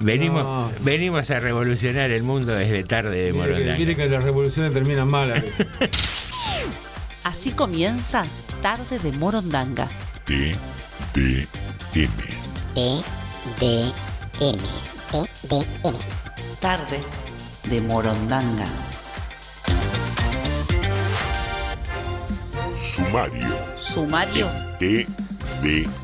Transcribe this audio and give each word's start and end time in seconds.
Venimos, 0.00 0.72
venimos 0.80 1.30
a 1.30 1.38
revolucionar 1.38 2.10
el 2.10 2.22
mundo 2.22 2.52
desde 2.52 2.84
tarde 2.84 3.22
de 3.22 3.32
Morondanga. 3.32 3.76
Mire 3.76 3.94
que 3.94 4.08
las 4.08 4.22
revoluciones 4.22 4.72
terminan 4.72 5.08
mal 5.08 5.30
a 5.30 5.34
veces. 5.34 5.66
Así 7.24 7.52
comienza 7.52 8.24
Tarde 8.60 8.98
de 8.98 9.12
Morondanga. 9.12 9.88
T, 10.24 10.54
D, 11.14 11.46
M. 11.94 12.08
T, 12.74 13.02
D, 13.60 13.92
M. 14.40 14.58
T, 15.10 15.48
D, 15.48 15.66
M. 15.84 15.98
Tarde 16.60 16.98
de 17.70 17.80
Morondanga. 17.80 18.66
Sumario. 22.94 23.48
Sumario. 23.76 24.48
T, 24.78 25.06
D, 25.62 25.80
M. 25.82 26.03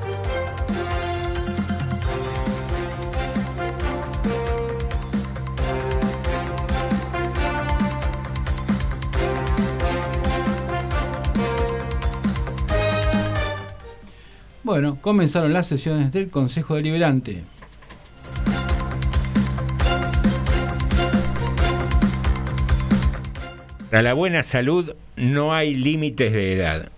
Bueno, 14.63 14.97
comenzaron 15.01 15.53
las 15.53 15.65
sesiones 15.65 16.11
del 16.11 16.29
Consejo 16.29 16.75
Deliberante. 16.75 17.43
Para 23.89 24.03
la 24.03 24.13
buena 24.13 24.43
salud 24.43 24.93
no 25.15 25.53
hay 25.53 25.75
límites 25.75 26.31
de 26.31 26.53
edad. 26.53 26.89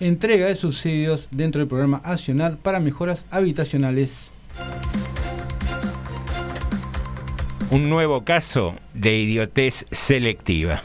Entrega 0.00 0.46
de 0.46 0.54
subsidios 0.54 1.28
dentro 1.30 1.60
del 1.60 1.68
programa 1.68 2.00
Accionar 2.04 2.58
para 2.58 2.78
mejoras 2.78 3.26
habitacionales. 3.30 4.30
Un 7.70 7.88
nuevo 7.88 8.24
caso 8.24 8.76
de 8.94 9.16
idiotez 9.16 9.86
selectiva. 9.90 10.82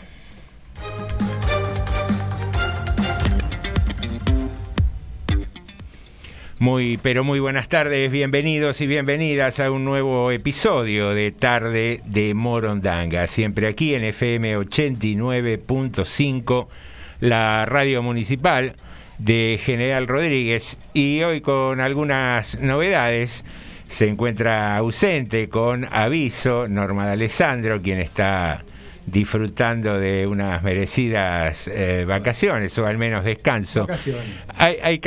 Muy, 6.63 6.95
pero 6.95 7.25
muy 7.25 7.41
buenas 7.41 7.67
tardes, 7.67 8.09
bienvenidos 8.09 8.79
y 8.79 8.87
bienvenidas 8.87 9.59
a 9.59 9.69
un 9.69 9.83
nuevo 9.83 10.31
episodio 10.31 11.09
de 11.09 11.33
Tarde 11.33 11.99
de 12.05 12.33
Morondanga, 12.33 13.27
siempre 13.27 13.67
aquí 13.67 13.95
en 13.95 14.05
FM 14.05 14.57
89.5, 14.59 16.67
la 17.19 17.65
radio 17.65 18.01
municipal 18.01 18.77
de 19.17 19.59
General 19.61 20.07
Rodríguez, 20.07 20.77
y 20.93 21.21
hoy 21.23 21.41
con 21.41 21.81
algunas 21.81 22.57
novedades. 22.61 23.43
Se 23.89 24.07
encuentra 24.07 24.77
ausente 24.77 25.49
con 25.49 25.85
aviso 25.91 26.69
Norma 26.69 27.07
de 27.07 27.11
Alessandro, 27.11 27.81
quien 27.81 27.99
está 27.99 28.63
disfrutando 29.05 29.99
de 29.99 30.25
unas 30.27 30.63
merecidas 30.63 31.67
eh, 31.67 32.05
vacaciones 32.07 32.77
o 32.77 32.85
al 32.85 32.97
menos 32.97 33.25
descanso. 33.25 33.87
Hay, 34.57 34.77
hay, 34.81 35.01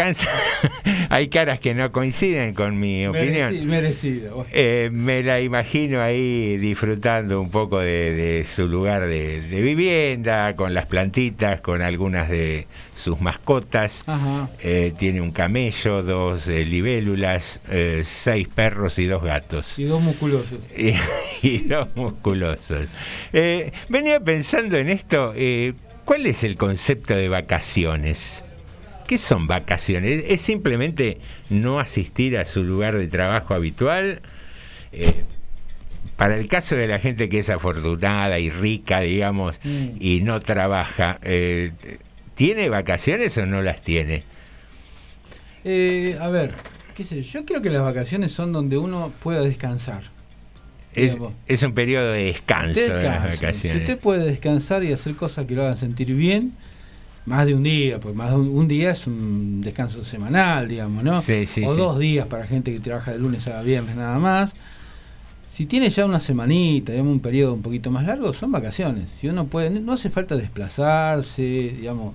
hay, 1.08 1.28
caras 1.28 1.60
que 1.60 1.74
no 1.74 1.90
coinciden 1.92 2.54
con 2.54 2.78
mi 2.78 3.06
opinión. 3.06 3.66
merecido. 3.66 4.46
Eh, 4.52 4.90
me 4.92 5.22
la 5.22 5.40
imagino 5.40 6.02
ahí 6.02 6.56
disfrutando 6.58 7.40
un 7.40 7.50
poco 7.50 7.78
de, 7.80 8.46
su 8.50 8.66
lugar 8.66 9.06
de, 9.06 9.40
vivienda, 9.40 10.54
con 10.56 10.74
las 10.74 10.86
plantitas, 10.86 11.60
con 11.60 11.82
algunas 11.82 12.28
de 12.28 12.66
sus 12.94 13.20
mascotas. 13.20 14.04
Eh, 14.60 14.92
tiene 14.98 15.20
un 15.20 15.30
camello, 15.30 16.02
dos 16.02 16.48
libélulas, 16.48 17.60
seis 18.04 18.48
perros 18.48 18.98
y 18.98 19.06
dos 19.06 19.22
gatos. 19.22 19.78
Y 19.78 19.84
dos 19.84 20.02
musculosos. 20.02 20.60
y, 21.42 21.58
dos 21.60 21.88
musculosos. 21.94 22.86
Venía 23.88 24.18
pensando 24.18 24.76
en 24.78 24.88
esto, 24.88 25.32
eh, 25.36 25.74
¿cuál 26.04 26.26
es 26.26 26.42
el 26.42 26.56
concepto 26.56 27.14
de 27.14 27.28
vacaciones? 27.28 28.42
¿Qué 29.06 29.16
son 29.16 29.46
vacaciones? 29.46 30.24
¿Es 30.26 30.40
simplemente 30.40 31.18
no 31.50 31.78
asistir 31.78 32.36
a 32.36 32.44
su 32.44 32.64
lugar 32.64 32.98
de 32.98 33.06
trabajo 33.06 33.54
habitual? 33.54 34.22
Eh, 34.90 35.22
para 36.16 36.36
el 36.36 36.48
caso 36.48 36.74
de 36.74 36.88
la 36.88 36.98
gente 36.98 37.28
que 37.28 37.38
es 37.38 37.48
afortunada 37.48 38.40
y 38.40 38.50
rica, 38.50 39.00
digamos, 39.00 39.56
mm. 39.62 39.86
y 40.00 40.20
no 40.20 40.40
trabaja, 40.40 41.20
eh, 41.22 41.70
¿tiene 42.34 42.68
vacaciones 42.68 43.38
o 43.38 43.46
no 43.46 43.62
las 43.62 43.82
tiene? 43.82 44.24
a 46.20 46.28
ver, 46.28 46.52
qué 46.94 47.02
sé 47.02 47.22
yo, 47.22 47.44
creo 47.44 47.60
que 47.60 47.70
las 47.70 47.82
vacaciones 47.82 48.30
son 48.30 48.52
donde 48.52 48.78
uno 48.78 49.12
pueda 49.20 49.42
descansar. 49.42 50.15
Es, 50.96 51.16
es 51.46 51.62
un 51.62 51.74
periodo 51.74 52.12
de 52.12 52.24
descanso, 52.24 52.80
de 52.80 53.02
las 53.02 53.24
Descanso. 53.24 53.60
Si 53.60 53.76
usted 53.76 53.98
puede 53.98 54.24
descansar 54.24 54.82
y 54.82 54.92
hacer 54.92 55.14
cosas 55.14 55.46
que 55.46 55.54
lo 55.54 55.62
hagan 55.62 55.76
sentir 55.76 56.14
bien, 56.14 56.52
más 57.26 57.44
de 57.44 57.54
un 57.54 57.62
día, 57.62 58.00
porque 58.00 58.16
más 58.16 58.30
de 58.30 58.36
un, 58.36 58.48
un 58.48 58.68
día 58.68 58.92
es 58.92 59.06
un 59.06 59.60
descanso 59.60 60.04
semanal, 60.04 60.68
digamos, 60.68 61.04
¿no? 61.04 61.20
Sí, 61.20 61.44
sí, 61.46 61.64
o 61.64 61.74
sí. 61.74 61.78
dos 61.78 61.98
días 61.98 62.26
para 62.28 62.46
gente 62.46 62.72
que 62.72 62.80
trabaja 62.80 63.12
de 63.12 63.18
lunes 63.18 63.46
a 63.48 63.60
viernes 63.62 63.96
nada 63.96 64.18
más. 64.18 64.54
Si 65.56 65.64
tiene 65.64 65.88
ya 65.88 66.04
una 66.04 66.20
semanita, 66.20 66.92
digamos, 66.92 67.14
un 67.14 67.20
periodo 67.20 67.54
un 67.54 67.62
poquito 67.62 67.90
más 67.90 68.04
largo, 68.04 68.30
son 68.34 68.52
vacaciones. 68.52 69.08
Si 69.18 69.26
uno 69.26 69.46
puede, 69.46 69.70
no 69.70 69.92
hace 69.94 70.10
falta 70.10 70.36
desplazarse, 70.36 71.42
digamos. 71.78 72.14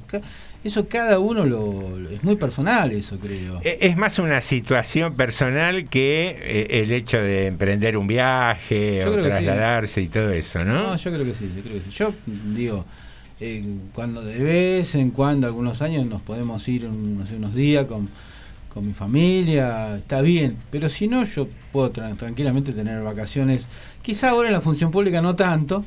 Eso 0.63 0.87
cada 0.87 1.17
uno 1.17 1.43
lo, 1.43 1.97
lo- 1.97 2.09
es 2.11 2.23
muy 2.23 2.35
personal, 2.35 2.91
eso 2.91 3.17
creo. 3.17 3.59
E- 3.63 3.79
Es 3.81 3.97
más 3.97 4.19
una 4.19 4.41
situación 4.41 5.15
personal 5.15 5.89
que 5.89 6.35
eh, 6.39 6.81
el 6.83 6.91
hecho 6.91 7.17
de 7.17 7.47
emprender 7.47 7.97
un 7.97 8.05
viaje 8.05 8.99
Yo 9.03 9.11
o 9.11 9.15
sí. 9.15 9.21
trasladarse 9.29 10.01
y 10.03 10.07
todo 10.07 10.29
eso, 10.31 10.63
¿no? 10.63 10.73
No, 10.89 10.95
yo 10.95 11.11
creo 11.11 11.25
que 11.25 11.33
sí, 11.33 11.51
yo 11.55 11.63
creo 11.63 11.73
que 11.77 11.81
sí. 11.89 11.89
Yo 11.97 12.13
digo, 12.55 12.85
eh, 13.39 13.63
cuando 13.95 14.21
de 14.23 14.37
vez 14.37 14.93
en 14.93 15.09
cuando, 15.09 15.47
algunos 15.47 15.81
años, 15.81 16.05
nos 16.05 16.21
podemos 16.21 16.67
ir 16.67 16.85
un- 16.85 17.17
no 17.17 17.25
sé, 17.25 17.37
unos 17.37 17.55
días 17.55 17.87
con, 17.87 18.07
con 18.73 18.87
mi 18.87 18.93
familia, 18.93 19.97
está 19.97 20.21
bien, 20.21 20.55
pero 20.71 20.89
si 20.89 21.07
no, 21.07 21.25
yo 21.25 21.47
puedo 21.71 21.91
tra- 21.91 22.15
tranquilamente 22.15 22.71
tener 22.73 23.01
vacaciones. 23.03 23.67
Quizá 24.01 24.29
ahora 24.29 24.47
en 24.47 24.53
la 24.53 24.61
función 24.61 24.91
pública 24.91 25.21
no 25.21 25.35
tanto, 25.35 25.83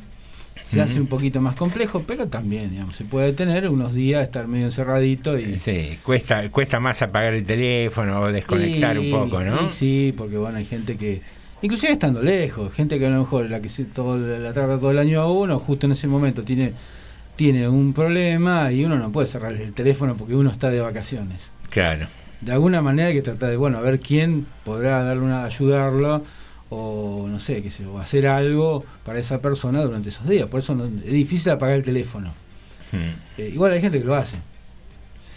se 0.68 0.80
hace 0.80 1.00
un 1.00 1.06
poquito 1.06 1.40
más 1.40 1.56
complejo, 1.56 2.04
pero 2.06 2.28
también, 2.28 2.70
digamos, 2.70 2.94
se 2.96 3.04
puede 3.04 3.32
tener 3.32 3.68
unos 3.68 3.92
días, 3.92 4.22
estar 4.22 4.46
medio 4.46 4.66
encerradito 4.66 5.38
y... 5.38 5.58
Sí, 5.58 5.98
cuesta, 6.04 6.48
cuesta 6.50 6.78
más 6.78 7.02
apagar 7.02 7.34
el 7.34 7.44
teléfono 7.44 8.20
o 8.20 8.26
desconectar 8.32 8.98
un 8.98 9.10
poco, 9.10 9.40
¿no? 9.40 9.70
sí, 9.70 10.14
porque 10.16 10.36
bueno, 10.36 10.58
hay 10.58 10.64
gente 10.64 10.96
que, 10.96 11.22
inclusive 11.62 11.92
estando 11.92 12.22
lejos, 12.22 12.72
gente 12.72 12.98
que 12.98 13.06
a 13.06 13.10
lo 13.10 13.18
mejor 13.20 13.50
la 13.50 13.60
que 13.60 13.68
se, 13.68 13.84
todo, 13.84 14.16
la 14.18 14.52
trata 14.52 14.78
todo 14.78 14.90
el 14.92 14.98
año 14.98 15.20
a 15.22 15.30
uno, 15.30 15.58
justo 15.58 15.86
en 15.86 15.92
ese 15.92 16.06
momento 16.06 16.42
tiene, 16.44 16.72
tiene 17.36 17.68
un 17.68 17.92
problema 17.92 18.70
y 18.70 18.84
uno 18.84 18.96
no 18.96 19.10
puede 19.10 19.26
cerrar 19.26 19.52
el 19.54 19.72
teléfono 19.72 20.14
porque 20.16 20.34
uno 20.36 20.50
está 20.50 20.70
de 20.70 20.80
vacaciones. 20.80 21.50
Claro. 21.70 22.06
De 22.44 22.52
alguna 22.52 22.82
manera 22.82 23.08
hay 23.08 23.14
que 23.14 23.22
tratar 23.22 23.50
de, 23.50 23.56
bueno, 23.56 23.78
a 23.78 23.80
ver 23.80 24.00
quién 24.00 24.46
podrá 24.64 25.02
darle 25.02 25.22
una, 25.22 25.44
ayudarlo 25.44 26.24
o 26.70 27.26
no 27.30 27.40
sé, 27.40 27.62
qué 27.62 27.70
sé, 27.70 27.86
o 27.86 27.98
hacer 27.98 28.26
algo 28.26 28.84
para 29.04 29.18
esa 29.18 29.40
persona 29.40 29.82
durante 29.82 30.08
esos 30.08 30.28
días. 30.28 30.48
Por 30.48 30.60
eso 30.60 30.74
no- 30.74 30.84
es 30.84 31.12
difícil 31.12 31.52
apagar 31.52 31.76
el 31.76 31.82
teléfono. 31.84 32.32
Mm. 32.92 33.40
Eh, 33.40 33.50
igual 33.52 33.72
hay 33.72 33.80
gente 33.80 33.98
que 33.98 34.04
lo 34.04 34.14
hace. 34.14 34.36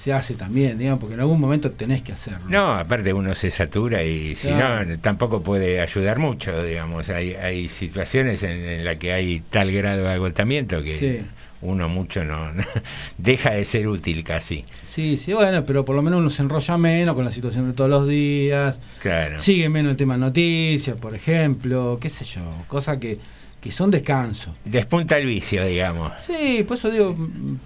Se 0.02 0.14
hace 0.14 0.36
también, 0.36 0.78
digamos, 0.78 1.00
porque 1.00 1.16
en 1.16 1.20
algún 1.22 1.40
momento 1.40 1.72
tenés 1.72 2.02
que 2.02 2.14
hacerlo. 2.14 2.46
No, 2.50 2.74
aparte 2.76 3.12
uno 3.14 3.36
se 3.36 3.52
satura 3.52 4.04
y 4.04 4.36
si 4.36 4.50
no, 4.52 4.80
tampoco 5.02 5.42
puede 5.42 5.82
ayudar 5.82 6.18
mucho, 6.20 6.64
digamos. 6.64 7.10
Hay, 7.10 7.34
hay 7.34 7.68
situaciones 7.68 8.42
en, 8.44 8.52
en 8.64 8.86
las 8.86 8.98
que 8.98 9.12
hay 9.12 9.42
tal 9.50 9.72
grado 9.72 10.04
de 10.04 10.10
agotamiento 10.14 10.82
que 10.82 10.96
Sí. 10.96 11.20
Uno 11.62 11.90
mucho 11.90 12.24
no, 12.24 12.52
no- 12.54 12.64
deja 13.18 13.52
de 13.52 13.66
ser 13.66 13.88
útil 13.88 14.24
casi. 14.24 14.64
Sí, 14.88 15.18
sí, 15.18 15.34
bueno, 15.34 15.64
pero 15.66 15.84
por 15.86 15.96
lo 15.96 16.02
menos 16.02 16.20
uno 16.20 16.30
se 16.30 16.42
enrolla 16.44 16.78
menos 16.78 17.16
con 17.16 17.26
la 17.26 17.32
situación 17.32 17.68
de 17.68 17.74
todos 17.74 17.90
los 17.90 18.08
días, 18.08 18.80
Claro. 19.02 19.40
sigue 19.40 19.68
menos 19.70 19.92
el 19.92 19.98
tema 19.98 20.14
de 20.16 20.20
noticias, 20.22 20.98
por 20.98 21.16
ejemplo, 21.16 21.98
qué 22.02 22.10
sé 22.10 22.26
yo, 22.26 22.42
cosas 22.68 22.98
que, 22.98 23.18
que 23.60 23.72
son 23.72 23.90
descanso. 23.90 24.56
Despunta 24.66 25.18
el 25.18 25.26
vicio, 25.26 25.66
digamos. 25.66 26.12
Sí, 26.20 26.64
por 26.68 26.78
eso 26.78 26.92
digo, 26.92 27.16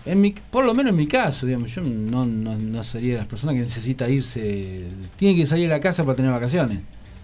en 0.05 0.21
mi, 0.21 0.31
por 0.49 0.63
lo 0.65 0.73
menos 0.73 0.91
en 0.91 0.97
mi 0.97 1.07
caso, 1.07 1.45
digamos, 1.45 1.73
yo 1.75 1.81
no, 1.81 2.25
no, 2.25 2.57
no 2.57 2.83
sería 2.83 3.13
de 3.13 3.17
las 3.19 3.27
personas 3.27 3.55
que 3.55 3.61
necesita 3.61 4.07
irse, 4.09 4.85
tiene 5.17 5.37
que 5.37 5.45
salir 5.45 5.67
de 5.67 5.75
la 5.75 5.81
casa 5.81 6.03
para 6.05 6.15
tener 6.15 6.31
vacaciones. 6.31 6.79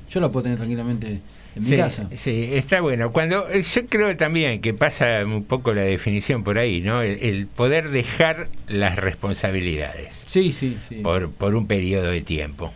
Yo 0.10 0.20
la 0.22 0.30
puedo 0.30 0.44
tener 0.44 0.58
tranquilamente 0.58 1.22
en 1.58 1.64
mi 1.64 1.70
sí, 1.70 1.76
casa. 1.78 2.10
sí, 2.16 2.50
está 2.54 2.82
bueno. 2.82 3.12
Cuando 3.12 3.48
eh, 3.50 3.62
yo 3.64 3.86
creo 3.88 4.16
también 4.18 4.62
que 4.62 4.74
pasa 4.74 5.24
un 5.26 5.44
poco 5.44 5.74
la 5.74 5.82
definición 5.82 6.44
por 6.44 6.58
ahí, 6.58 6.82
¿no? 6.82 7.02
El, 7.02 7.20
el 7.22 7.48
poder 7.48 7.90
dejar 7.90 8.48
las 8.68 8.96
responsabilidades 8.98 10.24
Sí, 10.26 10.52
sí, 10.52 10.78
sí. 10.90 10.96
por, 11.04 11.30
por 11.32 11.56
un 11.56 11.68
periodo 11.68 12.12
de 12.12 12.22
tiempo. 12.22 12.74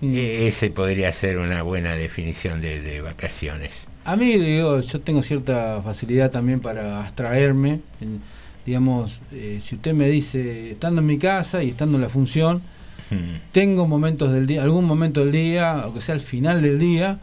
Mm. 0.00 0.14
E- 0.14 0.46
Ese 0.48 0.70
podría 0.70 1.12
ser 1.12 1.38
una 1.38 1.62
buena 1.62 1.94
definición 1.94 2.60
de, 2.60 2.80
de 2.80 3.00
vacaciones. 3.00 3.86
A 4.04 4.16
mí, 4.16 4.36
digo, 4.38 4.80
yo 4.80 5.00
tengo 5.00 5.22
cierta 5.22 5.80
facilidad 5.82 6.30
también 6.30 6.60
para 6.60 7.00
abstraerme. 7.00 7.80
En- 8.00 8.20
digamos, 8.66 9.20
eh, 9.32 9.58
si 9.60 9.74
usted 9.74 9.92
me 9.92 10.08
dice, 10.08 10.70
estando 10.70 11.00
en 11.00 11.06
mi 11.08 11.18
casa 11.18 11.62
y 11.64 11.70
estando 11.70 11.96
en 11.98 12.02
la 12.02 12.08
función, 12.08 12.62
Mm. 13.10 13.40
tengo 13.52 13.86
momentos 13.86 14.32
del 14.32 14.46
día, 14.46 14.62
algún 14.62 14.86
momento 14.86 15.20
del 15.20 15.32
día, 15.32 15.72
aunque 15.80 16.00
sea 16.00 16.14
al 16.14 16.20
final 16.22 16.62
del 16.62 16.78
día, 16.78 17.18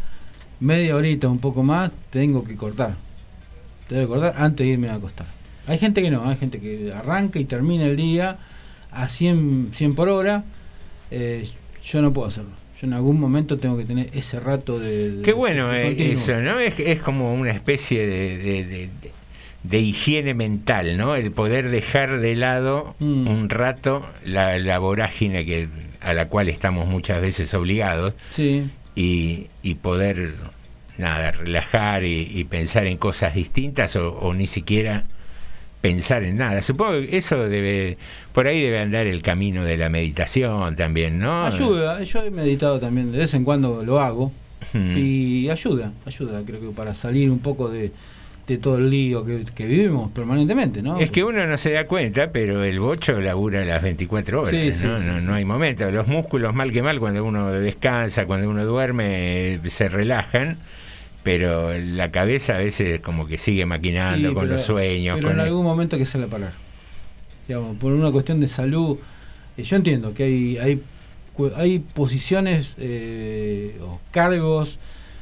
media 0.59 0.95
horita, 0.95 1.27
un 1.27 1.39
poco 1.39 1.63
más, 1.63 1.91
tengo 2.09 2.43
que 2.43 2.55
cortar. 2.55 2.95
Tengo 3.87 4.01
que 4.03 4.07
cortar 4.07 4.35
antes 4.37 4.65
de 4.65 4.73
irme 4.73 4.89
a 4.89 4.95
acostar. 4.95 5.27
Hay 5.67 5.77
gente 5.77 6.01
que 6.01 6.09
no, 6.11 6.27
hay 6.27 6.35
gente 6.37 6.59
que 6.59 6.91
arranca 6.93 7.39
y 7.39 7.45
termina 7.45 7.85
el 7.85 7.95
día 7.95 8.37
a 8.91 9.07
100, 9.07 9.69
100 9.73 9.95
por 9.95 10.09
hora. 10.09 10.43
Eh, 11.11 11.47
yo 11.83 12.01
no 12.01 12.11
puedo 12.13 12.27
hacerlo. 12.27 12.51
Yo 12.81 12.87
en 12.87 12.93
algún 12.93 13.19
momento 13.19 13.57
tengo 13.57 13.77
que 13.77 13.83
tener 13.85 14.09
ese 14.13 14.39
rato 14.39 14.79
de... 14.79 15.11
de- 15.11 15.21
Qué 15.21 15.33
bueno 15.33 15.69
de 15.69 15.89
eh, 15.91 16.11
eso, 16.13 16.35
¿no? 16.39 16.59
Es, 16.59 16.79
es 16.79 16.99
como 16.99 17.33
una 17.33 17.51
especie 17.51 18.05
de, 18.07 18.37
de- 18.37 18.63
de- 18.65 18.89
de- 19.01 19.11
de 19.63 19.79
higiene 19.79 20.33
mental, 20.33 20.97
¿no? 20.97 21.15
El 21.15 21.31
poder 21.31 21.69
dejar 21.69 22.19
de 22.21 22.35
lado 22.35 22.95
Mm. 22.99 23.27
un 23.27 23.49
rato 23.49 24.05
la, 24.23 24.57
la 24.57 24.79
vorágine 24.79 25.45
que, 25.45 25.67
a 25.99 26.13
la 26.13 26.29
cual 26.29 26.47
estamos 26.47 26.87
muchas 26.87 27.19
veces 27.21 27.53
obligados 27.53 28.13
Sí, 28.29 28.69
y, 28.99 29.47
y 29.63 29.75
poder, 29.75 30.33
nada, 30.97 31.31
relajar 31.31 32.03
y, 32.03 32.29
y 32.33 32.43
pensar 32.43 32.85
en 32.85 32.97
cosas 32.97 33.33
distintas 33.33 33.95
o, 33.95 34.11
o 34.11 34.33
ni 34.33 34.45
siquiera 34.45 35.05
pensar 35.79 36.23
en 36.23 36.37
nada. 36.37 36.61
Supongo 36.61 36.99
que 36.99 37.17
eso 37.17 37.47
debe, 37.47 37.97
por 38.33 38.47
ahí 38.47 38.61
debe 38.61 38.79
andar 38.79 39.07
el 39.07 39.21
camino 39.21 39.63
de 39.63 39.77
la 39.77 39.87
meditación 39.87 40.75
también, 40.75 41.17
¿no? 41.17 41.45
ayuda. 41.45 42.03
Yo 42.03 42.23
he 42.23 42.29
meditado 42.29 42.77
también, 42.77 43.13
de 43.13 43.19
vez 43.19 43.33
en 43.33 43.45
cuando 43.45 43.83
lo 43.83 44.01
hago. 44.01 44.33
Mm. 44.73 44.97
Y 44.97 45.49
ayuda, 45.49 45.93
ayuda, 46.05 46.41
creo 46.45 46.59
que 46.59 46.67
para 46.75 46.93
salir 46.93 47.31
un 47.31 47.39
poco 47.39 47.69
de, 47.69 47.93
de 48.55 48.57
todo 48.59 48.77
el 48.77 48.89
lío 48.89 49.23
que, 49.25 49.43
que 49.55 49.65
vivimos 49.65 50.11
permanentemente, 50.11 50.81
¿no? 50.81 50.99
Es 50.99 51.11
que 51.11 51.23
uno 51.23 51.45
no 51.45 51.57
se 51.57 51.71
da 51.71 51.85
cuenta, 51.85 52.31
pero 52.31 52.63
el 52.63 52.79
bocho 52.79 53.19
labura 53.21 53.63
las 53.63 53.81
24 53.83 54.41
horas, 54.41 54.51
Sí, 54.51 54.71
sí, 54.73 54.85
¿no? 54.85 54.97
sí, 54.99 55.05
no, 55.05 55.19
sí. 55.19 55.25
no 55.25 55.33
hay 55.35 55.45
momento. 55.45 55.89
Los 55.91 56.07
músculos, 56.07 56.53
mal 56.55 56.71
que 56.71 56.81
mal, 56.81 56.99
cuando 56.99 57.23
uno 57.23 57.51
descansa, 57.51 58.25
cuando 58.25 58.49
uno 58.49 58.65
duerme, 58.65 59.53
eh, 59.55 59.59
se 59.67 59.87
relajan, 59.89 60.57
pero 61.23 61.77
la 61.77 62.11
cabeza 62.11 62.55
a 62.55 62.57
veces 62.59 63.01
como 63.01 63.27
que 63.27 63.37
sigue 63.37 63.65
maquinando 63.65 64.29
Sí, 64.29 64.33
con 64.33 64.43
pero- 64.45 64.55
los 64.55 64.65
sueños. 64.65 65.15
Pero 65.17 65.27
con 65.29 65.35
en 65.37 65.41
el- 65.41 65.47
algún 65.49 65.63
momento 65.65 65.95
hay 65.95 65.99
que 65.99 66.03
hacerle 66.03 66.27
parar. 66.27 66.53
Digamos, 67.47 67.77
por 67.77 67.91
una 67.93 68.11
cuestión 68.11 68.39
de 68.39 68.47
salud. 68.47 68.97
eh, 69.57 69.63
yo 69.63 69.75
entiendo 69.75 70.13
que 70.13 70.23
hay, 70.23 70.57
hay, 70.57 70.81
hay 71.55 71.79
posiciones 71.79 72.75
eh, 72.79 73.77
o 73.81 73.99
cargos 74.11 74.79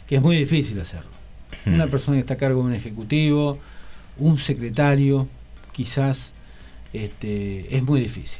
que 0.07 0.15
es 0.15 0.21
muy 0.21 0.37
difícil 0.37 0.79
hacerlo. 0.79 1.09
Una 1.73 1.85
Mm. 1.85 1.89
persona 1.89 2.17
que 2.17 2.21
está 2.21 2.33
a 2.35 2.37
cargo 2.37 2.61
de 2.61 2.67
un 2.67 2.73
ejecutivo, 2.73 3.59
un 4.17 4.37
secretario, 4.37 5.27
quizás 5.71 6.33
este, 6.93 7.75
es 7.75 7.83
muy 7.83 8.01
difícil. 8.01 8.39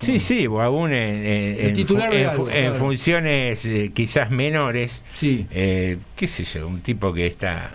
Sí, 0.00 0.20
sí, 0.20 0.46
o 0.46 0.60
aún 0.60 0.92
en, 0.92 1.24
en- 1.26 1.66
en 1.68 1.74
titular 1.74 2.08
fu- 2.10 2.14
de 2.14 2.20
en 2.22 2.28
algo, 2.28 2.44
fu- 2.44 2.50
en 2.50 2.64
claro. 2.64 2.78
funciones 2.78 3.64
eh, 3.64 3.90
quizás 3.94 4.30
menores, 4.30 5.02
Sí, 5.14 5.46
eh, 5.50 5.96
qué 6.16 6.26
sé 6.26 6.44
yo, 6.44 6.68
un 6.68 6.80
tipo 6.80 7.12
que 7.14 7.26
está... 7.26 7.70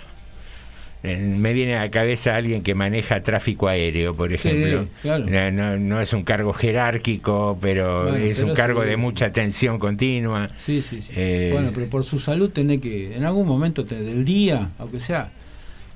me 1.04 1.54
viene 1.54 1.76
a 1.76 1.80
la 1.82 1.90
cabeza 1.92 2.36
alguien 2.36 2.62
que 2.62 2.76
maneja 2.76 3.22
tráfico 3.24 3.68
aéreo, 3.68 4.14
por 4.14 4.30
Sí, 4.30 4.36
ejemplo. 4.50 4.86
claro. 5.02 5.26
No, 5.28 5.52
no- 5.52 5.78
no 5.78 6.00
es 6.02 6.14
un 6.14 6.24
cargo 6.24 6.54
jerárquico, 6.54 7.58
pero 7.60 8.04
Bueno, 8.04 8.18
es 8.18 8.38
pero 8.38 8.50
un 8.50 8.54
cargo 8.56 8.82
sí, 8.84 8.88
de 8.90 8.94
sí. 8.96 9.02
mucha 9.02 9.32
tensión 9.32 9.80
continua. 9.80 10.48
sí, 10.58 10.82
sí. 10.82 11.02
sí. 11.02 11.12
Eh, 11.16 11.50
bueno, 11.54 11.72
pero 11.74 11.88
por 11.88 12.04
su 12.04 12.20
salud 12.20 12.52
tenés 12.52 12.82
que, 12.82 13.16
en 13.16 13.24
algún 13.26 13.48
momento 13.48 13.84
del 13.84 14.24
día, 14.26 14.70
aunque 14.78 15.00
sea 15.00 15.32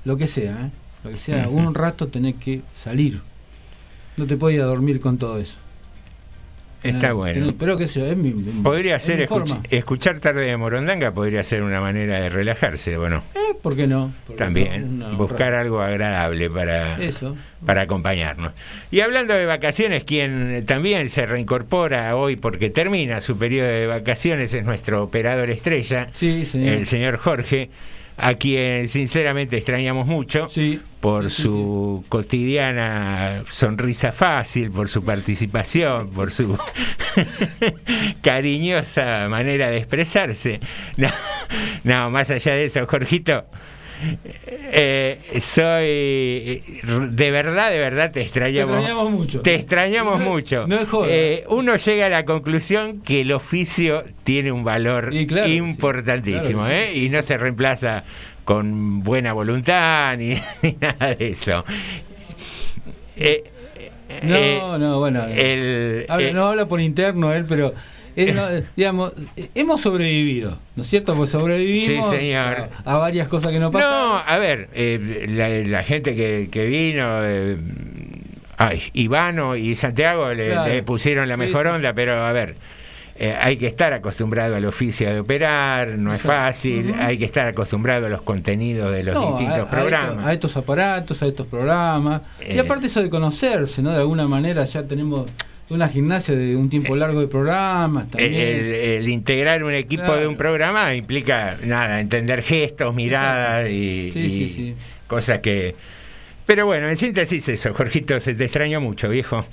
lo 0.04 0.16
que 0.16 0.26
sea, 0.26 0.66
¿eh? 0.66 0.70
lo 1.04 1.10
que 1.10 1.18
sea, 1.18 1.48
Ujú. 1.48 1.56
un 1.58 1.74
rato 1.74 2.08
tenés 2.08 2.34
que 2.36 2.62
salir. 2.76 3.20
No 4.16 4.26
te 4.26 4.36
podías 4.36 4.64
dormir 4.66 4.98
con 5.00 5.18
todo 5.18 5.38
eso. 5.38 5.58
Está 6.88 7.12
bueno. 7.12 7.34
tenés- 7.46 7.54
pero 7.58 7.76
qué 7.76 7.86
sé 7.86 8.00
yo, 8.00 8.06
es 8.06 8.16
mi, 8.16 8.32
mi- 8.32 8.62
Podría 8.62 8.96
es 8.96 9.02
ser 9.02 9.16
mi 9.18 9.24
escuch- 9.24 9.48
forma. 9.48 9.60
escuchar 9.70 10.20
tarde 10.20 10.46
de 10.46 10.56
Morondanga, 10.56 11.10
podría 11.12 11.42
ser 11.44 11.62
una 11.62 11.80
manera 11.80 12.20
de 12.20 12.28
relajarse, 12.28 12.96
bueno, 12.96 13.22
Eh, 13.34 13.54
¿Por 13.62 13.74
qué 13.76 13.86
no? 13.86 14.12
¿Por 14.26 14.36
qué 14.36 14.44
también 14.44 14.98
no? 14.98 15.16
Buscar 15.16 15.54
algo 15.54 15.80
agradable 15.80 16.48
para, 16.50 17.00
Eso. 17.02 17.36
para 17.64 17.82
acompañarnos. 17.82 18.52
Y 18.90 19.00
hablando 19.00 19.34
de 19.34 19.46
vacaciones, 19.46 20.04
quien 20.04 20.64
también 20.66 21.08
se 21.08 21.26
reincorpora 21.26 22.14
hoy 22.16 22.36
porque 22.36 22.70
termina 22.70 23.20
su 23.20 23.36
periodo 23.38 23.68
de 23.68 23.86
vacaciones 23.86 24.52
es 24.54 24.64
nuestro 24.64 25.02
operador 25.02 25.50
estrella, 25.50 26.08
Sí, 26.12 26.44
señor. 26.46 26.74
el 26.74 26.86
señor 26.86 27.16
Jorge, 27.18 27.70
a 28.18 28.34
quien 28.34 28.88
sinceramente 28.88 29.56
extrañamos 29.58 30.06
mucho 30.06 30.48
Sí. 30.48 30.80
por 31.00 31.30
Sí, 31.30 31.36
sí, 31.36 31.42
su 31.42 32.04
cotidiana 32.08 33.42
sonrisa 33.50 34.12
fácil, 34.12 34.70
por 34.70 34.88
su 34.88 35.04
participación, 35.04 36.08
por 36.10 36.30
su 36.30 36.58
cariñosa 38.22 39.28
manera 39.28 39.70
de 39.70 39.78
expresarse. 39.78 40.60
No, 40.96 41.08
no, 41.84 42.10
más 42.10 42.30
allá 42.30 42.52
de 42.54 42.64
eso, 42.64 42.86
Jorgito, 42.86 43.44
Eh, 44.72 45.18
soy. 45.40 46.62
De 47.10 47.30
verdad, 47.30 47.70
de 47.70 47.78
verdad 47.78 48.10
te 48.12 48.20
extrañamos. 48.22 48.72
Te 48.72 48.78
extrañamos 48.78 49.10
mucho. 49.10 49.40
Te 49.42 49.54
extrañamos 49.54 50.18
No- 50.20 50.24
mucho. 50.26 50.66
no 50.66 50.78
es 50.78 50.88
joda. 50.88 51.08
Eh, 51.10 51.44
uno 51.48 51.76
llega 51.76 52.06
a 52.06 52.08
la 52.10 52.24
conclusión 52.24 53.00
que 53.02 53.22
el 53.22 53.32
oficio 53.32 54.04
tiene 54.24 54.52
un 54.52 54.64
valor 54.64 55.10
Y 55.12 55.26
claro 55.26 55.44
que 55.46 55.50
sí, 55.52 55.56
importantísimo, 55.56 56.60
claro 56.60 56.74
¿eh? 56.74 56.94
Y 56.94 57.08
no 57.08 57.22
se 57.22 57.36
reemplaza 57.36 58.04
con 58.44 59.02
buena 59.02 59.32
voluntad 59.32 60.16
ni, 60.16 60.34
ni 60.62 60.76
nada 60.80 61.14
de 61.14 61.28
eso. 61.28 61.64
Eh, 63.16 63.44
No, 64.22 64.36
eh, 64.36 64.60
no, 64.78 64.98
bueno. 65.00 65.24
el- 65.24 66.06
habla- 66.08 66.28
eh, 66.28 66.32
no 66.32 66.46
habla 66.46 66.66
por 66.66 66.80
interno 66.80 67.32
él, 67.32 67.44
pero 67.48 67.74
no- 68.16 68.48
digamos, 68.76 69.12
hemos 69.54 69.80
sobrevivido, 69.80 70.58
¿no 70.74 70.82
es 70.82 70.88
cierto? 70.88 71.14
Pues 71.14 71.30
sobrevivimos 71.30 72.10
Sí, 72.10 72.16
señor. 72.16 72.68
A, 72.84 72.94
a 72.94 72.96
varias 72.98 73.28
cosas 73.28 73.52
que 73.52 73.58
nos 73.58 73.70
pasan. 73.72 73.90
No, 73.90 74.16
a 74.18 74.38
ver, 74.38 74.68
eh, 74.74 75.26
la, 75.28 75.48
la 75.48 75.82
gente 75.84 76.16
que, 76.16 76.48
que 76.50 76.64
vino, 76.64 77.04
eh, 77.24 77.56
ay, 78.56 78.82
Ivano 78.94 79.56
y 79.56 79.74
Santiago 79.74 80.32
le, 80.32 80.50
Claro. 80.50 80.72
le 80.72 80.82
pusieron 80.82 81.28
la 81.28 81.36
mejor 81.36 81.66
sí. 81.66 81.72
onda, 81.72 81.92
pero 81.92 82.24
a 82.24 82.32
ver, 82.32 82.54
eh, 83.18 83.34
hay 83.40 83.56
que 83.56 83.66
estar 83.66 83.92
acostumbrado 83.94 84.56
al 84.56 84.64
oficio 84.66 85.10
de 85.10 85.20
operar, 85.20 85.88
no 85.98 86.12
es 86.12 86.20
fácil, 86.22 86.94
hay 86.98 87.16
que 87.18 87.24
estar 87.24 87.46
acostumbrado 87.46 88.06
a 88.06 88.08
los 88.10 88.20
contenidos 88.22 88.92
de 88.92 89.02
los 89.04 89.14
No, 89.14 89.28
distintos 89.30 89.58
a- 89.58 89.62
a 89.62 89.70
programas. 89.70 90.26
A, 90.26 90.32
estos 90.34 90.56
aparatos, 90.56 91.22
a 91.22 91.26
estos 91.26 91.46
programas. 91.46 92.20
y 92.46 92.52
Eh. 92.56 92.60
aparte 92.60 92.86
eso 92.88 93.02
de 93.02 93.08
conocerse, 93.10 93.80
¿no? 93.82 93.90
De 93.92 93.98
alguna 93.98 94.26
manera 94.28 94.64
ya 94.66 94.82
tenemos 94.86 95.26
una 95.68 95.88
gimnasia 95.88 96.34
de 96.36 96.54
un 96.56 96.68
tiempo 96.70 96.94
largo 96.96 97.20
de 97.20 97.26
programas 97.28 98.10
también. 98.10 98.34
Eh, 98.34 98.96
El, 98.96 99.00
el 99.02 99.08
integrar 99.08 99.64
un 99.64 99.72
equipo 99.74 100.04
Claro. 100.04 100.20
de 100.20 100.26
un 100.28 100.36
programa 100.36 100.94
implica 100.94 101.56
nada, 101.64 102.00
entender 102.00 102.42
gestos, 102.42 102.94
miradas 102.94 103.68
y, 103.70 104.10
Sí, 104.12 104.18
y 104.20 104.30
sí, 104.30 104.48
sí. 104.48 104.74
cosas 105.06 105.40
que. 105.40 105.74
Pero 106.46 106.66
bueno, 106.66 106.88
en 106.88 106.96
síntesis 106.96 107.48
eso, 107.48 107.74
Jorgito, 107.74 108.20
se 108.20 108.34
te 108.34 108.44
extrañó 108.44 108.80
mucho, 108.80 109.08
viejo. 109.08 109.44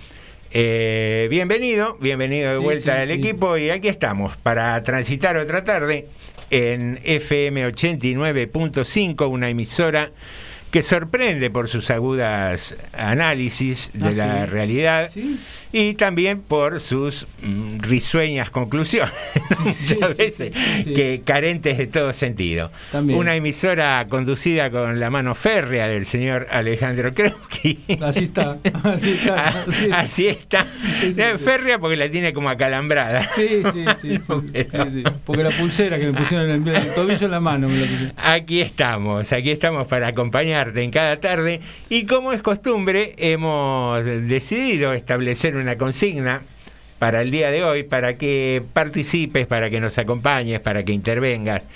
Eh, 0.51 1.25
bienvenido, 1.31 1.97
bienvenido 1.99 2.51
de 2.51 2.59
vuelta 2.59 3.01
al 3.01 3.09
equipo 3.09 3.57
y 3.57 3.71
aquí 3.71 3.87
estamos 3.87 4.37
para 4.37 4.81
transitar 4.83 5.35
otra 5.37 5.63
tarde 5.63 6.05
en 6.51 6.99
FM 7.03 7.65
89.5, 7.71 9.27
una 9.29 9.49
emisora 9.49 10.11
que 10.69 10.83
sorprende 10.83 11.49
por 11.49 11.69
sus 11.69 11.89
agudas 11.89 12.75
análisis 12.93 13.89
de 13.93 14.07
Ah, 14.07 14.11
la 14.11 14.45
realidad 14.45 15.09
Sí. 15.11 15.39
Y 15.73 15.95
también 15.95 16.39
por 16.39 16.79
sus 16.79 17.25
mm, 17.41 17.79
risueñas 17.79 18.51
conclusiones, 18.51 19.11
Sí, 19.63 19.73
sí, 19.73 19.95
veces 19.95 20.53
sí, 20.83 20.93
que 20.93 21.23
carentes 21.25 21.79
de 21.79 21.87
todo 21.87 22.13
sentido. 22.13 22.71
También. 22.91 23.17
Una 23.17 23.35
emisora 23.35 24.05
conducida 24.07 24.69
con 24.69 24.99
la 24.99 25.09
mano 25.09 25.33
férrea 25.33 25.87
del 25.87 26.05
señor 26.05 26.47
Alejandro 26.51 27.13
Kreuski. 27.13 27.79
Así 28.01 28.25
está, 28.25 28.57
así 28.83 29.11
está. 29.11 29.45
Ah, 29.47 29.65
sí. 29.71 29.89
Así 29.91 30.27
está. 30.27 30.65
Férrea 31.39 31.79
porque 31.79 31.95
la 31.97 32.09
tiene 32.09 32.33
como 32.33 32.49
acalambrada. 32.49 33.23
Sí, 33.29 33.63
sí, 33.73 33.85
sí. 33.99 34.19
Porque 35.25 35.43
la 35.43 35.51
pulsera 35.51 35.97
que 35.97 36.05
me 36.05 36.13
pusieron 36.13 36.49
en 36.49 36.67
el, 36.67 36.75
el 36.75 36.93
tobillo 36.93 37.25
en 37.25 37.31
la 37.31 37.39
mano 37.39 37.67
me 37.67 37.79
la 37.79 37.87
pusieron. 37.87 38.13
Aquí 38.17 38.61
estamos, 38.61 39.33
aquí 39.33 39.49
estamos 39.49 39.87
para 39.87 40.09
acompañarte 40.09 40.83
en 40.83 40.91
cada 40.91 41.17
tarde 41.17 41.61
y 41.89 42.05
como 42.05 42.31
es 42.31 42.43
costumbre 42.43 43.15
hemos 43.17 44.05
decidido 44.05 44.93
establecer 44.93 45.55
una 45.55 45.62
consigna 45.77 46.41
para 46.99 47.21
el 47.21 47.31
día 47.31 47.51
de 47.51 47.63
hoy, 47.63 47.83
para 47.83 48.13
que 48.15 48.63
participes, 48.73 49.47
para 49.47 49.69
que 49.69 49.79
nos 49.79 49.97
acompañes, 49.97 50.61
para 50.61 50.83
que 50.83 50.93
intervengas, 50.93 51.67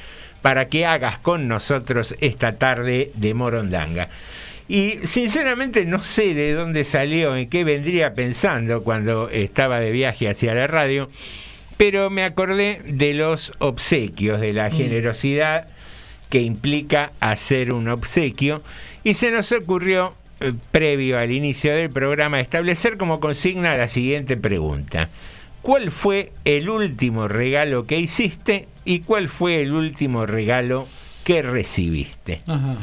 para 0.41 0.67
que 0.67 0.85
hagas 0.85 1.17
con 1.19 1.47
nosotros 1.47 2.15
esta 2.21 2.53
tarde 2.53 3.11
de 3.15 3.33
Morondanga. 3.33 4.09
Y 4.69 4.99
sinceramente 5.05 5.85
no 5.85 6.03
sé 6.03 6.33
de 6.33 6.53
dónde 6.53 6.83
salió, 6.83 7.35
en 7.35 7.49
qué 7.49 7.63
vendría 7.63 8.13
pensando 8.13 8.83
cuando 8.83 9.29
estaba 9.29 9.79
de 9.79 9.91
viaje 9.91 10.29
hacia 10.29 10.53
la 10.53 10.67
radio, 10.67 11.09
pero 11.77 12.09
me 12.09 12.23
acordé 12.23 12.81
de 12.85 13.13
los 13.13 13.53
obsequios, 13.59 14.41
de 14.41 14.51
la 14.51 14.69
generosidad 14.69 15.67
que 16.29 16.41
implica 16.41 17.11
hacer 17.19 17.73
un 17.73 17.87
obsequio 17.87 18.61
y 19.03 19.13
se 19.13 19.31
nos 19.31 19.51
ocurrió, 19.51 20.13
eh, 20.39 20.53
previo 20.71 21.17
al 21.17 21.31
inicio 21.31 21.75
del 21.75 21.89
programa, 21.89 22.39
establecer 22.39 22.97
como 22.97 23.19
consigna 23.19 23.75
la 23.77 23.87
siguiente 23.87 24.37
pregunta. 24.37 25.09
¿Cuál 25.61 25.91
fue 25.91 26.31
el 26.45 26.69
último 26.69 27.27
regalo 27.27 27.85
que 27.87 27.97
hiciste 27.99 28.67
y 28.85 28.99
cuál 28.99 29.27
fue 29.27 29.61
el 29.61 29.73
último 29.73 30.25
regalo 30.25 30.87
que 31.23 31.41
recibiste? 31.41 32.41
Ajá. 32.47 32.77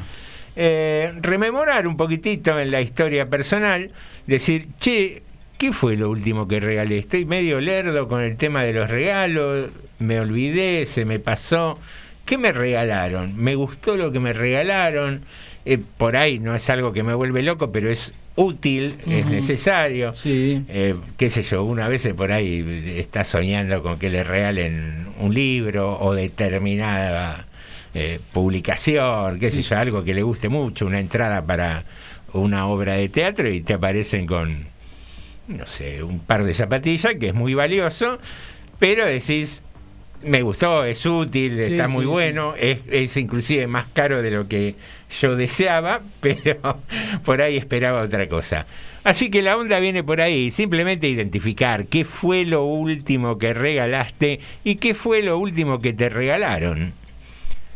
eh, 0.56 1.12
rememorar 1.20 1.86
un 1.86 1.96
poquitito 1.96 2.58
en 2.58 2.70
la 2.70 2.80
historia 2.80 3.26
personal, 3.26 3.90
decir, 4.26 4.66
che, 4.80 5.22
¿qué 5.56 5.72
fue 5.72 5.96
lo 5.96 6.10
último 6.10 6.46
que 6.46 6.60
regalé? 6.60 6.98
Estoy 6.98 7.24
medio 7.24 7.60
lerdo 7.60 8.06
con 8.08 8.20
el 8.20 8.36
tema 8.36 8.62
de 8.62 8.72
los 8.72 8.90
regalos, 8.90 9.70
me 9.98 10.20
olvidé, 10.20 10.86
se 10.86 11.04
me 11.04 11.18
pasó. 11.18 11.78
¿Qué 12.26 12.38
me 12.38 12.52
regalaron? 12.52 13.36
¿Me 13.36 13.54
gustó 13.54 13.96
lo 13.96 14.10
que 14.10 14.20
me 14.20 14.32
regalaron? 14.32 15.22
Eh, 15.66 15.78
por 15.96 16.16
ahí 16.16 16.38
no 16.38 16.54
es 16.54 16.68
algo 16.68 16.92
que 16.92 17.02
me 17.02 17.14
vuelve 17.14 17.42
loco, 17.42 17.72
pero 17.72 17.90
es 17.90 18.12
útil, 18.36 18.96
es 19.06 19.26
necesario. 19.26 20.12
Sí. 20.14 20.62
Eh, 20.68 20.94
qué 21.16 21.30
sé 21.30 21.42
yo, 21.42 21.64
una 21.64 21.88
vez 21.88 22.06
por 22.16 22.32
ahí 22.32 22.94
está 22.98 23.24
soñando 23.24 23.82
con 23.82 23.98
que 23.98 24.10
le 24.10 24.24
regalen 24.24 25.06
un 25.20 25.32
libro 25.32 25.98
o 26.00 26.14
determinada 26.14 27.46
eh, 27.94 28.20
publicación, 28.32 29.38
qué 29.38 29.50
sé 29.50 29.62
yo, 29.62 29.78
algo 29.78 30.04
que 30.04 30.14
le 30.14 30.22
guste 30.22 30.48
mucho, 30.48 30.86
una 30.86 31.00
entrada 31.00 31.44
para 31.46 31.84
una 32.32 32.66
obra 32.66 32.94
de 32.94 33.08
teatro 33.08 33.48
y 33.48 33.60
te 33.60 33.74
aparecen 33.74 34.26
con, 34.26 34.66
no 35.46 35.66
sé, 35.66 36.02
un 36.02 36.18
par 36.18 36.44
de 36.44 36.54
zapatillas 36.54 37.14
que 37.14 37.28
es 37.28 37.34
muy 37.34 37.54
valioso, 37.54 38.18
pero 38.80 39.06
decís, 39.06 39.62
me 40.24 40.42
gustó, 40.42 40.84
es 40.84 41.04
útil, 41.06 41.56
Sí, 41.64 41.72
está 41.72 41.88
muy 41.88 42.04
sí. 42.04 42.10
bueno, 42.10 42.54
es, 42.58 42.78
es 42.90 43.16
inclusive 43.16 43.66
más 43.66 43.86
caro 43.92 44.22
de 44.22 44.30
lo 44.30 44.48
que 44.48 44.74
yo 45.20 45.36
deseaba, 45.36 46.00
pero 46.20 46.78
por 47.24 47.42
ahí 47.42 47.56
esperaba 47.56 48.02
otra 48.02 48.28
cosa. 48.28 48.66
Así 49.04 49.30
que 49.30 49.42
la 49.42 49.56
onda 49.56 49.78
viene 49.80 50.02
por 50.02 50.20
ahí, 50.20 50.50
simplemente 50.50 51.08
identificar 51.08 51.86
qué 51.86 52.04
fue 52.04 52.44
lo 52.44 52.64
último 52.64 53.38
que 53.38 53.52
regalaste 53.52 54.40
y 54.64 54.76
qué 54.76 54.94
fue 54.94 55.22
lo 55.22 55.38
último 55.38 55.80
que 55.80 55.92
te 55.92 56.08
regalaron. 56.08 56.94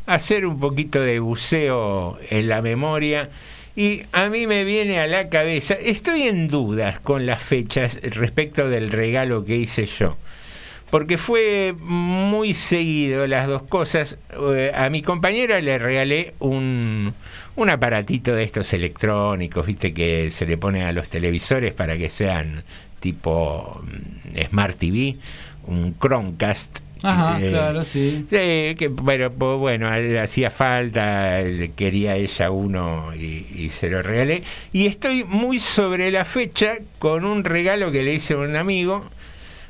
Hacer 0.07 0.47
un 0.47 0.59
poquito 0.59 1.00
de 1.00 1.21
buceo 1.21 2.19
en 2.31 2.49
la 2.49 2.62
memoria 2.62 3.28
y 3.76 4.02
a 4.12 4.28
mí 4.31 4.47
me 4.47 4.64
viene 4.64 5.00
a 5.00 5.07
la 5.07 5.28
cabeza, 5.28 5.75
estoy 5.75 6.23
en 6.23 6.49
dudas 6.49 6.99
con 7.00 7.26
las 7.26 7.43
fechas 7.43 7.99
respecto 8.02 8.71
del 8.71 8.90
regalo 8.90 9.45
que 9.45 9.57
hice 9.57 9.85
yo 9.85 10.17
porque 10.90 11.18
fue 11.18 11.75
muy 11.78 12.54
seguido 12.54 13.26
las 13.26 13.47
dos 13.47 13.62
cosas. 13.64 14.16
Eh, 14.54 14.73
A 14.75 14.88
mi 14.90 15.02
compañera 15.02 15.61
le 15.61 15.78
regalé 15.78 16.35
un, 16.38 17.12
un 17.57 17.71
aparatito 17.71 18.35
de 18.35 18.45
estos 18.45 18.73
electrónicos, 18.73 19.66
viste, 19.66 19.92
que 19.92 20.30
se 20.30 20.47
le 20.47 20.57
pone 20.59 20.85
a 20.85 20.92
los 20.92 21.09
televisores 21.09 21.75
para 21.75 21.97
que 21.99 22.09
sean 22.09 22.64
tipo 23.00 23.80
mm, 23.85 24.40
Smart 24.50 24.78
TV, 24.78 25.16
un 25.66 25.95
Chromecast. 25.99 26.78
Ajá, 27.02 27.38
Eh, 27.40 27.50
claro, 27.50 27.85
sí. 27.85 28.26
Sí, 28.28 28.37
que 28.76 28.88
bueno, 28.90 29.30
pues, 29.30 29.59
bueno, 29.59 29.90
le 29.97 30.18
hacía 30.21 30.50
falta, 30.50 31.40
quería 31.76 32.16
ella 32.16 32.50
uno 32.50 33.14
y, 33.14 33.47
y 33.54 33.68
se 33.71 33.88
lo 33.88 34.02
regalé. 34.02 34.42
Y 34.73 34.87
estoy 34.87 35.25
muy 35.25 35.61
sobre 35.61 36.11
la 36.11 36.25
fecha 36.25 36.78
con 36.99 37.25
un 37.25 37.45
regalo 37.45 37.92
que 37.92 38.02
le 38.02 38.14
hice 38.14 38.35
a 38.35 38.38
un 38.38 38.57
amigo, 38.57 39.04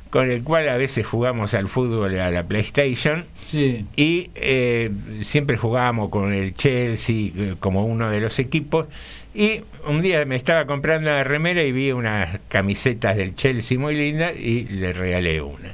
con 0.09 0.31
el 0.31 0.43
cual 0.43 0.67
a 0.69 0.77
veces 0.77 1.05
jugamos 1.05 1.53
al 1.53 1.67
fútbol, 1.67 2.19
a 2.19 2.31
la 2.31 2.43
PlayStation, 2.43 3.25
Sí. 3.45 3.85
y 3.95 4.31
eh, 4.35 4.89
siempre 5.21 5.55
jugábamos 5.57 6.09
con 6.09 6.33
el 6.33 6.53
Chelsea 6.55 7.31
eh, 7.35 7.55
como 7.59 7.85
uno 7.85 8.09
de 8.09 8.19
los 8.19 8.39
equipos. 8.39 8.87
Y 9.35 9.61
un 9.87 10.01
día 10.01 10.25
me 10.25 10.35
estaba 10.35 10.65
comprando 10.65 11.11
una 11.11 11.23
remera 11.23 11.61
y 11.63 11.71
vi 11.71 11.91
unas 11.91 12.39
camisetas 12.47 13.15
del 13.17 13.35
Chelsea 13.35 13.77
muy 13.77 13.95
lindas 13.95 14.33
y 14.35 14.63
le 14.65 14.91
regalé 14.93 15.41
una. 15.41 15.73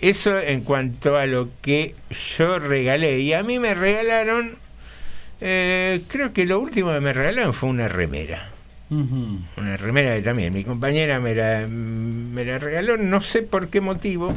Eso 0.00 0.38
en 0.38 0.62
cuanto 0.62 1.16
a 1.16 1.26
lo 1.26 1.48
que 1.60 1.94
yo 2.38 2.58
regalé. 2.60 3.18
Y 3.20 3.32
a 3.32 3.42
mí 3.42 3.58
me 3.58 3.74
regalaron, 3.74 4.52
eh, 5.40 6.02
creo 6.08 6.32
que 6.32 6.46
lo 6.46 6.60
último 6.60 6.92
que 6.92 7.00
me 7.00 7.12
regalaron 7.12 7.52
fue 7.52 7.68
una 7.70 7.88
remera. 7.88 8.48
Una 9.56 9.76
remera 9.78 10.14
que 10.14 10.22
también. 10.22 10.52
Mi 10.52 10.64
compañera 10.64 11.18
me 11.18 11.34
la, 11.34 11.66
me 11.66 12.44
la 12.44 12.58
regaló, 12.58 12.96
no 12.96 13.22
sé 13.22 13.42
por 13.42 13.68
qué 13.68 13.80
motivo, 13.80 14.32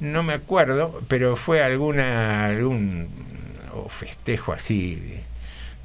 no 0.00 0.22
me 0.22 0.32
acuerdo, 0.32 1.02
pero 1.08 1.36
fue 1.36 1.62
alguna 1.62 2.46
algún 2.46 3.08
festejo 3.88 4.52
así 4.52 5.20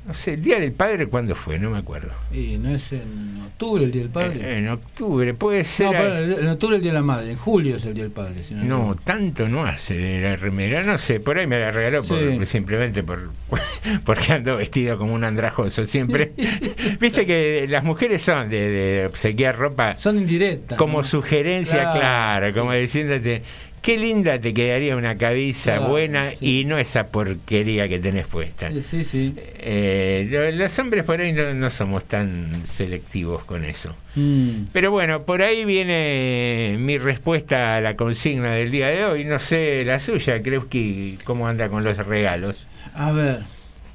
No 0.07 0.13
sé, 0.13 0.33
el 0.33 0.43
Día 0.43 0.59
del 0.59 0.71
Padre, 0.71 1.07
¿cuándo 1.07 1.33
fue? 1.33 1.57
No 1.57 1.71
me 1.71 1.79
acuerdo. 1.79 2.09
Y 2.31 2.57
no 2.59 2.69
es 2.69 2.93
en 2.93 3.41
octubre 3.43 3.83
el 3.85 3.91
Día 3.91 4.03
del 4.03 4.11
Padre. 4.11 4.39
Eh, 4.39 4.57
en 4.59 4.69
octubre, 4.69 5.33
puede 5.33 5.63
ser. 5.63 5.91
no, 5.91 5.97
a- 5.97 6.19
en 6.41 6.47
octubre 6.47 6.75
el 6.75 6.81
Día 6.83 6.91
de 6.91 6.97
la 6.99 7.03
Madre, 7.03 7.31
en 7.31 7.37
julio 7.37 7.77
es 7.77 7.85
el 7.85 7.95
Día 7.95 8.03
del 8.03 8.11
Padre. 8.11 8.43
si 8.43 8.53
no 8.53 8.95
tanto 9.03 9.49
no 9.49 9.65
hace 9.65 9.95
de 9.95 10.21
la 10.21 10.35
remera, 10.35 10.83
no 10.83 10.99
sé, 10.99 11.19
por 11.19 11.39
ahí 11.39 11.47
me 11.47 11.59
la 11.59 11.71
regaló 11.71 12.03
por- 12.03 12.45
simplemente 12.45 13.01
por 13.01 13.31
porque 14.05 14.33
ando 14.33 14.57
vestido 14.57 14.95
como 14.99 15.13
un 15.15 15.23
andrajoso 15.23 15.85
siempre. 15.87 16.33
Viste 16.99 17.25
que 17.25 17.65
las 17.67 17.83
mujeres 17.83 18.21
son 18.21 18.47
de, 18.49 18.59
de 18.69 19.05
obsequiar 19.07 19.57
ropa 19.57 19.95
Son 19.95 20.17
indirectas. 20.17 20.77
como 20.77 20.99
¿no? 20.99 21.03
sugerencia 21.03 21.79
Claro. 21.81 21.99
clara, 21.99 22.53
como 22.53 22.73
diciéndote, 22.73 23.41
qué 23.85 23.97
linda 23.99 24.39
te 24.39 24.51
quedaría 24.51 24.95
una 24.95 25.15
cabeza 25.15 25.75
Claro, 25.77 25.89
buena 25.89 26.31
sí. 26.31 26.61
y 26.61 26.65
no 26.65 26.79
esa 26.79 27.05
porquería 27.07 27.87
que 27.87 27.99
tenés 27.99 28.25
puesta. 28.25 28.71
Sí, 28.81 29.03
sí. 29.03 29.35
Eh, 29.37 30.27
lo- 30.31 30.49
los 30.51 30.79
hombres 30.79 31.03
por 31.03 31.21
ahí 31.21 31.31
no, 31.33 31.53
no 31.53 31.69
somos 31.69 32.03
tan 32.05 32.65
selectivos 32.65 33.43
con 33.45 33.63
eso. 33.63 33.93
Mm. 34.15 34.69
Pero 34.73 34.89
bueno, 34.89 35.21
por 35.21 35.43
ahí 35.43 35.65
viene 35.65 36.77
mi 36.79 36.97
respuesta 36.97 37.75
a 37.75 37.81
la 37.81 37.95
consigna 37.95 38.55
del 38.55 38.71
día 38.71 38.87
de 38.87 39.05
hoy. 39.05 39.23
No 39.23 39.37
sé 39.37 39.83
la 39.85 39.99
suya, 39.99 40.41
Kreuski, 40.41 41.19
cómo 41.23 41.47
anda 41.47 41.69
con 41.69 41.83
los 41.83 41.95
regalos. 41.97 42.55
A 42.95 43.11
ver, 43.11 43.41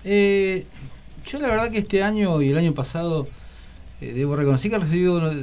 eh, 0.05 0.67
yo 1.27 1.41
la 1.41 1.49
verdad 1.49 1.71
que 1.73 1.79
este 1.79 2.03
año 2.05 2.41
y 2.43 2.51
el 2.51 2.59
año 2.59 2.75
pasado 2.75 3.27
eh, 4.01 4.13
debo 4.15 4.37
reconocer 4.37 4.71
que 4.71 4.77
he 4.77 4.81
recibido 4.81 5.17
unos, 5.19 5.35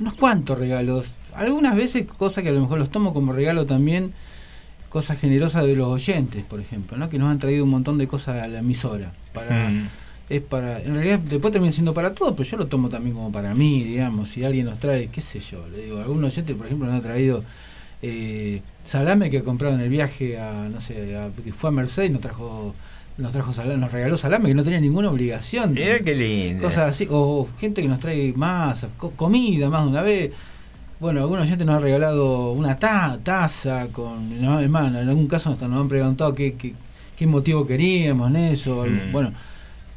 unos 0.00 0.14
cuantos 0.14 0.58
regalos. 0.58 1.14
Algunas 1.34 1.76
veces 1.76 2.06
cosas 2.06 2.42
que 2.42 2.50
a 2.50 2.52
lo 2.52 2.60
mejor 2.60 2.78
los 2.78 2.90
tomo 2.90 3.12
como 3.14 3.32
regalo 3.32 3.66
también, 3.66 4.12
cosas 4.88 5.18
generosas 5.18 5.64
de 5.64 5.76
los 5.76 5.88
oyentes, 5.88 6.42
por 6.44 6.60
ejemplo, 6.60 6.96
¿no? 6.96 7.08
que 7.08 7.18
nos 7.18 7.28
han 7.30 7.38
traído 7.38 7.64
un 7.64 7.70
montón 7.70 7.96
de 7.98 8.08
cosas 8.08 8.42
a 8.42 8.48
la 8.48 8.58
emisora. 8.58 9.12
Para, 9.32 9.68
Mm. 9.70 9.88
es 10.28 10.42
para, 10.42 10.80
en 10.82 10.94
realidad 10.94 11.18
después 11.20 11.52
termina 11.52 11.72
siendo 11.72 11.94
para 11.94 12.12
todos, 12.14 12.32
pero 12.36 12.42
yo 12.48 12.56
lo 12.56 12.66
tomo 12.66 12.88
también 12.88 13.14
como 13.14 13.30
para 13.30 13.54
mí, 13.54 13.84
digamos, 13.84 14.30
si 14.30 14.44
alguien 14.44 14.66
nos 14.66 14.78
trae, 14.80 15.08
qué 15.08 15.20
sé 15.20 15.38
yo, 15.40 15.66
le 15.68 15.84
digo, 15.84 15.98
algún 16.00 16.22
oyente, 16.24 16.54
por 16.54 16.66
ejemplo, 16.66 16.88
nos 16.88 16.98
ha 17.00 17.02
traído 17.02 17.44
eh, 18.02 18.62
salame 18.82 19.28
que 19.30 19.42
compraron 19.42 19.80
el 19.80 19.88
viaje 19.90 20.38
a, 20.38 20.68
no 20.68 20.80
sé, 20.80 21.16
a- 21.16 21.30
que 21.44 21.52
fue 21.52 21.68
a 21.68 21.72
Mercedes 21.72 22.08
y 22.10 22.12
nos 22.12 22.22
trajo, 22.22 22.74
nos 23.18 23.32
trajo 23.32 23.52
salame, 23.52 23.76
nos 23.78 23.92
regaló 23.92 24.16
salame 24.16 24.48
que 24.48 24.54
no 24.54 24.64
tenía 24.64 24.80
ninguna 24.80 25.10
obligación. 25.10 25.74
Mira 25.74 25.98
qué 26.00 26.14
lindo. 26.14 26.62
Cosas 26.62 26.88
así, 26.90 27.06
o 27.10 27.46
gente 27.60 27.82
que 27.82 27.88
nos 27.88 28.00
trae 28.00 28.32
co- 28.96 29.10
comida 29.12 29.68
más 29.68 29.84
de 29.84 29.90
una 29.90 30.02
vez. 30.02 30.32
Bueno, 31.00 31.20
algunos 31.20 31.44
oyentes 31.46 31.66
nos 31.66 31.76
han 31.76 31.82
regalado 31.82 32.52
una 32.52 32.78
ta- 32.78 33.18
taza 33.22 33.88
con. 33.90 34.40
No, 34.40 34.60
es 34.60 34.68
más, 34.68 34.88
en 34.88 34.96
algún 35.08 35.26
caso 35.28 35.48
nos, 35.50 35.60
nos 35.62 35.80
han 35.80 35.88
preguntado 35.88 36.34
qué, 36.34 36.54
qué, 36.54 36.74
qué 37.16 37.26
motivo 37.26 37.66
queríamos 37.66 38.28
en 38.30 38.36
eso. 38.36 38.84
Mm. 38.86 39.10
Bueno, 39.12 39.32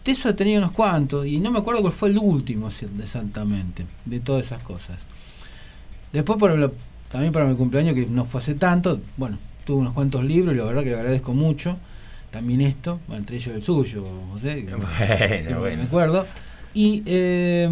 de 0.06 0.12
eso 0.12 0.30
he 0.30 0.34
tenido 0.34 0.60
unos 0.60 0.72
cuantos 0.72 1.26
y 1.26 1.40
no 1.40 1.52
me 1.52 1.60
acuerdo 1.60 1.82
cuál 1.82 1.94
fue 1.94 2.10
el 2.10 2.18
último 2.18 2.70
exactamente, 2.70 3.86
de 4.06 4.20
todas 4.22 4.46
esas 4.46 4.64
cosas. 4.64 4.98
Después, 6.14 6.38
por 6.40 6.74
también 7.12 7.34
para 7.34 7.46
mi 7.46 7.56
cumpleaños, 7.56 7.96
que 7.96 8.06
no 8.06 8.26
fue 8.26 8.40
hace 8.40 8.56
tanto, 8.56 9.00
bueno, 9.18 9.38
tuve 9.66 9.78
unos 9.82 9.94
cuantos 9.94 10.24
libros 10.24 10.54
y 10.56 10.58
la 10.58 10.64
verdad 10.66 10.84
que 10.84 10.90
le 10.90 10.96
agradezco 10.96 11.34
mucho. 11.34 11.78
También 12.32 12.62
esto, 12.62 13.00
entre 13.12 13.36
ellos 13.38 13.54
el 13.54 13.62
suyo, 13.62 14.04
José. 14.32 14.66
que- 14.66 14.74
Bueno, 14.76 14.88
que 15.48 15.54
bueno. 15.56 15.78
Me 15.78 15.84
acuerdo. 15.84 16.26
Y 16.74 17.04
eh, 17.06 17.70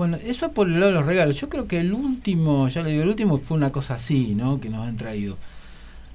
bueno, 0.00 0.16
eso 0.24 0.52
por 0.52 0.66
el 0.66 0.74
lado 0.80 0.86
de 0.86 0.92
los 0.94 1.04
regalos. 1.04 1.38
Yo 1.38 1.50
creo 1.50 1.68
que 1.68 1.78
el 1.78 1.92
último, 1.92 2.66
ya 2.68 2.82
le 2.82 2.88
digo, 2.90 3.02
el 3.02 3.10
último 3.10 3.36
fue 3.36 3.54
una 3.58 3.70
cosa 3.70 3.96
así, 3.96 4.34
¿no? 4.34 4.58
Que 4.58 4.70
nos 4.70 4.88
han 4.88 4.96
traído. 4.96 5.36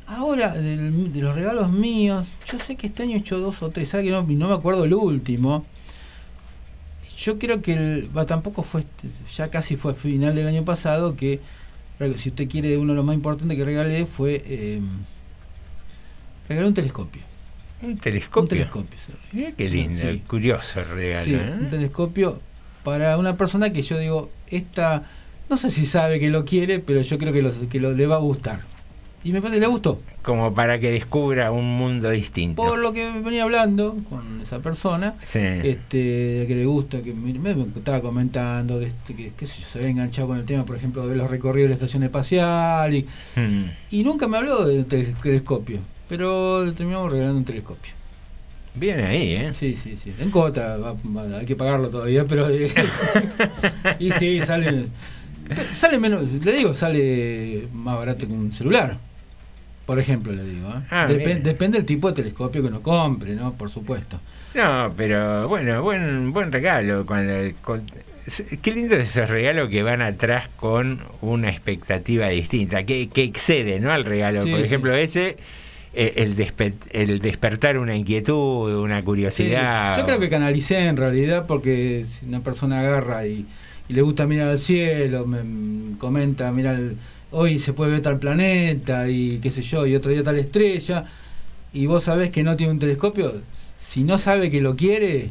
Ahora, 0.07 0.53
del- 0.55 1.13
de 1.13 1.21
los 1.21 1.35
regalos 1.35 1.71
míos, 1.71 2.25
yo 2.51 2.57
sé 2.57 2.75
que 2.77 2.87
este 2.87 3.03
año 3.03 3.13
he 3.15 3.19
hecho 3.19 3.37
dos 3.39 3.61
o 3.61 3.69
tres, 3.69 3.89
¿sabe 3.89 4.05
que 4.05 4.09
no, 4.09 4.23
no 4.23 4.47
me 4.47 4.53
acuerdo 4.55 4.85
el 4.85 4.93
último. 4.95 5.67
Yo 7.19 7.37
creo 7.37 7.61
que 7.61 7.73
el, 7.73 8.09
tampoco 8.27 8.63
fue, 8.63 8.81
este- 8.81 9.07
ya 9.35 9.49
casi 9.51 9.75
fue 9.77 9.93
final 9.93 10.33
del 10.33 10.47
año 10.47 10.65
pasado, 10.65 11.15
que 11.15 11.39
si 12.17 12.29
usted 12.29 12.49
quiere, 12.49 12.77
uno 12.79 12.93
de 12.93 12.97
los 12.97 13.05
más 13.05 13.13
importantes 13.15 13.55
que 13.55 13.63
regalé 13.65 14.07
fue, 14.07 14.43
eh, 14.47 14.81
regalé 16.49 16.67
un 16.69 16.73
telescopio. 16.73 17.21
Un 17.83 17.97
telescopio. 17.97 18.41
Un 18.41 18.47
telescopio. 18.47 18.97
Mira 19.31 19.51
qué 19.51 19.69
lindo, 19.69 20.01
Sí. 20.01 20.23
curioso 20.27 20.83
regalo. 20.83 21.25
Sí, 21.25 21.35
¿eh? 21.35 21.53
un 21.61 21.69
telescopio 21.69 22.39
para 22.85 23.17
una 23.17 23.35
persona 23.35 23.73
que 23.73 23.81
yo 23.81 23.97
digo, 23.99 24.29
esta, 24.47 25.03
no 25.49 25.57
sé 25.57 25.69
si 25.69 25.85
sabe 25.85 26.21
que 26.21 26.29
lo 26.29 26.45
quiere, 26.45 26.79
pero 26.79 27.01
yo 27.01 27.17
creo 27.17 27.33
que, 27.33 27.41
lo- 27.41 27.69
que 27.69 27.79
lo- 27.81 27.91
le 27.91 28.07
va 28.07 28.15
a 28.15 28.19
gustar. 28.19 28.61
Y 29.25 29.31
me 29.33 29.41
parece 29.41 29.55
que 29.57 29.61
le 29.61 29.67
gustó. 29.67 29.99
Como 30.21 30.53
para 30.53 30.77
que 30.79 30.91
descubra 30.91 31.51
un 31.51 31.65
mundo 31.65 32.11
distinto. 32.11 32.61
Por 32.61 32.77
lo 32.77 32.93
que 32.93 33.11
venía 33.21 33.41
hablando 33.41 33.97
con 34.07 34.39
esa 34.41 34.59
persona, 34.59 35.15
Sí. 35.23 35.39
este, 35.39 36.45
que 36.47 36.53
le 36.55 36.65
gusta, 36.67 37.01
que 37.01 37.11
me, 37.11 37.33
me 37.33 37.51
estaba 37.75 38.01
comentando, 38.01 38.79
de 38.79 38.85
este, 38.85 39.15
que 39.15 39.31
yo, 39.45 39.47
se 39.67 39.79
había 39.79 39.89
enganchado 39.89 40.27
con 40.27 40.37
el 40.37 40.45
tema, 40.45 40.63
por 40.63 40.75
ejemplo, 40.77 41.07
de 41.07 41.15
los 41.15 41.27
recorridos 41.27 41.65
de 41.65 41.69
la 41.69 41.73
estación 41.75 42.03
espacial, 42.03 42.93
y, 42.93 43.07
Mm. 43.35 43.63
y 43.89 44.03
nunca 44.03 44.27
me 44.27 44.37
habló 44.37 44.63
del 44.63 44.85
tel- 44.85 45.15
telescopio, 45.23 45.79
pero 46.07 46.63
le 46.63 46.73
terminamos 46.73 47.11
regalando 47.11 47.39
un 47.39 47.45
telescopio. 47.45 47.93
Bien 48.75 48.99
ahí, 49.01 49.33
¿eh? 49.35 49.51
Sí, 49.53 49.75
sí, 49.75 49.95
sí. 49.97 50.13
En 50.19 50.29
cota, 50.31 50.77
va- 50.77 50.93
va- 50.93 51.39
hay 51.39 51.45
que 51.45 51.55
pagarlo 51.55 51.89
todavía, 51.89 52.25
pero. 52.25 52.49
eh, 52.49 52.69
y 53.99 54.11
sí, 54.13 54.41
sale. 54.41 54.85
Sale 55.73 55.99
menos, 55.99 56.23
le 56.43 56.51
digo, 56.53 56.73
sale 56.73 57.67
más 57.73 57.97
barato 57.97 58.25
que 58.27 58.33
un 58.33 58.51
celular. 58.51 58.97
Por 59.85 59.99
ejemplo, 59.99 60.33
le 60.33 60.43
digo. 60.43 60.67
¿eh? 60.69 60.81
Ah, 60.89 61.05
depende 61.07 61.77
del 61.77 61.85
tipo 61.85 62.07
de 62.09 62.15
telescopio 62.15 62.61
que 62.63 62.67
uno 62.67 62.81
compre, 62.81 63.35
¿no? 63.35 63.53
Por 63.53 63.69
supuesto. 63.69 64.19
No, 64.55 64.91
pero 64.97 65.47
bueno, 65.47 65.83
buen 65.83 66.33
buen 66.33 66.51
regalo. 66.51 67.05
Cuando, 67.05 67.33
con- 67.61 67.83
qué 68.63 68.71
lindo 68.73 68.95
esos 68.95 69.29
regalos 69.29 69.69
que 69.69 69.83
van 69.83 70.01
atrás 70.01 70.49
con 70.55 70.99
una 71.21 71.51
expectativa 71.51 72.27
distinta, 72.29 72.83
que, 72.83 73.07
que 73.09 73.21
excede 73.23 73.79
¿no? 73.79 73.91
al 73.91 74.03
regalo. 74.05 74.41
Sí, 74.41 74.49
Por 74.49 74.59
sí. 74.61 74.65
ejemplo, 74.65 74.95
ese, 74.95 75.37
el, 75.95 76.35
despe- 76.35 76.73
el 76.91 77.19
despertar 77.19 77.77
una 77.77 77.95
inquietud, 77.95 78.75
una 78.81 78.99
Sí, 78.99 79.05
curiosidad. 79.05 79.97
yo 79.97 80.05
creo 80.05 80.19
que 80.19 80.29
canalicé 80.29 80.79
en 80.87 80.97
realidad 80.97 81.45
porque 81.47 82.03
si 82.07 82.25
una 82.25 82.41
persona 82.41 82.79
agarra 82.81 83.25
y, 83.27 83.45
y 83.87 83.93
le 83.93 84.01
gusta 84.01 84.25
mirar 84.25 84.49
al 84.49 84.59
cielo, 84.59 85.25
me 85.25 85.43
mm, 85.43 85.97
comenta, 85.97 86.51
mira, 86.51 86.73
el- 86.73 86.97
hoy 87.31 87.59
se 87.59 87.73
puede 87.73 87.91
ver 87.91 88.01
tal 88.01 88.19
planeta 88.19 89.09
y 89.09 89.39
qué 89.39 89.51
sé 89.51 89.61
yo, 89.61 89.85
y 89.85 89.95
otro 89.95 90.11
día 90.11 90.23
tal 90.23 90.37
estrella, 90.37 91.05
y 91.73 91.85
vos 91.85 92.03
sabés 92.05 92.29
que 92.31 92.43
no 92.43 92.55
tiene 92.55 92.71
un 92.73 92.79
telescopio, 92.79 93.33
si 93.77 94.03
no 94.03 94.17
sabe 94.17 94.49
que 94.51 94.61
lo 94.61 94.75
quiere, 94.75 95.29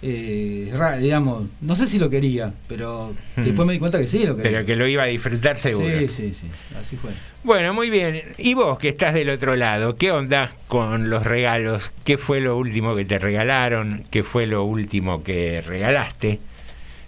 eh, 0.00 0.72
digamos, 1.00 1.48
no 1.60 1.74
sé 1.76 1.86
si 1.86 1.98
lo 1.98 2.08
quería, 2.08 2.52
pero 2.68 3.12
Hmm. 3.36 3.42
después 3.42 3.66
me 3.66 3.72
di 3.72 3.78
cuenta 3.78 3.98
que 3.98 4.06
sí 4.08 4.24
lo 4.24 4.36
quería. 4.36 4.50
Pero 4.52 4.66
que 4.66 4.76
lo 4.76 4.86
iba 4.86 5.02
a 5.02 5.06
disfrutar 5.06 5.58
seguro. 5.58 5.98
Sí, 5.98 6.08
sí, 6.08 6.32
sí, 6.32 6.46
así 6.78 6.96
fue. 6.96 7.10
Bueno, 7.44 7.74
muy 7.74 7.90
bien. 7.90 8.22
Y 8.36 8.54
vos 8.54 8.78
que 8.78 8.88
estás 8.88 9.14
del 9.14 9.30
otro 9.30 9.56
lado, 9.56 9.96
¿qué 9.96 10.12
onda 10.12 10.52
con 10.68 11.10
los 11.10 11.24
regalos? 11.26 11.90
¿Qué 12.04 12.16
fue 12.18 12.40
lo 12.40 12.56
último 12.56 12.94
que 12.96 13.04
te 13.04 13.18
regalaron? 13.18 14.04
¿Qué 14.10 14.22
fue 14.22 14.46
lo 14.46 14.64
último 14.64 15.22
que 15.24 15.62
regalaste? 15.66 16.40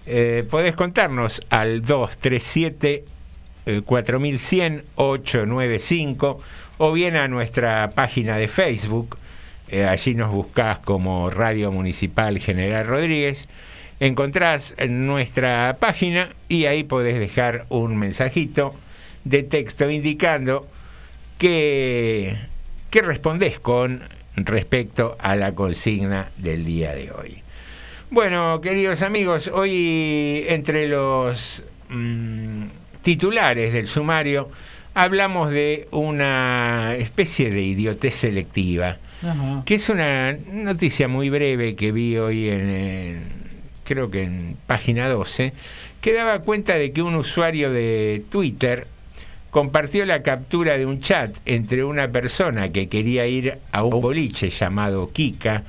Eh, 0.06 0.44
podés 0.50 0.74
contarnos 0.74 1.42
al 1.50 1.82
237 1.82 3.04
eh, 3.66 3.82
4100 3.84 4.84
895 4.96 6.40
o 6.78 6.92
bien 6.92 7.16
a 7.16 7.28
nuestra 7.28 7.90
página 7.90 8.36
de 8.38 8.48
Facebook. 8.48 9.16
Eh, 9.70 9.84
allí 9.84 10.14
nos 10.14 10.32
buscás 10.32 10.78
como 10.78 11.30
Radio 11.30 11.70
Municipal 11.70 12.40
General 12.40 12.86
Rodríguez. 12.86 13.48
Encontrás 14.00 14.74
nuestra 14.88 15.76
página 15.78 16.30
y 16.48 16.64
ahí 16.64 16.82
podés 16.82 17.18
dejar 17.20 17.66
un 17.68 17.96
mensajito 17.96 18.74
de 19.24 19.42
texto 19.44 19.88
indicando 19.88 20.66
que, 21.38 22.36
que 22.90 23.02
respondés 23.02 23.60
con 23.60 24.02
respecto 24.36 25.16
a 25.20 25.36
la 25.36 25.54
consigna 25.54 26.30
del 26.36 26.64
día 26.64 26.94
de 26.94 27.12
hoy. 27.12 27.42
Bueno, 28.10 28.60
queridos 28.60 29.02
amigos, 29.02 29.48
hoy 29.48 30.44
entre 30.48 30.88
los 30.88 31.62
mm, 31.90 32.64
titulares 33.02 33.72
del 33.72 33.86
sumario 33.86 34.50
hablamos 34.94 35.52
de 35.52 35.86
una 35.92 36.96
especie 36.96 37.50
de 37.50 37.62
idiotez 37.62 38.14
selectiva, 38.14 38.98
Que 39.66 39.74
es 39.74 39.88
una 39.88 40.32
noticia 40.52 41.08
muy 41.08 41.28
breve 41.30 41.76
que 41.76 41.92
vi 41.92 42.16
hoy 42.16 42.48
en, 42.48 42.70
en- 42.70 43.22
creo 43.84 44.10
que 44.10 44.22
en 44.22 44.56
página 44.66 45.08
12, 45.08 45.52
que 46.00 46.12
daba 46.12 46.38
cuenta 46.40 46.74
de 46.76 46.92
que 46.92 47.02
un 47.02 47.14
usuario 47.16 47.70
de 47.72 48.22
Twitter 48.30 48.86
compartió 49.50 50.06
la 50.06 50.22
captura 50.22 50.78
de 50.78 50.86
un 50.86 51.00
chat 51.00 51.34
entre 51.44 51.82
una 51.84 52.08
persona 52.08 52.70
que 52.70 52.88
quería 52.88 53.26
ir 53.26 53.58
a 53.72 53.82
un 53.82 54.00
boliche 54.00 54.48
llamado 54.50 55.10
Kika 55.12 55.64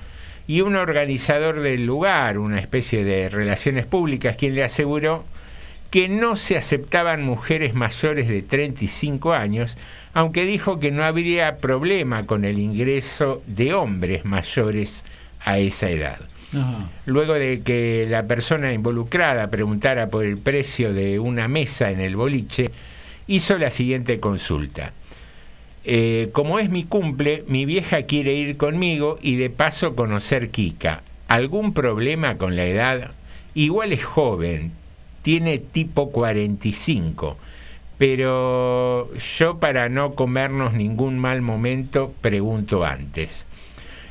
y 0.48 0.62
un 0.62 0.76
organizador 0.76 1.62
del 1.62 1.86
lugar, 1.86 2.38
una 2.38 2.60
especie 2.60 3.04
de 3.04 3.28
relaciones 3.30 3.86
públicas, 3.88 4.36
quien 4.36 4.54
le 4.54 4.64
aseguró 4.64 5.26
que 5.92 6.08
no 6.08 6.38
se 6.38 6.58
aceptaban 6.58 7.24
mujeres 7.24 7.74
mayores 7.76 8.30
de 8.30 8.42
35 8.42 9.34
años, 9.34 9.78
aunque 10.14 10.46
dijo 10.46 10.80
que 10.80 10.90
no 10.90 11.04
habría 11.04 11.58
problema 11.58 12.26
con 12.26 12.46
el 12.46 12.60
ingreso 12.60 13.44
de 13.46 13.74
hombres 13.74 14.24
mayores 14.24 15.04
a 15.42 15.60
esa 15.60 15.90
edad. 15.90 16.20
Ajá. 16.54 16.90
Luego 17.06 17.34
de 17.34 17.62
que 17.62 18.08
la 18.10 18.24
persona 18.24 18.74
involucrada 18.74 19.50
preguntara 19.50 20.08
por 20.08 20.26
el 20.26 20.38
precio 20.38 20.94
de 20.94 21.20
una 21.20 21.50
mesa 21.50 21.92
en 21.92 22.00
el 22.00 22.16
boliche, 22.16 22.72
hizo 23.28 23.58
la 23.58 23.70
siguiente 23.70 24.20
consulta. 24.20 24.94
Eh, 25.84 26.30
como 26.32 26.60
es 26.60 26.70
mi 26.70 26.86
cumple, 26.86 27.44
mi 27.48 27.66
vieja 27.66 28.04
quiere 28.04 28.34
ir 28.34 28.56
conmigo 28.56 29.18
y 29.22 29.36
de 29.36 29.50
paso 29.50 29.96
conocer 29.96 30.52
Kika. 30.52 31.04
¿Algún 31.28 31.74
problema 31.74 32.38
con 32.38 32.56
la 32.56 32.66
edad? 32.66 33.12
Igual 33.56 33.94
es 33.94 34.04
joven, 34.04 34.72
tiene 35.22 35.60
tipo 35.60 36.12
45, 36.12 37.38
pero 37.98 39.14
yo 39.16 39.60
para 39.60 39.90
no 39.90 40.16
comernos 40.16 40.74
ningún 40.74 41.20
mal 41.20 41.42
momento 41.42 42.14
pregunto 42.22 42.84
antes. 42.84 43.46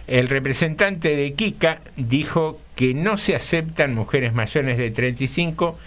El 0.07 0.29
representante 0.29 1.14
de 1.14 1.35
Kika 1.35 1.81
dijo 1.96 2.61
que 2.75 2.94
no 2.94 3.16
se 3.16 3.37
aceptan 3.37 3.94
mujeres 3.94 4.33
mayores 4.33 4.77
de 4.77 4.90
35, 4.90 5.79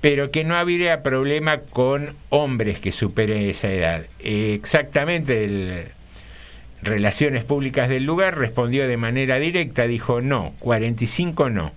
pero 0.00 0.30
que 0.30 0.44
no 0.44 0.56
habría 0.56 1.02
problema 1.02 1.58
con 1.58 2.14
hombres 2.30 2.80
que 2.80 2.90
superen 2.90 3.48
esa 3.48 3.70
edad. 3.70 4.06
Exactamente, 4.18 5.44
el 5.44 5.84
Relaciones 6.82 7.44
Públicas 7.44 7.90
del 7.90 8.04
lugar 8.04 8.38
respondió 8.38 8.88
de 8.88 8.96
manera 8.96 9.38
directa, 9.38 9.86
dijo 9.86 10.22
no, 10.22 10.54
45 10.60 11.50
no, 11.50 11.72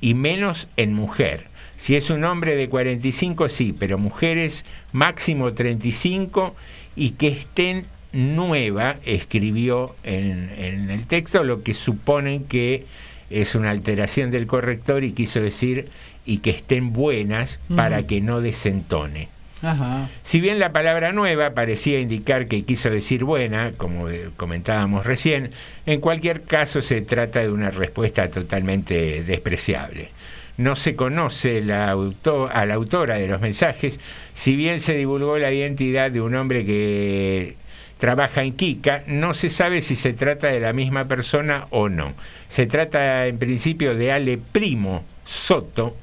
y 0.00 0.14
menos 0.14 0.68
en 0.76 0.94
mujer. 0.94 1.44
Si 1.76 1.94
es 1.94 2.10
un 2.10 2.24
hombre 2.24 2.56
de 2.56 2.68
45, 2.68 3.48
sí, 3.48 3.74
pero 3.78 3.98
mujeres 3.98 4.64
máximo 4.92 5.52
35 5.52 6.54
y 6.96 7.10
que 7.10 7.28
estén 7.28 7.86
nueva, 8.12 8.96
escribió 9.04 9.94
en, 10.02 10.50
en 10.56 10.90
el 10.90 11.06
texto, 11.06 11.44
lo 11.44 11.62
que 11.62 11.74
suponen 11.74 12.44
que 12.44 12.86
es 13.30 13.54
una 13.54 13.70
alteración 13.70 14.30
del 14.30 14.46
corrector 14.46 15.04
y 15.04 15.12
quiso 15.12 15.40
decir 15.40 15.88
y 16.24 16.38
que 16.38 16.50
estén 16.50 16.92
buenas 16.92 17.58
para 17.74 18.06
que 18.06 18.20
no 18.20 18.40
desentone. 18.40 19.28
Ajá. 19.62 20.08
Si 20.22 20.40
bien 20.40 20.58
la 20.58 20.72
palabra 20.72 21.12
nueva 21.12 21.50
parecía 21.54 21.98
indicar 21.98 22.46
que 22.46 22.64
quiso 22.64 22.90
decir 22.90 23.24
buena, 23.24 23.72
como 23.76 24.10
eh, 24.10 24.28
comentábamos 24.36 25.06
recién, 25.06 25.50
en 25.86 26.00
cualquier 26.00 26.42
caso 26.42 26.82
se 26.82 27.00
trata 27.00 27.40
de 27.40 27.50
una 27.50 27.70
respuesta 27.70 28.28
totalmente 28.28 29.24
despreciable. 29.24 30.10
No 30.56 30.74
se 30.76 30.96
conoce 30.96 31.60
la 31.60 31.90
auto- 31.90 32.48
a 32.50 32.64
la 32.64 32.74
autora 32.74 33.16
de 33.16 33.28
los 33.28 33.40
mensajes, 33.40 34.00
si 34.32 34.56
bien 34.56 34.80
se 34.80 34.94
divulgó 34.96 35.36
la 35.38 35.52
identidad 35.52 36.10
de 36.10 36.20
un 36.22 36.34
hombre 36.34 36.64
que 36.64 37.56
trabaja 37.98 38.42
en 38.42 38.52
Kika, 38.54 39.02
no 39.06 39.34
se 39.34 39.48
sabe 39.50 39.82
si 39.82 39.96
se 39.96 40.12
trata 40.12 40.48
de 40.48 40.60
la 40.60 40.72
misma 40.72 41.04
persona 41.06 41.66
o 41.70 41.88
no. 41.88 42.14
Se 42.48 42.66
trata 42.66 43.26
en 43.26 43.38
principio 43.38 43.94
de 43.94 44.12
Ale 44.12 44.38
Primo 44.38 45.04
Soto, 45.24 45.96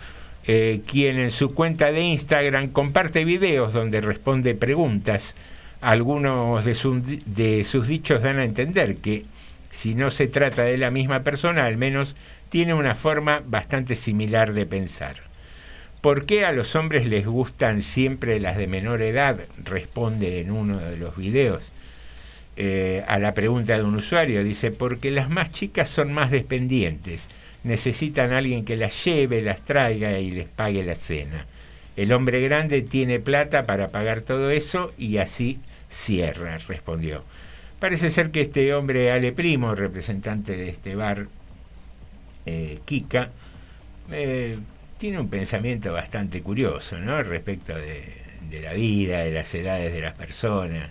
eh, 0.46 0.82
quien 0.88 1.18
en 1.20 1.32
su 1.32 1.54
cuenta 1.54 1.92
de 1.92 2.02
Instagram 2.02 2.70
comparte 2.70 3.26
videos 3.26 3.74
donde 3.74 4.02
responde 4.02 4.54
preguntas. 4.56 5.36
Algunos 5.82 6.64
de, 6.64 6.76
su- 6.76 7.02
de 7.26 7.64
sus 7.64 7.88
dichos 7.88 8.22
dan 8.22 8.40
a 8.40 8.44
entender 8.46 8.98
que 8.98 9.26
si 9.72 9.96
no 9.96 10.12
se 10.12 10.28
trata 10.28 10.64
de 10.64 10.78
la 10.78 10.92
misma 10.92 11.22
persona, 11.22 11.66
al 11.66 11.78
menos 11.78 12.16
tiene 12.54 12.76
una 12.76 12.94
forma 12.94 13.42
bastante 13.44 13.96
similar 13.96 14.54
de 14.54 14.68
pensar. 14.68 15.16
¿Por 16.02 16.28
qué 16.28 16.46
a 16.46 16.52
los 16.52 16.76
hombres 16.76 17.08
les 17.08 17.26
gustan 17.26 17.82
siempre 17.82 18.40
las 18.40 18.58
de 18.58 18.68
menor 18.68 19.02
edad? 19.02 19.40
Responde 19.64 20.40
en 20.40 20.52
uno 20.52 20.78
de 20.78 20.96
los 20.96 21.18
videos. 21.18 21.64
Eh, 22.56 23.04
a 23.08 23.18
la 23.18 23.34
pregunta 23.34 23.76
de 23.76 23.82
un 23.82 23.96
usuario, 23.96 24.44
dice, 24.44 24.70
porque 24.70 25.10
las 25.10 25.32
más 25.32 25.52
chicas 25.52 25.90
son 25.90 26.14
más 26.14 26.30
dependientes, 26.30 27.28
necesitan 27.64 28.32
a 28.32 28.38
alguien 28.38 28.66
que 28.66 28.78
las 28.78 29.04
lleve, 29.04 29.42
las 29.42 29.62
traiga 29.66 30.20
y 30.20 30.30
les 30.30 30.48
pague 30.48 30.84
la 30.84 30.94
cena. 30.94 31.48
El 31.96 32.14
hombre 32.14 32.40
grande 32.42 32.84
tiene 32.84 33.20
plata 33.20 33.66
para 33.66 33.88
pagar 33.88 34.22
todo 34.22 34.52
eso 34.52 34.94
y 34.96 35.18
así 35.18 35.58
cierra, 35.90 36.60
respondió. 36.60 37.24
Parece 37.80 38.12
ser 38.12 38.30
que 38.30 38.42
este 38.42 38.76
hombre, 38.76 39.12
Ale 39.12 39.32
Primo, 39.32 39.74
representante 39.74 40.56
de 40.56 40.70
este 40.70 40.94
bar, 40.96 41.26
eh, 42.46 42.80
Kika, 42.86 43.32
eh, 44.12 44.60
tiene 44.98 45.20
un 45.20 45.30
pensamiento 45.30 45.94
bastante 45.94 46.42
curioso, 46.42 46.98
¿no? 47.00 47.22
Respecto 47.24 47.76
de, 47.76 48.62
la 48.62 48.74
vida, 48.74 49.20
de 49.20 49.32
las 49.32 49.54
edades 49.56 49.94
de 49.94 50.02
las 50.02 50.14
personas. 50.16 50.90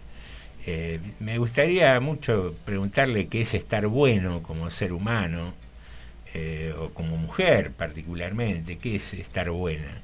Eh, 0.66 1.00
me 1.20 1.38
gustaría 1.38 1.98
mucho 2.00 2.54
preguntarle 2.64 3.28
qué 3.28 3.42
es 3.42 3.54
estar 3.54 3.86
bueno 3.86 4.42
como 4.42 4.70
ser 4.70 4.92
humano, 4.92 5.54
o 6.78 6.88
como 6.94 7.18
mujer 7.18 7.72
particularmente, 7.72 8.78
qué 8.78 8.96
es 8.96 9.12
estar 9.14 9.50
buena. 9.50 10.02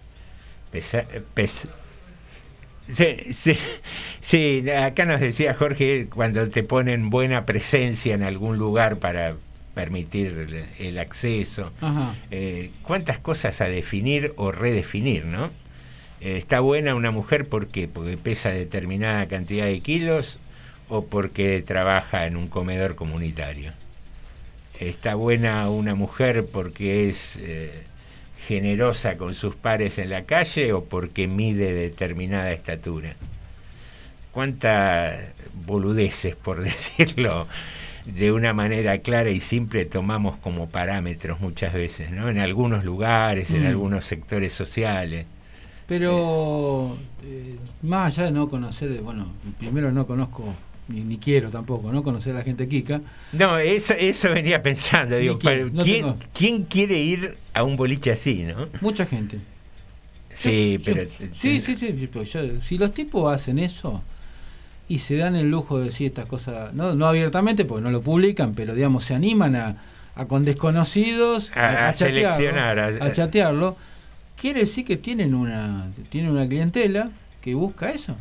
Sí, 2.93 3.33
sí, 3.33 3.53
sí, 4.21 4.71
acá 4.71 5.05
nos 5.05 5.21
decía 5.21 5.55
Jorge 5.55 6.09
cuando 6.09 6.49
te 6.49 6.63
ponen 6.63 7.11
buena 7.11 7.45
presencia 7.45 8.15
en 8.15 8.23
algún 8.23 8.57
lugar 8.57 8.99
para 8.99 9.37
permitir 9.79 10.27
el, 10.27 10.65
el 10.89 10.99
acceso. 10.99 11.71
Eh, 12.33 12.73
¿Cuántas 12.83 13.21
cosas 13.21 13.61
a 13.61 13.67
definir 13.67 14.33
o 14.35 14.51
redefinir, 14.51 15.25
no? 15.25 15.53
Eh, 16.21 16.37
¿Está 16.37 16.59
buena 16.59 16.97
una 16.97 17.13
mujer 17.13 17.49
porque, 17.49 17.87
porque 17.87 18.17
pesa 18.17 18.51
determinada 18.51 19.27
cantidad 19.27 19.67
de 19.67 19.79
kilos 19.79 20.41
o 20.89 21.05
porque 21.05 21.63
trabaja 21.65 22.27
en 22.27 22.37
un 22.37 22.49
comedor 22.49 22.97
comunitario? 22.97 23.73
¿Está 24.81 25.15
buena 25.15 25.71
una 25.71 25.95
mujer 25.95 26.47
porque 26.53 27.09
es 27.09 27.39
eh, 27.41 27.85
generosa 28.49 29.17
con 29.17 29.37
sus 29.37 29.55
pares 29.55 29.99
en 29.99 30.11
la 30.11 30.25
calle 30.25 30.73
o 30.73 30.87
porque 30.87 31.29
mide 31.29 31.73
determinada 31.73 32.51
estatura? 32.51 33.15
¿Cuántas 34.33 35.21
boludeces, 35.55 36.35
por 36.35 36.65
decirlo 36.65 37.47
de 38.15 38.33
una 38.33 38.53
manera 38.53 38.99
clara 38.99 39.31
y 39.31 39.41
simple, 39.41 39.85
tomamos 39.85 40.37
como 40.39 40.69
parámetros 40.69 41.41
muchas 41.41 41.73
veces, 41.75 42.11
¿no? 42.11 42.29
En 42.31 42.39
algunos 42.39 42.85
lugares, 42.85 43.51
en 43.51 43.65
Mm. 43.65 43.67
algunos 43.69 44.05
sectores 44.07 44.53
sociales. 44.53 45.27
Pero 45.87 46.97
eh, 47.25 47.57
más 47.83 48.17
allá 48.19 48.27
de 48.27 48.33
no 48.33 48.49
conocer, 48.49 49.01
bueno, 49.01 49.33
primero 49.59 49.91
no 49.91 50.07
conozco, 50.07 50.55
ni, 50.89 51.01
ni 51.01 51.17
quiero 51.19 51.51
tampoco, 51.51 51.91
no 51.93 52.03
conocer 52.03 52.35
a 52.35 52.39
la 52.39 52.45
gente 52.45 52.69
Kika. 52.69 53.01
No, 53.33 53.59
eso, 53.59 53.95
eso 53.95 54.31
venía 54.33 54.63
pensando, 54.63 55.17
digo, 55.17 55.39
quiero, 55.39 55.65
pero 55.67 55.77
no 55.77 55.83
¿quién, 55.85 56.15
quién 56.35 56.63
quiere 56.65 56.99
ir 56.99 57.37
a 57.55 57.63
un 57.63 57.77
boliche 57.77 58.13
así, 58.13 58.43
no? 58.43 58.69
Mucha 58.81 59.07
gente. 59.07 59.39
Sí, 60.35 60.79
Yo- 60.79 60.85
pero... 60.85 61.03
yo- 61.05 61.11
sí, 61.33 61.61
sí, 61.61 61.77
sí, 61.77 61.93
sí, 61.99 62.09
pero 62.13 62.25
yo- 62.25 62.61
si 62.61 62.79
los 62.79 62.93
tipos 62.93 63.33
hacen 63.35 63.59
eso 63.59 64.03
y 64.89 64.99
se 65.01 65.17
dan 65.17 65.37
el 65.37 65.51
lujo 65.51 65.79
de 65.79 65.87
decir 65.87 66.07
estas 66.07 66.27
cosas, 66.27 66.73
no, 66.75 66.95
no 66.95 67.07
abiertamente 67.07 67.65
porque 67.65 67.83
no 67.83 67.91
lo 67.91 68.01
publican, 68.01 68.55
pero 68.55 68.75
digamos 68.75 69.05
se 69.05 69.15
animan 69.15 69.55
a, 69.57 69.77
a 70.15 70.25
con 70.27 70.45
desconocidos 70.45 71.51
A- 71.55 71.89
a 71.89 71.93
chatearlo, 71.95 72.37
a- 73.03 73.13
chatearlo, 73.13 73.77
quiere 74.41 74.61
decir 74.61 74.85
que 74.85 74.97
tienen 74.97 75.35
una 75.35 75.89
tienen 76.11 76.31
una 76.33 76.49
clientela 76.49 77.11
que 77.43 77.55
busca 77.55 77.91
eso. 77.91 78.17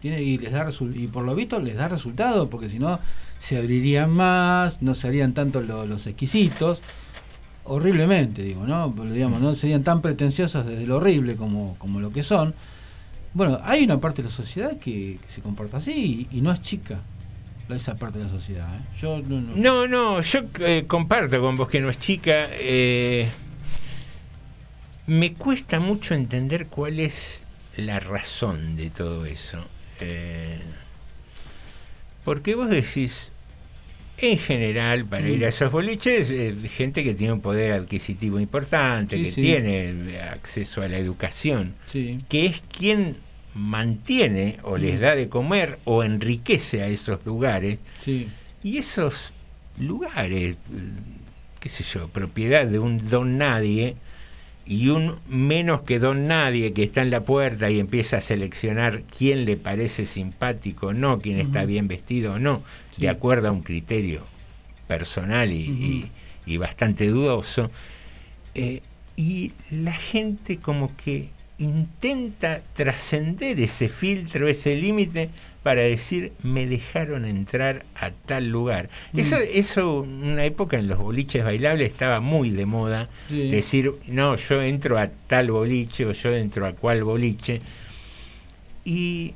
Tiene, 0.00 0.22
y 0.22 0.38
les 0.38 0.52
da 0.52 0.68
y 0.94 1.08
por 1.08 1.24
lo 1.24 1.34
visto 1.34 1.58
les 1.60 1.74
da 1.76 1.88
resultado 1.88 2.48
porque 2.48 2.68
si 2.68 2.78
no 2.78 3.00
se 3.40 3.56
abrirían 3.58 4.10
más, 4.10 4.80
no 4.80 4.94
serían 4.94 5.34
tanto 5.34 5.60
lo- 5.60 5.86
los 5.86 6.06
exquisitos 6.06 6.80
horriblemente, 7.64 8.42
digo, 8.42 8.64
¿no? 8.66 8.88
Digamos, 9.12 9.40
no 9.40 9.54
serían 9.54 9.82
tan 9.84 10.00
pretenciosos 10.00 10.64
desde 10.66 10.86
lo 10.86 10.96
horrible 10.96 11.36
como, 11.36 11.74
como 11.78 12.00
lo 12.00 12.10
que 12.10 12.22
son. 12.22 12.54
Bueno, 13.34 13.58
hay 13.62 13.84
una 13.84 14.00
parte 14.00 14.22
de 14.22 14.28
la 14.28 14.34
sociedad 14.34 14.78
que, 14.78 15.18
se 15.28 15.40
comporta 15.40 15.76
así 15.76 16.28
y, 16.32 16.38
y 16.38 16.40
no 16.40 16.52
es 16.52 16.60
chica 16.62 17.00
esa 17.68 17.96
parte 17.96 18.18
de 18.18 18.24
la 18.24 18.30
sociedad. 18.30 18.66
¿eh? 18.74 18.80
Yo 18.98 19.20
no, 19.20 19.40
no- 19.42 19.54
No, 19.56 19.86
no, 19.88 20.20
yo 20.22 20.40
eh, 20.60 20.84
comparto 20.86 21.38
con 21.40 21.56
vos 21.56 21.68
que 21.68 21.80
no 21.80 21.90
es 21.90 21.98
chica. 22.00 22.46
eh, 22.52 23.28
me 25.06 25.34
cuesta 25.34 25.78
mucho 25.80 26.14
entender 26.14 26.66
cuál 26.68 26.98
es 27.00 27.42
la 27.76 28.00
razón 28.00 28.76
de 28.76 28.90
todo 28.90 29.26
eso. 29.26 29.58
Eh, 30.00 30.60
porque 32.24 32.54
vos 32.54 32.68
decís, 32.70 33.32
en 34.20 34.38
general, 34.38 35.04
para 35.04 35.26
Mm. 35.26 35.32
ir 35.32 35.44
a 35.44 35.48
esos 35.48 35.70
boliches, 35.70 36.30
eh, 36.30 36.54
gente 36.68 37.04
que 37.04 37.14
tiene 37.14 37.32
un 37.32 37.40
poder 37.40 37.72
adquisitivo 37.72 38.40
importante, 38.40 39.16
Sí, 39.16 39.24
que 39.24 39.30
sí. 39.30 39.40
tiene 39.42 40.18
acceso 40.20 40.82
a 40.82 40.88
la 40.88 40.98
educación, 40.98 41.74
Sí. 41.86 42.20
que 42.28 42.46
es 42.46 42.62
quien 42.76 43.16
mantiene 43.54 44.58
o 44.62 44.76
les 44.76 44.96
Mm. 44.98 45.00
da 45.00 45.14
de 45.16 45.28
comer 45.28 45.78
o 45.84 46.02
enriquece 46.04 46.82
a 46.82 46.88
esos 46.88 47.24
lugares. 47.26 47.78
Y 48.62 48.78
esos 48.78 49.14
lugares, 49.78 50.54
eh, 50.54 50.56
qué 51.60 51.68
sé 51.68 51.84
yo, 51.84 52.08
propiedad 52.08 52.66
de 52.66 52.78
un 52.78 53.08
don 53.08 53.38
nadie 53.38 53.94
y 54.70 54.88
un 54.90 55.16
menos 55.28 55.80
que 55.80 55.98
don 55.98 56.26
nadie 56.28 56.74
que 56.74 56.82
está 56.82 57.00
en 57.00 57.10
la 57.10 57.20
puerta 57.22 57.70
y 57.70 57.80
empieza 57.80 58.18
a 58.18 58.20
seleccionar 58.20 59.00
quién 59.16 59.46
le 59.46 59.56
parece 59.56 60.04
simpático 60.04 60.88
o 60.88 60.92
no, 60.92 61.20
quién 61.20 61.40
está 61.40 61.64
bien 61.64 61.88
vestido 61.88 62.34
o 62.34 62.38
no, 62.38 62.62
Sí. 62.92 63.02
de 63.02 63.08
acuerdo 63.08 63.48
a 63.48 63.52
un 63.52 63.62
criterio 63.62 64.20
personal 64.86 65.50
y- 65.52 66.10
y 66.46 66.56
bastante 66.58 67.06
dudoso. 67.06 67.70
Eh, 68.54 68.82
y 69.16 69.52
la 69.70 69.92
gente 69.94 70.58
como 70.58 70.94
que 70.96 71.28
intenta 71.58 72.60
trascender 72.76 73.58
ese 73.60 73.88
filtro, 73.88 74.48
ese 74.48 74.76
límite, 74.76 75.30
para 75.62 75.82
decir 75.82 76.32
me 76.42 76.66
dejaron 76.66 77.24
entrar 77.24 77.84
a 77.94 78.10
tal 78.10 78.48
lugar. 78.48 78.88
Mm. 79.12 79.18
Eso, 79.18 79.36
eso, 79.38 80.00
una 80.00 80.44
época 80.44 80.78
en 80.78 80.88
los 80.88 80.98
boliches 80.98 81.44
bailables 81.44 81.88
estaba 81.92 82.20
muy 82.20 82.50
de 82.50 82.64
moda, 82.66 83.08
Sí. 83.28 83.50
decir 83.50 83.92
no, 84.06 84.36
yo 84.36 84.62
entro 84.62 84.98
a 84.98 85.08
tal 85.26 85.50
boliche 85.50 86.06
o 86.06 86.12
yo 86.12 86.34
entro 86.34 86.66
a 86.66 86.72
cual 86.72 87.04
boliche. 87.04 87.60
Y 88.84 89.34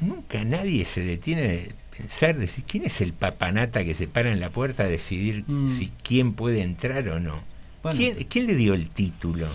nunca 0.00 0.44
nadie 0.44 0.84
se 0.84 1.00
detiene 1.02 1.42
de 1.42 1.72
pensar, 1.96 2.36
decir, 2.36 2.64
¿quién 2.66 2.84
es 2.84 3.00
el 3.00 3.12
papanata 3.12 3.84
que 3.84 3.94
se 3.94 4.06
para 4.06 4.30
en 4.32 4.40
la 4.40 4.50
puerta 4.50 4.84
a 4.84 4.86
decidir 4.86 5.44
Mm. 5.46 5.70
si 5.70 5.92
quién 6.02 6.34
puede 6.34 6.62
entrar 6.62 7.08
o 7.08 7.18
no? 7.20 7.40
Bueno. 7.82 7.98
¿Quién, 7.98 8.14
quién 8.28 8.46
le 8.46 8.54
dio 8.56 8.74
el 8.74 8.88
título? 8.90 9.46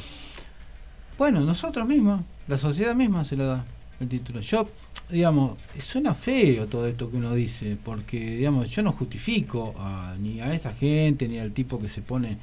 Bueno, 1.18 1.42
nosotros 1.42 1.88
mismos, 1.88 2.22
la 2.48 2.58
sociedad 2.58 2.96
misma 2.96 3.26
se 3.26 3.36
lo 3.36 3.46
da 3.46 3.66
el 4.00 4.08
título. 4.08 4.40
Yo, 4.40 4.70
digamos, 5.10 5.58
suena 5.80 6.14
feo 6.16 6.68
todo 6.68 6.88
esto 6.88 7.10
que 7.10 7.18
uno 7.18 7.34
dice, 7.34 7.78
porque, 7.84 8.38
digamos, 8.38 8.70
yo 8.70 8.84
no 8.84 8.92
justifico 8.94 9.74
a- 9.78 10.16
ni 10.20 10.40
a 10.42 10.54
esa 10.54 10.74
gente, 10.74 11.28
ni 11.28 11.40
al 11.40 11.52
tipo 11.52 11.80
que 11.80 11.88
se 11.88 12.02
pone... 12.02 12.38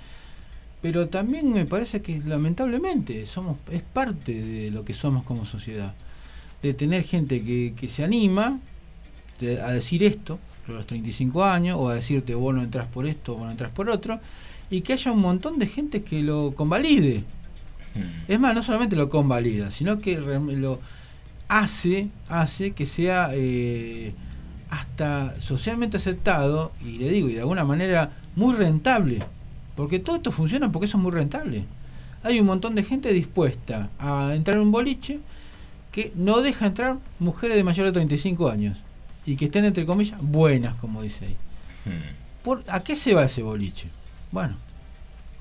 Pero 0.83 1.09
también 1.09 1.53
me 1.53 1.65
parece 1.67 2.03
que 2.03 2.21
lamentablemente 2.25 3.27
somos 3.27 3.57
es 3.73 3.83
parte 3.83 4.33
de 4.35 4.71
lo 4.71 4.85
que 4.85 4.95
somos 4.95 5.25
como 5.25 5.45
sociedad. 5.47 5.95
De 6.63 6.75
tener 6.75 7.03
gente 7.05 7.43
que, 7.43 7.75
que 7.77 7.89
se 7.89 8.05
anima 8.05 8.61
de- 9.41 9.61
a 9.61 9.71
decir 9.73 10.05
esto, 10.05 10.39
a 10.69 10.73
los 10.73 10.87
35 10.87 11.45
años, 11.45 11.77
o 11.81 11.89
a 11.89 11.95
decirte 11.95 12.35
vos 12.35 12.55
no 12.55 12.63
entras 12.63 12.89
por 12.89 13.07
esto, 13.07 13.35
vos 13.35 13.45
no 13.47 13.51
entras 13.53 13.73
por 13.73 13.89
otro, 13.91 14.21
y 14.71 14.83
que 14.83 14.93
haya 14.95 15.13
un 15.13 15.21
montón 15.21 15.59
de 15.59 15.67
gente 15.67 16.03
que 16.03 16.23
lo 16.23 16.53
convalide. 16.55 17.25
Es 18.29 18.39
más, 18.39 18.55
no 18.55 18.63
solamente 18.63 18.97
lo 18.97 19.09
convalida, 19.09 19.71
sino 19.71 20.01
que 20.01 20.17
lo 20.19 20.81
hace, 21.49 22.09
hace 22.29 22.73
que 22.73 22.87
sea 22.87 23.31
eh, 23.33 24.13
hasta 24.71 25.41
socialmente 25.41 25.97
aceptado, 25.97 26.73
y 26.85 26.99
le 26.99 27.11
digo, 27.11 27.29
y 27.29 27.35
de 27.35 27.41
alguna 27.41 27.65
manera 27.65 28.11
muy 28.35 28.55
rentable. 28.55 29.21
Porque 29.75 29.99
todo 29.99 30.17
esto 30.17 30.33
funciona 30.33 30.73
porque 30.73 30.87
eso 30.87 30.97
es 30.97 31.03
muy 31.03 31.13
rentable. 31.13 31.65
Hay 32.23 32.41
un 32.41 32.47
montón 32.47 32.75
de 32.75 32.83
gente 32.83 33.13
dispuesta 33.13 33.91
a 33.99 34.35
entrar 34.35 34.57
en 34.57 34.63
un 34.63 34.73
boliche 34.73 35.21
que 35.93 36.13
no 36.15 36.41
deja 36.41 36.67
entrar 36.67 36.97
mujeres 37.19 37.57
de 37.57 37.65
mayor 37.65 37.87
de 37.87 37.93
35 37.93 38.49
años. 38.49 38.79
Y 39.25 39.37
que 39.37 39.47
estén, 39.47 39.65
entre 39.65 39.87
comillas, 39.87 40.21
buenas, 40.21 40.75
como 40.77 41.03
dice 41.03 41.27
ahí. 41.27 41.37
¿Por, 42.43 42.65
¿A 42.69 42.81
qué 42.81 42.97
se 42.97 43.15
va 43.15 43.25
ese 43.25 43.43
boliche? 43.43 43.89
Bueno, 44.33 44.57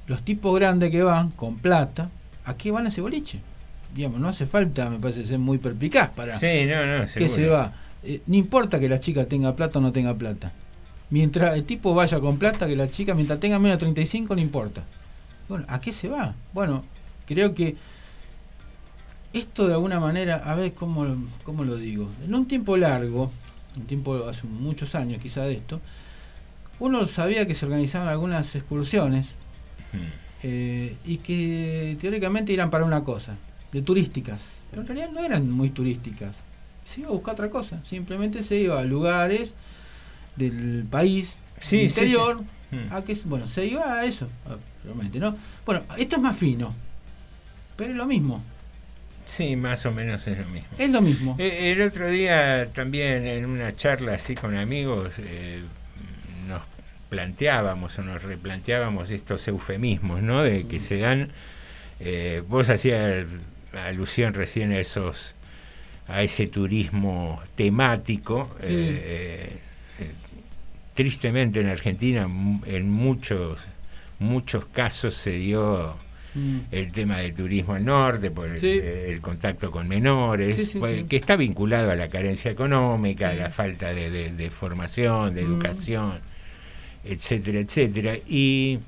los 0.08 0.22
tipos 0.22 0.54
grandes 0.56 0.91
que 0.91 1.04
van, 1.04 1.32
con 1.32 1.58
plata, 1.58 2.10
¿a 2.46 2.56
qué 2.56 2.72
van 2.72 2.86
a 2.86 2.89
ese 2.89 3.02
boliche? 3.02 3.39
Digamos, 3.95 4.19
no 4.19 4.27
hace 4.27 4.45
falta, 4.45 4.89
me 4.89 4.99
parece, 4.99 5.25
ser 5.25 5.39
muy 5.39 5.58
perpicaz 5.58 6.10
para 6.10 6.38
Sí, 6.38 6.65
no, 6.67 6.86
no, 6.86 7.05
que 7.12 7.29
se 7.29 7.47
va. 7.47 7.73
Eh, 8.03 8.21
no 8.27 8.36
importa 8.36 8.79
que 8.79 8.89
la 8.89 8.99
chica 8.99 9.25
tenga 9.25 9.55
plata 9.55 9.79
o 9.79 9.81
no 9.81 9.91
tenga 9.91 10.13
plata. 10.13 10.51
Mientras 11.10 11.55
el 11.55 11.63
tipo 11.63 11.93
vaya 11.93 12.19
con 12.19 12.38
plata, 12.38 12.67
que 12.67 12.75
la 12.75 12.89
chica, 12.89 13.15
mientras 13.15 13.39
tenga 13.39 13.58
menos 13.58 13.79
de 13.79 13.86
35, 13.86 14.36
no 14.36 14.41
importa. 14.41 14.84
Bueno, 15.47 15.65
¿a 15.69 15.79
qué 15.79 15.93
se 15.93 16.10
va? 16.10 16.36
Bueno, 16.53 16.84
creo 17.25 17.55
que 17.55 17.75
esto 19.34 19.67
de 19.67 19.73
alguna 19.73 19.99
manera, 19.99 20.38
a 20.45 20.55
ver 20.55 20.73
cómo, 20.73 21.05
cómo 21.43 21.63
lo 21.63 21.77
digo. 21.77 22.10
En 22.23 22.36
un 22.36 22.47
tiempo 22.47 22.77
largo, 22.77 23.31
un 23.77 23.86
tiempo 23.86 24.27
hace 24.27 24.45
muchos 24.47 24.95
años 24.95 25.21
quizá 25.21 25.43
de 25.43 25.53
esto, 25.53 25.81
uno 26.79 27.05
sabía 27.05 27.47
que 27.47 27.55
se 27.55 27.65
organizaban 27.65 28.08
algunas 28.08 28.55
excursiones 28.55 29.36
eh, 30.43 30.95
y 31.05 31.17
que 31.17 31.97
teóricamente 31.99 32.53
eran 32.53 32.69
para 32.69 32.86
una 32.86 33.03
cosa, 33.03 33.36
de 33.76 33.82
turísticas. 33.82 34.58
Pero 34.70 34.82
en 34.84 34.88
realidad 34.88 35.10
no 35.12 35.24
eran 35.24 35.52
muy 35.52 35.70
turísticas. 35.70 36.36
Se 36.86 37.02
iba 37.02 37.10
a 37.10 37.12
buscar 37.12 37.34
otra 37.34 37.50
cosa. 37.50 37.82
Simplemente 37.84 38.42
se 38.42 38.56
iba 38.56 38.80
a 38.80 38.84
lugares 38.84 39.54
del 40.38 40.86
país 40.90 41.36
Sí, 41.62 41.82
interior. 41.82 42.40
sí. 42.72 42.76
Mm. 42.78 42.94
A 42.94 43.04
que, 43.04 43.16
bueno, 43.26 43.48
se 43.48 43.66
iba 43.66 44.00
a 44.00 44.06
eso, 44.06 44.28
realmente, 44.84 45.20
¿no? 45.20 45.36
Bueno, 45.66 45.82
esto 45.98 46.16
es 46.16 46.22
más 46.22 46.36
fino, 46.38 46.74
pero 47.76 47.92
es 47.92 47.98
lo 47.98 48.06
mismo. 48.06 48.42
Sí, 49.28 49.56
más 49.56 49.86
o 49.86 49.92
menos 49.92 50.26
es 50.28 50.38
lo 50.38 50.46
mismo. 50.46 50.68
Es 50.78 50.90
lo 50.90 51.02
mismo. 51.02 51.36
Eh, 51.40 51.72
El 51.74 51.82
otro 51.82 52.10
día 52.10 52.68
también 52.74 53.26
en 53.28 53.46
una 53.46 53.76
charla 53.76 54.14
así 54.14 54.36
con 54.36 54.56
amigos 54.56 55.14
eh, 55.20 55.62
nos 56.48 56.62
planteábamos 57.10 57.98
o 58.00 58.04
nos 58.04 58.22
replanteábamos 58.24 59.10
estos 59.12 59.48
eufemismos, 59.48 60.22
¿no? 60.22 60.44
De 60.44 60.66
que 60.68 60.80
se 60.80 60.98
dan, 61.00 61.30
eh, 62.00 62.42
vos 62.48 62.70
hacías 62.70 63.26
alusión 63.78 64.34
recién 64.34 64.72
a 64.72 64.80
esos, 64.80 65.36
a 66.08 66.24
ese 66.24 66.48
turismo 66.48 67.42
temático. 67.56 68.56
Sí. 68.64 68.68
eh, 68.74 69.50
eh, 70.00 70.12
tristemente 70.94 71.60
en 71.60 71.68
Argentina 71.68 72.24
m- 72.24 72.60
en 72.66 72.90
muchos 72.90 73.60
muchos 74.20 74.66
casos 74.68 75.14
se 75.16 75.32
dio 75.32 75.94
Mm. 76.36 76.60
el 76.72 76.92
tema 76.92 77.18
del 77.18 77.34
turismo 77.34 77.76
al 77.76 77.84
norte, 77.86 78.30
por 78.32 78.48
el, 78.50 78.60
Sí. 78.60 78.80
el 78.82 79.20
contacto 79.22 79.72
con 79.72 79.88
menores, 79.88 80.56
Sí, 80.72 80.78
pues, 80.80 81.06
que 81.06 81.16
está 81.18 81.36
vinculado 81.38 81.92
a 81.92 81.96
la 81.96 82.08
carencia 82.10 82.52
económica, 82.52 83.30
a 83.30 83.34
la 83.34 83.50
falta 83.50 83.94
de, 83.94 84.10
de- 84.10 84.32
de 84.32 84.50
formación, 84.50 85.34
de 85.36 85.44
Mm. 85.44 85.46
educación, 85.46 86.14
etcétera, 87.06 87.60
etcétera. 87.60 88.16
Y 88.28 88.80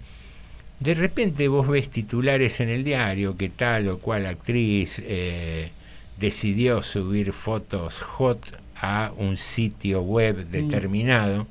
de 0.79 0.93
repente 0.93 1.47
vos 1.47 1.67
ves 1.67 1.89
titulares 1.89 2.59
en 2.59 2.69
el 2.69 2.83
diario 2.83 3.35
que 3.35 3.49
tal 3.49 3.87
o 3.89 3.99
cual 3.99 4.25
actriz 4.25 5.01
eh, 5.03 5.71
decidió 6.19 6.81
subir 6.81 7.33
fotos 7.33 7.99
hot 8.01 8.59
a 8.79 9.11
un 9.17 9.37
sitio 9.37 10.01
web 10.01 10.45
determinado 10.47 11.47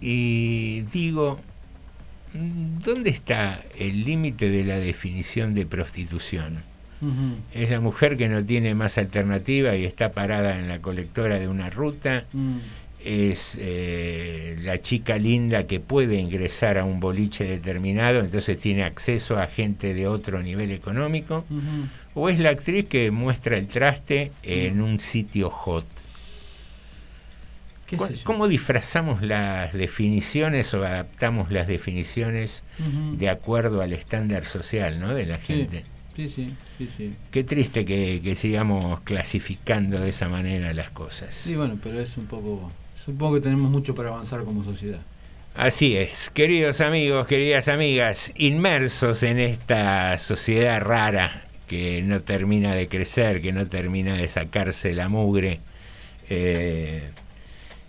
y 0.00 0.82
digo, 0.92 1.40
mm, 2.32 2.78
¿dónde 2.84 3.10
está 3.10 3.60
el 3.78 4.04
límite 4.04 4.48
de 4.48 4.64
la 4.64 4.78
definición 4.78 5.54
de 5.54 5.66
prostitución? 5.66 6.62
Es 7.54 7.70
la 7.70 7.78
mujer 7.78 8.16
que 8.16 8.28
no 8.28 8.44
tiene 8.44 8.74
más 8.74 8.98
alternativa 8.98 9.76
y 9.76 9.84
está 9.84 10.10
parada 10.10 10.58
en 10.58 10.66
la 10.66 10.80
colectora 10.80 11.38
de 11.38 11.46
una 11.46 11.70
ruta. 11.70 12.24
Mm. 12.32 12.56
Es 13.10 13.56
eh, 13.58 14.56
la 14.60 14.82
chica 14.82 15.16
linda 15.16 15.66
que 15.66 15.80
puede 15.80 16.16
ingresar 16.16 16.76
a 16.76 16.84
un 16.84 17.00
boliche 17.00 17.44
determinado, 17.44 18.20
entonces 18.20 18.60
tiene 18.60 18.82
acceso 18.84 19.38
a 19.38 19.46
gente 19.46 19.94
de 19.94 20.06
otro 20.06 20.42
nivel 20.42 20.72
económico. 20.72 21.46
O 22.14 22.28
es 22.28 22.38
la 22.38 22.50
actriz 22.50 22.86
que 22.86 23.10
muestra 23.10 23.56
el 23.56 23.66
traste 23.66 24.32
en 24.42 24.82
un 24.82 25.00
sitio 25.00 25.48
hot. 25.48 25.86
¿Qué 27.86 27.96
¿Cu- 27.96 28.06
sé 28.08 28.14
yo? 28.16 28.24
¿Cómo 28.24 28.46
disfrazamos 28.46 29.22
las 29.22 29.72
definiciones 29.72 30.74
o 30.74 30.84
adaptamos 30.84 31.50
las 31.50 31.66
definiciones 31.66 32.62
de 33.14 33.30
acuerdo 33.30 33.80
al 33.80 33.94
estándar 33.94 34.44
social 34.44 35.00
¿no? 35.00 35.14
de 35.14 35.24
la 35.24 35.38
Sí, 35.38 35.44
gente? 35.46 35.84
sí, 36.14 36.28
sí, 36.28 36.52
sí, 36.76 36.88
sí. 36.94 37.14
Qué 37.30 37.42
triste 37.42 37.86
que, 37.86 38.20
que 38.22 38.34
sigamos 38.34 39.00
clasificando 39.00 39.98
de 39.98 40.10
esa 40.10 40.28
manera 40.28 40.74
las 40.74 40.90
cosas. 40.90 41.34
Sí, 41.34 41.56
bueno, 41.56 41.78
pero 41.82 42.00
es 42.00 42.18
un 42.18 42.26
poco... 42.26 42.70
Supongo 43.08 43.36
que 43.36 43.40
tenemos 43.40 43.70
mucho 43.70 43.94
para 43.94 44.10
avanzar 44.10 44.44
como 44.44 44.62
sociedad. 44.62 44.98
Así 45.54 45.96
es, 45.96 46.28
queridos 46.34 46.82
amigos, 46.82 47.26
queridas 47.26 47.66
amigas, 47.68 48.30
inmersos 48.36 49.22
en 49.22 49.38
esta 49.38 50.18
sociedad 50.18 50.82
rara 50.82 51.44
que 51.66 52.02
no 52.02 52.20
termina 52.20 52.74
de 52.74 52.86
crecer, 52.86 53.40
que 53.40 53.50
no 53.50 53.66
termina 53.66 54.14
de 54.14 54.28
sacarse 54.28 54.92
la 54.92 55.08
mugre. 55.08 55.60
eh, 56.28 57.10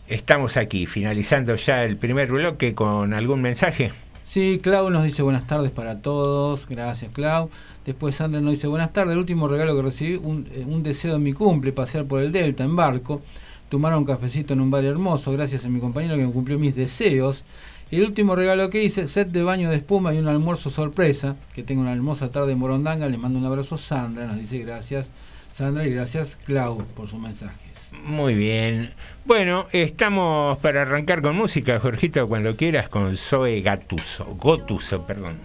estamos 0.08 0.56
aquí, 0.56 0.86
finalizando 0.86 1.54
ya 1.56 1.84
el 1.84 1.98
primer 1.98 2.32
bloque 2.32 2.74
con 2.74 3.14
algún 3.14 3.42
mensaje. 3.42 3.92
Sí, 4.24 4.62
Clau 4.64 4.90
nos 4.90 5.04
dice 5.04 5.22
buenas 5.22 5.48
tardes 5.48 5.72
para 5.72 6.02
todos. 6.02 6.66
Gracias, 6.66 7.12
Clau. 7.12 7.50
Después 7.86 8.16
Sandra 8.16 8.40
nos 8.40 8.52
dice 8.52 8.68
buenas 8.68 8.94
tardes. 8.94 9.14
El 9.14 9.20
último 9.20 9.50
regalo 9.50 9.76
que 9.76 9.82
recibí, 9.82 10.16
un, 10.16 10.48
eh, 10.54 10.64
un 10.66 10.82
deseo 10.82 11.12
de 11.12 11.20
mi 11.20 11.34
cumple, 11.34 11.74
pasear 11.74 12.06
por 12.06 12.22
el 12.22 12.32
Delta 12.32 12.64
en 12.64 12.78
barco, 12.78 13.22
tomar 13.70 13.96
un 13.96 14.06
cafecito 14.06 14.54
en 14.54 14.62
un 14.62 14.72
bar 14.72 14.84
hermoso, 14.84 15.32
gracias 15.32 15.64
a 15.66 15.70
mi 15.70 15.80
compañero 15.80 16.18
que 16.18 16.26
me 16.26 16.32
cumplió 16.32 16.60
mis 16.60 16.76
deseos. 16.76 17.44
Y 17.92 17.98
el 17.98 18.04
último 18.04 18.36
regalo 18.36 18.70
que 18.70 18.84
hice, 18.84 19.08
set 19.08 19.30
de 19.30 19.42
baño 19.42 19.70
de 19.70 19.78
espuma 19.78 20.14
y 20.14 20.20
un 20.20 20.28
almuerzo 20.28 20.70
sorpresa. 20.70 21.36
Que 21.56 21.64
tenga 21.64 21.82
una 21.82 21.94
hermosa 21.94 22.30
tarde 22.30 22.52
en 22.52 22.60
Morondanga. 22.60 23.10
Le 23.10 23.18
mando 23.18 23.40
un 23.40 23.46
abrazo 23.46 23.78
Sandra. 23.78 24.28
Nos 24.28 24.38
dice 24.38 24.60
gracias 24.60 25.12
Sandra 25.52 25.88
y 25.88 25.92
gracias 25.92 26.38
Clau 26.46 26.84
por 26.96 27.08
sus 27.08 27.20
mensajes. 27.20 27.58
Muy 28.04 28.36
bien. 28.36 28.94
Bueno, 29.26 29.66
estamos 29.72 30.60
para 30.60 30.84
arrancar 30.84 31.24
con 31.24 31.36
música, 31.36 31.80
Jorgito, 31.80 32.28
cuando 32.28 32.56
quieras, 32.56 32.90
con 32.90 33.18
Zoe 33.18 33.62
Gatuso. 33.62 34.26
Gotuso, 34.36 35.06
perdón. 35.08 35.38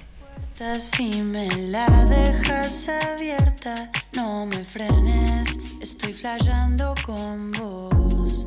Si 0.54 1.20
me 1.20 1.48
la 1.68 1.86
dejas 2.04 2.88
abierta, 2.88 3.90
no 4.14 4.46
me 4.46 4.64
frenes, 4.64 5.58
estoy 5.80 6.12
flasheando 6.12 6.94
con 7.04 7.50
vos. 7.50 8.44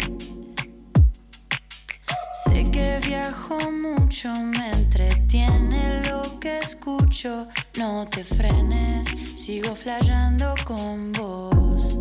Sé 2.45 2.63
que 2.71 3.01
viajo 3.05 3.57
mucho, 3.71 4.33
me 4.33 4.71
entretiene 4.71 6.01
lo 6.09 6.39
que 6.39 6.59
escucho. 6.59 7.49
No 7.77 8.07
te 8.07 8.23
frenes, 8.23 9.07
sigo 9.35 9.75
flayando 9.75 10.55
con 10.65 11.11
vos. 11.11 11.99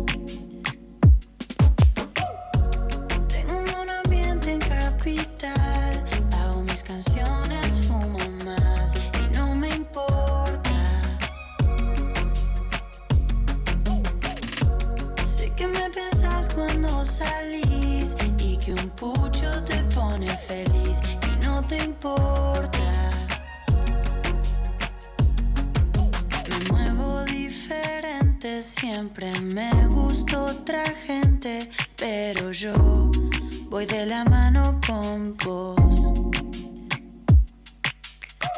Tengo 3.27 3.81
un 3.81 3.89
ambiente 3.89 4.53
en 4.53 4.59
capital. 4.59 6.05
Hago 6.39 6.63
mis 6.63 6.81
canciones, 6.81 7.46
y 18.39 18.57
que 18.57 18.73
un 18.73 18.89
pucho 18.89 19.63
te 19.63 19.83
pone 19.95 20.27
feliz 20.27 20.99
y 21.27 21.45
no 21.45 21.63
te 21.63 21.77
importa. 21.83 22.91
Me 26.49 26.71
muevo 26.71 27.23
diferente, 27.25 28.63
siempre 28.63 29.31
me 29.41 29.87
gusta 29.89 30.41
otra 30.41 30.83
gente, 31.05 31.59
pero 31.97 32.51
yo 32.51 33.11
voy 33.69 33.85
de 33.85 34.07
la 34.07 34.25
mano 34.25 34.81
con 34.87 35.37
vos. 35.45 36.33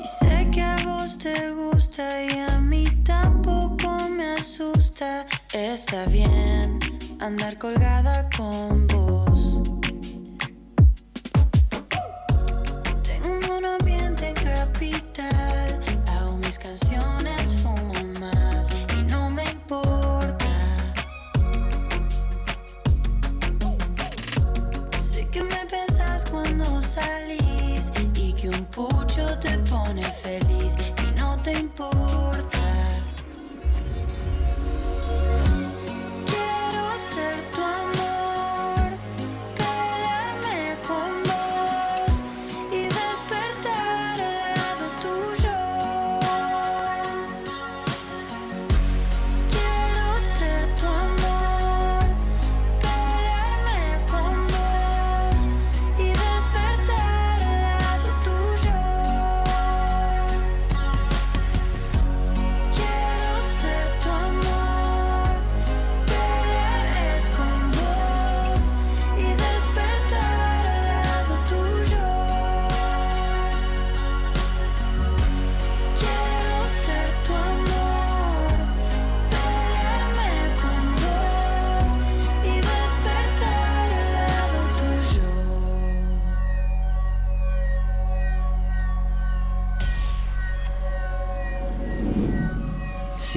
Y 0.02 0.06
sé 0.06 0.50
que 0.50 0.62
a 0.62 0.78
vos 0.86 1.18
te 1.18 1.52
gusta 1.52 2.24
y 2.24 2.40
a 2.40 2.58
mí 2.58 2.86
tampoco 3.04 4.08
me 4.08 4.32
asusta. 4.32 5.26
Está 5.54 6.06
bien 6.06 6.79
andar 7.20 7.58
colgada 7.58 8.30
con 8.36 8.88
vos. 8.88 9.62
Tengo 13.04 13.34
un 13.34 13.40
buen 13.48 13.66
ambiente 13.66 14.30
en 14.30 14.36
capital. 14.36 15.80
Hago 16.08 16.38
mis 16.38 16.58
canciones, 16.58 17.19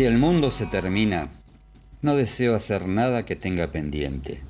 Si 0.02 0.06
el 0.06 0.18
mundo 0.18 0.50
se 0.50 0.66
termina, 0.66 1.30
no 2.00 2.16
deseo 2.16 2.56
hacer 2.56 2.88
nada 2.88 3.24
que 3.24 3.36
tenga 3.36 3.70
pendiente, 3.70 4.40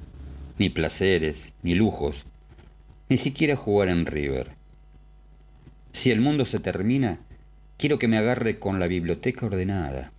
ni 0.59 0.71
placeres, 0.71 1.53
ni 1.63 1.75
lujos, 1.75 2.25
ni 3.11 3.19
siquiera 3.19 3.55
jugar 3.55 3.91
en 3.91 4.07
River. 4.07 4.57
Si 5.93 6.11
el 6.11 6.23
mundo 6.23 6.47
se 6.47 6.59
termina, 6.59 7.21
quiero 7.77 7.99
que 7.99 8.09
me 8.09 8.17
agarre 8.17 8.59
con 8.59 8.81
la 8.81 8.87
biblioteca 8.87 9.45
ordenada 9.45 10.11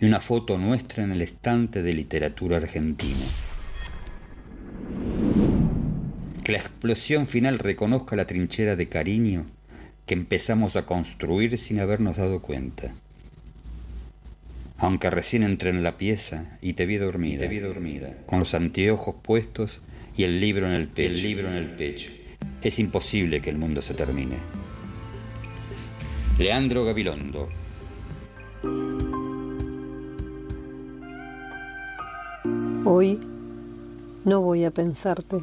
y 0.00 0.06
una 0.06 0.18
foto 0.18 0.56
nuestra 0.56 1.04
en 1.04 1.12
el 1.12 1.20
estante 1.20 1.82
de 1.82 1.92
literatura 1.92 2.56
argentina. 2.56 3.26
Que 6.42 6.52
la 6.52 6.58
explosión 6.58 7.26
final 7.26 7.58
reconozca 7.58 8.16
la 8.16 8.26
trinchera 8.26 8.76
de 8.76 8.88
cariño 8.88 9.44
que 10.06 10.14
empezamos 10.14 10.74
a 10.76 10.86
construir 10.86 11.58
sin 11.58 11.80
habernos 11.80 12.16
dado 12.16 12.40
cuenta 12.40 12.94
aunque 14.78 15.10
recién 15.10 15.42
entré 15.42 15.70
en 15.70 15.82
la 15.82 15.96
pieza 15.96 16.56
y 16.62 16.74
te 16.74 16.86
vi 16.86 16.96
dormida, 16.96 17.40
te 17.40 17.48
vi 17.48 17.58
dormida, 17.58 18.16
con 18.26 18.38
los 18.38 18.54
anteojos 18.54 19.16
puestos 19.22 19.82
y 20.16 20.22
el 20.22 20.40
libro 20.40 20.66
en 20.66 20.72
el 20.72 20.88
pecho. 20.88 21.12
El 21.14 21.22
libro 21.22 21.48
en 21.48 21.54
el 21.54 21.70
pecho. 21.74 22.10
Es 22.62 22.78
imposible 22.78 23.40
que 23.40 23.50
el 23.50 23.58
mundo 23.58 23.82
se 23.82 23.94
termine. 23.94 24.36
Leandro 26.38 26.84
Gabilondo. 26.84 27.48
Hoy 32.84 33.18
no 34.24 34.40
voy 34.40 34.64
a 34.64 34.70
pensarte. 34.70 35.42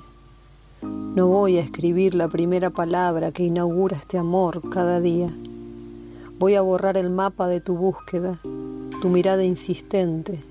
No 0.82 1.28
voy 1.28 1.58
a 1.58 1.62
escribir 1.62 2.16
la 2.16 2.30
primera 2.30 2.70
palabra 2.70 3.32
que 3.32 3.44
inaugura 3.44 3.98
este 3.98 4.18
amor 4.18 4.70
cada 4.70 5.02
día. 5.02 5.30
Voy 6.40 6.56
a 6.56 6.62
borrar 6.62 6.98
el 6.98 7.10
mapa 7.10 7.48
de 7.48 7.62
tu 7.62 7.78
búsqueda, 7.78 8.40
tu 9.06 9.12
mirada 9.12 9.44
insistente, 9.44 10.44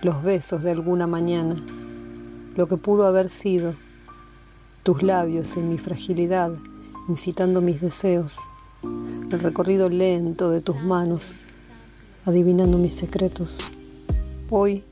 los 0.00 0.22
besos 0.22 0.62
de 0.62 0.70
alguna 0.70 1.06
mañana, 1.06 1.62
lo 2.56 2.66
que 2.66 2.78
pudo 2.78 3.06
haber 3.06 3.28
sido, 3.28 3.74
tus 4.82 5.02
labios 5.02 5.58
en 5.58 5.68
mi 5.68 5.76
fragilidad, 5.76 6.50
incitando 7.08 7.60
mis 7.60 7.82
deseos, 7.82 8.38
el 8.82 9.38
recorrido 9.38 9.90
lento 9.90 10.48
de 10.48 10.62
tus 10.62 10.82
manos, 10.82 11.34
adivinando 12.24 12.78
mis 12.78 12.94
secretos. 12.94 13.58
Hoy 14.48 14.82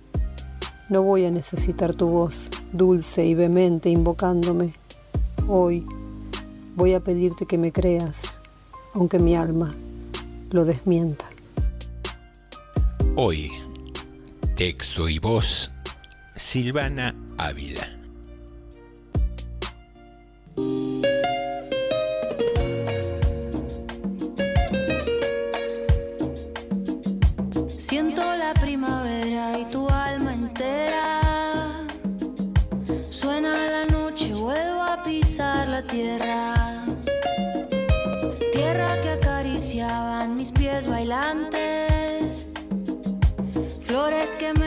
no 0.90 1.02
voy 1.02 1.24
a 1.24 1.30
necesitar 1.30 1.94
tu 1.94 2.10
voz, 2.10 2.50
dulce 2.74 3.24
y 3.24 3.34
vehemente, 3.34 3.88
invocándome. 3.88 4.74
Hoy 5.48 5.82
voy 6.76 6.92
a 6.92 7.00
pedirte 7.00 7.46
que 7.46 7.56
me 7.56 7.72
creas, 7.72 8.38
aunque 8.92 9.18
mi 9.18 9.34
alma 9.34 9.74
lo 10.50 10.66
desmienta. 10.66 11.27
Hoy, 13.20 13.50
texto 14.54 15.08
y 15.08 15.18
voz, 15.18 15.72
Silvana 16.36 17.16
Ávila. 17.36 17.82
Siento 27.66 28.22
la 28.22 28.54
primavera 28.54 29.58
y 29.58 29.64
tu 29.64 29.88
alma 29.88 30.34
entera. 30.34 31.72
Suena 33.10 33.50
la 33.68 33.84
noche, 33.86 34.32
vuelvo 34.32 34.82
a 34.82 35.02
pisar 35.02 35.66
la 35.66 35.84
tierra. 35.84 36.84
Tierra 38.52 39.00
que 39.00 39.10
acariciaban 39.10 40.36
mis 40.36 40.52
pies 40.52 40.86
bailantes. 40.86 41.57
Me 44.10 44.57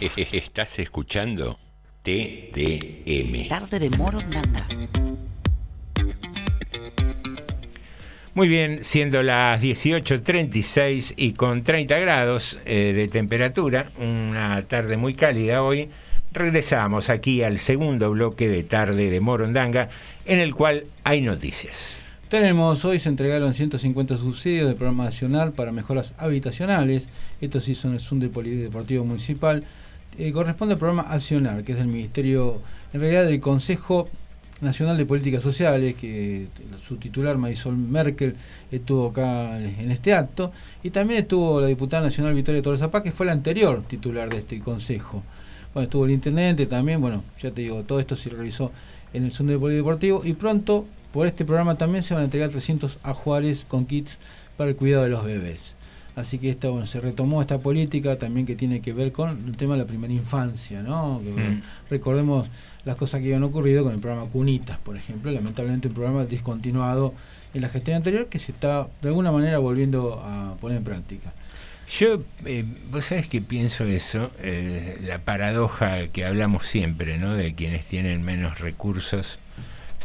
Estás 0.32 0.78
escuchando 0.78 1.58
TDM. 2.02 3.48
Tarde 3.48 3.78
de 3.78 3.90
Morondanga. 3.98 4.66
Muy 8.32 8.48
bien, 8.48 8.80
siendo 8.82 9.22
las 9.22 9.60
18.36 9.60 11.12
y 11.16 11.32
con 11.32 11.64
30 11.64 11.98
grados 11.98 12.58
eh, 12.64 12.94
de 12.94 13.08
temperatura, 13.08 13.90
una 13.98 14.62
tarde 14.62 14.96
muy 14.96 15.12
cálida 15.12 15.62
hoy, 15.62 15.90
regresamos 16.32 17.10
aquí 17.10 17.42
al 17.42 17.58
segundo 17.58 18.10
bloque 18.10 18.48
de 18.48 18.62
tarde 18.62 19.10
de 19.10 19.20
Morondanga, 19.20 19.90
en 20.24 20.38
el 20.38 20.54
cual 20.54 20.84
hay 21.04 21.20
noticias. 21.20 21.98
Tenemos, 22.30 22.84
hoy 22.86 23.00
se 23.00 23.10
entregaron 23.10 23.52
150 23.52 24.16
subsidios 24.16 24.68
del 24.68 24.76
Programa 24.76 25.04
Nacional 25.04 25.52
para 25.52 25.72
Mejoras 25.72 26.14
Habitacionales. 26.16 27.08
Esto 27.42 27.60
sí 27.60 27.74
son, 27.74 27.96
es 27.96 28.10
un 28.12 28.20
de 28.20 28.28
Polideportivo 28.28 29.04
Municipal. 29.04 29.64
Eh, 30.20 30.32
corresponde 30.32 30.74
al 30.74 30.78
programa 30.78 31.10
Accionar, 31.10 31.64
que 31.64 31.72
es 31.72 31.78
del 31.78 31.86
Ministerio, 31.86 32.60
en 32.92 33.00
realidad 33.00 33.24
del 33.24 33.40
Consejo 33.40 34.10
Nacional 34.60 34.98
de 34.98 35.06
Políticas 35.06 35.42
Sociales, 35.42 35.94
que 35.94 36.48
su 36.86 36.96
titular 36.96 37.38
Marisol 37.38 37.74
Merkel 37.74 38.36
estuvo 38.70 39.08
acá 39.08 39.58
en 39.58 39.90
este 39.90 40.12
acto, 40.12 40.52
y 40.82 40.90
también 40.90 41.22
estuvo 41.22 41.58
la 41.58 41.68
diputada 41.68 42.02
nacional 42.02 42.34
Victoria 42.34 42.60
Torres 42.60 42.80
Zapá, 42.80 43.02
que 43.02 43.12
fue 43.12 43.24
la 43.24 43.32
anterior 43.32 43.82
titular 43.88 44.28
de 44.28 44.36
este 44.36 44.60
consejo. 44.60 45.22
Bueno, 45.72 45.84
estuvo 45.84 46.04
el 46.04 46.10
intendente 46.10 46.66
también, 46.66 47.00
bueno, 47.00 47.24
ya 47.40 47.50
te 47.50 47.62
digo, 47.62 47.82
todo 47.84 47.98
esto 47.98 48.14
se 48.14 48.28
realizó 48.28 48.72
en 49.14 49.24
el 49.24 49.30
de 49.46 49.58
Polideportivo, 49.58 50.20
y 50.22 50.34
pronto 50.34 50.84
por 51.14 51.28
este 51.28 51.46
programa 51.46 51.78
también 51.78 52.02
se 52.02 52.12
van 52.12 52.24
a 52.24 52.24
entregar 52.26 52.50
300 52.50 52.98
ajuares 53.04 53.64
con 53.66 53.86
kits 53.86 54.18
para 54.58 54.68
el 54.68 54.76
cuidado 54.76 55.04
de 55.04 55.08
los 55.08 55.24
bebés. 55.24 55.76
Así 56.16 56.38
que 56.38 56.50
esta, 56.50 56.68
bueno, 56.68 56.86
se 56.86 57.00
retomó 57.00 57.40
esta 57.40 57.58
política 57.58 58.16
también 58.16 58.46
que 58.46 58.56
tiene 58.56 58.80
que 58.80 58.92
ver 58.92 59.12
con 59.12 59.30
el 59.46 59.56
tema 59.56 59.74
de 59.74 59.80
la 59.80 59.86
primera 59.86 60.12
infancia, 60.12 60.82
¿no? 60.82 61.20
Que, 61.24 61.30
Mm. 61.30 61.62
Recordemos 61.88 62.50
las 62.84 62.96
cosas 62.96 63.20
que 63.20 63.26
habían 63.26 63.42
ocurrido 63.44 63.84
con 63.84 63.94
el 63.94 64.00
programa 64.00 64.28
Cunitas, 64.30 64.78
por 64.78 64.96
ejemplo, 64.96 65.30
lamentablemente 65.30 65.88
un 65.88 65.94
programa 65.94 66.24
discontinuado 66.24 67.14
en 67.54 67.62
la 67.62 67.68
gestión 67.68 67.96
anterior 67.96 68.26
que 68.26 68.38
se 68.38 68.52
está 68.52 68.88
de 69.02 69.08
alguna 69.08 69.32
manera 69.32 69.58
volviendo 69.58 70.20
a 70.24 70.54
poner 70.60 70.78
en 70.78 70.84
práctica. 70.84 71.32
Yo, 71.98 72.22
eh, 72.44 72.64
vos 72.90 73.06
sabés 73.06 73.26
que 73.26 73.40
pienso 73.40 73.84
eso, 73.84 74.30
eh, 74.40 74.98
la 75.02 75.18
paradoja 75.18 76.06
que 76.08 76.24
hablamos 76.24 76.66
siempre, 76.66 77.18
¿no? 77.18 77.34
De 77.34 77.54
quienes 77.54 77.84
tienen 77.84 78.22
menos 78.22 78.60
recursos, 78.60 79.40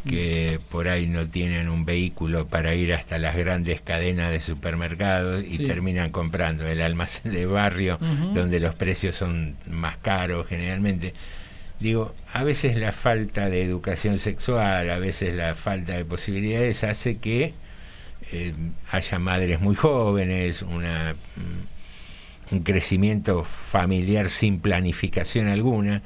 que 0.07 0.59
por 0.69 0.87
ahí 0.87 1.07
no 1.07 1.27
tienen 1.27 1.67
un 1.69 1.83
vehículo 1.85 2.47
para 2.47 2.75
ir 2.75 2.93
hasta 2.93 3.17
las 3.17 3.35
grandes 3.35 3.81
cadenas 3.81 4.31
de 4.31 4.39
supermercados 4.39 5.43
y 5.43 5.57
Sí. 5.57 5.65
terminan 5.65 6.11
comprando 6.11 6.67
el 6.67 6.81
almacén 6.81 7.31
de 7.33 7.45
barrio, 7.45 7.97
donde 8.33 8.59
los 8.59 8.75
precios 8.75 9.15
son 9.15 9.55
más 9.69 9.97
caros 9.97 10.47
generalmente. 10.47 11.13
Digo, 11.79 12.13
a 12.31 12.43
veces 12.43 12.77
la 12.77 12.91
falta 12.93 13.49
de 13.49 13.61
educación 13.63 14.19
sexual, 14.19 14.89
a 14.89 14.97
veces 14.99 15.33
la 15.33 15.55
falta 15.55 15.93
de 15.93 16.05
posibilidades 16.05 16.83
hace 16.83 17.17
que 17.17 17.53
eh, 18.31 18.53
haya 18.91 19.19
madres 19.19 19.59
muy 19.59 19.75
jóvenes, 19.75 20.61
una, 20.61 21.13
mm, 21.13 22.53
un 22.55 22.59
crecimiento 22.63 23.43
familiar 23.43 24.29
sin 24.29 24.59
planificación 24.59 25.47
alguna, 25.47 26.01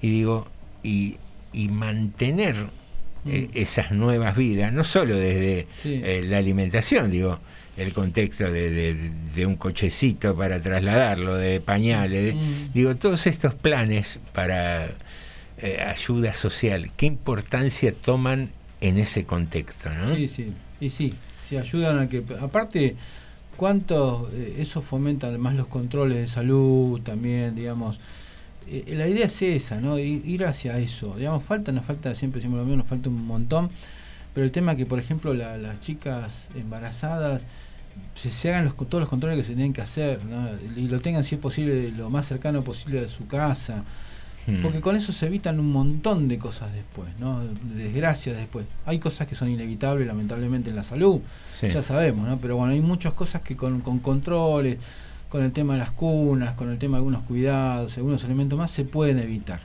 y 0.00 0.08
digo, 0.10 0.48
y, 0.82 1.16
y 1.52 1.68
mantener 1.68 2.56
eh, 3.26 3.50
esas 3.54 3.92
nuevas 3.92 4.36
vidas, 4.36 4.72
no 4.72 4.84
solo 4.84 5.16
desde 5.16 5.66
Sí. 5.82 6.00
eh, 6.04 6.22
la 6.24 6.38
alimentación, 6.38 7.10
digo, 7.10 7.38
el 7.76 7.92
contexto 7.92 8.50
de, 8.50 8.70
de- 8.70 9.10
de 9.34 9.46
un 9.46 9.56
cochecito 9.56 10.34
para 10.36 10.60
trasladarlo, 10.60 11.34
de 11.36 11.60
pañales, 11.60 12.24
de- 12.24 12.32
Mm. 12.34 12.72
digo, 12.74 12.96
todos 12.96 13.26
estos 13.26 13.54
planes 13.54 14.18
para 14.32 14.90
eh, 15.62 15.78
ayuda 15.78 16.32
social, 16.34 16.90
¿qué 16.96 17.04
importancia 17.04 17.92
toman 17.92 18.48
en 18.80 18.96
ese 18.98 19.24
contexto? 19.24 19.90
¿no? 19.90 20.08
Sí, 20.14 20.26
sí, 20.26 20.52
y 20.80 20.88
sí, 20.88 21.12
sí 21.46 21.58
ayudan 21.58 21.98
a 21.98 22.08
que, 22.08 22.22
aparte, 22.40 22.96
cuánto 23.56 24.30
eh, 24.32 24.56
eso 24.58 24.80
fomenta 24.80 25.26
además 25.26 25.54
los 25.56 25.66
controles 25.66 26.16
de 26.18 26.28
salud 26.28 27.00
también, 27.02 27.54
digamos. 27.54 28.00
Eh, 28.68 28.94
la 28.96 29.08
idea 29.08 29.26
es 29.26 29.42
esa, 29.42 29.80
¿no? 29.80 29.98
Ir, 29.98 30.44
hacia 30.46 30.78
eso. 30.78 31.14
Digamos, 31.16 31.42
falta, 31.42 31.72
nos 31.72 31.84
falta, 31.84 32.14
siempre 32.14 32.40
decimos 32.40 32.58
lo 32.58 32.64
mismo, 32.64 32.78
nos 32.78 32.86
falta 32.86 33.08
un 33.08 33.26
montón. 33.26 33.70
Pero 34.34 34.44
el 34.44 34.52
tema 34.52 34.76
que, 34.76 34.86
por 34.86 34.98
ejemplo, 34.98 35.34
la- 35.34 35.56
las 35.56 35.80
chicas 35.80 36.46
embarazadas 36.54 37.42
se, 38.14 38.30
se 38.30 38.48
hagan 38.50 38.64
los, 38.64 38.76
todos 38.76 39.00
los 39.00 39.08
controles 39.08 39.36
que 39.38 39.42
se 39.44 39.54
tienen 39.54 39.72
que 39.72 39.80
hacer, 39.82 40.24
¿no? 40.24 40.48
Y 40.76 40.86
lo 40.88 41.00
tengan, 41.00 41.24
si 41.24 41.34
es 41.34 41.40
posible, 41.40 41.90
lo 41.90 42.10
más 42.10 42.26
cercano 42.26 42.62
posible 42.62 43.00
de 43.00 43.08
su 43.08 43.26
casa. 43.26 43.82
Mm. 44.46 44.62
Porque 44.62 44.80
con 44.80 44.94
eso 44.96 45.12
se 45.12 45.26
evitan 45.26 45.58
un 45.60 45.70
montón 45.72 46.28
de 46.28 46.38
cosas 46.38 46.72
después, 46.72 47.08
¿no? 47.18 47.40
De 47.44 47.84
desgracias 47.84 48.36
después. 48.36 48.64
Hay 48.86 48.98
cosas 49.00 49.26
que 49.26 49.34
son 49.34 49.48
inevitables, 49.50 50.06
lamentablemente, 50.06 50.70
en 50.70 50.76
la 50.76 50.84
salud, 50.84 51.20
Sí. 51.60 51.68
ya 51.68 51.82
sabemos, 51.82 52.26
¿no? 52.28 52.38
Pero 52.38 52.56
bueno, 52.56 52.72
hay 52.72 52.80
muchas 52.80 53.12
cosas 53.14 53.42
que 53.42 53.56
con, 53.56 53.80
con 53.80 53.98
controles, 53.98 54.78
con 55.30 55.42
el 55.42 55.52
tema 55.54 55.72
de 55.74 55.78
las 55.78 55.90
cunas, 55.92 56.54
con 56.54 56.70
el 56.70 56.76
tema 56.78 56.96
de 56.96 56.98
algunos 56.98 57.22
cuidados, 57.22 57.96
algunos 57.96 58.22
elementos 58.24 58.58
más, 58.58 58.70
se 58.70 58.84
pueden 58.84 59.18
evitar. 59.18 59.60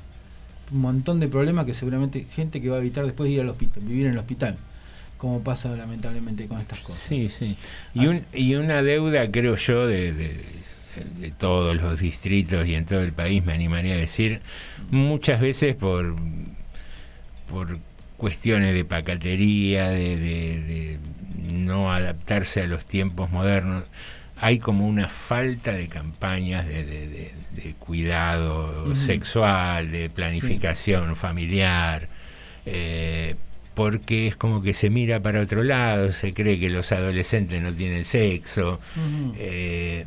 Un 0.71 0.79
montón 0.79 1.19
de 1.19 1.27
problemas 1.27 1.65
que 1.65 1.73
seguramente 1.73 2.25
gente 2.33 2.61
que 2.61 2.69
va 2.69 2.77
a 2.77 2.79
evitar 2.79 3.03
después 3.05 3.27
de 3.29 3.33
ir 3.35 3.41
al 3.41 3.49
hospital, 3.49 3.83
vivir 3.83 4.05
en 4.05 4.13
el 4.13 4.17
hospital, 4.19 4.55
como 5.17 5.41
pasa 5.41 5.75
lamentablemente 5.75 6.47
con 6.47 6.59
estas 6.61 6.79
cosas. 6.79 7.01
Sí, 7.01 7.29
sí. 7.29 7.57
Y, 7.93 8.05
un- 8.07 8.23
y 8.33 8.55
una 8.55 8.81
deuda, 8.81 9.29
creo 9.31 9.55
yo, 9.57 9.85
de, 9.87 10.13
de- 10.13 10.41
de 11.19 11.31
todos 11.31 11.75
los 11.75 11.99
distritos 11.99 12.65
y 12.67 12.75
en 12.75 12.85
todo 12.85 13.01
el 13.01 13.11
país, 13.11 13.43
me 13.43 13.51
animaría 13.53 13.95
a 13.95 13.97
decir, 13.97 14.39
muchas 14.91 15.41
veces 15.41 15.75
por, 15.75 16.15
por 17.49 17.79
cuestiones 18.17 18.73
de 18.73 18.85
pacatería, 18.85 19.89
de, 19.89 20.15
de- 20.17 20.61
de 20.63 20.99
no 21.53 21.91
adaptarse 21.91 22.61
a 22.61 22.67
los 22.67 22.85
tiempos 22.85 23.29
modernos, 23.31 23.83
hay 24.37 24.59
como 24.59 24.87
una 24.87 25.07
falta 25.07 25.71
de 25.71 25.87
campañas 25.87 26.67
de, 26.67 26.83
de- 26.85 27.07
de- 27.07 27.31
de 27.63 27.73
cuidado 27.79 28.95
sexual, 28.95 29.91
de 29.91 30.09
planificación 30.09 31.15
familiar, 31.15 32.09
eh, 32.65 33.35
porque 33.73 34.27
es 34.27 34.35
como 34.35 34.61
que 34.61 34.73
se 34.73 34.89
mira 34.89 35.19
para 35.21 35.41
otro 35.41 35.63
lado, 35.63 36.11
se 36.11 36.33
cree 36.33 36.59
que 36.59 36.69
los 36.69 36.91
adolescentes 36.91 37.61
no 37.61 37.73
tienen 37.73 38.03
sexo, 38.05 38.79
eh, 39.37 40.05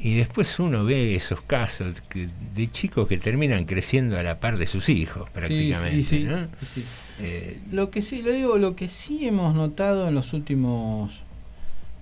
y 0.00 0.14
después 0.16 0.58
uno 0.60 0.84
ve 0.84 1.16
esos 1.16 1.40
casos 1.42 2.00
que- 2.08 2.28
de 2.54 2.70
chicos 2.70 3.08
que 3.08 3.18
terminan 3.18 3.64
creciendo 3.64 4.16
a 4.18 4.22
la 4.22 4.38
par 4.38 4.56
de 4.56 4.66
sus 4.66 4.88
hijos, 4.88 5.28
prácticamente. 5.30 6.02
Sí, 6.04 6.18
sí, 6.18 6.24
¿no? 6.24 6.46
sí. 6.62 6.84
Eh, 7.20 7.58
Lo 7.72 7.90
que 7.90 8.02
sí, 8.02 8.22
le 8.22 8.32
digo, 8.32 8.58
lo 8.58 8.76
que 8.76 8.88
sí 8.88 9.26
hemos 9.26 9.54
notado 9.56 10.06
en 10.06 10.14
los 10.14 10.32
últimos 10.32 11.22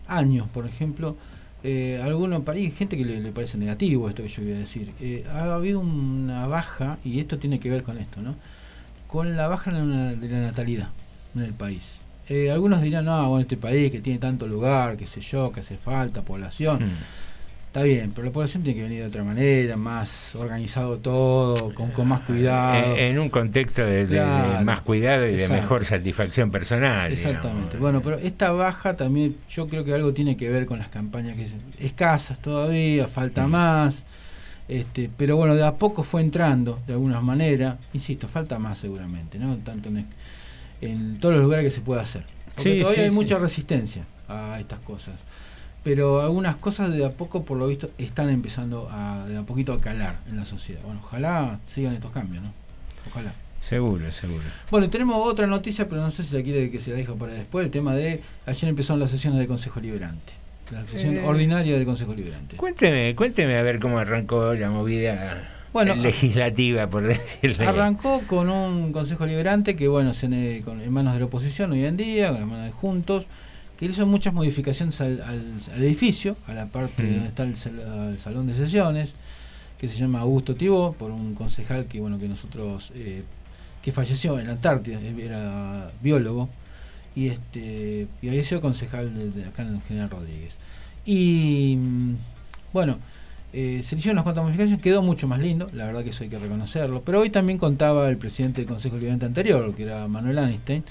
años, 0.07 0.47
por 0.53 0.67
ejemplo, 0.67 1.17
eh, 1.69 2.01
algunos, 2.01 2.49
hay 2.49 2.71
gente 2.71 2.97
que 2.97 3.05
le, 3.05 3.33
parece 3.33 3.59
negativo 3.59 4.09
esto 4.09 4.23
que 4.23 4.29
yo 4.29 4.41
voy 4.41 4.53
a 4.53 4.59
decir. 4.59 4.93
Eh, 5.01 5.25
ha 5.29 5.53
habido 5.53 5.81
una 5.81 6.47
baja, 6.47 6.99
y 7.05 7.19
esto 7.19 7.39
tiene 7.39 7.59
que 7.59 7.69
ver 7.69 7.83
con 7.83 7.99
esto, 7.99 8.23
¿no? 8.23 8.37
Con 9.09 9.37
la 9.37 9.49
baja 9.49 9.73
de 9.73 10.29
la 10.29 10.41
natalidad 10.43 10.91
en 11.35 11.43
el 11.43 11.55
país. 11.55 11.99
Eh, 12.29 12.53
algunos 12.53 12.83
dirán, 12.83 13.07
no, 13.07 13.31
bueno, 13.31 13.43
este 13.43 13.57
país 13.57 13.91
que 13.91 14.01
tiene 14.01 14.21
tanto 14.21 14.47
lugar, 14.47 14.97
qué 14.97 15.09
sé 15.09 15.21
yo, 15.21 15.51
que 15.51 15.59
hace 15.59 15.77
falta, 15.77 16.23
población. 16.23 16.85
Mm. 16.85 16.93
Está 17.77 17.85
bien, 17.85 18.11
pero 18.15 18.25
la 18.25 18.33
población 18.33 18.63
tiene 18.63 18.79
que 18.79 18.83
venir 18.85 19.01
de 19.03 19.07
otra 19.09 19.23
manera, 19.23 19.77
más 19.77 20.35
organizado 20.35 20.97
todo, 20.99 21.75
con, 21.75 21.91
con 21.91 22.09
más 22.09 22.21
cuidado. 22.23 22.95
en, 22.97 22.99
en 22.99 23.19
un 23.19 23.29
contexto 23.29 23.83
de, 23.85 23.91
de- 23.91 24.07
de 24.07 24.17
Claro, 24.17 24.65
más 24.65 24.81
cuidado 24.81 25.29
y 25.29 25.37
de 25.37 25.47
mejor 25.49 25.85
satisfacción 25.85 26.51
personal. 26.51 27.13
Exactamente. 27.13 27.77
Bueno, 27.77 28.01
pero 28.01 28.17
esta 28.19 28.51
baja 28.53 28.97
también 28.97 29.37
yo 29.51 29.69
creo 29.69 29.85
que 29.85 29.93
algo 29.93 30.15
tiene 30.15 30.39
que 30.39 30.49
ver 30.49 30.65
con 30.65 30.79
las 30.79 30.89
campañas 30.89 31.37
que 31.37 31.43
es 31.45 31.55
escasas 31.79 32.39
todavía, 32.41 33.09
falta 33.09 33.47
más. 33.47 34.05
Este, 34.69 35.11
pero 35.15 35.37
bueno, 35.37 35.55
de 35.55 35.63
a 35.63 35.75
poco 35.75 36.03
fue 36.03 36.23
entrando 36.23 36.81
de 36.87 36.95
alguna 36.95 37.21
manera. 37.21 37.77
Insisto, 37.93 38.27
falta 38.27 38.59
más 38.59 38.79
seguramente, 38.79 39.39
¿no? 39.39 39.55
Tanto 39.59 39.91
en, 39.91 40.07
en 40.81 41.21
todos 41.21 41.35
los 41.35 41.45
lugares 41.45 41.65
que 41.67 41.71
se 41.71 41.83
pueda 41.83 42.01
hacer. 42.01 42.25
Porque 42.55 42.73
Sí, 42.73 42.79
todavía 42.79 43.01
sí, 43.03 43.05
hay 43.05 43.11
mucha 43.11 43.37
resistencia 43.39 44.05
a 44.29 44.57
estas 44.59 44.79
cosas. 44.81 45.17
Pero 45.87 46.21
algunas 46.21 46.57
cosas 46.57 46.93
de 46.93 47.05
a 47.07 47.11
poco, 47.11 47.45
por 47.45 47.57
lo 47.57 47.69
visto, 47.69 47.91
están 47.97 48.29
empezando 48.29 48.89
a, 48.91 49.25
de 49.29 49.37
a 49.37 49.43
poquito 49.43 49.73
a 49.73 49.81
calar 49.81 50.17
en 50.29 50.37
la 50.37 50.45
sociedad. 50.45 50.81
Bueno, 50.85 50.99
ojalá 51.01 51.61
sigan 51.69 51.95
estos 51.95 52.11
cambios, 52.11 52.43
¿no? 52.43 52.53
Ojalá. 53.09 53.33
Seguro, 53.63 54.11
seguro. 54.11 54.43
Bueno, 54.69 54.91
tenemos 54.91 55.17
otra 55.25 55.47
noticia, 55.47 55.89
pero 55.89 56.03
no 56.03 56.11
sé 56.11 56.25
si 56.25 56.35
la 56.35 56.43
quiere 56.43 56.73
que 56.73 56.81
se 56.81 56.91
la 56.91 56.97
dejo 56.97 57.15
para 57.15 57.35
después. 57.35 57.65
El 57.65 57.71
tema 57.71 57.95
de 57.95 58.21
ayer 58.47 58.69
empezaron 58.69 58.99
las 58.99 59.13
sesiones 59.13 59.39
del 59.39 59.47
Consejo 59.47 59.79
Liberante. 59.79 60.33
La 60.73 60.85
sesión 60.89 61.19
Eh. 61.19 61.23
ordinaria 61.25 61.77
del 61.77 61.85
Consejo 61.85 62.13
Liberante. 62.15 62.57
Cuénteme, 62.57 63.15
cuénteme 63.15 63.57
a 63.57 63.63
ver 63.63 63.79
cómo 63.79 64.01
arrancó 64.01 64.55
la 64.55 64.69
movida 64.71 65.53
Bueno, 65.73 65.95
legislativa, 65.97 66.89
por 66.89 67.05
decirle. 67.07 67.65
Arrancó 67.65 68.23
con 68.27 68.49
un 68.51 68.91
Consejo 68.93 69.25
Liberante 69.25 69.77
que, 69.77 69.87
bueno, 69.87 70.13
se 70.15 70.27
ne- 70.29 70.63
con, 70.65 70.81
en 70.81 70.93
manos 70.93 71.15
de 71.15 71.21
la 71.21 71.27
oposición 71.27 71.71
hoy 71.71 71.85
en 71.85 71.97
día, 71.97 72.31
con 72.33 72.41
las 72.41 72.49
manos 72.49 72.65
de 72.67 72.73
Juntos, 72.73 73.27
que 73.79 73.87
hizo 73.87 74.07
muchas 74.07 74.33
modificaciones 74.33 75.01
al, 75.01 75.21
al- 75.23 75.53
al 75.75 75.83
edificio, 75.83 76.37
a 76.47 76.55
la 76.55 76.67
parte 76.67 77.03
Mm. 77.03 77.13
donde 77.13 77.29
está 77.29 77.43
el, 77.45 77.57
sal- 77.57 78.11
el 78.13 78.21
salón 78.21 78.47
de 78.47 78.55
sesiones, 78.55 79.15
que 79.79 79.89
se 79.89 79.97
llama 79.99 80.21
Augusto 80.21 80.55
Tibó, 80.55 80.93
por 80.95 81.11
un 81.11 81.35
concejal 81.35 81.85
que, 81.87 82.01
bueno, 82.01 82.19
que 82.19 82.29
nosotros, 82.29 82.93
eh, 82.95 83.23
que 83.83 83.93
falleció 83.93 84.39
en 84.39 84.47
la 84.47 84.53
Antártida, 84.53 84.99
eh, 85.01 85.15
era 85.23 85.91
biólogo, 86.03 86.49
y 87.15 87.29
este 87.29 88.07
y 88.23 88.29
había 88.29 88.45
sido 88.45 88.61
concejal 88.61 89.15
de, 89.15 89.31
de 89.31 89.45
acá 89.47 89.63
en 89.63 89.81
General 89.83 90.11
Rodríguez. 90.11 90.57
Y 91.05 91.77
mm, 91.79 92.15
bueno, 92.73 92.99
eh, 93.53 93.81
se 93.83 93.95
le 93.95 94.01
hicieron 94.01 94.17
unas 94.17 94.25
cuantas 94.25 94.45
modificaciones, 94.45 94.83
quedó 94.83 95.03
mucho 95.03 95.27
más 95.29 95.41
lindo, 95.41 95.71
la 95.73 95.87
verdad 95.87 96.03
que 96.03 96.11
eso 96.11 96.25
hay 96.25 96.31
que 96.31 96.39
reconocerlo. 96.39 97.03
Pero 97.03 97.21
hoy 97.21 97.31
también 97.31 97.59
contaba 97.59 98.09
el 98.09 98.17
presidente 98.19 98.61
del 98.63 98.69
Consejo 98.69 98.97
Liberante 98.97 99.25
anterior, 99.27 99.75
que 99.75 99.85
era 99.85 100.09
Manuel 100.09 100.39
Einstein, 100.39 100.85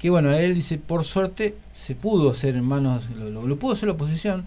que 0.00 0.10
bueno, 0.10 0.32
él 0.32 0.54
dice, 0.54 0.78
por 0.78 1.04
suerte 1.04 1.54
se 1.74 1.94
pudo 1.94 2.30
hacer 2.30 2.56
en 2.56 2.64
manos, 2.64 3.08
lo, 3.16 3.30
lo- 3.30 3.46
lo 3.46 3.56
pudo 3.56 3.74
hacer 3.74 3.86
la 3.88 3.94
oposición. 3.94 4.44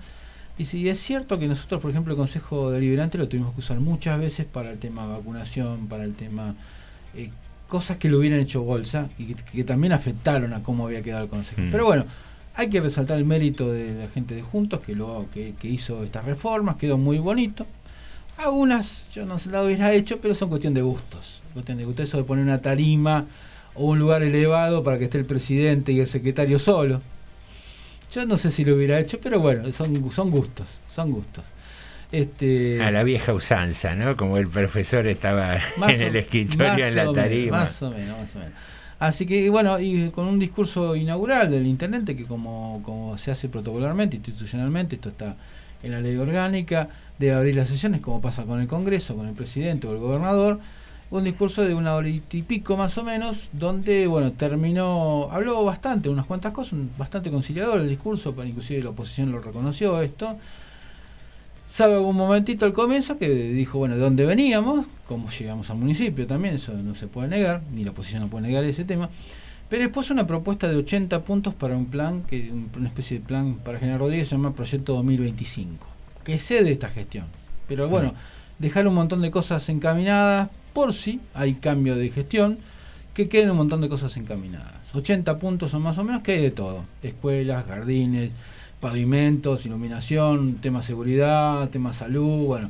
Dice, 0.57 0.77
y 0.77 0.89
es 0.89 0.99
cierto 0.99 1.39
que 1.39 1.47
nosotros, 1.47 1.81
por 1.81 1.89
ejemplo, 1.91 2.13
el 2.13 2.17
Consejo 2.17 2.69
Deliberante 2.71 3.17
lo 3.17 3.27
tuvimos 3.27 3.53
que 3.53 3.59
usar 3.61 3.79
muchas 3.79 4.19
veces 4.19 4.45
para 4.45 4.69
el 4.71 4.77
tema 4.79 5.05
vacunación, 5.07 5.87
para 5.87 6.03
el 6.03 6.13
tema 6.13 6.55
eh, 7.15 7.29
cosas 7.67 7.97
que 7.97 8.07
lo 8.09 8.19
hubieran 8.19 8.39
hecho 8.39 8.61
bolsa 8.61 9.09
y 9.17 9.25
que, 9.25 9.35
que 9.35 9.63
también 9.63 9.93
afectaron 9.93 10.53
a 10.53 10.61
cómo 10.61 10.85
había 10.85 11.01
quedado 11.01 11.23
el 11.23 11.29
Consejo. 11.29 11.61
Mm. 11.61 11.71
Pero 11.71 11.85
bueno, 11.85 12.05
hay 12.55 12.69
que 12.69 12.81
resaltar 12.81 13.17
el 13.17 13.25
mérito 13.25 13.71
de 13.71 13.95
la 13.95 14.07
gente 14.09 14.35
de 14.35 14.43
Juntos 14.43 14.79
que, 14.81 14.95
lo, 14.95 15.25
que, 15.33 15.55
que 15.59 15.67
hizo 15.67 16.03
estas 16.03 16.23
reformas, 16.25 16.75
quedó 16.77 16.99
muy 16.99 17.17
bonito. 17.17 17.65
Algunas 18.37 19.05
yo 19.13 19.25
no 19.25 19.37
se 19.39 19.49
las 19.49 19.65
hubiera 19.65 19.91
hecho, 19.93 20.19
pero 20.19 20.33
son 20.35 20.49
cuestión 20.49 20.73
de 20.73 20.81
gustos. 20.81 21.41
Cuestión 21.53 21.77
de 21.77 21.85
gustos, 21.85 22.09
eso 22.09 22.17
de 22.17 22.23
poner 22.23 22.43
una 22.43 22.61
tarima 22.61 23.25
o 23.76 23.86
un 23.86 23.99
lugar 23.99 24.24
elevado 24.24 24.84
para 24.84 24.97
que 24.97 25.05
esté 25.05 25.17
el 25.17 25.26
presidente 25.26 25.91
y 25.91 25.99
el 25.99 26.07
secretario 26.07 26.59
solo. 26.59 27.01
Yo 28.13 28.26
no 28.26 28.38
sé 28.38 28.51
si 28.51 28.63
lo 28.63 28.76
hubiera 28.76 28.99
hecho, 28.99 29.19
pero 29.21 29.39
bueno, 29.39 29.71
son, 29.74 30.11
son 30.11 30.30
gustos, 30.30 30.82
son 30.89 31.11
gustos. 31.11 31.43
Este, 32.11 32.80
A 32.84 32.91
la 32.91 33.01
vieja 33.03 33.34
usanza, 33.34 33.95
¿no? 33.95 34.15
Como 34.15 34.38
el 34.38 34.47
profesor 34.47 35.07
estaba 35.07 35.55
en 35.55 35.61
o- 35.82 35.88
el 35.89 36.15
escritorio 36.15 36.86
en 36.86 36.95
la 36.95 37.01
menos, 37.03 37.15
tarima. 37.15 37.57
más 37.57 37.82
o 37.82 37.89
menos, 37.89 38.19
más 38.19 38.36
o 38.36 38.39
menos. 38.39 38.53
Así 38.99 39.26
que 39.26 39.49
bueno, 39.49 39.80
y 39.80 40.11
con 40.11 40.28
un 40.28 40.38
discurso 40.38 40.95
inaugural 40.95 41.49
del 41.49 41.65
intendente 41.65 42.15
que 42.15 42.26
como, 42.26 42.82
como 42.86 43.17
se 43.17 43.32
hace 43.32 43.49
protocolarmente, 43.49 44.17
institucionalmente, 44.17 44.95
esto 44.95 45.09
está 45.09 45.36
en 45.82 45.91
la 45.91 45.99
ley 45.99 46.15
orgánica, 46.15 46.88
de 47.17 47.34
abrir 47.34 47.55
las 47.55 47.67
sesiones 47.67 47.99
como 47.99 48.21
pasa 48.21 48.43
con 48.43 48.61
el 48.61 48.67
Congreso, 48.67 49.15
con 49.15 49.28
el 49.28 49.34
presidente 49.34 49.88
o 49.88 49.91
el 49.91 49.97
gobernador, 49.97 50.59
un 51.18 51.24
discurso 51.24 51.61
de 51.64 51.76
una 51.76 51.93
hora 51.95 52.09
y 52.09 52.20
pico 52.22 52.76
más 52.76 52.97
o 52.97 53.03
menos, 53.03 53.49
donde 53.53 54.07
bueno, 54.07 54.32
terminó, 54.32 55.30
habló 55.32 55.64
bastante, 55.64 56.09
unas 56.09 56.26
cuantas 56.26 56.51
cosas, 56.53 56.80
bastante 56.97 57.30
conciliador 57.30 57.80
el 57.80 57.88
discurso, 57.89 58.34
pero 58.34 58.47
inclusive 58.47 58.82
la 58.82 58.89
oposición 58.89 59.32
lo 59.32 59.39
reconoció 59.39 60.01
esto. 60.01 60.38
Salvo 61.70 62.07
un 62.07 62.16
momentito 62.16 62.66
al 62.66 62.74
comienzo 62.74 63.18
que 63.18 63.30
dijo, 63.30 63.80
bueno, 63.80 63.95
de 63.95 64.01
dónde 64.01 64.26
veníamos, 64.26 64.86
cómo 65.07 65.30
llegamos 65.30 65.70
al 65.70 65.78
municipio 65.78 66.28
también, 66.28 66.55
eso 66.55 66.74
no 66.74 66.93
se 66.93 67.07
puede 67.07 67.28
negar, 67.28 67.61
ni 67.74 67.84
la 67.84 67.91
oposición 67.91 68.22
no 68.22 68.28
puede 68.28 68.47
negar 68.47 68.64
ese 68.64 68.86
tema. 68.86 69.09
Pero 69.70 69.84
después 69.84 70.11
una 70.11 70.28
propuesta 70.28 70.68
de 70.68 70.76
80 70.76 71.24
puntos 71.24 71.53
para 71.55 71.76
un 71.76 71.86
plan, 71.88 72.24
que 72.24 72.51
un- 72.51 72.70
una 72.78 72.88
especie 72.89 73.20
de 73.20 73.26
plan 73.26 73.55
para 73.55 73.80
General 73.80 73.99
Rodríguez, 73.99 74.28
se 74.28 74.36
llama 74.36 74.53
Proyecto 74.53 74.93
2025, 74.93 75.88
que 76.24 76.39
cede 76.39 76.72
esta 76.72 76.89
gestión. 76.89 77.26
Pero 77.68 77.88
bueno, 77.89 78.14
dejar 78.59 78.88
un 78.88 78.93
montón 78.93 79.22
de 79.22 79.32
cosas 79.32 79.68
encaminadas, 79.70 80.49
por 80.74 80.93
si 80.93 81.19
hay 81.34 81.55
cambio 81.55 81.95
de 81.95 82.09
gestión, 82.09 82.57
que 83.13 83.30
queden 83.30 83.51
un 83.51 83.57
montón 83.57 83.82
de 83.82 83.89
cosas 83.89 84.17
encaminadas. 84.17 84.93
80 84.93 85.38
puntos 85.38 85.71
son 85.71 85.82
más 85.82 85.97
o 85.97 86.03
menos 86.03 86.24
que 86.24 86.34
hay 86.34 86.41
de 86.41 86.51
todo. 86.51 86.84
Escuelas, 87.01 87.65
jardines, 87.65 88.32
pavimentos, 88.80 89.65
iluminación, 89.65 90.55
tema 90.55 90.84
seguridad, 90.84 91.69
tema 91.69 91.93
salud, 91.93 92.45
bueno, 92.45 92.69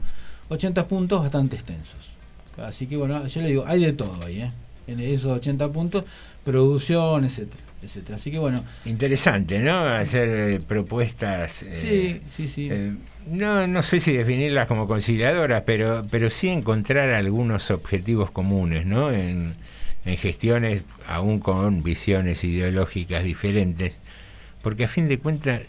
80 0.50 0.88
puntos 0.88 1.22
bastante 1.22 1.56
extensos. 1.56 2.12
Así 2.58 2.88
que 2.88 2.98
bueno, 2.98 3.26
yo 3.26 3.42
le 3.42 3.48
digo, 3.48 3.64
hay 3.66 3.84
de 3.84 3.94
todo 3.94 4.24
ahí, 4.24 4.42
¿eh? 4.42 4.52
En 4.86 5.00
esos 5.00 5.32
80 5.32 5.72
puntos, 5.72 6.04
producción, 6.44 7.24
etcétera, 7.24 7.64
etcétera. 7.84 8.16
Así 8.16 8.32
que 8.32 8.40
bueno, 8.40 8.64
Interesante, 8.86 9.60
¿no? 9.60 9.86
Hacer 9.86 10.30
eh, 10.30 10.60
propuestas. 10.60 11.64
eh, 11.64 11.78
Sí, 11.80 12.22
sí, 12.36 12.48
sí. 12.48 12.68
eh, 12.72 12.94
no, 13.28 13.68
no 13.68 13.84
sé 13.84 14.00
si 14.00 14.14
definirlas 14.14 14.68
como 14.68 14.88
conciliadoras, 14.88 15.64
pero, 15.66 16.02
pero 16.10 16.30
sí 16.30 16.50
encontrar 16.50 17.10
algunos 17.12 17.70
objetivos 17.72 18.32
comunes, 18.32 18.86
¿no? 18.86 19.12
En, 19.12 19.56
en 20.06 20.18
gestiones, 20.18 20.84
aún 21.08 21.40
con 21.40 21.84
visiones 21.84 22.44
ideológicas 22.44 23.24
diferentes, 23.24 24.00
porque 24.62 24.86
a 24.86 24.88
fin 24.88 25.08
de 25.08 25.18
cuentas 25.20 25.62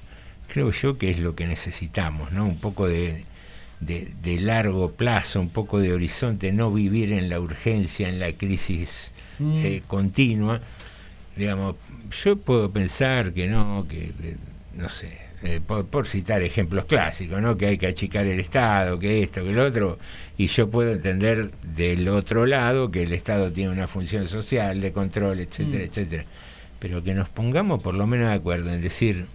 creo 0.49 0.71
yo 0.71 0.99
que 0.99 1.11
es 1.11 1.19
lo 1.19 1.35
que 1.35 1.47
necesitamos, 1.47 2.33
¿no? 2.33 2.45
Un 2.45 2.59
poco 2.59 2.89
de, 2.89 3.25
de, 3.81 4.09
de 4.23 4.41
largo 4.41 4.93
plazo, 4.93 5.41
un 5.41 5.51
poco 5.51 5.79
de 5.79 5.93
horizonte, 5.93 6.53
no 6.53 6.73
vivir 6.73 7.13
en 7.13 7.29
la 7.29 7.41
urgencia, 7.41 8.09
en 8.09 8.19
la 8.21 8.33
crisis 8.33 9.11
Mm. 9.41 9.57
eh, 9.65 9.83
continua, 9.89 10.61
digamos, 11.37 11.77
yo 12.25 12.37
puedo 12.37 12.71
pensar 12.71 13.33
que 13.33 13.47
no, 13.49 13.87
que 13.89 14.13
no 14.77 14.89
sé, 14.89 15.19
eh, 15.43 15.61
por, 15.67 15.87
por 15.87 16.07
citar 16.07 16.43
ejemplos 16.43 16.85
clásicos, 16.87 17.41
¿no? 17.43 17.57
que 17.57 17.67
hay 17.67 17.79
que 17.79 17.87
achicar 17.89 18.25
el 18.27 18.41
Estado, 18.41 18.99
que 18.99 19.23
esto, 19.23 19.45
que 19.45 19.53
lo 19.53 19.65
otro, 19.67 19.99
y 20.39 20.47
yo 20.47 20.71
puedo 20.71 20.93
entender 20.93 21.51
del 21.63 22.09
otro 22.09 22.47
lado 22.47 22.91
que 22.91 23.03
el 23.03 23.13
Estado 23.13 23.53
tiene 23.53 23.71
una 23.71 23.87
función 23.89 24.29
social, 24.29 24.81
de 24.81 24.93
control, 24.93 25.41
etcétera, 25.41 25.85
Mm. 25.85 25.87
etcétera. 25.89 26.25
Pero 26.79 27.03
que 27.03 27.15
nos 27.15 27.29
pongamos 27.29 27.83
por 27.83 27.95
lo 27.95 28.07
menos 28.07 28.29
de 28.29 28.35
acuerdo 28.35 28.73
en 28.73 28.81
decir, 28.83 29.27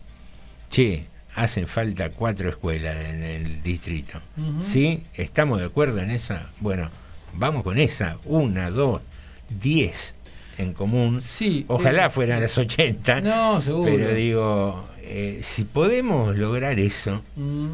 che, 0.69 1.05
hacen 1.35 1.67
falta 1.67 2.09
cuatro 2.09 2.49
escuelas 2.49 2.97
en 3.05 3.23
el 3.23 3.61
distrito. 3.63 4.19
¿Sí? 4.63 5.03
¿Estamos 5.13 5.59
de 5.59 5.65
acuerdo 5.65 5.99
en 5.99 6.11
esa? 6.11 6.49
Bueno, 6.59 6.89
vamos 7.33 7.63
con 7.63 7.77
esa, 7.79 8.17
una, 8.25 8.69
dos, 8.71 9.01
diez 9.49 10.15
en 10.59 10.73
común. 10.73 11.21
Sí, 11.21 11.65
Ojalá 11.67 12.05
eh, 12.07 12.09
fueran 12.09 12.41
las 12.41 12.57
80. 12.57 13.21
No, 13.21 13.61
seguro. 13.61 13.91
Pero 13.91 14.13
digo, 14.13 14.87
eh, 15.01 15.39
si 15.41 15.63
podemos 15.63 16.35
lograr 16.37 16.79
eso, 16.79 17.21
Mm. 17.35 17.69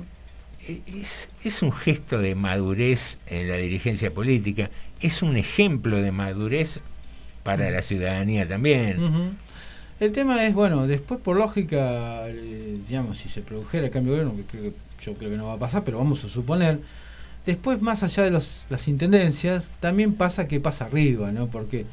e- 0.67 0.81
es, 1.01 1.29
es 1.43 1.61
un 1.61 1.71
gesto 1.71 2.19
de 2.19 2.35
madurez 2.35 3.19
en 3.27 3.49
la 3.49 3.57
dirigencia 3.57 4.11
política, 4.11 4.69
es 5.01 5.21
un 5.21 5.35
ejemplo 5.37 6.01
de 6.01 6.11
madurez 6.11 6.79
para 7.43 7.69
la 7.69 7.81
ciudadanía 7.81 8.47
también. 8.47 9.35
El 9.99 10.11
tema 10.11 10.45
es, 10.45 10.53
bueno, 10.53 10.87
después 10.87 11.19
por 11.21 11.37
lógica, 11.37 12.27
eh, 12.27 12.77
digamos, 12.87 13.17
si 13.17 13.29
se 13.29 13.41
produjera 13.41 13.85
el 13.85 13.91
cambio 13.91 14.13
de 14.13 14.23
gobierno, 14.23 14.43
que 14.43 14.57
creo 14.57 14.71
que 14.71 14.77
yo 15.05 15.13
creo 15.13 15.29
que 15.31 15.37
no 15.37 15.47
va 15.47 15.53
a 15.53 15.59
pasar, 15.59 15.83
pero 15.83 15.97
vamos 15.99 16.23
a 16.25 16.29
suponer, 16.29 16.79
después 17.45 17.81
más 17.81 18.01
allá 18.03 18.23
de 18.23 18.31
los, 18.31 18.65
las 18.69 18.87
intendencias, 18.87 19.69
también 19.79 20.13
pasa 20.13 20.47
que 20.47 20.59
pasa 20.59 20.85
arriba, 20.85 21.31
¿no? 21.31 21.47
Porque 21.47 21.85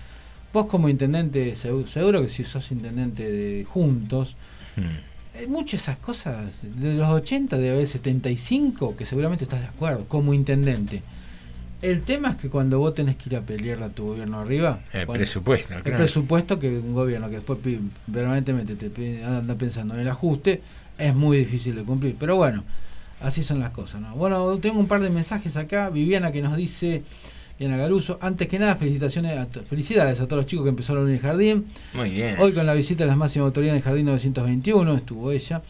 vos 0.52 0.66
como 0.66 0.88
intendente, 0.88 1.54
segu- 1.54 1.86
seguro 1.86 2.22
que 2.22 2.28
si 2.28 2.44
sos 2.44 2.70
intendente 2.72 3.30
de 3.30 3.64
Juntos, 3.64 4.36
Mm. 4.76 5.38
hay 5.38 5.46
muchas 5.46 5.72
de 5.72 5.76
esas 5.92 5.96
cosas, 5.98 6.60
de 6.62 6.94
los 6.94 7.08
80 7.08 7.56
debe 7.58 7.74
haber 7.74 7.86
75, 7.86 8.96
que 8.96 9.04
seguramente 9.06 9.44
estás 9.44 9.60
de 9.60 9.66
acuerdo, 9.66 10.04
como 10.08 10.34
intendente. 10.34 11.02
El 11.80 12.02
tema 12.02 12.30
es 12.30 12.36
que 12.36 12.48
cuando 12.48 12.78
vos 12.78 12.94
tenés 12.94 13.16
que 13.16 13.28
ir 13.30 13.36
a 13.36 13.40
pelearle 13.40 13.86
a 13.86 13.88
tu 13.88 14.04
gobierno 14.06 14.38
arriba, 14.40 14.80
El 14.92 15.04
cuando- 15.06 15.24
presupuesto, 15.24 15.74
el 15.74 15.82
claro. 15.82 15.98
presupuesto 15.98 16.58
que 16.58 16.68
un 16.78 16.94
gobierno 16.94 17.28
que 17.28 17.36
después 17.36 17.58
permanentemente 18.12 18.76
te 18.76 18.88
pide- 18.90 19.24
anda 19.24 19.54
pensando 19.56 19.94
en 19.94 20.00
el 20.00 20.08
ajuste, 20.08 20.60
es 20.98 21.14
muy 21.14 21.38
difícil 21.38 21.74
de 21.74 21.82
cumplir. 21.82 22.14
Pero 22.20 22.36
bueno, 22.36 22.62
así 23.20 23.42
son 23.42 23.58
las 23.58 23.70
cosas. 23.70 24.00
¿no? 24.00 24.14
Bueno, 24.14 24.56
tengo 24.58 24.78
un 24.78 24.86
par 24.86 25.00
de 25.00 25.10
mensajes 25.10 25.56
acá. 25.56 25.90
Viviana 25.90 26.30
que 26.30 26.40
nos 26.42 26.56
dice, 26.56 27.02
Viviana 27.58 27.76
Garuso, 27.80 28.18
antes 28.20 28.48
que 28.48 28.58
nada, 28.58 28.76
felicitaciones 28.76 29.36
a 29.38 29.46
felicidades 29.64 30.18
a 30.20 30.24
todos 30.26 30.38
los 30.42 30.46
chicos 30.46 30.64
que 30.64 30.70
empezaron 30.70 31.08
en 31.08 31.14
el 31.14 31.20
jardín. 31.20 31.66
Muy 31.94 32.10
bien. 32.10 32.36
Hoy 32.38 32.52
con 32.52 32.66
la 32.66 32.74
visita 32.74 33.04
de 33.04 33.08
las 33.08 33.16
máximas 33.16 33.46
autoridades 33.46 33.74
en 33.74 33.76
el 33.78 33.82
Jardín 33.84 34.06
921 34.06 34.94
estuvo 34.94 35.30
ella. 35.30 35.62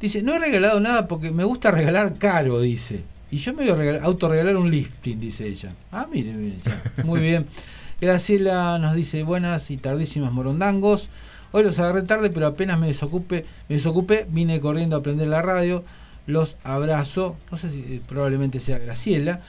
Dice, 0.00 0.22
no 0.22 0.34
he 0.34 0.38
regalado 0.38 0.80
nada 0.80 1.06
porque 1.08 1.30
me 1.30 1.44
gusta 1.44 1.70
regalar 1.70 2.16
caro, 2.18 2.60
dice. 2.60 3.02
Y 3.30 3.38
yo 3.38 3.52
me 3.54 3.62
voy 3.62 3.70
a 3.72 3.76
regal- 3.76 4.00
autorregalar 4.04 4.56
un 4.56 4.70
lifting, 4.70 5.18
dice 5.20 5.46
ella. 5.46 5.72
Ah, 5.92 6.06
mire, 6.12 6.32
mire, 6.32 6.56
ya. 6.64 6.82
Muy 7.04 7.20
bien. 7.20 7.46
Graciela 8.00 8.78
nos 8.78 8.94
dice, 8.94 9.22
buenas 9.22 9.70
y 9.70 9.76
tardísimas 9.78 10.32
morondangos. 10.32 11.08
Hoy 11.52 11.62
los 11.62 11.78
agarré 11.78 12.02
tarde, 12.02 12.28
pero 12.30 12.46
apenas 12.46 12.78
me 12.78 12.88
desocupe, 12.88 13.44
me 13.68 13.76
desocupé, 13.76 14.26
vine 14.28 14.60
corriendo 14.60 14.96
a 14.96 15.02
prender 15.02 15.28
la 15.28 15.42
radio. 15.42 15.82
Los 16.26 16.56
abrazo. 16.64 17.36
No 17.50 17.56
sé 17.56 17.70
si 17.70 17.78
eh, 17.80 18.00
probablemente 18.06 18.60
sea 18.60 18.78
Graciela. 18.78 19.40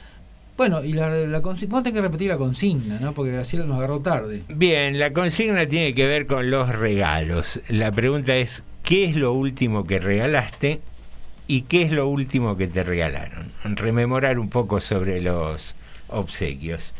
Bueno, 0.58 0.84
y 0.84 0.94
la, 0.94 1.42
consigna, 1.42 1.76
vos 1.76 1.84
tenés 1.84 2.00
que 2.00 2.02
repetir 2.02 2.30
la 2.30 2.38
consigna, 2.38 3.00
¿no? 3.00 3.14
Porque 3.14 3.32
Graciela 3.32 3.66
nos 3.66 3.78
agarró 3.78 4.02
tarde. 4.02 4.42
Bien, 4.50 4.98
la 4.98 5.14
consigna 5.14 5.68
tiene 5.68 5.94
que 5.94 6.08
ver 6.08 6.26
con 6.26 6.50
los 6.50 6.76
regalos. 6.76 7.62
La 7.70 7.92
pregunta 7.92 8.36
es, 8.36 8.64
¿qué 8.82 9.06
es 9.06 9.16
lo 9.16 9.34
último 9.34 9.86
que 9.86 10.00
regalaste 10.00 10.82
y 11.48 11.62
qué 11.62 11.84
es 11.84 11.92
lo 11.92 12.08
último 12.08 12.58
que 12.58 12.68
te 12.68 12.84
regalaron? 12.84 13.52
Rememorar 13.64 14.40
un 14.40 14.50
poco 14.50 14.82
sobre 14.82 15.22
los 15.22 15.76
obsequios. 16.08 16.96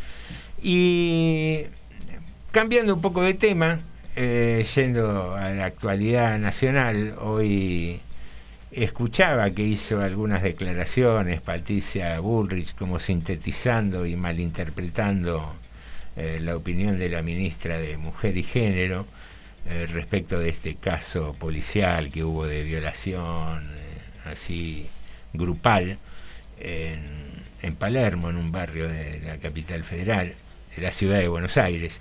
Y 0.62 1.64
cambiando 2.52 2.94
un 2.94 3.02
poco 3.02 3.24
de 3.24 3.34
tema, 3.34 3.80
eh, 4.16 4.68
yendo 4.76 5.36
a 5.36 5.50
la 5.50 5.66
actualidad 5.66 6.38
nacional, 6.38 7.16
hoy 7.20 8.02
escuchaba 8.84 9.50
que 9.52 9.64
hizo 9.64 10.02
algunas 10.02 10.44
declaraciones 10.44 11.42
Patricia 11.42 12.20
Bullrich 12.20 12.76
como 12.76 13.00
sintetizando 13.00 14.06
y 14.06 14.16
malinterpretando 14.16 15.56
eh, 16.16 16.40
la 16.40 16.56
opinión 16.56 17.00
de 17.00 17.10
la 17.10 17.24
ministra 17.24 17.80
de 17.80 17.98
Mujer 17.98 18.38
y 18.38 18.44
Género 18.44 19.08
eh, 19.66 19.88
respecto 19.88 20.38
de 20.40 20.50
este 20.50 20.76
caso 20.76 21.34
policial 21.34 22.12
que 22.12 22.24
hubo 22.24 22.46
de 22.46 22.64
violación 22.64 23.64
eh, 23.64 24.32
así 24.32 24.88
grupal 25.34 25.98
en, 26.60 27.02
en 27.64 27.76
Palermo, 27.76 28.30
en 28.30 28.38
un 28.38 28.52
barrio 28.52 28.88
de 28.88 29.22
la 29.26 29.38
capital 29.38 29.84
federal, 29.84 30.34
de 30.76 30.82
la 30.82 30.92
ciudad 30.92 31.18
de 31.18 31.28
Buenos 31.28 31.58
Aires. 31.58 32.00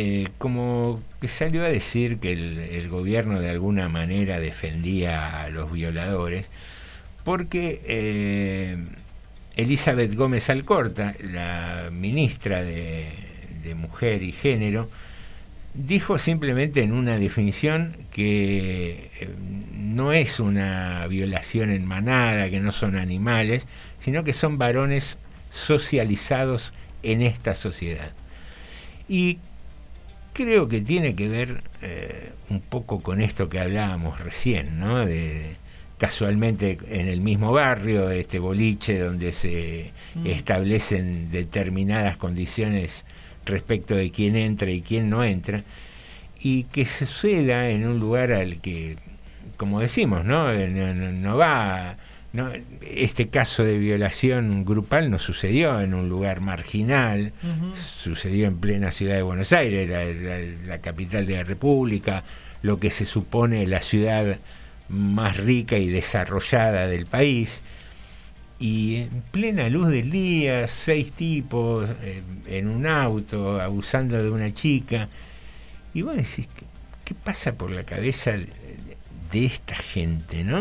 Eh, 0.00 0.28
como 0.38 1.02
que 1.20 1.26
salió 1.26 1.64
a 1.64 1.68
decir 1.68 2.20
que 2.20 2.30
el, 2.30 2.88
gobierno 2.88 3.40
de 3.40 3.50
alguna 3.50 3.88
manera 3.88 4.38
defendía 4.38 5.42
a 5.42 5.48
los 5.48 5.72
violadores, 5.72 6.48
porque 7.24 7.80
eh, 7.84 8.76
Elizabeth 9.56 10.14
Gómez 10.14 10.50
Alcorta, 10.50 11.16
la 11.20 11.88
ministra 11.90 12.62
de, 12.62 13.08
de 13.64 13.74
Mujer 13.74 14.22
y 14.22 14.30
Género, 14.30 14.88
dijo 15.74 16.20
simplemente 16.20 16.80
en 16.84 16.92
una 16.92 17.18
definición 17.18 17.96
que 18.12 19.10
eh, 19.20 19.30
no 19.74 20.12
es 20.12 20.38
una 20.38 21.08
violación 21.08 21.70
en 21.70 21.84
manada, 21.84 22.48
que 22.50 22.60
no 22.60 22.70
son 22.70 22.94
animales, 22.94 23.66
sino 23.98 24.22
que 24.22 24.32
son 24.32 24.58
varones 24.58 25.18
socializados 25.50 26.72
en 27.02 27.20
esta 27.20 27.56
sociedad. 27.56 28.12
Y 29.08 29.38
creo 30.38 30.68
que 30.68 30.80
tiene 30.80 31.14
que 31.14 31.28
ver 31.28 31.60
eh, 31.82 32.30
un 32.48 32.60
poco 32.60 33.00
con 33.02 33.20
esto 33.20 33.48
que 33.48 33.58
hablábamos 33.60 34.20
recién, 34.20 34.78
¿no? 34.78 35.04
De, 35.04 35.56
casualmente 35.98 36.78
en 36.88 37.08
el 37.08 37.20
mismo 37.20 37.50
barrio, 37.52 38.08
este 38.10 38.38
boliche 38.38 38.98
donde 39.00 39.32
se 39.32 39.90
Mm. 40.14 40.26
establecen 40.26 41.30
determinadas 41.30 42.16
condiciones 42.16 43.04
respecto 43.44 43.94
de 43.96 44.10
quién 44.10 44.36
entra 44.36 44.70
y 44.70 44.80
quién 44.80 45.10
no 45.10 45.22
entra, 45.24 45.64
y 46.40 46.64
que 46.64 46.84
se 46.84 47.04
suceda 47.06 47.68
en 47.68 47.86
un 47.86 47.98
lugar 47.98 48.32
al 48.32 48.60
que, 48.60 48.96
como 49.56 49.80
decimos, 49.80 50.24
no, 50.24 50.52
Eh, 50.52 50.68
no, 50.68 50.94
no- 50.94 51.12
no 51.12 51.36
va, 51.36 51.96
no, 52.32 52.50
este 52.82 53.28
caso 53.28 53.64
de 53.64 53.78
violación 53.78 54.64
grupal 54.64 55.10
no 55.10 55.18
sucedió 55.18 55.80
en 55.80 55.94
un 55.94 56.08
lugar 56.08 56.40
marginal, 56.40 57.32
sucedió 58.02 58.46
en 58.46 58.58
plena 58.58 58.90
ciudad 58.92 59.14
de 59.16 59.22
Buenos 59.22 59.52
Aires, 59.52 59.88
la, 59.88 60.04
la- 60.04 60.66
la 60.66 60.78
capital 60.80 61.26
de 61.26 61.36
la 61.36 61.44
República, 61.44 62.24
lo 62.62 62.78
que 62.78 62.90
se 62.90 63.06
supone 63.06 63.66
la 63.66 63.80
ciudad 63.80 64.38
más 64.90 65.36
rica 65.38 65.78
y 65.78 65.88
desarrollada 65.88 66.86
del 66.86 67.06
país. 67.06 67.62
Y 68.60 68.96
en 68.96 69.22
plena 69.30 69.68
luz 69.68 69.88
del 69.88 70.10
día, 70.10 70.66
seis 70.66 71.12
tipos 71.12 71.88
eh, 72.02 72.22
en 72.46 72.68
un 72.68 72.86
auto 72.86 73.60
abusando 73.60 74.20
de 74.22 74.30
una 74.30 74.52
chica. 74.52 75.08
Y 75.94 76.02
vos 76.02 76.16
decís, 76.16 76.48
¿qué, 76.56 76.64
qué 77.04 77.14
pasa 77.14 77.52
por 77.52 77.70
la 77.70 77.84
cabeza 77.84 78.32
de, 78.32 78.48
de 79.32 79.44
esta 79.46 79.76
gente, 79.76 80.42
no? 80.42 80.60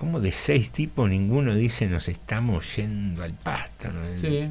Como 0.00 0.18
de 0.18 0.32
seis 0.32 0.70
tipos 0.70 1.08
ninguno 1.10 1.54
dice 1.54 1.86
nos 1.86 2.08
estamos 2.08 2.64
yendo 2.74 3.22
al 3.22 3.34
pasto? 3.34 3.88
¿no? 3.92 4.16
Sí. 4.18 4.48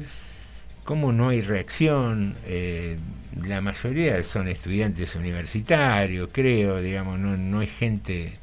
cómo 0.84 1.10
no 1.12 1.28
hay 1.30 1.42
reacción. 1.42 2.34
Eh, 2.46 2.96
la 3.44 3.60
mayoría 3.60 4.22
son 4.22 4.46
estudiantes 4.48 5.14
universitarios, 5.16 6.30
creo, 6.32 6.80
digamos, 6.80 7.18
no, 7.18 7.36
no 7.36 7.60
hay 7.60 7.66
gente 7.66 8.34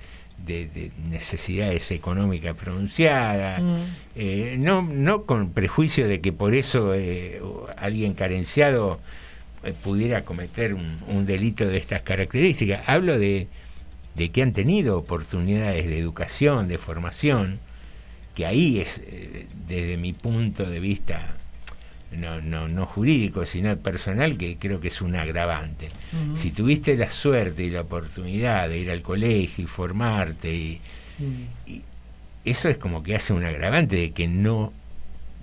de, 0.46 0.68
de 0.68 0.92
necesidades 1.10 1.90
económicas 1.92 2.56
pronunciadas, 2.56 3.62
Mm. 3.62 3.82
eh, 4.16 4.56
no, 4.60 4.82
no 4.82 5.24
con 5.24 5.52
prejuicio 5.52 6.08
de 6.08 6.20
que 6.22 6.32
por 6.32 6.56
eso 6.56 6.94
eh, 6.94 7.42
alguien 7.78 8.14
carenciado 8.14 9.00
eh, 9.64 9.74
pudiera 9.84 10.24
cometer 10.24 10.74
un, 10.74 11.00
un 11.08 11.26
delito 11.26 11.66
de 11.68 11.78
estas 11.78 12.02
características. 12.04 12.88
Hablo 12.88 13.18
de, 13.18 13.48
de 14.18 14.30
que 14.30 14.42
han 14.42 14.54
tenido 14.54 14.98
oportunidades 14.98 15.86
de 15.86 16.00
educación, 16.00 16.68
de 16.68 16.78
formación, 16.78 17.60
que 18.36 18.46
ahí 18.46 18.80
es, 18.80 19.02
eh, 19.06 19.48
desde 19.68 19.98
mi 19.98 20.14
punto 20.14 20.66
de 20.66 20.80
vista, 20.80 21.38
no, 22.12 22.42
no, 22.42 22.68
no 22.68 22.86
jurídico, 22.86 23.46
sino 23.46 23.76
personal, 23.78 24.38
que 24.38 24.58
creo 24.58 24.80
que 24.80 24.88
es 24.88 25.02
un 25.02 25.16
agravante. 25.16 25.88
Si 26.36 26.52
tuviste 26.52 26.96
la 26.96 27.10
suerte 27.10 27.64
y 27.64 27.70
la 27.70 27.82
oportunidad 27.82 28.70
de 28.70 28.80
ir 28.80 28.92
al 28.92 29.02
colegio 29.02 29.64
y 29.64 29.68
formarte 29.68 30.54
y, 30.54 30.82
Mm. 31.20 31.80
eso 32.46 32.70
es 32.70 32.78
como 32.78 33.02
que 33.02 33.16
hace 33.16 33.34
un 33.34 33.44
agravante 33.44 33.96
de 33.96 34.12
que 34.12 34.28
no 34.28 34.72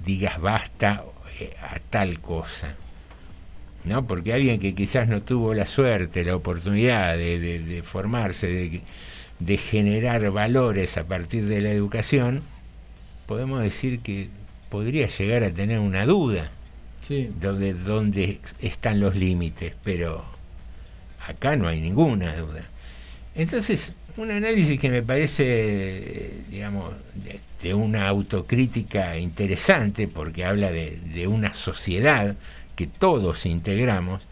digas 0.05 0.41
basta 0.41 1.03
eh, 1.41 1.53
a 1.61 1.81
tal 1.91 2.21
cosa. 2.21 2.77
¿No? 3.85 4.07
Porque 4.07 4.33
alguien 4.33 4.59
que 4.61 4.75
quizás 4.75 5.09
no 5.09 5.23
tuvo 5.23 5.55
la 5.55 5.67
suerte, 5.67 6.25
la 6.25 6.37
oportunidad 6.37 7.17
de, 7.17 7.39
de- 7.39 7.59
de 7.61 7.83
formarse, 7.83 8.47
de, 8.47 8.81
de 9.39 9.57
generar 9.59 10.31
valores 10.31 10.97
a 10.97 11.05
partir 11.05 11.47
de 11.47 11.61
la 11.61 11.71
educación, 11.71 12.43
podemos 13.27 13.63
decir 13.63 14.01
que 14.01 14.29
podría 14.71 15.07
llegar 15.09 15.45
a 15.45 15.51
tener 15.51 15.79
una 15.79 16.07
duda 16.07 16.51
Sí. 17.03 17.29
de 17.39 17.75
dónde 17.75 18.39
están 18.61 19.01
los 19.01 19.15
límites, 19.15 19.75
pero 19.85 20.25
acá 21.27 21.55
no 21.57 21.69
hay 21.69 21.81
ninguna 21.81 22.35
duda. 22.37 22.65
Entonces, 23.35 23.93
un 24.17 24.31
análisis 24.31 24.79
que 24.81 24.89
me 24.91 25.03
parece, 25.03 26.31
digamos, 26.51 26.95
de, 27.15 27.41
de 27.63 27.75
una 27.75 28.09
autocrítica 28.09 29.19
interesante, 29.19 30.07
porque 30.09 30.45
habla 30.45 30.71
de, 30.71 30.99
de 31.13 31.27
una 31.27 31.53
sociedad 31.55 32.37
que 32.77 32.87
todos 32.87 33.47
integramos, 33.47 34.23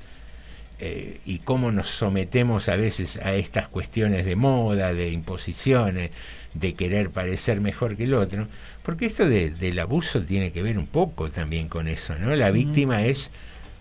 eh, 0.80 1.20
y 1.24 1.38
cómo 1.38 1.70
nos 1.70 1.88
sometemos 1.88 2.68
a 2.68 2.76
veces 2.76 3.16
a 3.18 3.34
estas 3.34 3.68
cuestiones 3.68 4.24
de 4.26 4.34
moda, 4.36 4.93
de 4.95 5.11
imposiciones, 5.11 6.11
de 6.55 6.74
querer 6.74 7.11
parecer 7.11 7.61
mejor 7.61 7.97
que 7.97 8.05
el 8.05 8.14
otro, 8.14 8.49
porque 8.82 9.07
esto 9.07 9.28
de- 9.28 9.51
del 9.51 9.78
abuso 9.78 10.22
tiene 10.22 10.51
que 10.53 10.62
ver 10.62 10.78
un 10.78 10.86
poco 10.88 11.30
también 11.30 11.68
con 11.68 11.86
eso, 11.88 12.16
¿no? 12.16 12.34
La 12.34 12.51
víctima 12.51 13.05
es 13.05 13.30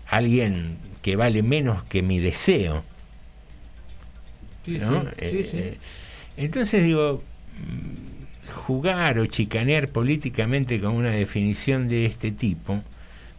alguien 0.07 0.78
que 1.01 1.16
vale 1.16 1.41
menos 1.43 1.84
que 1.84 2.01
mi 2.03 2.20
deseo. 2.20 2.84
Sí, 4.66 4.78
¿no? 4.78 5.01
sí, 5.03 5.07
Eh, 5.18 5.43
sí, 5.43 5.57
eh, 5.57 5.78
entonces 6.38 6.84
digo, 6.84 7.24
jugar 8.68 9.20
o 9.20 9.26
chicanear 9.26 9.88
políticamente 9.89 10.80
con 10.80 10.93
una 10.93 11.12
definición 11.12 11.88
de 11.88 12.05
este 12.05 12.32
tipo 12.32 12.82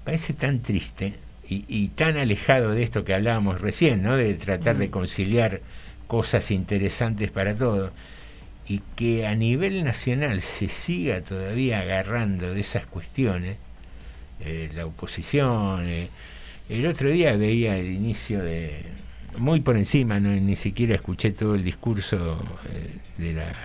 parece 0.05 0.33
tan 0.33 0.61
triste 0.61 1.15
y, 1.49 1.65
y 1.69 1.89
tan 1.89 2.17
alejado 2.17 2.73
de 2.73 2.83
esto 2.83 3.05
que 3.05 3.15
hablábamos 3.15 3.61
recién, 3.61 4.03
¿no? 4.03 4.17
de 4.17 4.35
tratar 4.35 4.77
de 4.79 4.91
conciliar 4.91 5.61
cosas 6.07 6.51
interesantes 6.51 7.31
para 7.31 7.55
todos 7.55 7.91
y 8.67 8.81
que 8.97 9.27
a 9.27 9.35
nivel 9.35 9.85
nacional 9.85 10.41
se 10.43 10.69
siga 10.69 11.21
todavía 11.23 11.81
agarrando 11.81 12.53
de 12.55 12.61
esas 12.61 12.87
cuestiones, 12.87 13.57
eh, 14.41 14.71
la 14.75 14.87
oposición. 14.87 15.85
eh, 15.87 16.09
el 16.69 16.87
otro 16.87 17.11
día 17.11 17.37
veía 17.37 17.77
el 17.77 17.91
inicio 17.93 18.43
de, 18.43 18.83
muy 19.37 19.61
por 19.61 19.77
encima, 19.77 20.21
no, 20.21 20.31
ni 20.31 20.55
siquiera 20.57 20.95
escuché 20.95 21.33
todo 21.33 21.55
el 21.55 21.65
discurso 21.65 22.39
eh, 22.73 22.99
de 23.23 23.33
las 23.35 23.57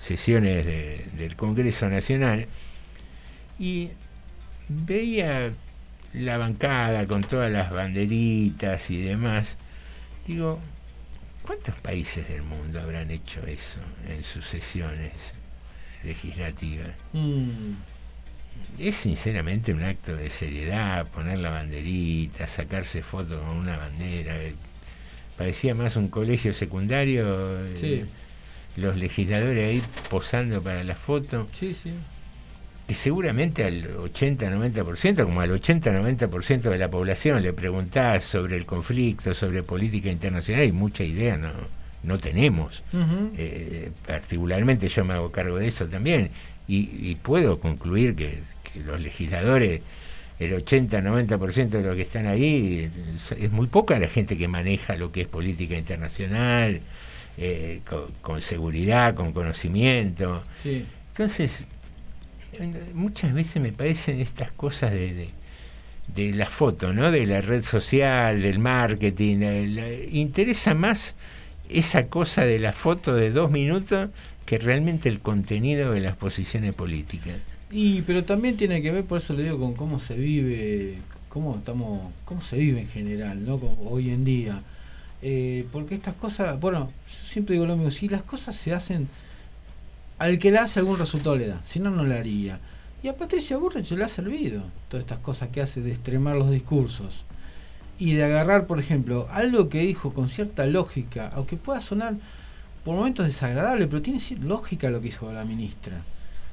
sesiones 0.00 0.64
de- 0.66 1.06
del 1.16 1.34
Congreso 1.36 1.88
Nacional 1.88 2.46
y 3.58 3.88
veía 4.68 5.50
la 6.12 6.38
bancada 6.38 7.06
con 7.06 7.22
todas 7.22 7.50
las 7.50 7.70
banderitas 7.70 8.90
y 8.90 9.02
demás. 9.02 9.56
Digo, 10.26 10.58
¿cuántos 11.46 11.74
países 11.76 12.28
del 12.28 12.42
mundo 12.42 12.80
habrán 12.80 13.10
hecho 13.10 13.40
eso 13.46 13.80
en 14.08 14.22
sus 14.22 14.46
sesiones 14.46 15.12
legislativas? 16.04 16.90
Mm. 17.12 17.72
Es 18.78 18.96
sinceramente 18.96 19.72
un 19.72 19.82
acto 19.82 20.14
de 20.14 20.30
seriedad, 20.30 21.06
poner 21.06 21.38
la 21.38 21.50
banderita, 21.50 22.46
sacarse 22.46 23.02
fotos 23.02 23.40
con 23.40 23.56
una 23.56 23.76
bandera. 23.76 24.36
Parecía 25.36 25.74
más 25.74 25.96
un 25.96 26.08
colegio 26.08 26.52
secundario, 26.52 27.64
eh, 27.66 28.04
los 28.76 28.96
legisladores 28.96 29.68
ahí 29.68 29.82
posando 30.10 30.62
para 30.62 30.84
la 30.84 30.94
foto, 30.94 31.48
Sí, 31.52 31.74
sí. 31.74 31.92
Que 32.88 32.94
seguramente 32.94 33.64
al 33.64 33.98
80-90%, 33.98 35.24
como 35.24 35.42
al 35.42 35.50
80-90% 35.50 36.62
de 36.62 36.78
la 36.78 36.88
población 36.88 37.42
le 37.42 37.52
preguntás 37.52 38.24
sobre 38.24 38.56
el 38.56 38.64
conflicto, 38.64 39.34
sobre 39.34 39.62
política 39.62 40.10
internacional 40.10 40.64
y 40.64 40.72
mucha 40.72 41.04
idea 41.04 41.36
no, 41.36 41.50
no 42.02 42.16
tenemos. 42.16 42.82
Eh, 43.36 43.90
particularmente 44.06 44.88
yo 44.88 45.04
me 45.04 45.12
hago 45.12 45.30
cargo 45.30 45.58
de 45.58 45.68
eso 45.68 45.86
también 45.86 46.30
y, 46.66 47.10
y 47.10 47.14
puedo 47.16 47.60
concluir 47.60 48.16
que, 48.16 48.40
que 48.72 48.80
los 48.80 48.98
legisladores, 48.98 49.82
el 50.38 50.54
80-90% 50.64 51.68
de 51.68 51.82
los 51.82 51.94
que 51.94 52.02
están 52.02 52.26
ahí, 52.26 52.90
es, 53.30 53.32
es 53.32 53.52
muy 53.52 53.66
poca 53.66 53.98
la 53.98 54.08
gente 54.08 54.38
que 54.38 54.48
maneja 54.48 54.96
lo 54.96 55.12
que 55.12 55.20
es 55.20 55.28
política 55.28 55.76
internacional, 55.76 56.80
eh, 57.36 57.82
con, 57.86 58.06
con 58.22 58.40
seguridad, 58.40 59.14
con 59.14 59.34
conocimiento. 59.34 60.42
Sí. 60.62 60.86
Entonces, 61.10 61.66
muchas 62.94 63.34
veces 63.34 63.62
me 63.62 63.72
parecen 63.72 64.20
estas 64.20 64.52
cosas 64.52 64.92
de, 64.92 65.14
de, 65.14 65.28
de 66.14 66.32
la 66.32 66.46
foto, 66.46 66.92
¿no? 66.92 67.10
De 67.10 67.26
la 67.26 67.40
red 67.40 67.62
social, 67.62 68.42
del 68.42 68.58
marketing. 68.58 69.38
interesa 70.10 70.74
más 70.74 71.14
esa 71.68 72.06
cosa 72.06 72.44
de 72.44 72.58
la 72.58 72.72
foto 72.72 73.14
de 73.14 73.30
dos 73.30 73.50
minutos 73.50 74.10
que 74.46 74.58
realmente 74.58 75.08
el 75.08 75.20
contenido 75.20 75.92
de 75.92 76.00
las 76.00 76.16
posiciones 76.16 76.74
políticas. 76.74 77.36
Y 77.70 78.02
pero 78.02 78.24
también 78.24 78.56
tiene 78.56 78.80
que 78.80 78.90
ver, 78.90 79.04
por 79.04 79.18
eso 79.18 79.34
le 79.34 79.42
digo, 79.42 79.58
con 79.58 79.74
cómo 79.74 80.00
se 80.00 80.14
vive, 80.14 80.96
cómo 81.28 81.56
estamos, 81.56 82.10
cómo 82.24 82.40
se 82.40 82.56
vive 82.56 82.80
en 82.80 82.88
general, 82.88 83.44
¿no? 83.44 83.58
Como 83.58 83.90
hoy 83.90 84.10
en 84.10 84.24
día. 84.24 84.62
Eh, 85.20 85.66
porque 85.72 85.96
estas 85.96 86.14
cosas, 86.14 86.58
bueno, 86.58 86.90
yo 87.06 87.24
siempre 87.26 87.54
digo 87.54 87.66
lo 87.66 87.76
mismo, 87.76 87.90
si 87.90 88.08
las 88.08 88.22
cosas 88.22 88.56
se 88.56 88.72
hacen, 88.72 89.08
al 90.18 90.38
que 90.38 90.50
la 90.50 90.62
hace 90.62 90.80
algún 90.80 90.98
resultado 90.98 91.36
le 91.36 91.48
da, 91.48 91.60
si 91.64 91.80
no, 91.80 91.90
no 91.90 92.04
la 92.04 92.16
haría. 92.16 92.58
Y 93.02 93.08
a 93.08 93.16
Patricia 93.16 93.56
Burrich 93.56 93.90
le 93.92 94.04
ha 94.04 94.08
servido 94.08 94.62
todas 94.88 95.04
estas 95.04 95.20
cosas 95.20 95.50
que 95.50 95.60
hace 95.60 95.80
de 95.80 95.90
extremar 95.90 96.36
los 96.36 96.50
discursos 96.50 97.24
y 97.98 98.14
de 98.14 98.24
agarrar, 98.24 98.66
por 98.66 98.80
ejemplo, 98.80 99.28
algo 99.30 99.68
que 99.68 99.80
dijo 99.80 100.12
con 100.12 100.28
cierta 100.28 100.66
lógica, 100.66 101.30
aunque 101.34 101.56
pueda 101.56 101.80
sonar 101.80 102.14
por 102.84 102.96
momentos 102.96 103.26
desagradable, 103.26 103.86
pero 103.86 104.02
tiene 104.02 104.20
lógica 104.40 104.90
lo 104.90 105.00
que 105.00 105.08
hizo 105.08 105.32
la 105.32 105.44
ministra. 105.44 106.02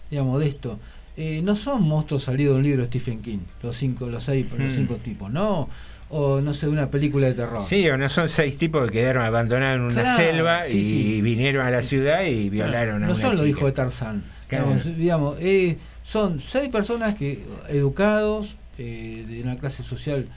Digamos, 0.09 0.39
de 0.39 0.47
esto. 0.47 0.79
Eh, 1.17 1.41
no 1.43 1.55
son 1.55 1.83
monstruos 1.83 2.23
salidos 2.23 2.55
de 2.55 2.57
un 2.59 2.63
libro 2.63 2.81
de 2.81 2.87
Stephen 2.87 3.21
King, 3.21 3.39
los 3.63 3.75
cinco, 3.77 4.07
los 4.07 4.23
seis, 4.23 4.45
los 4.57 4.59
Hmm. 4.73 4.75
cinco 4.75 4.95
tipos, 4.95 5.31
no, 5.31 5.69
o 6.09 6.41
no 6.41 6.53
sé, 6.53 6.67
una 6.67 6.89
película 6.91 7.27
de 7.27 7.33
terror. 7.33 7.65
Sí, 7.67 7.87
o 7.89 7.97
no 7.97 8.09
son 8.09 8.27
seis 8.29 8.57
tipos 8.57 8.85
que 8.87 8.91
quedaron 8.99 9.23
abandonados 9.25 9.77
en 9.77 9.81
una 9.81 10.01
Claro, 10.01 10.17
selva 10.17 10.63
sí, 10.67 10.77
y 10.79 10.85
sí. 10.85 11.21
vinieron 11.21 11.65
a 11.65 11.71
la 11.71 11.81
ciudad 11.81 12.23
y 12.25 12.49
violaron 12.49 12.97
a 13.03 13.07
no 13.07 13.13
una 13.13 13.21
son 13.21 13.37
los 13.37 13.47
hijos 13.47 13.63
de 13.65 13.71
Tarzán. 13.71 14.23
Claro. 14.49 14.65
Digamos, 14.65 14.97
digamos, 14.97 15.37
eh, 15.39 15.77
son 16.03 16.39
seis 16.41 16.69
personas 16.69 17.15
que 17.15 17.43
educados, 17.69 18.55
eh, 18.77 19.25
de 19.27 19.41
una 19.41 19.57
clase 19.57 19.83
social 19.83 20.27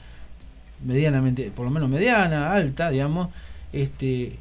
medianamente, 0.84 1.50
por 1.54 1.64
lo 1.64 1.70
menos 1.70 1.88
mediana, 1.88 2.52
alta, 2.52 2.90
digamos, 2.90 3.28
este 3.72 4.36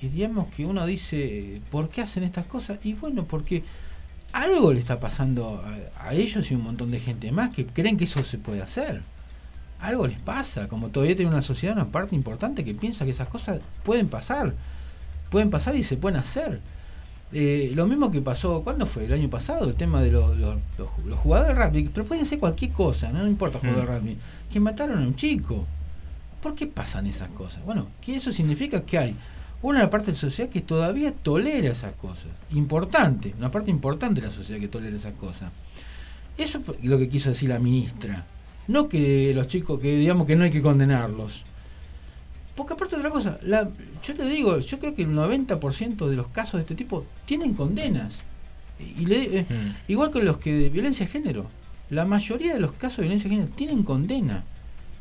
que 0.00 0.08
digamos 0.08 0.46
que 0.54 0.64
uno 0.64 0.86
dice, 0.86 1.60
¿por 1.70 1.88
qué 1.90 2.00
hacen 2.02 2.22
estas 2.22 2.46
cosas? 2.46 2.78
Y 2.84 2.94
bueno, 2.94 3.24
porque 3.24 3.64
algo 4.32 4.72
le 4.72 4.80
está 4.80 4.98
pasando 5.00 5.62
a, 5.98 6.08
a 6.08 6.14
ellos 6.14 6.50
y 6.50 6.54
un 6.54 6.62
montón 6.62 6.90
de 6.90 7.00
gente 7.00 7.32
más 7.32 7.50
que 7.50 7.66
creen 7.66 7.96
que 7.96 8.04
eso 8.04 8.22
se 8.24 8.38
puede 8.38 8.62
hacer. 8.62 9.02
Algo 9.80 10.06
les 10.06 10.18
pasa, 10.18 10.68
como 10.68 10.88
todavía 10.88 11.14
tiene 11.16 11.30
una 11.30 11.42
sociedad, 11.42 11.74
una 11.76 11.86
parte 11.86 12.14
importante 12.16 12.64
que 12.64 12.74
piensa 12.74 13.04
que 13.04 13.12
esas 13.12 13.28
cosas 13.28 13.60
pueden 13.84 14.08
pasar, 14.08 14.54
pueden 15.30 15.50
pasar 15.50 15.76
y 15.76 15.84
se 15.84 15.96
pueden 15.96 16.18
hacer. 16.18 16.60
Eh, 17.32 17.72
lo 17.74 17.86
mismo 17.86 18.10
que 18.10 18.20
pasó, 18.22 18.62
¿cuándo 18.62 18.86
fue? 18.86 19.04
El 19.04 19.12
año 19.12 19.28
pasado, 19.28 19.68
el 19.68 19.74
tema 19.74 20.00
de 20.02 20.10
los, 20.10 20.36
los- 20.36 20.56
los- 20.78 20.88
los 21.06 21.18
jugadores 21.18 21.56
de 21.56 21.64
rugby, 21.64 21.90
pero 21.92 22.06
pueden 22.06 22.24
ser 22.26 22.38
cualquier 22.38 22.72
cosa, 22.72 23.12
no, 23.12 23.20
No 23.20 23.28
importa 23.28 23.58
jugador 23.60 23.86
de 23.86 23.92
Mm. 23.92 23.96
rugby, 23.98 24.18
que 24.52 24.60
mataron 24.60 24.98
a 24.98 25.06
un 25.06 25.14
chico. 25.14 25.66
¿Por 26.42 26.54
qué 26.54 26.66
pasan 26.66 27.06
esas 27.06 27.28
cosas? 27.30 27.64
Bueno, 27.64 27.88
que 28.00 28.16
eso 28.16 28.32
significa 28.32 28.80
que 28.82 28.98
hay 28.98 29.16
una 29.62 29.90
parte 29.90 30.06
de 30.06 30.12
la 30.12 30.18
sociedad 30.18 30.50
que 30.50 30.60
todavía 30.60 31.12
tolera 31.12 31.70
esas 31.72 31.94
cosas. 31.96 32.28
Importante, 32.52 33.34
una 33.38 33.50
parte 33.50 33.70
importante 33.70 34.20
de 34.20 34.28
la 34.28 34.32
sociedad 34.32 34.60
que 34.60 34.68
tolera 34.68 34.96
esas 34.96 35.14
cosas. 35.14 35.50
Eso 36.36 36.58
es 36.80 36.84
lo 36.88 36.98
que 36.98 37.08
quiso 37.08 37.30
decir 37.30 37.48
la 37.48 37.58
ministra. 37.58 38.24
No 38.68 38.88
que 38.88 39.32
los 39.34 39.46
chicos, 39.48 39.80
que 39.80 39.96
digamos 39.96 40.26
que 40.26 40.36
no 40.36 40.44
hay 40.44 40.50
que 40.50 40.62
condenarlos. 40.62 41.44
Porque 42.54 42.72
aparte 42.74 42.96
de 42.96 43.00
otra 43.00 43.10
cosa, 43.10 43.38
la, 43.42 43.68
yo 44.04 44.14
te 44.14 44.24
digo, 44.26 44.58
yo 44.58 44.78
creo 44.78 44.94
que 44.94 45.02
el 45.02 45.08
90% 45.10 46.08
de 46.08 46.16
los 46.16 46.28
casos 46.28 46.54
de 46.54 46.60
este 46.60 46.74
tipo 46.74 47.06
tienen 47.24 47.54
condenas. 47.54 48.12
Y 48.78 49.06
le- 49.06 49.38
eh, 49.40 49.46
Mm. 49.48 49.90
Igual 49.92 50.10
que 50.12 50.22
los 50.22 50.38
que 50.38 50.52
de 50.52 50.68
violencia 50.68 51.06
de 51.06 51.12
género. 51.12 51.46
La 51.90 52.04
mayoría 52.04 52.54
de 52.54 52.60
los 52.60 52.72
casos 52.72 52.98
de 52.98 53.02
violencia 53.04 53.28
de 53.30 53.36
género 53.36 53.52
tienen 53.56 53.82
condena. 53.82 54.44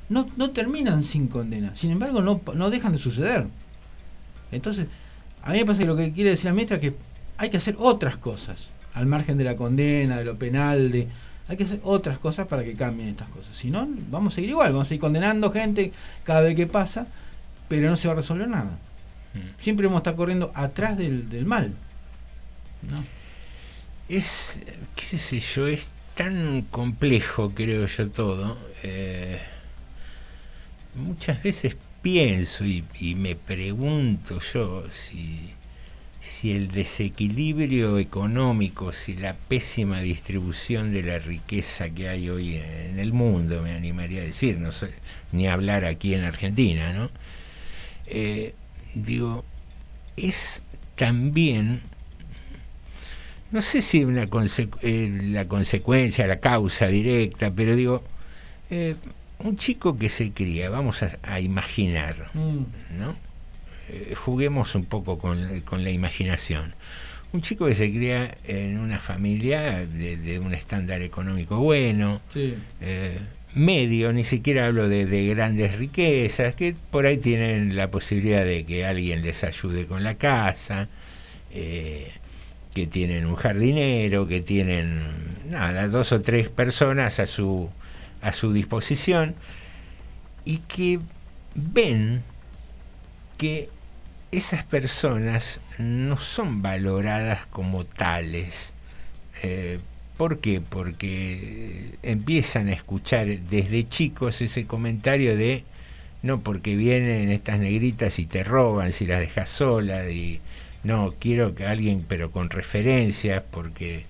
No, 0.10 0.28
no 0.38 0.52
terminan 0.52 1.04
sin 1.04 1.28
condena. 1.28 1.76
Sin 1.76 1.92
embargo, 1.92 2.22
no, 2.22 2.42
no 2.56 2.70
dejan 2.70 2.94
de 2.94 2.98
suceder. 2.98 3.46
Entonces, 4.52 4.88
a 5.44 5.52
mí 5.52 5.60
me 5.60 5.66
pasa 5.66 5.82
que 5.82 5.88
lo 5.88 5.96
que 5.96 6.14
quiere 6.14 6.32
decir 6.32 6.46
la 6.46 6.54
ministra 6.54 6.78
es 6.78 6.82
que 6.82 6.96
hay 7.38 7.50
que 7.50 7.58
hacer 7.58 7.76
otras 7.80 8.18
cosas. 8.18 8.70
Al 8.94 9.06
margen 9.06 9.38
de 9.38 9.44
la 9.44 9.56
condena, 9.56 10.18
de 10.18 10.26
lo 10.26 10.38
penal, 10.38 10.92
de 10.92 11.08
hay 11.48 11.56
que 11.56 11.64
hacer 11.64 11.80
otras 11.84 12.20
cosas 12.20 12.48
para 12.48 12.64
que 12.64 12.74
cambien 12.74 13.10
estas 13.10 13.30
cosas. 13.30 13.56
Si 13.56 13.70
no, 13.70 13.88
vamos 14.10 14.34
a 14.34 14.36
seguir 14.36 14.50
igual. 14.50 14.72
Vamos 14.74 14.88
a 14.88 14.90
seguir 14.90 15.02
condenando 15.02 15.52
gente 15.52 15.94
cada 16.24 16.42
vez 16.42 16.56
que 16.56 16.68
pasa, 16.68 17.08
pero 17.68 17.90
no 17.90 17.96
se 17.96 18.08
va 18.08 18.14
a 18.14 18.18
resolver 18.18 18.48
nada. 18.48 18.78
Mm. 19.34 19.62
Siempre 19.62 19.86
vamos 19.86 20.00
a 20.00 20.02
estar 20.02 20.16
corriendo 20.16 20.52
atrás 20.56 20.98
del, 20.98 21.30
del 21.30 21.46
mal. 21.46 21.74
¿no? 22.82 23.04
es, 24.10 24.60
qué 24.96 25.18
sé 25.18 25.40
yo, 25.40 25.68
es 25.68 25.88
tan 26.16 26.64
complejo, 26.64 27.52
creo 27.54 27.88
yo, 27.88 28.10
todo. 28.10 28.58
Eh, 28.84 29.40
muchas 30.96 31.42
veces 31.44 31.76
pienso 32.08 32.64
y, 32.64 32.86
me 33.16 33.36
pregunto 33.36 34.40
yo 34.54 34.86
si, 34.90 35.52
si 36.22 36.54
el 36.54 36.72
desequilibrio 36.72 37.98
económico, 38.00 38.94
si 38.94 39.18
la 39.18 39.34
pésima 39.34 40.00
distribución 40.00 40.94
de 40.94 41.04
la 41.04 41.20
riqueza 41.20 41.90
que 41.90 42.08
hay 42.08 42.30
hoy 42.30 42.56
en 42.56 42.98
el 42.98 43.12
mundo, 43.12 43.62
me 43.62 43.74
animaría 43.74 44.22
a 44.22 44.24
decir, 44.24 44.58
no 44.58 44.72
sé, 44.72 44.92
ni 45.34 45.50
hablar 45.50 45.84
aquí 45.84 46.14
en 46.14 46.24
Argentina, 46.24 46.94
¿no? 46.94 47.10
Eh, 48.06 48.54
digo, 48.96 49.44
es 50.16 50.62
también, 50.96 51.82
no 53.52 53.62
sé 53.62 53.82
si 53.82 54.06
una 54.06 54.28
conse- 54.28 54.70
eh, 54.82 55.10
la 55.24 55.46
consecuencia, 55.50 56.26
la 56.26 56.40
causa 56.40 56.88
directa, 56.88 57.52
pero 57.52 57.76
digo, 57.76 58.02
eh, 58.70 58.96
un 59.40 59.58
chico 59.58 59.98
que 59.98 60.10
se 60.10 60.32
cría, 60.32 60.70
vamos 60.70 61.04
a, 61.04 61.18
a 61.24 61.40
imaginar, 61.40 62.30
Mm. 62.34 63.00
¿no? 63.00 63.16
Eh, 63.90 64.16
juguemos 64.16 64.76
un 64.76 64.86
poco 64.86 65.18
con, 65.18 65.62
con 65.62 65.84
la 65.84 65.92
imaginación. 65.92 66.74
Un 67.34 67.42
chico 67.42 67.66
que 67.68 67.74
se 67.74 67.90
cría 67.92 68.38
en 68.46 68.78
una 68.80 69.00
familia 69.00 69.86
de, 69.86 70.18
de 70.18 70.40
un 70.40 70.54
estándar 70.54 71.02
económico 71.02 71.58
bueno, 71.60 72.22
Sí. 72.30 72.56
eh, 72.82 73.20
medio, 73.54 74.12
ni 74.14 74.24
siquiera 74.24 74.68
hablo 74.68 74.88
de, 74.90 75.06
de 75.06 75.28
grandes 75.28 75.78
riquezas, 75.78 76.54
que 76.56 76.76
por 76.92 77.06
ahí 77.06 77.18
tienen 77.18 77.76
la 77.76 77.90
posibilidad 77.90 78.44
de 78.46 78.66
que 78.66 78.86
alguien 78.86 79.24
les 79.24 79.44
ayude 79.44 79.86
con 79.86 80.04
la 80.04 80.16
casa, 80.16 80.90
eh, 81.52 82.12
que 82.74 82.88
tienen 82.88 83.26
un 83.26 83.36
jardinero, 83.36 84.28
que 84.28 84.42
tienen 84.42 85.00
nada, 85.50 85.88
dos 85.88 86.12
o 86.12 86.22
tres 86.22 86.50
personas 86.50 87.20
a 87.20 87.26
su, 87.26 87.70
a 88.28 88.34
su 88.34 88.54
disposición 88.54 89.36
y 90.46 90.60
que 90.60 91.00
ven 91.56 92.24
que 93.38 93.70
esas 94.32 94.64
personas 94.64 95.60
no 95.78 96.18
son 96.18 96.62
valoradas 96.62 97.46
como 97.48 97.86
tales. 97.86 98.74
Eh, 99.44 99.80
¿Por 100.18 100.40
qué? 100.40 100.62
Porque 100.62 101.96
empiezan 102.02 102.68
a 102.68 102.74
escuchar 102.74 103.28
desde 103.28 103.88
chicos 103.88 104.42
ese 104.42 104.66
comentario 104.66 105.38
de 105.38 105.64
no 106.24 106.42
porque 106.42 106.76
vienen 106.76 107.30
estas 107.30 107.60
negritas 107.60 108.18
y 108.18 108.26
te 108.26 108.44
roban 108.44 108.92
si 108.92 109.06
las 109.06 109.20
dejas 109.20 109.50
sola 109.50 110.10
y 110.10 110.42
no 110.84 111.14
quiero 111.20 111.54
que 111.54 111.68
alguien 111.68 112.04
pero 112.08 112.32
con 112.32 112.50
referencias 112.50 113.44
porque 113.52 114.06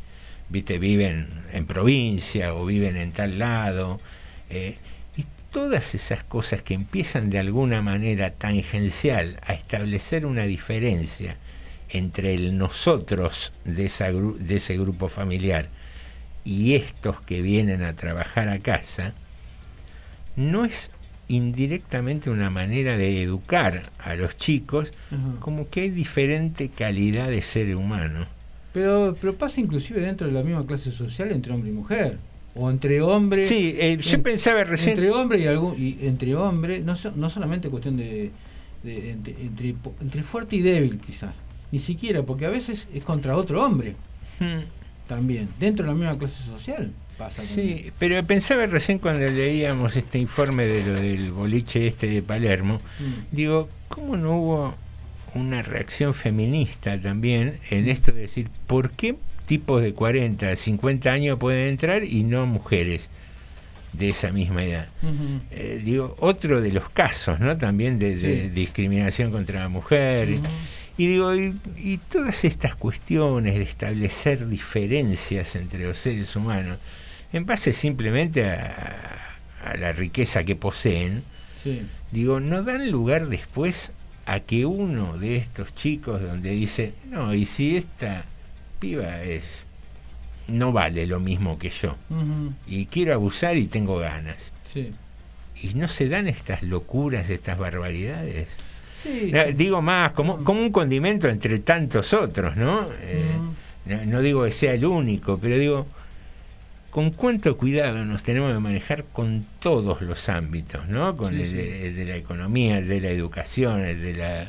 viste 0.49 0.79
viven 0.79 1.27
en 1.51 1.65
provincia 1.65 2.53
o 2.53 2.65
viven 2.65 2.95
en 2.97 3.11
tal 3.11 3.37
lado 3.39 3.99
eh, 4.49 4.77
y 5.17 5.25
todas 5.51 5.93
esas 5.95 6.23
cosas 6.23 6.61
que 6.61 6.73
empiezan 6.73 7.29
de 7.29 7.39
alguna 7.39 7.81
manera 7.81 8.31
tangencial 8.31 9.39
a 9.45 9.53
establecer 9.53 10.25
una 10.25 10.43
diferencia 10.43 11.35
entre 11.89 12.33
el 12.33 12.57
nosotros 12.57 13.51
de, 13.65 13.85
esa 13.85 14.09
gru- 14.11 14.37
de 14.37 14.55
ese 14.55 14.77
grupo 14.77 15.07
familiar 15.09 15.69
y 16.45 16.75
estos 16.75 17.19
que 17.21 17.41
vienen 17.41 17.83
a 17.83 17.93
trabajar 17.93 18.47
a 18.49 18.59
casa, 18.59 19.13
no 20.35 20.63
es 20.65 20.91
indirectamente 21.27 22.29
una 22.29 22.49
manera 22.49 22.95
de 22.95 23.21
educar 23.21 23.89
a 23.99 24.15
los 24.15 24.37
chicos, 24.37 24.91
como 25.41 25.69
que 25.69 25.81
hay 25.81 25.89
diferente 25.89 26.69
calidad 26.69 27.27
de 27.29 27.41
ser 27.41 27.75
humano. 27.75 28.27
Pero, 28.77 29.17
pero 29.19 29.33
pasa 29.35 29.59
inclusive 29.59 30.01
dentro 30.01 30.27
de 30.27 30.33
la 30.33 30.43
misma 30.43 30.65
clase 30.67 30.91
social 30.91 31.31
entre 31.31 31.51
hombre 31.51 31.69
y 31.71 31.73
mujer. 31.73 32.17
O 32.53 32.69
entre 32.69 33.01
hombre. 33.01 33.47
Sí, 33.47 33.75
eh, 33.77 33.97
yo 33.99 34.21
pensaba 34.21 34.63
recién- 34.63 34.91
Entre 34.91 35.09
hombre 35.11 35.39
y 35.39 35.47
algún. 35.47 35.73
Y 35.81 35.97
entre 36.01 36.35
hombre, 36.35 36.79
no, 36.81 36.95
so- 36.95 37.11
no 37.15 37.29
solamente 37.29 37.69
cuestión 37.69 37.97
de. 37.97 38.31
de- 38.83 39.11
entre, 39.11 39.35
entre, 40.01 40.21
fuerte 40.23 40.55
y 40.57 40.61
débil, 40.61 40.99
quizás. 40.99 41.33
Ni 41.71 41.79
siquiera, 41.79 42.21
porque 42.23 42.45
a 42.45 42.49
veces 42.49 42.87
es 42.93 43.03
contra 43.03 43.35
otro 43.35 43.65
hombre. 43.65 43.95
Hmm. 44.39 44.61
También. 45.07 45.49
Dentro 45.59 45.85
de 45.85 45.91
la 45.93 45.97
misma 45.97 46.17
clase 46.19 46.41
social 46.43 46.91
pasa. 47.17 47.41
también. 47.43 47.77
Sí, 47.79 47.91
pero 47.97 48.23
pensaba 48.25 48.65
recién 48.67 48.99
cuando 48.99 49.25
leíamos 49.25 49.95
este 49.95 50.19
informe 50.19 50.67
de 50.67 50.85
lo 50.85 50.93
del 51.01 51.31
boliche 51.31 51.87
este 51.87 52.07
de 52.07 52.21
Palermo, 52.21 52.75
Mm. 52.99 53.35
digo, 53.35 53.69
¿cómo 53.87 54.17
no 54.17 54.37
hubo 54.37 54.75
una 55.37 55.61
reacción 55.61 56.13
feminista 56.13 56.99
también 56.99 57.59
en 57.69 57.87
esto 57.89 58.11
de 58.11 58.21
decir, 58.21 58.47
¿por 58.67 58.91
qué 58.91 59.15
tipos 59.45 59.81
de 59.81 59.93
40, 59.93 60.55
50 60.55 61.11
años 61.11 61.37
pueden 61.39 61.67
entrar 61.69 62.03
y 62.03 62.23
no 62.23 62.45
mujeres 62.45 63.09
de 63.93 64.09
esa 64.09 64.31
misma 64.31 64.63
edad? 64.65 64.87
Eh, 65.51 65.81
digo, 65.83 66.15
otro 66.19 66.61
de 66.61 66.71
los 66.71 66.89
casos, 66.89 67.39
¿no? 67.39 67.57
También 67.57 67.97
de, 67.99 68.49
discriminación 68.49 69.31
contra 69.31 69.61
la 69.61 69.69
mujer. 69.69 70.39
Y 70.97 71.07
digo, 71.07 71.35
y, 71.35 71.55
y 71.77 71.97
todas 71.97 72.43
estas 72.43 72.75
cuestiones 72.75 73.55
de 73.55 73.61
establecer 73.63 74.47
diferencias 74.47 75.55
entre 75.55 75.85
los 75.85 75.99
seres 75.99 76.35
humanos, 76.35 76.79
en 77.31 77.45
base 77.45 77.71
simplemente 77.71 78.49
a, 78.49 78.95
a 79.63 79.77
la 79.77 79.91
riqueza 79.91 80.43
que 80.43 80.55
poseen, 80.55 81.23
Sí. 81.55 81.81
digo, 82.11 82.39
no 82.39 82.61
dan 82.63 82.91
lugar 82.91 83.27
después 83.29 83.91
a 84.27 84.41
que 84.41 84.65
uno 84.65 85.17
de 85.17 85.37
estos 85.37 85.73
chicos 85.73 86.21
donde 86.21 86.51
dice, 86.51 86.93
no, 87.09 87.33
y 87.33 87.45
si 87.45 87.77
esta 87.77 88.25
piba 88.77 89.23
es 89.23 89.43
no 90.49 90.73
vale 90.73 91.07
lo 91.07 91.19
mismo 91.19 91.57
que 91.57 91.69
yo, 91.69 91.95
y 92.67 92.85
quiero 92.85 93.13
abusar 93.13 93.57
y 93.57 93.67
tengo 93.67 93.97
ganas. 93.97 94.37
Sí. 94.65 94.91
Y 95.61 95.73
no 95.73 95.87
se 95.87 96.07
dan 96.07 96.27
estas 96.27 96.61
locuras, 96.61 97.29
estas 97.29 97.57
barbaridades. 97.57 98.47
Sí. 98.93 99.31
Digo 99.55 99.81
más, 99.81 100.11
como, 100.11 100.43
como 100.43 100.61
un 100.61 100.71
condimento 100.71 101.27
entre 101.29 101.59
tantos 101.59 102.13
otros, 102.13 102.55
¿no? 102.55 102.87
Eh, 103.01 103.31
no, 103.85 104.05
no 104.05 104.21
digo 104.21 104.43
que 104.43 104.51
sea 104.51 104.73
el 104.73 104.85
único, 104.85 105.37
pero 105.37 105.57
digo, 105.57 105.87
con 106.91 107.11
cuánto 107.11 107.57
cuidado 107.57 108.03
nos 108.05 108.23
tenemos 108.23 108.53
que 108.53 108.59
manejar 108.59 109.03
con 109.05 109.45
todos 109.59 110.01
los 110.01 110.29
ámbitos, 110.29 110.87
¿no? 110.87 111.15
Con 111.15 111.33
Sí, 111.33 111.41
el, 111.41 111.47
sí. 111.47 111.55
De, 111.55 111.91
de 111.93 112.05
la 112.05 112.15
economía, 112.15 112.77
el 112.77 112.87
de 112.87 113.01
la 113.01 113.09
educación, 113.09 113.81
el 113.81 114.01
de 114.01 114.13
la 114.13 114.47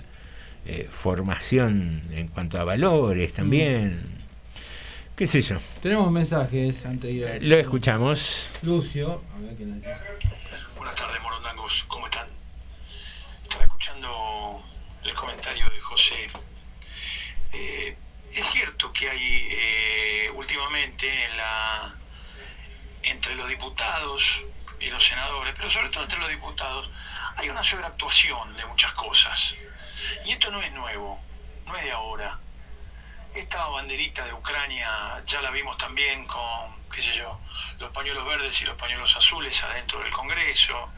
eh, 0.67 0.87
formación 0.91 2.03
en 2.13 2.29
cuanto 2.29 2.59
a 2.59 2.65
valores 2.65 3.33
también. 3.33 4.19
¿Qué 5.17 5.27
sé 5.27 5.43
yo? 5.43 5.57
Tenemos 5.83 6.11
mensajes 6.13 6.87
antes 6.87 7.11
de 7.11 7.13
ir 7.13 7.27
a... 7.27 7.37
Lo 7.41 7.57
escuchamos. 7.57 8.51
Lucio, 8.63 9.21
a 9.37 9.41
ver 9.41 9.57
quién 9.57 9.75
dice. 9.75 9.93
Buenas 10.77 10.95
tardes, 10.95 11.21
morondangos. 11.21 11.85
¿Cómo 11.89 12.07
están? 12.07 12.29
Estaba 13.43 13.65
escuchando 13.65 14.63
el 15.05 15.13
comentario 15.15 15.65
de 15.71 15.81
José. 15.81 16.15
Eh, 17.53 17.97
es 18.33 18.47
cierto 18.53 18.93
que 18.93 19.09
hay 19.11 19.49
eh, 19.51 20.31
últimamente 20.37 21.07
en 21.09 21.37
la 21.37 21.95
entre 23.03 23.35
los 23.35 23.49
diputados 23.49 24.43
y 24.81 24.91
los 24.91 25.05
senadores, 25.05 25.55
pero 25.57 25.71
sobre 25.71 25.89
todo 25.91 26.05
entre 26.05 26.19
los 26.19 26.29
diputados, 26.29 26.91
hay 27.37 27.49
una 27.51 27.63
sobreactuación 27.63 28.57
de 28.57 28.65
muchas 28.67 28.93
cosas. 28.93 29.55
Y 30.25 30.33
esto 30.33 30.51
no 30.51 30.63
es 30.63 30.73
nuevo, 30.73 31.21
no 31.67 31.77
es 31.77 31.85
de 31.85 31.93
ahora. 31.93 32.39
Esta 33.35 33.67
banderita 33.67 34.25
de 34.25 34.33
Ucrania 34.33 35.23
ya 35.27 35.41
la 35.41 35.51
vimos 35.51 35.77
también 35.77 36.27
con, 36.27 36.89
qué 36.91 37.03
sé 37.03 37.15
yo, 37.15 37.41
los 37.79 37.93
pañuelos 37.93 38.27
verdes 38.27 38.61
y 38.61 38.65
los 38.65 38.77
pañuelos 38.77 39.15
azules 39.17 39.63
adentro 39.63 40.01
del 40.01 40.11
Congreso, 40.11 40.91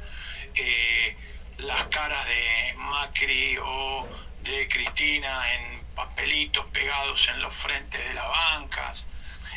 eh, 0.54 1.16
las 1.58 1.84
caras 1.84 2.26
de 2.26 2.74
Macri 2.76 3.58
o 3.58 4.08
de 4.42 4.68
Cristina 4.68 5.52
en 5.52 5.84
papelitos 5.94 6.64
pegados 6.66 7.28
en 7.28 7.42
los 7.42 7.54
frentes 7.54 8.02
de 8.02 8.14
las 8.14 8.28
bancas. 8.28 9.04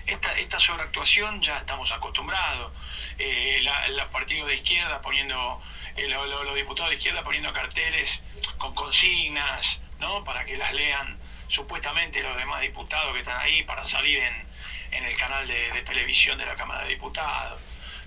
Esta, 0.06 0.34
esta 0.34 0.60
sobreactuación 0.60 1.42
ya 1.42 1.58
estamos 1.60 1.92
acostumbrados. 1.92 2.74
Eh, 3.18 3.62
los 3.90 4.08
partidos 4.10 4.48
de 4.50 4.56
izquierda 4.56 5.02
poniendo, 5.02 5.62
eh, 5.96 6.08
lo- 6.08 6.26
lo- 6.26 6.44
los 6.44 6.56
diputados 6.56 6.90
de 6.92 6.98
izquierda 6.98 7.24
poniendo 7.24 7.54
carteles 7.54 8.22
con 8.58 8.74
consignas, 8.76 9.80
¿no? 10.00 10.24
Para 10.24 10.44
que 10.44 10.58
las 10.58 10.74
lean 10.74 11.18
supuestamente 11.48 12.22
los 12.22 12.36
demás 12.36 12.62
diputados 12.62 13.14
que 13.14 13.20
están 13.20 13.40
ahí 13.40 13.64
para 13.64 13.84
salir 13.84 14.20
en, 14.20 14.48
en 14.92 15.04
el 15.06 15.16
canal 15.18 15.48
de, 15.48 15.72
de 15.72 15.82
televisión 15.84 16.38
de 16.38 16.46
la 16.46 16.56
Cámara 16.56 16.84
de 16.84 16.90
Diputados. 16.90 17.62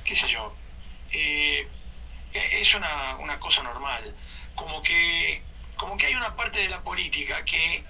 ¿Qué 0.05 0.15
sé 0.15 0.29
yo? 0.29 0.55
Eh, 1.13 1.67
eh, 2.35 2.49
es 2.61 2.75
una, 2.75 3.17
una 3.17 3.39
cosa 3.41 3.63
normal. 3.63 4.15
Como 4.55 4.83
que, 4.83 5.43
como 5.77 5.97
que 5.97 6.07
hay 6.07 6.15
una 6.15 6.37
parte 6.37 6.59
de 6.61 6.69
la 6.69 6.83
política 6.83 7.43
que 7.45 7.83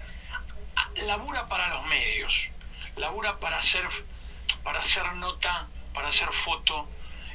labura 0.96 1.48
para 1.48 1.68
los 1.68 1.84
medios, 1.86 2.50
labura 2.96 3.38
para 3.38 3.58
hacer, 3.58 3.84
para 4.62 4.80
hacer 4.80 5.12
nota, 5.14 5.66
para 5.94 6.08
hacer 6.08 6.28
foto 6.32 6.88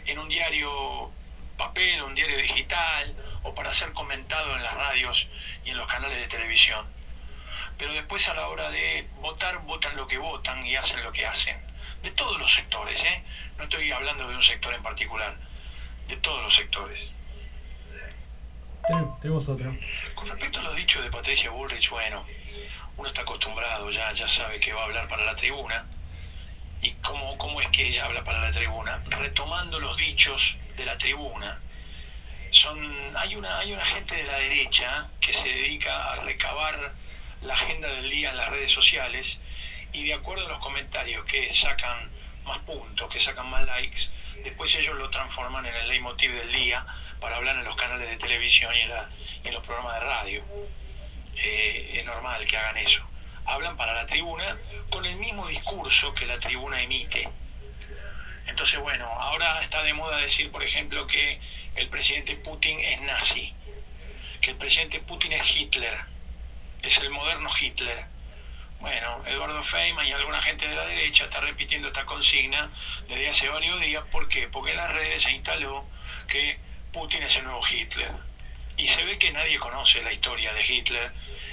en 0.05 0.19
un 0.19 0.27
diario 0.29 1.11
papel, 1.57 2.01
un 2.01 2.15
diario 2.15 2.37
digital, 2.37 3.15
o 3.43 3.53
para 3.53 3.71
ser 3.73 3.91
comentado 3.93 4.55
en 4.55 4.63
las 4.63 4.73
radios 4.73 5.27
y 5.63 5.69
en 5.69 5.77
los 5.77 5.87
canales 5.87 6.17
de 6.19 6.27
televisión. 6.27 6.85
Pero 7.77 7.93
después 7.93 8.27
a 8.27 8.33
la 8.33 8.47
hora 8.47 8.69
de 8.69 9.07
votar, 9.19 9.59
votan 9.59 9.95
lo 9.95 10.07
que 10.07 10.17
votan 10.17 10.65
y 10.65 10.75
hacen 10.75 11.03
lo 11.03 11.11
que 11.11 11.25
hacen. 11.25 11.59
De 12.03 12.11
todos 12.11 12.39
los 12.39 12.51
sectores, 12.53 13.03
¿eh? 13.03 13.23
No 13.57 13.63
estoy 13.65 13.91
hablando 13.91 14.27
de 14.27 14.35
un 14.35 14.41
sector 14.41 14.73
en 14.73 14.81
particular, 14.81 15.37
de 16.07 16.17
todos 16.17 16.41
los 16.43 16.55
sectores. 16.55 17.11
Ten- 18.87 19.19
tenemos 19.21 19.47
otra. 19.47 19.71
Con 20.15 20.27
respecto 20.27 20.59
a 20.59 20.63
los 20.63 20.75
dichos 20.75 21.03
de 21.03 21.11
Patricia 21.11 21.51
Bullrich, 21.51 21.89
bueno, 21.89 22.25
uno 22.97 23.07
está 23.07 23.21
acostumbrado, 23.21 23.89
ya, 23.89 24.11
ya 24.11 24.27
sabe 24.27 24.59
que 24.59 24.73
va 24.73 24.81
a 24.81 24.83
hablar 24.85 25.07
para 25.07 25.23
la 25.25 25.35
tribuna. 25.35 25.85
¿Y 26.81 26.91
cómo, 26.93 27.37
cómo 27.37 27.61
es 27.61 27.67
que 27.69 27.87
ella 27.87 28.05
habla 28.05 28.23
para 28.23 28.39
la 28.39 28.51
tribuna? 28.51 28.99
Retomando 29.05 29.79
los 29.79 29.95
dichos 29.97 30.55
de 30.75 30.85
la 30.85 30.97
tribuna. 30.97 31.59
Son, 32.49 33.15
hay, 33.15 33.35
una, 33.35 33.59
hay 33.59 33.71
una 33.71 33.85
gente 33.85 34.15
de 34.15 34.25
la 34.25 34.35
derecha 34.37 35.07
que 35.19 35.31
se 35.31 35.47
dedica 35.47 36.11
a 36.11 36.15
recabar 36.15 36.91
la 37.41 37.53
agenda 37.53 37.87
del 37.87 38.09
día 38.09 38.29
en 38.29 38.37
las 38.37 38.49
redes 38.49 38.71
sociales 38.71 39.37
y 39.93 40.03
de 40.03 40.13
acuerdo 40.13 40.45
a 40.45 40.49
los 40.49 40.59
comentarios 40.59 41.23
que 41.25 41.49
sacan 41.49 42.09
más 42.45 42.59
puntos, 42.59 43.09
que 43.09 43.19
sacan 43.19 43.47
más 43.49 43.65
likes, 43.65 44.09
después 44.43 44.73
ellos 44.75 44.95
lo 44.97 45.09
transforman 45.09 45.65
en 45.65 45.75
el 45.75 45.87
leitmotiv 45.87 46.31
del 46.33 46.51
día 46.51 46.83
para 47.19 47.35
hablar 47.37 47.55
en 47.55 47.63
los 47.63 47.75
canales 47.75 48.09
de 48.09 48.17
televisión 48.17 48.75
y 48.75 48.81
en, 48.81 48.89
la- 48.89 49.07
y 49.43 49.47
en 49.47 49.53
los 49.53 49.63
programas 49.63 49.93
de 49.93 49.99
radio. 50.01 50.43
Eh, 51.35 51.97
es 51.99 52.05
normal 52.05 52.45
que 52.45 52.57
hagan 52.57 52.77
eso. 52.77 53.03
Hablan 53.45 53.75
para 53.77 53.93
la 53.93 54.05
tribuna 54.05 54.57
con 54.89 55.05
el 55.05 55.15
mismo 55.15 55.47
discurso 55.47 56.13
que 56.13 56.25
la 56.25 56.39
tribuna 56.39 56.81
emite. 56.81 57.27
Entonces, 58.47 58.79
bueno, 58.79 59.05
ahora 59.05 59.61
está 59.61 59.81
de 59.83 59.93
moda 59.93 60.17
decir, 60.17 60.51
por 60.51 60.63
ejemplo, 60.63 61.07
que 61.07 61.39
el 61.75 61.87
presidente 61.89 62.35
Putin 62.35 62.79
es 62.79 63.01
nazi, 63.01 63.53
que 64.41 64.51
el 64.51 64.57
presidente 64.57 64.99
Putin 64.99 65.33
es 65.33 65.55
Hitler, 65.55 65.97
es 66.81 66.97
el 66.97 67.09
moderno 67.09 67.49
Hitler. 67.59 68.05
Bueno, 68.79 69.23
Eduardo 69.27 69.61
Feynman 69.61 70.07
y 70.07 70.11
alguna 70.11 70.41
gente 70.41 70.67
de 70.67 70.75
la 70.75 70.85
derecha 70.85 71.25
está 71.25 71.39
repitiendo 71.39 71.89
esta 71.89 72.03
consigna 72.05 72.71
desde 73.07 73.29
hace 73.29 73.47
varios 73.47 73.79
días. 73.79 74.03
¿Por 74.11 74.27
qué? 74.27 74.47
Porque 74.47 74.71
en 74.71 74.77
las 74.77 74.91
redes 74.91 75.23
se 75.23 75.31
instaló 75.31 75.85
que 76.27 76.59
Putin 76.91 77.21
es 77.23 77.35
el 77.35 77.43
nuevo 77.43 77.61
Hitler. 77.65 78.11
Y 78.81 78.87
se 78.87 79.03
ve 79.03 79.19
que 79.19 79.31
nadie 79.31 79.59
conoce 79.59 80.01
la 80.01 80.11
historia 80.11 80.51
de 80.53 80.65
Hitler 80.65 81.11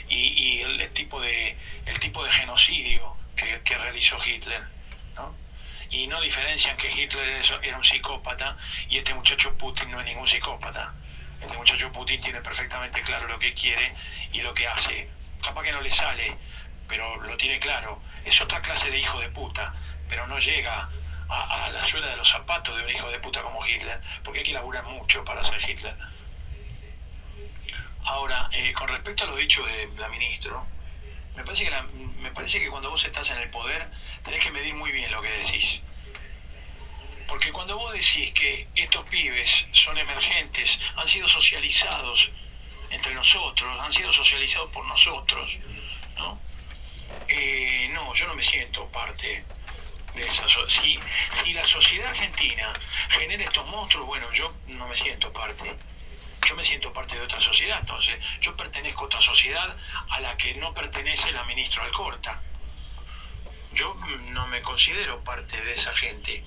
y, 0.08 0.62
el, 0.62 0.90
tipo 0.94 1.20
de, 1.20 1.54
el 1.84 2.00
tipo 2.00 2.24
de 2.24 2.32
genocidio 2.32 3.16
que, 3.36 3.76
realizó 3.76 4.16
Hitler. 4.24 4.62
¿no? 5.14 5.34
Y 5.90 6.06
no 6.06 6.22
diferencian 6.22 6.74
que 6.78 6.90
Hitler 6.90 7.42
era 7.62 7.76
un 7.76 7.84
psicópata 7.84 8.56
y 8.88 8.96
este 8.96 9.12
muchacho 9.12 9.52
Putin 9.58 9.90
no 9.90 10.00
es 10.00 10.06
ningún 10.06 10.26
psicópata. 10.26 10.94
Este 11.42 11.54
muchacho 11.54 11.92
Putin 11.92 12.18
tiene 12.22 12.40
perfectamente 12.40 13.02
claro 13.02 13.28
lo 13.28 13.38
que 13.38 13.52
quiere 13.52 13.92
y 14.32 14.40
lo 14.40 14.54
que 14.54 14.66
hace. 14.66 15.10
Capaz 15.42 15.64
que 15.64 15.72
no 15.72 15.82
le 15.82 15.90
sale, 15.90 16.34
pero 16.88 17.22
lo 17.22 17.36
tiene 17.36 17.60
claro. 17.60 18.00
Es 18.24 18.40
otra 18.40 18.62
clase 18.62 18.90
de 18.90 19.00
hijo 19.00 19.20
de 19.20 19.28
puta, 19.28 19.74
pero 20.08 20.26
no 20.26 20.38
llega 20.38 20.88
a, 21.28 21.66
a 21.66 21.68
la 21.72 21.84
suela 21.84 22.06
de 22.06 22.16
los 22.16 22.30
zapatos 22.30 22.74
de 22.74 22.84
un 22.84 22.90
hijo 22.90 23.10
de 23.10 23.18
puta 23.18 23.42
como 23.42 23.66
Hitler, 23.66 24.00
porque 24.24 24.38
hay 24.38 24.46
que 24.46 24.52
laburar 24.54 24.84
mucho 24.84 25.22
para 25.26 25.44
ser 25.44 25.60
Hitler. 25.68 25.94
Ahora, 28.05 28.49
eh, 28.53 28.72
con 28.72 28.88
respecto 28.88 29.24
a 29.24 29.26
lo 29.26 29.36
dicho 29.36 29.64
de 29.64 29.88
la 29.99 30.09
ministro, 30.09 30.64
me 31.36 31.44
parece, 31.44 31.64
que 31.64 31.70
me 32.20 32.30
parece 32.32 32.59
que 32.61 32.68
cuando 32.68 32.90
vos 32.90 33.05
estás 33.05 33.30
en 33.30 33.38
el 33.38 33.51
poder 33.51 33.88
tenés 34.24 34.42
que 34.42 34.51
medir 34.51 34.74
muy 34.74 34.90
bien 34.92 35.11
lo 35.11 35.20
que 35.22 35.30
decís. 35.30 35.82
Porque 37.28 37.53
cuando 37.53 37.76
vos 37.76 37.92
decís 37.92 38.32
que 38.32 38.68
estos 38.74 39.05
pibes 39.05 39.66
son 39.72 39.99
emergentes, 39.99 40.80
han 40.96 41.07
sido 41.07 41.28
socializados 41.28 42.30
entre 42.90 43.14
nosotros, 43.14 43.78
han 43.80 43.92
sido 43.92 44.11
socializados 44.11 44.70
por 44.70 44.84
nosotros, 44.86 45.59
¿no? 46.16 46.38
Eh, 47.28 47.90
no, 47.92 48.14
yo 48.14 48.26
no 48.26 48.34
me 48.34 48.42
siento 48.42 48.86
parte 48.90 49.44
de 50.14 50.26
esa 50.26 50.49
so- 50.49 50.68
si, 50.70 50.99
si 51.30 51.53
la 51.53 51.66
sociedad 51.66 52.09
argentina 52.09 52.78
genera 53.11 53.44
estos 53.44 53.66
monstruos, 53.66 54.07
bueno, 54.07 54.32
yo 54.32 54.55
no 54.68 54.88
me 54.88 54.96
siento 54.96 55.30
parte. 55.30 55.76
Yo 56.49 56.57
me 56.57 56.64
siento 56.64 56.90
parte 56.94 57.14
de 57.14 57.20
otra 57.20 57.42
sociedad, 57.42 57.76
entonces 57.78 58.18
yo 58.40 58.57
pertenezco 58.57 59.03
a 59.03 59.07
otra 59.07 59.20
sociedad 59.20 59.76
a 60.09 60.18
la 60.20 60.34
que 60.38 60.55
no 60.55 60.72
pertenece 60.72 61.30
la 61.30 61.44
ministra 61.44 61.84
Alcorta. 61.84 62.40
Yo 63.72 63.94
no 64.30 64.46
me 64.46 64.62
considero 64.62 65.22
parte 65.22 65.61
de 65.61 65.74
esa 65.74 65.94
gente, 65.94 66.42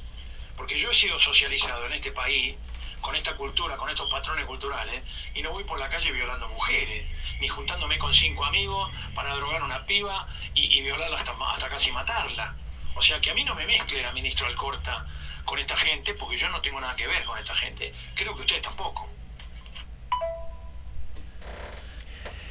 porque 0.58 0.76
yo 0.80 0.89
he 0.89 0.95
sido 0.95 1.20
socializado 1.20 1.86
en 1.86 1.93
este 1.93 2.12
país 2.12 2.56
con 2.99 3.16
esta 3.16 3.36
cultura, 3.36 3.78
con 3.78 3.91
estos 3.91 4.10
patrones 4.10 4.45
culturales, 4.45 5.04
y 5.36 5.43
no 5.43 5.52
voy 5.52 5.66
por 5.66 5.78
la 5.78 5.88
calle 5.88 6.12
violando 6.12 6.47
mujeres, 6.47 7.08
ni 7.39 7.47
juntándome 7.47 7.99
con 7.99 8.12
cinco 8.12 8.43
amigos 8.43 8.91
para 9.14 9.36
drogar 9.36 9.62
una 9.62 9.86
piba 9.86 10.28
y, 10.56 10.82
violarla 10.82 11.20
hasta, 11.20 11.36
hasta 11.54 11.70
casi 11.70 11.91
matarla. 11.91 12.56
O 12.95 13.04
sea, 13.04 13.22
que 13.22 13.30
a 13.30 13.36
mí 13.36 13.43
no 13.43 13.54
me 13.54 13.68
mezcle 13.68 14.02
la 14.02 14.12
ministra 14.14 14.47
Alcorta 14.47 15.06
con 15.45 15.60
esta 15.60 15.78
gente, 15.78 16.16
porque 16.16 16.38
yo 16.38 16.49
no 16.49 16.60
tengo 16.60 16.82
nada 16.82 16.95
que 16.95 17.06
ver 17.06 17.24
con 17.24 17.38
esta 17.38 17.54
gente. 17.56 17.93
Creo 18.16 18.34
que 18.34 18.41
ustedes 18.41 18.64
tampoco. 18.64 19.20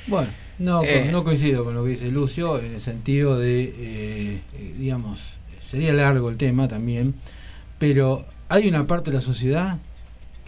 Bueno, 0.07 0.29
no, 0.59 0.83
Eh. 0.85 1.09
no 1.11 1.25
coincido 1.25 1.65
con 1.65 1.75
lo 1.75 1.85
que 1.85 1.91
dice 1.91 2.09
Lucio 2.11 2.59
en 2.59 2.75
el 2.75 2.81
sentido 2.81 3.39
de, 3.39 3.63
eh, 3.63 4.41
eh, 4.55 4.75
digamos, 4.79 5.21
sería 5.63 5.93
largo 5.93 6.29
el 6.31 6.37
tema 6.37 6.69
también, 6.69 7.15
pero 7.79 8.27
hay 8.49 8.69
una 8.69 8.87
parte 8.87 9.11
de 9.11 9.17
la 9.17 9.21
sociedad 9.21 9.79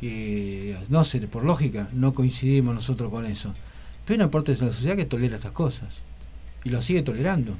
que, 0.00 0.76
no 0.88 1.04
sé, 1.04 1.20
por 1.28 1.44
lógica, 1.44 1.88
no 1.92 2.12
coincidimos 2.12 2.74
nosotros 2.74 3.10
con 3.10 3.24
eso, 3.26 3.54
pero 4.04 4.14
hay 4.14 4.24
una 4.24 4.30
parte 4.30 4.54
de 4.54 4.66
la 4.66 4.72
sociedad 4.72 4.96
que 4.96 5.04
tolera 5.04 5.36
estas 5.36 5.52
cosas 5.52 5.88
y 6.64 6.70
lo 6.70 6.82
sigue 6.82 7.02
tolerando. 7.02 7.54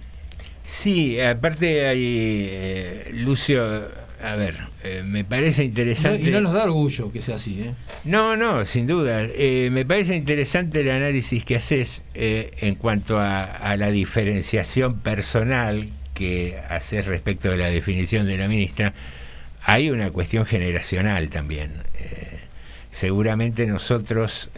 Sí, 0.65 1.21
aparte 1.21 1.87
hay, 1.87 2.03
eh, 2.51 3.11
Lucio, 3.15 3.83
a 4.23 4.37
ver, 4.37 4.57
eh, 4.85 5.03
me 5.05 5.25
parece 5.25 5.63
No- 5.63 5.69
interesante... 5.69 6.23
y 6.23 6.31
no 6.31 6.41
nos 6.41 6.53
da 6.53 6.65
orgullo 6.65 7.11
que 7.13 7.21
sea 7.21 7.37
así, 7.37 7.61
¿eh? 7.63 7.73
No, 8.05 8.37
no, 8.37 8.65
sin 8.65 8.87
duda. 8.87 9.23
Eh, 9.25 9.69
me 9.73 9.85
parece 9.85 10.15
interesante 10.17 10.81
el 10.81 10.91
análisis 10.91 11.45
que 11.45 11.57
haces 11.57 12.03
eh, 12.15 12.53
en 12.61 12.75
cuanto 12.77 13.19
a, 13.19 13.43
a 13.45 13.77
la 13.77 13.91
diferenciación 13.91 15.01
personal 15.01 15.89
que 16.15 16.59
haces 16.69 17.07
respecto 17.07 17.51
de 17.51 17.57
la 17.57 17.67
definición 17.69 18.27
de 18.27 18.37
la 18.39 18.49
ministra. 18.49 18.93
Hay 19.65 19.91
una 19.91 20.11
cuestión 20.11 20.45
generacional 20.47 21.29
también. 21.29 21.73
Seguramente 22.91 23.67
nosotros, 23.67 24.51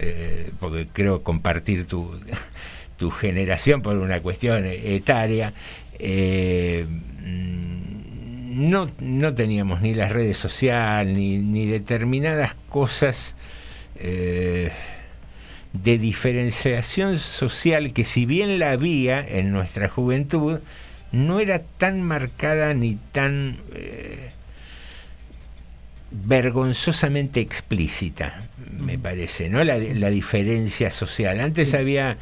porque 0.59 0.89
creo 0.93 1.23
compartir 1.23 1.87
tu, 1.87 2.19
tu 2.99 3.11
generación 3.11 3.81
por 3.83 3.97
una 3.99 4.21
cuestión 4.21 4.65
etaria, 4.67 5.53
eh, 6.01 6.85
no, 8.55 8.91
no 9.01 9.35
teníamos 9.35 9.81
ni 9.81 9.95
las 9.95 10.13
redes 10.13 10.37
sociales 10.37 11.17
ni, 11.17 11.39
ni 11.39 11.67
determinadas 11.67 12.55
cosas 12.69 13.35
eh, 13.97 14.71
de 15.73 15.99
diferenciación 15.99 17.19
social 17.19 17.93
que 17.93 18.05
si 18.05 18.27
bien 18.27 18.59
la 18.59 18.71
había 18.71 19.27
en 19.27 19.51
nuestra 19.51 19.89
juventud, 19.89 20.61
no 21.13 21.41
era 21.41 21.61
tan 21.61 22.03
marcada 22.03 22.75
ni 22.75 22.97
tan 23.13 23.59
eh, 23.75 24.31
vergonzosamente 26.11 27.41
explícita, 27.41 28.49
me 28.71 28.99
parece, 28.99 29.49
¿no? 29.49 29.65
La, 29.65 29.79
la 29.79 30.11
diferencia 30.11 30.91
social. 30.91 31.41
Antes 31.41 31.75
había 31.75 32.19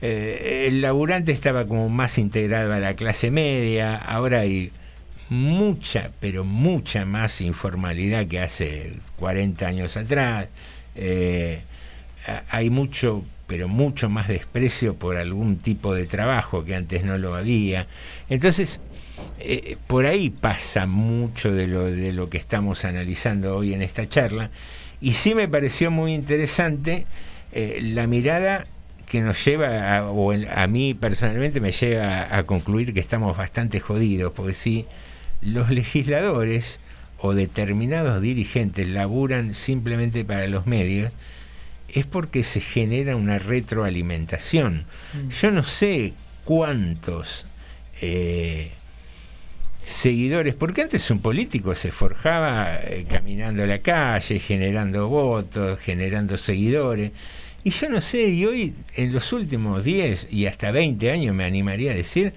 eh, 0.00 0.66
el 0.68 0.80
laburante 0.80 1.32
estaba 1.32 1.64
como 1.66 1.88
más 1.88 2.18
integrado 2.18 2.72
a 2.72 2.80
la 2.80 2.94
clase 2.94 3.30
media, 3.30 3.96
ahora 3.96 4.40
hay 4.40 4.72
mucha, 5.32 6.10
pero 6.20 6.44
mucha 6.44 7.04
más 7.04 7.40
informalidad 7.40 8.26
que 8.26 8.40
hace 8.40 8.94
40 9.18 9.66
años 9.66 9.96
atrás. 9.96 10.48
Eh, 10.94 11.62
hay 12.50 12.70
mucho, 12.70 13.24
pero 13.46 13.66
mucho 13.66 14.08
más 14.08 14.28
desprecio 14.28 14.94
por 14.94 15.16
algún 15.16 15.56
tipo 15.56 15.94
de 15.94 16.06
trabajo 16.06 16.64
que 16.64 16.76
antes 16.76 17.04
no 17.04 17.18
lo 17.18 17.34
había. 17.34 17.86
Entonces, 18.28 18.80
eh, 19.40 19.76
por 19.86 20.06
ahí 20.06 20.30
pasa 20.30 20.86
mucho 20.86 21.52
de 21.52 21.66
lo, 21.66 21.84
de 21.84 22.12
lo 22.12 22.28
que 22.28 22.38
estamos 22.38 22.84
analizando 22.84 23.56
hoy 23.56 23.72
en 23.72 23.82
esta 23.82 24.08
charla. 24.08 24.50
Y 25.00 25.14
sí 25.14 25.34
me 25.34 25.48
pareció 25.48 25.90
muy 25.90 26.14
interesante 26.14 27.06
eh, 27.52 27.80
la 27.82 28.06
mirada 28.06 28.66
que 29.06 29.20
nos 29.20 29.44
lleva, 29.44 29.96
a, 29.96 30.10
o 30.10 30.32
a 30.32 30.66
mí 30.66 30.94
personalmente 30.94 31.60
me 31.60 31.72
lleva 31.72 32.34
a, 32.36 32.44
concluir 32.44 32.94
que 32.94 33.00
estamos 33.00 33.36
bastante 33.36 33.80
jodidos, 33.80 34.32
porque 34.32 34.54
si 34.54 34.86
los 35.42 35.70
legisladores 35.82 36.80
o 37.18 37.34
determinados 37.34 38.20
dirigentes 38.20 38.88
laburan 38.88 39.54
simplemente 39.54 40.24
para 40.24 40.48
los 40.48 40.66
medios, 40.66 41.12
es 41.88 42.06
porque 42.06 42.42
se 42.42 42.60
genera 42.60 43.16
una 43.16 43.38
retroalimentación. 43.38 44.86
Yo 45.40 45.50
no 45.50 45.62
sé 45.62 46.14
cuántos 46.44 47.46
eh, 48.00 48.70
seguidores, 49.84 50.54
porque 50.54 50.82
antes 50.82 51.10
un 51.10 51.20
político 51.20 51.74
se 51.74 51.92
forjaba 51.92 52.76
eh, 52.76 53.06
caminando 53.08 53.66
la 53.66 53.80
calle, 53.80 54.38
generando 54.38 55.08
votos, 55.08 55.78
generando 55.80 56.38
seguidores. 56.38 57.12
Y 57.62 57.70
yo 57.70 57.88
no 57.88 58.00
sé, 58.00 58.28
y 58.28 58.44
hoy 58.46 58.74
en 58.96 59.12
los 59.12 59.32
últimos 59.32 59.84
10 59.84 60.28
y 60.30 60.46
hasta 60.46 60.72
20 60.72 61.10
años 61.10 61.34
me 61.34 61.44
animaría 61.44 61.92
a 61.92 61.94
decir, 61.94 62.32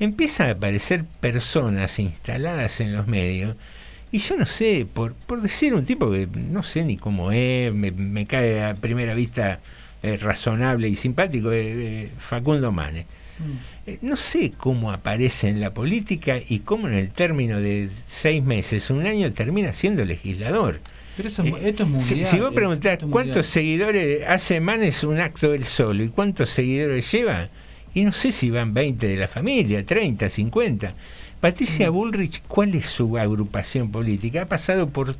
empiezan 0.00 0.48
a 0.48 0.52
aparecer 0.52 1.04
personas 1.20 1.98
instaladas 1.98 2.80
en 2.80 2.96
los 2.96 3.06
medios. 3.06 3.56
Y 4.12 4.18
yo 4.18 4.36
no 4.36 4.44
sé, 4.46 4.86
por, 4.92 5.14
por 5.14 5.40
decir 5.40 5.72
un 5.74 5.84
tipo 5.84 6.10
que 6.10 6.26
no 6.26 6.62
sé 6.64 6.82
ni 6.84 6.96
cómo 6.96 7.30
es, 7.30 7.72
me, 7.72 7.92
me 7.92 8.26
cae 8.26 8.64
a 8.64 8.74
primera 8.74 9.14
vista 9.14 9.60
eh, 10.02 10.16
razonable 10.16 10.88
y 10.88 10.96
simpático, 10.96 11.52
eh, 11.52 11.62
eh, 12.04 12.10
Facundo 12.18 12.72
Manes. 12.72 13.06
Eh, 13.86 13.98
no 14.02 14.16
sé 14.16 14.52
cómo 14.56 14.90
aparece 14.92 15.48
en 15.48 15.60
la 15.60 15.72
política 15.72 16.38
y 16.46 16.58
cómo 16.60 16.88
en 16.88 16.94
el 16.94 17.10
término 17.10 17.60
de 17.60 17.88
seis 18.06 18.42
meses, 18.42 18.90
un 18.90 19.06
año, 19.06 19.32
termina 19.32 19.72
siendo 19.72 20.04
legislador. 20.04 20.80
Pero 21.16 21.28
eso, 21.28 21.44
esto 21.44 21.82
es 21.84 21.88
Si, 21.88 22.14
mundial. 22.14 22.26
si 22.30 22.40
vos 22.40 22.50
eh, 22.50 22.54
preguntás 22.54 22.98
cuántos 22.98 23.12
mundial. 23.24 23.44
seguidores 23.44 24.28
hace 24.28 24.60
Manes 24.60 25.04
un 25.04 25.20
acto 25.20 25.54
él 25.54 25.64
solo 25.64 26.02
y 26.02 26.08
cuántos 26.08 26.50
seguidores 26.50 27.10
lleva, 27.12 27.48
y 27.94 28.04
no 28.04 28.12
sé 28.12 28.32
si 28.32 28.50
van 28.50 28.72
20 28.74 29.06
de 29.08 29.16
la 29.16 29.28
familia, 29.28 29.84
30, 29.84 30.28
50. 30.28 30.94
Patricia 31.40 31.90
Mm. 31.90 31.94
Bullrich, 31.94 32.42
¿cuál 32.46 32.74
es 32.74 32.86
su 32.86 33.16
agrupación 33.18 33.90
política? 33.90 34.42
Ha 34.42 34.46
pasado 34.46 34.88
por 34.88 35.16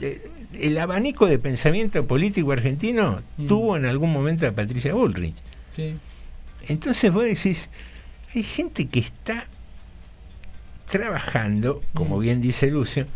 eh, 0.00 0.28
el 0.52 0.78
abanico 0.78 1.26
de 1.26 1.38
pensamiento 1.38 2.06
político 2.06 2.52
argentino, 2.52 3.22
Mm. 3.38 3.46
tuvo 3.46 3.76
en 3.76 3.86
algún 3.86 4.12
momento 4.12 4.46
a 4.46 4.52
Patricia 4.52 4.92
Bullrich. 4.94 5.34
Sí. 5.74 5.94
Entonces 6.68 7.12
vos 7.12 7.24
decís, 7.24 7.70
hay 8.34 8.42
gente 8.42 8.86
que 8.86 9.00
está 9.00 9.46
trabajando, 10.90 11.82
como 11.94 12.18
bien 12.18 12.40
dice 12.40 12.70
Lucio, 12.70 13.06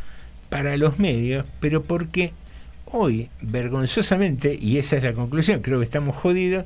para 0.48 0.76
los 0.76 0.98
medios, 0.98 1.46
pero 1.60 1.82
porque 1.82 2.32
hoy, 2.86 3.28
vergonzosamente, 3.40 4.54
y 4.60 4.78
esa 4.78 4.96
es 4.96 5.04
la 5.04 5.12
conclusión, 5.12 5.60
creo 5.60 5.78
que 5.78 5.84
estamos 5.84 6.16
jodidos, 6.16 6.64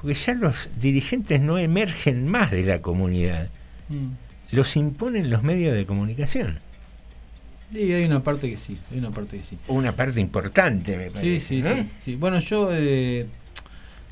porque 0.00 0.14
ya 0.14 0.34
los 0.34 0.68
dirigentes 0.80 1.40
no 1.40 1.58
emergen 1.58 2.28
más 2.28 2.50
de 2.50 2.62
la 2.64 2.80
comunidad, 2.82 3.48
Mm. 3.88 4.08
los 4.52 4.76
imponen 4.76 5.30
los 5.30 5.42
medios 5.42 5.74
de 5.74 5.86
comunicación. 5.86 6.58
Sí, 7.72 7.92
hay 7.92 8.04
una 8.04 8.20
parte 8.20 8.48
que 8.50 8.56
sí, 8.56 8.78
hay 8.92 8.98
una 8.98 9.10
parte 9.10 9.38
que 9.38 9.42
sí. 9.42 9.58
Una 9.68 9.92
parte 9.92 10.20
importante, 10.20 10.96
me 10.96 11.10
parece. 11.10 11.40
sí, 11.40 11.62
¿no? 11.62 11.74
sí, 11.74 11.88
sí. 12.04 12.16
Bueno, 12.16 12.38
yo, 12.38 12.68
eh, 12.72 13.26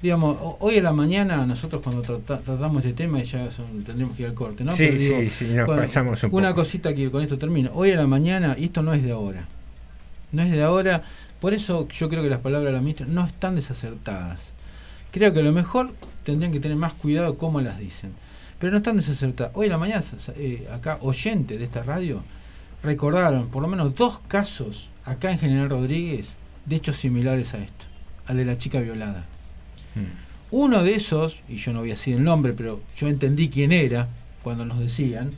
digamos, 0.02 0.36
ho- 0.40 0.56
hoy 0.60 0.76
en 0.78 0.84
la 0.84 0.92
mañana 0.92 1.46
nosotros 1.46 1.80
cuando 1.82 2.02
trata- 2.02 2.38
tratamos 2.38 2.84
este 2.84 2.96
tema, 3.04 3.20
y 3.20 3.24
ya 3.24 3.50
son- 3.52 3.84
tendremos 3.84 4.16
que 4.16 4.22
ir 4.22 4.28
al 4.28 4.34
corte, 4.34 4.64
¿no? 4.64 4.72
Sí, 4.72 4.86
Pero 4.86 4.98
digo, 4.98 5.20
sí, 5.20 5.30
sí, 5.30 5.44
nos 5.54 5.68
pasamos 5.68 6.22
un 6.24 6.30
Una 6.34 6.48
poco. 6.48 6.62
cosita 6.62 6.94
que 6.94 7.10
con 7.10 7.22
esto 7.22 7.38
termino. 7.38 7.70
Hoy 7.74 7.90
en 7.90 7.98
la 7.98 8.06
mañana, 8.06 8.56
y 8.58 8.64
esto 8.64 8.82
no 8.82 8.92
es 8.92 9.02
de 9.04 9.12
ahora, 9.12 9.46
no 10.32 10.42
es 10.42 10.50
de 10.50 10.62
ahora, 10.62 11.02
por 11.40 11.54
eso 11.54 11.86
yo 11.88 12.08
creo 12.08 12.22
que 12.22 12.30
las 12.30 12.40
palabras 12.40 12.66
de 12.66 12.72
la 12.72 12.80
ministra 12.80 13.06
no 13.06 13.24
están 13.26 13.54
desacertadas. 13.54 14.52
Creo 15.14 15.32
que 15.32 15.38
a 15.38 15.42
lo 15.44 15.52
mejor 15.52 15.92
tendrían 16.24 16.50
que 16.50 16.58
tener 16.58 16.76
más 16.76 16.92
cuidado 16.92 17.38
cómo 17.38 17.60
las 17.60 17.78
dicen. 17.78 18.12
Pero 18.58 18.72
no 18.72 18.78
están 18.78 18.96
desacertadas. 18.96 19.52
Hoy 19.54 19.66
en 19.66 19.70
la 19.70 19.78
mañana, 19.78 20.02
eh, 20.34 20.66
acá, 20.72 20.98
oyente 21.02 21.56
de 21.56 21.62
esta 21.62 21.84
radio, 21.84 22.24
recordaron 22.82 23.46
por 23.46 23.62
lo 23.62 23.68
menos 23.68 23.94
dos 23.94 24.18
casos 24.26 24.88
acá 25.04 25.30
en 25.30 25.38
General 25.38 25.70
Rodríguez 25.70 26.34
de 26.66 26.74
hechos 26.74 26.96
similares 26.96 27.54
a 27.54 27.58
esto, 27.58 27.84
al 28.26 28.38
de 28.38 28.44
la 28.44 28.58
chica 28.58 28.80
violada. 28.80 29.24
Mm. 29.94 30.50
Uno 30.50 30.82
de 30.82 30.96
esos, 30.96 31.38
y 31.48 31.58
yo 31.58 31.72
no 31.72 31.78
voy 31.78 31.90
a 31.90 31.92
decir 31.92 32.16
el 32.16 32.24
nombre, 32.24 32.52
pero 32.52 32.80
yo 32.96 33.06
entendí 33.06 33.48
quién 33.50 33.70
era 33.70 34.08
cuando 34.42 34.64
nos 34.64 34.80
decían, 34.80 35.30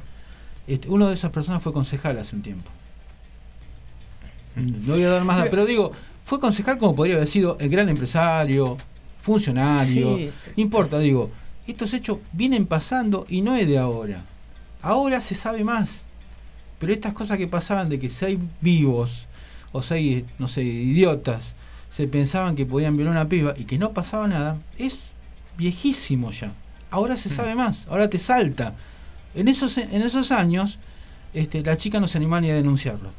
este, 0.66 0.88
uno 0.88 1.08
de 1.08 1.14
esas 1.14 1.32
personas 1.32 1.62
fue 1.62 1.74
concejal 1.74 2.18
hace 2.18 2.34
un 2.34 2.40
tiempo. 2.40 2.70
No 4.54 4.94
voy 4.94 5.02
a 5.02 5.10
dar 5.10 5.24
más, 5.24 5.48
pero 5.50 5.66
digo, 5.66 5.92
fue 6.24 6.40
concejal 6.40 6.78
como 6.78 6.94
podría 6.94 7.16
haber 7.16 7.28
sido 7.28 7.58
el 7.60 7.68
gran 7.68 7.90
empresario, 7.90 8.78
funcionario, 9.26 10.16
Sí. 10.16 10.30
no 10.56 10.62
importa, 10.62 10.98
digo, 11.00 11.30
estos 11.66 11.92
hechos 11.92 12.18
vienen 12.32 12.64
pasando 12.66 13.26
y 13.28 13.42
no 13.42 13.54
es 13.56 13.66
de 13.66 13.76
ahora. 13.78 14.22
Ahora 14.82 15.20
se 15.20 15.34
sabe 15.34 15.64
más. 15.64 16.02
Pero 16.78 16.92
estas 16.92 17.12
cosas 17.12 17.38
que 17.38 17.48
pasaban 17.48 17.88
de 17.88 17.98
que 17.98 18.08
seis 18.10 18.38
vivos 18.60 19.26
o 19.72 19.82
seis, 19.82 20.24
no 20.38 20.46
sé, 20.46 20.62
idiotas 20.62 21.54
se 21.90 22.06
pensaban 22.06 22.54
que 22.54 22.66
podían 22.66 22.96
violar 22.96 23.12
una 23.12 23.28
piba 23.28 23.54
y 23.56 23.64
que 23.64 23.78
no 23.78 23.92
pasaba 23.92 24.28
nada, 24.28 24.58
es 24.78 25.12
viejísimo 25.58 26.30
ya. 26.30 26.52
Ahora 26.90 27.16
se 27.16 27.28
sabe 27.30 27.54
más, 27.54 27.86
ahora 27.90 28.08
te 28.10 28.18
salta. 28.18 28.74
En 29.34 29.48
esos, 29.48 29.76
en 29.78 30.02
esos 30.02 30.30
años, 30.30 30.78
este, 31.34 31.62
la 31.62 31.76
chica 31.76 31.98
no 31.98 32.06
se 32.08 32.18
animaba 32.18 32.42
ni 32.42 32.50
a 32.50 32.54
denunciarlo. 32.54 33.10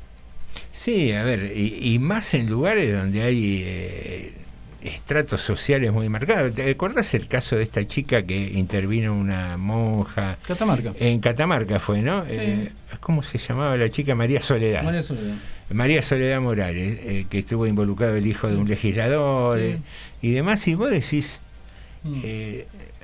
Sí, 0.72 1.12
a 1.12 1.24
ver, 1.24 1.51
y, 1.58 1.93
y 1.93 1.99
más 1.99 2.34
en 2.36 2.49
lugares 2.49 2.95
donde 2.97 3.22
hay 3.24 3.62
eh, 3.66 4.34
estratos 4.82 5.41
sociales 5.41 5.91
muy 5.91 6.09
marcados. 6.09 6.53
¿Te 6.55 6.69
acordás 6.69 7.13
el 7.13 7.28
caso 7.28 7.55
de 7.55 7.63
esta 7.63 7.88
chica 7.88 8.23
que 8.23 8.36
intervino 8.36 9.13
una 9.15 9.57
monja? 9.57 10.38
Catamarca. 10.47 10.93
En 10.99 11.19
Catamarca 11.19 11.80
fue, 11.80 12.01
¿no? 12.01 12.23
Eh, 12.28 12.71
¿Cómo 12.99 13.23
se 13.23 13.38
llamaba 13.38 13.75
la 13.78 13.89
chica? 13.89 14.15
María 14.15 14.41
Soledad. 14.41 14.84
María 14.84 15.03
Soledad. 15.03 15.36
María 15.71 16.01
Soledad 16.01 16.39
Morales, 16.39 16.99
eh, 17.03 17.25
que 17.30 17.39
estuvo 17.39 17.67
involucrado 17.67 18.15
el 18.15 18.25
hijo 18.25 18.47
de 18.47 18.55
un 18.55 18.69
legislador 18.69 19.57
Sí. 19.57 19.63
eh, 19.65 19.80
y 20.21 20.32
demás, 20.32 20.67
y 20.67 20.75
vos 20.75 20.89
decís, 20.91 21.41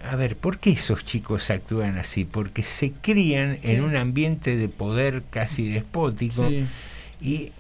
a 0.09 0.15
ver, 0.15 0.35
¿por 0.37 0.59
qué 0.59 0.71
esos 0.71 1.05
chicos 1.05 1.49
actúan 1.49 1.97
así? 1.97 2.23
Porque 2.25 2.63
se 2.63 2.91
crían 2.91 3.57
en 3.63 3.83
un 3.83 3.95
ambiente 3.95 4.55
de 4.55 4.69
poder 4.69 5.23
casi 5.29 5.69
despótico 5.69 6.49
y, 7.21 7.51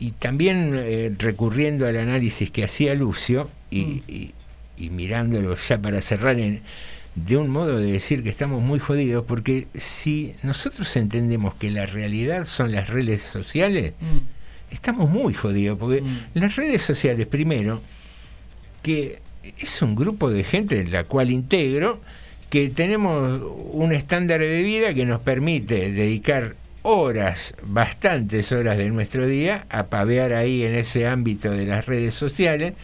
y 0.00 0.12
también 0.12 0.72
eh, 0.76 1.12
recurriendo 1.18 1.86
al 1.86 1.96
análisis 1.96 2.50
que 2.50 2.64
hacía 2.64 2.94
Lucio 2.94 3.48
y, 3.70 3.80
Mm. 3.84 4.02
y- 4.08 4.30
y 4.78 4.90
mirándolo 4.90 5.56
ya 5.68 5.76
para 5.78 6.00
cerrar 6.00 6.38
en, 6.38 6.60
de 7.16 7.36
un 7.36 7.48
modo 7.50 7.78
de 7.78 7.90
decir 7.90 8.22
que 8.22 8.28
estamos 8.30 8.62
muy 8.62 8.78
jodidos, 8.78 9.24
porque 9.26 9.66
si 9.74 10.34
nosotros 10.44 10.94
entendemos 10.96 11.54
que 11.56 11.68
la 11.70 11.84
realidad 11.86 12.44
son 12.44 12.70
las 12.72 12.88
redes 12.88 13.22
sociales, 13.22 13.94
Mm. 14.00 14.18
estamos 14.72 15.10
muy 15.10 15.34
jodidos, 15.34 15.78
porque 15.78 16.02
las 16.34 16.54
redes 16.54 16.82
sociales, 16.82 17.26
primero, 17.26 17.82
que 18.82 19.18
es 19.58 19.82
un 19.82 19.96
grupo 19.96 20.30
de 20.30 20.44
gente 20.44 20.78
en 20.80 20.92
la 20.92 21.04
cual 21.04 21.30
integro, 21.30 22.00
que 22.50 22.68
tenemos 22.70 23.42
un 23.72 23.92
estándar 23.92 24.40
de 24.40 24.62
vida 24.62 24.94
que 24.94 25.04
nos 25.04 25.20
permite 25.20 25.90
dedicar 25.90 26.54
horas, 26.82 27.54
bastantes 27.62 28.52
horas 28.52 28.78
de 28.78 28.88
nuestro 28.90 29.26
día, 29.26 29.66
a 29.68 29.86
pavear 29.86 30.32
ahí 30.32 30.64
en 30.64 30.74
ese 30.74 31.06
ámbito 31.06 31.50
de 31.50 31.66
las 31.66 31.86
redes 31.86 32.14
sociales, 32.14 32.74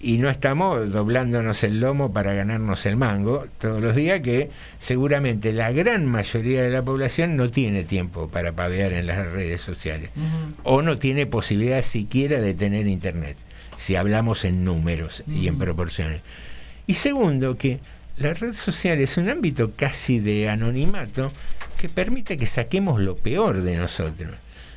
y 0.00 0.18
no 0.18 0.28
estamos 0.28 0.92
doblándonos 0.92 1.64
el 1.64 1.80
lomo 1.80 2.12
para 2.12 2.34
ganarnos 2.34 2.84
el 2.84 2.96
mango 2.96 3.46
todos 3.58 3.82
los 3.82 3.96
días, 3.96 4.20
que 4.20 4.50
seguramente 4.78 5.52
la 5.52 5.72
gran 5.72 6.04
mayoría 6.04 6.62
de 6.62 6.68
la 6.68 6.82
población 6.82 7.36
no 7.36 7.48
tiene 7.50 7.84
tiempo 7.84 8.28
para 8.28 8.52
pavear 8.52 8.92
en 8.92 9.06
las 9.06 9.32
redes 9.32 9.62
sociales 9.62 10.10
o 10.62 10.82
no 10.82 10.98
tiene 10.98 11.24
posibilidad 11.24 11.80
siquiera 11.80 12.42
de 12.42 12.52
tener 12.52 12.86
internet, 12.86 13.38
si 13.78 13.96
hablamos 13.96 14.44
en 14.44 14.62
números 14.62 15.24
y 15.26 15.48
en 15.48 15.56
proporciones. 15.56 16.20
Y 16.86 16.94
segundo, 16.94 17.56
que 17.56 17.80
la 18.16 18.34
red 18.34 18.54
social 18.54 19.00
es 19.00 19.16
un 19.16 19.28
ámbito 19.28 19.72
casi 19.76 20.20
de 20.20 20.48
anonimato 20.48 21.32
que 21.78 21.88
permite 21.88 22.36
que 22.36 22.46
saquemos 22.46 23.00
lo 23.00 23.16
peor 23.16 23.62
de 23.62 23.76
nosotros. 23.76 24.36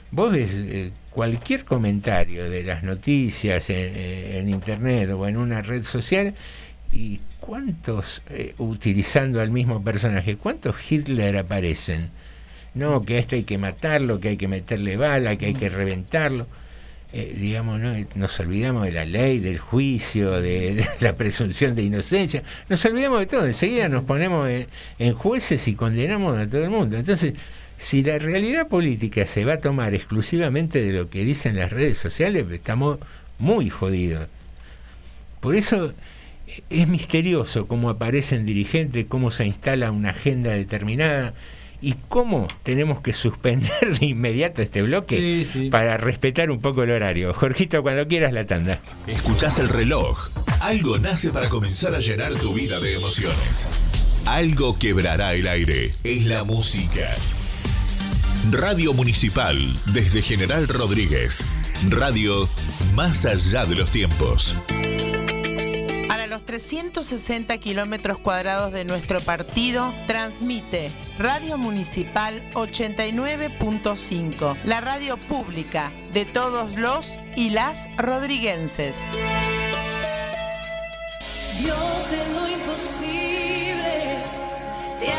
Vos 0.10 0.32
ves 0.32 0.52
eh, 0.54 0.92
cualquier 1.12 1.66
comentario 1.66 2.50
de 2.50 2.64
las 2.64 2.84
noticias 2.84 3.70
en, 3.70 3.76
eh, 3.96 4.40
en 4.40 4.50
internet 4.50 5.10
o 5.12 5.28
en 5.28 5.38
una 5.38 5.62
red 5.62 5.84
social 5.84 6.34
y 6.92 7.20
cuántos, 7.40 8.22
eh, 8.30 8.56
utilizando 8.58 9.42
al 9.42 9.52
mismo 9.52 9.84
personaje, 9.84 10.38
cuántos 10.38 10.76
Hitler 10.90 11.38
aparecen. 11.38 12.10
No, 12.74 13.02
que 13.02 13.16
a 13.16 13.20
este 13.20 13.38
hay 13.38 13.44
que 13.44 13.58
matarlo, 13.58 14.20
que 14.20 14.30
hay 14.30 14.38
que 14.38 14.48
meterle 14.48 14.98
bala, 14.98 15.36
que 15.36 15.48
hay 15.48 15.54
que 15.54 15.70
reventarlo. 15.70 16.48
Eh, 17.14 17.38
digamos, 17.40 17.80
¿no? 17.80 17.94
nos 18.16 18.38
olvidamos 18.42 18.84
de 18.84 18.92
la 18.92 19.06
ley, 19.06 19.40
del 19.40 19.60
juicio, 19.60 20.42
de, 20.42 20.76
de 20.76 20.90
la 21.00 21.16
presunción 21.16 21.74
de 21.74 21.84
inocencia. 21.84 22.44
Nos 22.68 22.84
olvidamos 22.86 23.20
de 23.22 23.26
todo. 23.28 23.46
Enseguida 23.46 23.88
nos 23.88 24.04
ponemos 24.04 24.48
en, 24.50 24.68
en 25.00 25.14
jueces 25.14 25.68
y 25.68 25.76
condenamos 25.76 26.38
a 26.38 26.48
todo 26.48 26.64
el 26.64 26.70
mundo. 26.70 26.98
Entonces, 26.98 27.34
si 27.78 28.04
la 28.04 28.18
realidad 28.18 28.68
política 28.68 29.26
se 29.26 29.46
va 29.46 29.54
a 29.54 29.62
tomar 29.62 29.94
exclusivamente 29.94 30.82
de 30.82 30.92
lo 30.92 31.10
que 31.10 31.24
dicen 31.24 31.56
las 31.56 31.72
redes 31.72 31.98
sociales, 31.98 32.46
estamos 32.52 33.00
muy 33.40 33.70
jodidos. 33.70 34.28
Por 35.40 35.56
eso 35.56 35.94
eh, 36.48 36.64
es 36.70 36.88
misterioso 36.88 37.68
cómo 37.68 37.90
aparecen 37.90 38.46
dirigentes, 38.46 39.06
cómo 39.08 39.32
se 39.32 39.46
instala 39.46 39.92
una 39.92 40.10
agenda 40.10 40.52
determinada 40.52 41.34
y 41.82 41.96
cómo 42.10 42.48
tenemos 42.64 43.02
que 43.02 43.14
suspender 43.14 44.00
de 44.00 44.06
inmediato 44.06 44.62
este 44.62 44.82
bloque 44.82 45.46
para 45.72 45.98
respetar 45.98 46.52
un 46.52 46.60
poco 46.60 46.84
el 46.84 46.92
horario. 46.92 47.34
Jorgito, 47.34 47.82
cuando 47.82 48.08
quieras 48.08 48.34
la 48.34 48.46
tanda. 48.46 48.80
Escuchás 49.08 49.60
el 49.60 49.70
reloj. 49.70 50.30
Algo 50.62 50.98
nace 50.98 51.30
para 51.30 51.50
comenzar 51.50 51.94
a 51.96 52.00
llenar 52.00 52.34
tu 52.36 52.54
vida 52.54 52.80
de 52.80 52.96
emociones. 52.96 53.68
Algo 54.26 54.78
quebrará 54.78 55.34
el 55.34 55.48
aire. 55.48 55.94
Es 56.04 56.26
la 56.26 56.44
música. 56.44 57.16
Radio 58.52 58.94
Municipal 58.94 59.58
desde 59.94 60.22
General 60.22 60.68
Rodríguez. 60.68 61.46
Radio 61.90 62.50
más 62.96 63.26
allá 63.26 63.66
de 63.66 63.76
los 63.76 63.92
tiempos. 63.92 64.56
Los 66.38 66.46
360 66.46 67.58
kilómetros 67.58 68.20
cuadrados 68.20 68.72
de 68.72 68.86
nuestro 68.86 69.20
partido, 69.22 69.92
transmite 70.06 70.92
Radio 71.18 71.58
Municipal 71.58 72.44
89.5, 72.54 74.56
la 74.64 74.80
radio 74.80 75.18
pública 75.18 75.92
de 76.14 76.26
todos 76.26 76.76
los 76.76 77.16
y 77.36 77.50
las 77.50 77.88
rodriguenses. 77.98 78.94
Dios 81.60 82.12
de 82.12 82.34
lo 82.34 82.48
imposible, 82.50 84.22
te 85.00 85.12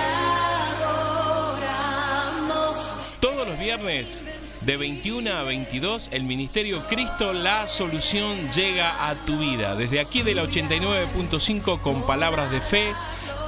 adoramos. 2.38 2.94
Todos 3.18 3.48
los 3.48 3.58
viernes 3.58 4.22
de 4.68 4.76
21 4.76 5.32
a 5.32 5.44
22 5.44 6.10
el 6.12 6.24
Ministerio 6.24 6.82
Cristo 6.90 7.32
La 7.32 7.66
Solución 7.68 8.52
llega 8.52 9.08
a 9.08 9.14
tu 9.24 9.38
vida. 9.38 9.74
Desde 9.76 9.98
aquí 9.98 10.20
de 10.20 10.34
la 10.34 10.44
89.5 10.44 11.80
con 11.80 12.02
palabras 12.02 12.50
de 12.50 12.60
fe, 12.60 12.92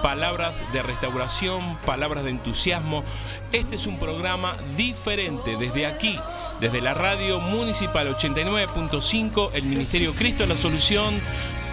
palabras 0.03 0.55
de 0.73 0.81
restauración, 0.81 1.77
palabras 1.85 2.25
de 2.25 2.31
entusiasmo. 2.31 3.05
Este 3.53 3.77
es 3.77 3.87
un 3.87 3.99
programa 3.99 4.57
diferente 4.79 5.59
desde 5.59 5.85
aquí. 5.85 6.19
Desde 6.59 6.81
la 6.81 6.95
radio 6.95 7.39
municipal 7.39 8.09
89.5, 8.17 9.51
el 9.53 9.65
Ministerio 9.65 10.15
Cristo 10.15 10.47
La 10.47 10.57
Solución, 10.57 11.21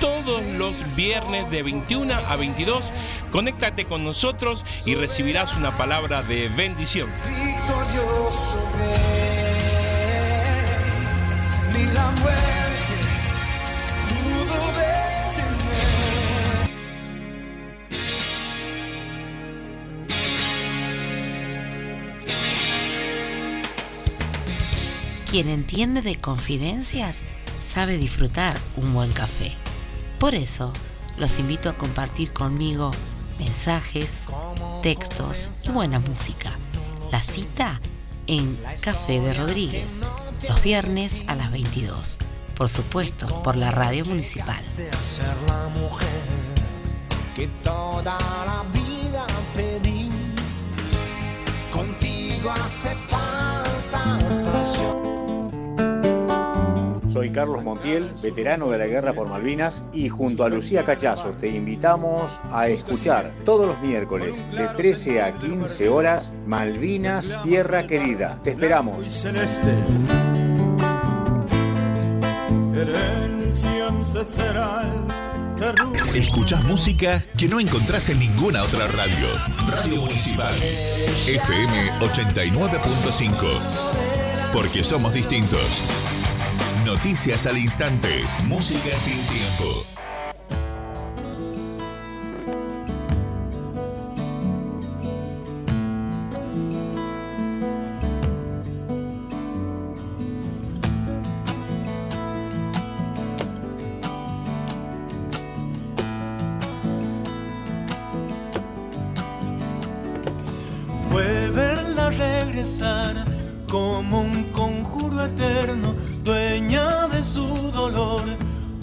todos 0.01 0.43
los 0.57 0.95
viernes 0.97 1.49
de 1.49 1.63
21 1.63 2.13
a 2.13 2.35
22. 2.35 2.83
Conéctate 3.31 3.85
con 3.85 4.03
nosotros 4.03 4.65
y 4.85 4.95
recibirás 4.95 5.55
una 5.55 5.75
palabra 5.77 6.21
de 6.23 6.49
bendición. 6.49 7.09
victorioso 7.27 8.69
rey, 8.77 9.47
ni 11.73 11.85
la 11.93 12.11
muerte 12.11 12.95
pudo 14.07 14.67
detener. 14.77 15.67
Quien 25.29 25.49
entiende 25.49 26.01
de 26.01 26.15
confidencias 26.15 27.23
sabe 27.59 27.97
disfrutar 27.97 28.57
un 28.77 28.93
buen 28.93 29.11
café. 29.11 29.51
Por 30.19 30.33
eso, 30.33 30.71
los 31.17 31.37
invito 31.39 31.69
a 31.69 31.77
compartir 31.77 32.31
conmigo 32.31 32.91
mensajes, 33.39 34.25
textos 34.83 35.49
y 35.63 35.69
buena 35.69 35.99
música. 35.99 36.51
La 37.11 37.19
cita 37.19 37.79
en 38.27 38.57
Café 38.81 39.19
de 39.19 39.33
Rodríguez, 39.33 40.01
los 40.47 40.61
viernes 40.61 41.21
a 41.27 41.35
las 41.35 41.51
22. 41.51 42.17
Por 42.55 42.69
supuesto, 42.69 43.43
por 43.43 43.55
la 43.55 43.71
radio 43.71 44.03
municipal. 44.05 44.57
Soy 57.17 57.31
Carlos 57.31 57.63
Montiel, 57.63 58.13
veterano 58.21 58.69
de 58.69 58.77
la 58.77 58.85
Guerra 58.85 59.11
por 59.11 59.27
Malvinas, 59.27 59.83
y 59.91 60.07
junto 60.07 60.43
a 60.43 60.49
Lucía 60.49 60.85
Cachazo 60.85 61.31
te 61.31 61.47
invitamos 61.47 62.39
a 62.51 62.67
escuchar 62.67 63.31
todos 63.43 63.65
los 63.65 63.81
miércoles 63.81 64.45
de 64.51 64.67
13 64.67 65.23
a 65.23 65.33
15 65.33 65.89
horas 65.89 66.31
Malvinas 66.45 67.35
Tierra 67.41 67.87
Querida. 67.87 68.39
Te 68.43 68.51
esperamos. 68.51 69.25
Escuchás 76.13 76.63
música 76.65 77.25
que 77.35 77.47
no 77.47 77.59
encontrás 77.59 78.09
en 78.09 78.19
ninguna 78.19 78.61
otra 78.61 78.87
radio. 78.89 79.25
Radio 79.67 80.01
Municipal. 80.01 80.53
FM 81.25 81.93
89.5. 81.99 83.33
Porque 84.53 84.83
somos 84.83 85.15
distintos. 85.15 85.81
Noticias 86.87 87.45
al 87.45 87.57
instante. 87.57 88.23
Música 88.45 88.97
sin 88.97 89.19
tiempo. 89.27 89.83
Fue 111.11 111.51
verla 111.51 112.11
regresar 112.11 113.25
como 113.67 114.21
un 114.21 114.43
eterno, 115.21 115.95
dueña 116.23 117.07
de 117.07 117.23
su 117.23 117.47
dolor, 117.71 118.23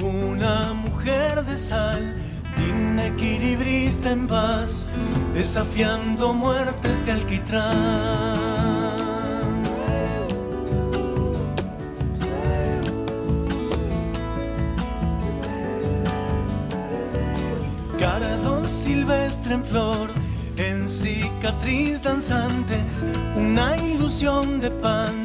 una 0.02 0.74
mujer 0.74 1.44
de 1.44 1.56
sal, 1.56 2.16
inequilibrista 2.56 4.10
en 4.10 4.26
paz, 4.26 4.88
desafiando 5.34 6.32
muertes 6.32 7.04
de 7.06 7.12
alquitrán. 7.12 8.64
Cardo 17.98 18.68
silvestre 18.68 19.54
en 19.54 19.64
flor, 19.64 20.10
en 20.56 20.88
cicatriz 20.88 22.02
danzante, 22.02 22.78
una 23.36 23.76
ilusión 23.76 24.60
de 24.60 24.70
pan, 24.70 25.23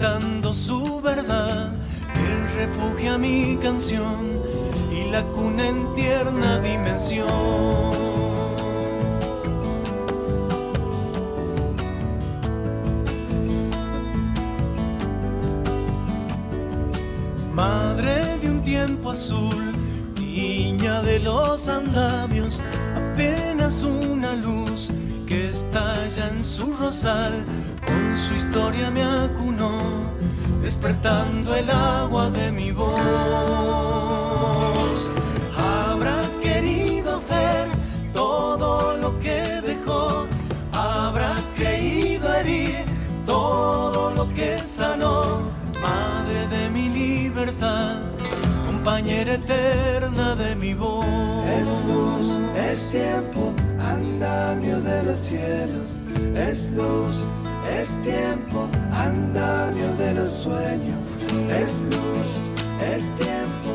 pintando 0.00 0.54
su 0.54 1.00
verdad, 1.02 1.72
que 2.14 2.56
refugia 2.56 3.18
mi 3.18 3.58
canción 3.62 4.40
y 4.90 5.10
la 5.10 5.22
cuna 5.22 5.68
en 5.68 5.94
tierna 5.94 6.58
dimensión. 6.60 7.28
Madre 17.52 18.38
de 18.40 18.48
un 18.48 18.62
tiempo 18.62 19.10
azul, 19.10 19.74
niña 20.18 21.02
de 21.02 21.18
los 21.18 21.68
andamios, 21.68 22.62
apenas 22.96 23.82
una 23.82 24.34
luz 24.34 24.90
que 25.26 25.50
estalla 25.50 26.28
en 26.30 26.42
su 26.42 26.72
rosal, 26.72 27.44
con 27.86 28.18
su 28.18 28.34
historia 28.34 28.90
me 28.90 29.02
acunó, 29.02 29.39
despertando 30.70 31.52
el 31.52 31.68
agua 31.68 32.30
de 32.30 32.52
mi 32.52 32.70
voz. 32.70 32.90
Habrá 35.56 36.22
querido 36.40 37.18
ser 37.18 37.66
todo 38.12 38.96
lo 38.96 39.18
que 39.18 39.60
dejó, 39.62 40.28
habrá 40.70 41.34
creído 41.56 42.32
herir 42.36 42.84
todo 43.26 44.12
lo 44.14 44.32
que 44.32 44.60
sanó, 44.60 45.40
madre 45.82 46.46
de 46.46 46.70
mi 46.70 46.88
libertad 46.88 47.96
compañera 48.64 49.34
eterna 49.34 50.36
de 50.36 50.54
mi 50.54 50.74
voz. 50.74 51.04
Es 51.46 51.68
luz, 51.88 52.26
es 52.68 52.90
tiempo, 52.92 53.52
andamio 53.80 54.80
de 54.80 55.02
los 55.02 55.18
cielos. 55.18 55.98
Es 56.36 56.70
luz, 56.72 57.24
es 57.76 58.00
tiempo, 58.02 58.68
andamio 59.00 59.94
de 59.96 60.14
los 60.14 60.30
sueños. 60.30 61.16
Es 61.48 61.80
luz, 61.92 62.30
es 62.94 63.04
tiempo, 63.16 63.70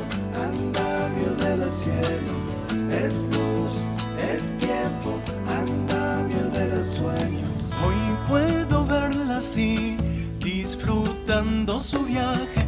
andamio 0.47 1.31
de 1.43 1.57
los 1.57 1.71
cielos. 1.71 2.41
Es 3.03 3.23
luz, 3.35 3.73
es 4.33 4.51
tiempo, 4.57 5.19
andamio 5.47 6.43
de 6.57 6.75
los 6.75 6.85
sueños. 6.85 7.51
Hoy 7.83 8.17
puedo 8.27 8.85
verla 8.85 9.37
así, 9.37 9.97
disfrutando 10.39 11.79
su 11.79 12.05
viaje, 12.05 12.65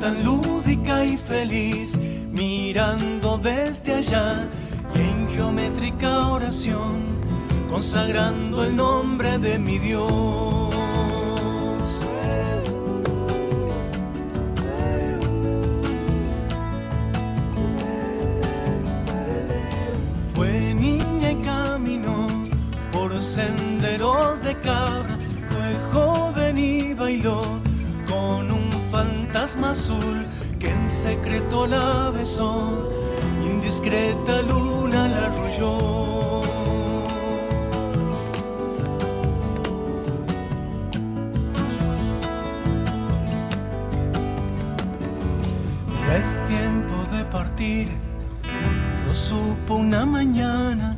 tan 0.00 0.24
lúdica 0.24 1.04
y 1.04 1.16
feliz, 1.16 1.98
mirando 2.30 3.38
desde 3.38 3.94
allá 3.94 4.48
y 4.94 5.00
en 5.00 5.28
geométrica 5.28 6.28
oración, 6.28 7.00
consagrando 7.68 8.64
el 8.64 8.76
nombre 8.76 9.38
de 9.38 9.58
mi 9.58 9.78
Dios. 9.78 10.75
Cabra, 24.54 25.18
fue 25.50 25.74
joven 25.92 26.58
y 26.58 26.94
bailó 26.94 27.42
con 28.08 28.50
un 28.50 28.70
fantasma 28.90 29.70
azul 29.70 30.24
que 30.58 30.70
en 30.70 30.88
secreto 30.88 31.66
la 31.66 32.10
besó. 32.10 32.92
discreta 33.62 34.42
luna 34.42 35.08
la 35.08 35.26
arrulló. 35.26 36.42
Es 46.16 46.38
tiempo 46.46 46.94
de 47.14 47.24
partir, 47.24 47.88
lo 49.04 49.12
supo 49.12 49.74
una 49.76 50.06
mañana. 50.06 50.96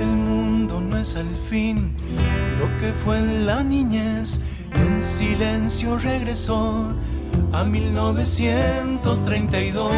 El 0.00 0.08
mundo 0.08 0.80
no 0.80 0.98
es 0.98 1.16
al 1.16 1.36
fin 1.48 1.96
que 2.78 2.92
fue 2.92 3.18
en 3.18 3.46
la 3.46 3.62
niñez. 3.62 4.40
En 4.74 5.00
silencio 5.02 5.98
regresó 5.98 6.94
a 7.52 7.64
1932. 7.64 9.90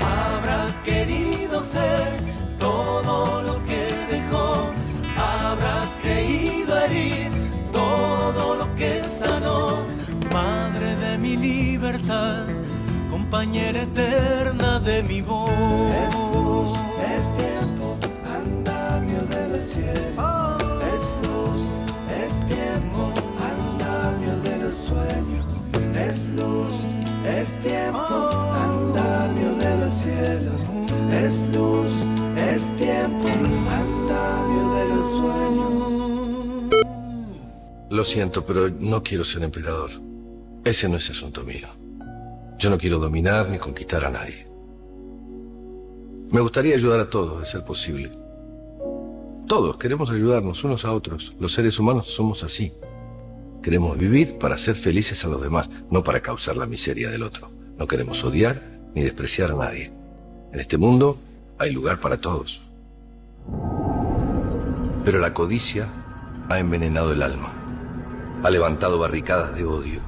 Habrá 0.00 0.66
querido 0.84 1.62
ser 1.62 2.20
todo 2.58 3.42
lo 3.42 3.64
que 3.64 3.86
dejó. 4.10 4.70
Habrá 5.16 5.82
creído 6.02 6.78
herir 6.78 7.30
todo 7.70 8.56
lo 8.56 8.74
que 8.74 9.02
sanó. 9.02 9.82
Madre 10.32 10.96
de 10.96 11.18
mi 11.18 11.36
libertad, 11.36 12.46
compañera 13.10 13.82
eterna 13.82 14.80
de 14.80 15.02
mi 15.02 15.20
voz. 15.20 16.31
Lo 37.90 38.04
siento, 38.04 38.44
pero 38.44 38.68
no 38.68 39.02
quiero 39.02 39.24
ser 39.24 39.42
emperador. 39.42 39.90
Ese 40.64 40.88
no 40.88 40.96
es 40.96 41.10
asunto 41.10 41.44
mío. 41.44 41.68
Yo 42.58 42.70
no 42.70 42.78
quiero 42.78 42.98
dominar 42.98 43.48
ni 43.48 43.58
conquistar 43.58 44.04
a 44.04 44.10
nadie. 44.10 44.46
Me 46.30 46.40
gustaría 46.40 46.74
ayudar 46.74 47.00
a 47.00 47.10
todos, 47.10 47.40
de 47.40 47.46
ser 47.46 47.64
posible. 47.64 48.21
Todos 49.52 49.76
queremos 49.76 50.10
ayudarnos 50.10 50.64
unos 50.64 50.86
a 50.86 50.92
otros. 50.92 51.34
Los 51.38 51.52
seres 51.52 51.78
humanos 51.78 52.06
somos 52.06 52.42
así. 52.42 52.72
Queremos 53.62 53.98
vivir 53.98 54.38
para 54.38 54.56
ser 54.56 54.74
felices 54.74 55.26
a 55.26 55.28
los 55.28 55.42
demás, 55.42 55.68
no 55.90 56.02
para 56.02 56.22
causar 56.22 56.56
la 56.56 56.64
miseria 56.64 57.10
del 57.10 57.22
otro. 57.22 57.50
No 57.76 57.86
queremos 57.86 58.24
odiar 58.24 58.62
ni 58.94 59.02
despreciar 59.02 59.50
a 59.50 59.56
nadie. 59.56 59.92
En 60.54 60.58
este 60.58 60.78
mundo 60.78 61.18
hay 61.58 61.70
lugar 61.70 62.00
para 62.00 62.16
todos. 62.16 62.62
Pero 65.04 65.18
la 65.18 65.34
codicia 65.34 65.86
ha 66.48 66.58
envenenado 66.58 67.12
el 67.12 67.20
alma, 67.20 67.52
ha 68.42 68.48
levantado 68.48 68.98
barricadas 68.98 69.54
de 69.54 69.66
odio, 69.66 70.00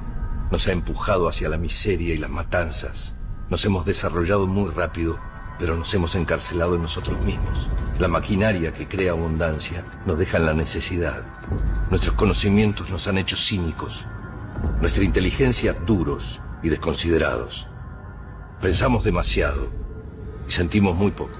nos 0.49 0.67
ha 0.67 0.71
empujado 0.71 1.27
hacia 1.27 1.49
la 1.49 1.59
miseria 1.59 2.15
y 2.15 2.17
las 2.17 2.31
matanzas, 2.31 3.19
nos 3.51 3.63
hemos 3.63 3.85
desarrollado 3.85 4.47
muy 4.47 4.71
rápido, 4.71 5.19
pero 5.59 5.75
nos 5.75 5.93
hemos 5.93 6.15
encarcelado 6.15 6.75
en 6.75 6.81
nosotros 6.81 7.19
mismos. 7.21 7.69
La 7.99 8.07
maquinaria 8.07 8.73
que 8.73 8.87
crea 8.87 9.11
abundancia 9.11 9.85
nos 10.05 10.17
deja 10.17 10.37
en 10.37 10.45
la 10.45 10.53
necesidad. 10.53 11.23
Nuestros 11.89 12.15
conocimientos 12.15 12.89
nos 12.89 13.07
han 13.07 13.17
hecho 13.17 13.37
cínicos, 13.37 14.05
nuestra 14.81 15.03
inteligencia 15.03 15.73
duros 15.73 16.41
y 16.61 16.69
desconsiderados. 16.69 17.67
Pensamos 18.61 19.03
demasiado 19.03 19.69
y 20.47 20.51
sentimos 20.51 20.95
muy 20.95 21.11
poco. 21.11 21.37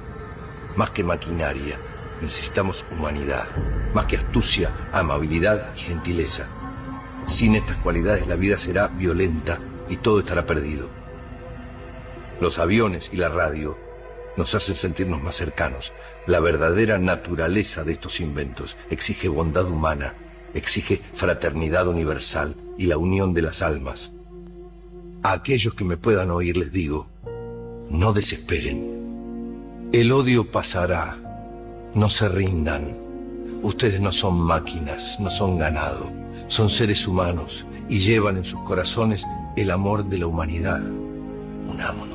Más 0.75 0.91
que 0.91 1.03
maquinaria, 1.03 1.79
necesitamos 2.21 2.85
humanidad. 2.91 3.45
Más 3.93 4.05
que 4.05 4.17
astucia, 4.17 4.71
amabilidad 4.91 5.73
y 5.75 5.79
gentileza. 5.79 6.47
Sin 7.25 7.55
estas 7.55 7.77
cualidades 7.77 8.27
la 8.27 8.35
vida 8.35 8.57
será 8.57 8.87
violenta 8.87 9.57
y 9.89 9.97
todo 9.97 10.19
estará 10.19 10.45
perdido. 10.45 10.89
Los 12.39 12.59
aviones 12.59 13.09
y 13.13 13.17
la 13.17 13.29
radio 13.29 13.84
nos 14.37 14.55
hacen 14.55 14.75
sentirnos 14.75 15.21
más 15.21 15.35
cercanos. 15.35 15.93
La 16.27 16.39
verdadera 16.39 16.97
naturaleza 16.97 17.83
de 17.83 17.93
estos 17.93 18.19
inventos 18.19 18.77
exige 18.89 19.27
bondad 19.27 19.65
humana, 19.65 20.15
exige 20.53 21.01
fraternidad 21.13 21.87
universal 21.87 22.55
y 22.77 22.87
la 22.87 22.97
unión 22.97 23.33
de 23.33 23.41
las 23.41 23.61
almas. 23.61 24.11
A 25.23 25.33
aquellos 25.33 25.73
que 25.73 25.85
me 25.85 25.97
puedan 25.97 26.31
oír 26.31 26.57
les 26.57 26.71
digo, 26.71 27.07
no 27.89 28.13
desesperen. 28.13 29.89
El 29.91 30.11
odio 30.11 30.51
pasará, 30.51 31.17
no 31.93 32.09
se 32.09 32.27
rindan. 32.27 32.97
Ustedes 33.61 34.01
no 34.01 34.11
son 34.11 34.39
máquinas, 34.39 35.19
no 35.19 35.29
son 35.29 35.57
ganado, 35.57 36.11
son 36.47 36.69
seres 36.69 37.07
humanos 37.07 37.65
y 37.89 37.99
llevan 37.99 38.37
en 38.37 38.45
sus 38.45 38.59
corazones 38.61 39.25
el 39.55 39.71
amor 39.71 40.05
de 40.05 40.19
la 40.19 40.27
humanidad. 40.27 40.81
Unámonos. 41.67 42.14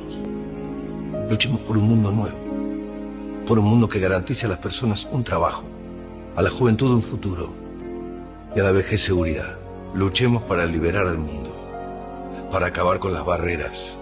Luchemos 1.31 1.61
por 1.61 1.77
un 1.77 1.87
mundo 1.87 2.11
nuevo, 2.11 3.45
por 3.47 3.57
un 3.57 3.63
mundo 3.63 3.87
que 3.87 4.01
garantice 4.01 4.47
a 4.47 4.49
las 4.49 4.57
personas 4.57 5.07
un 5.13 5.23
trabajo, 5.23 5.63
a 6.35 6.41
la 6.41 6.49
juventud 6.49 6.93
un 6.93 7.01
futuro 7.01 7.53
y 8.53 8.59
a 8.59 8.63
la 8.63 8.73
vejez 8.73 8.99
seguridad. 8.99 9.57
Luchemos 9.93 10.43
para 10.43 10.65
liberar 10.65 11.07
al 11.07 11.17
mundo, 11.17 11.55
para 12.51 12.65
acabar 12.65 12.99
con 12.99 13.13
las 13.13 13.25
barreras, 13.25 13.97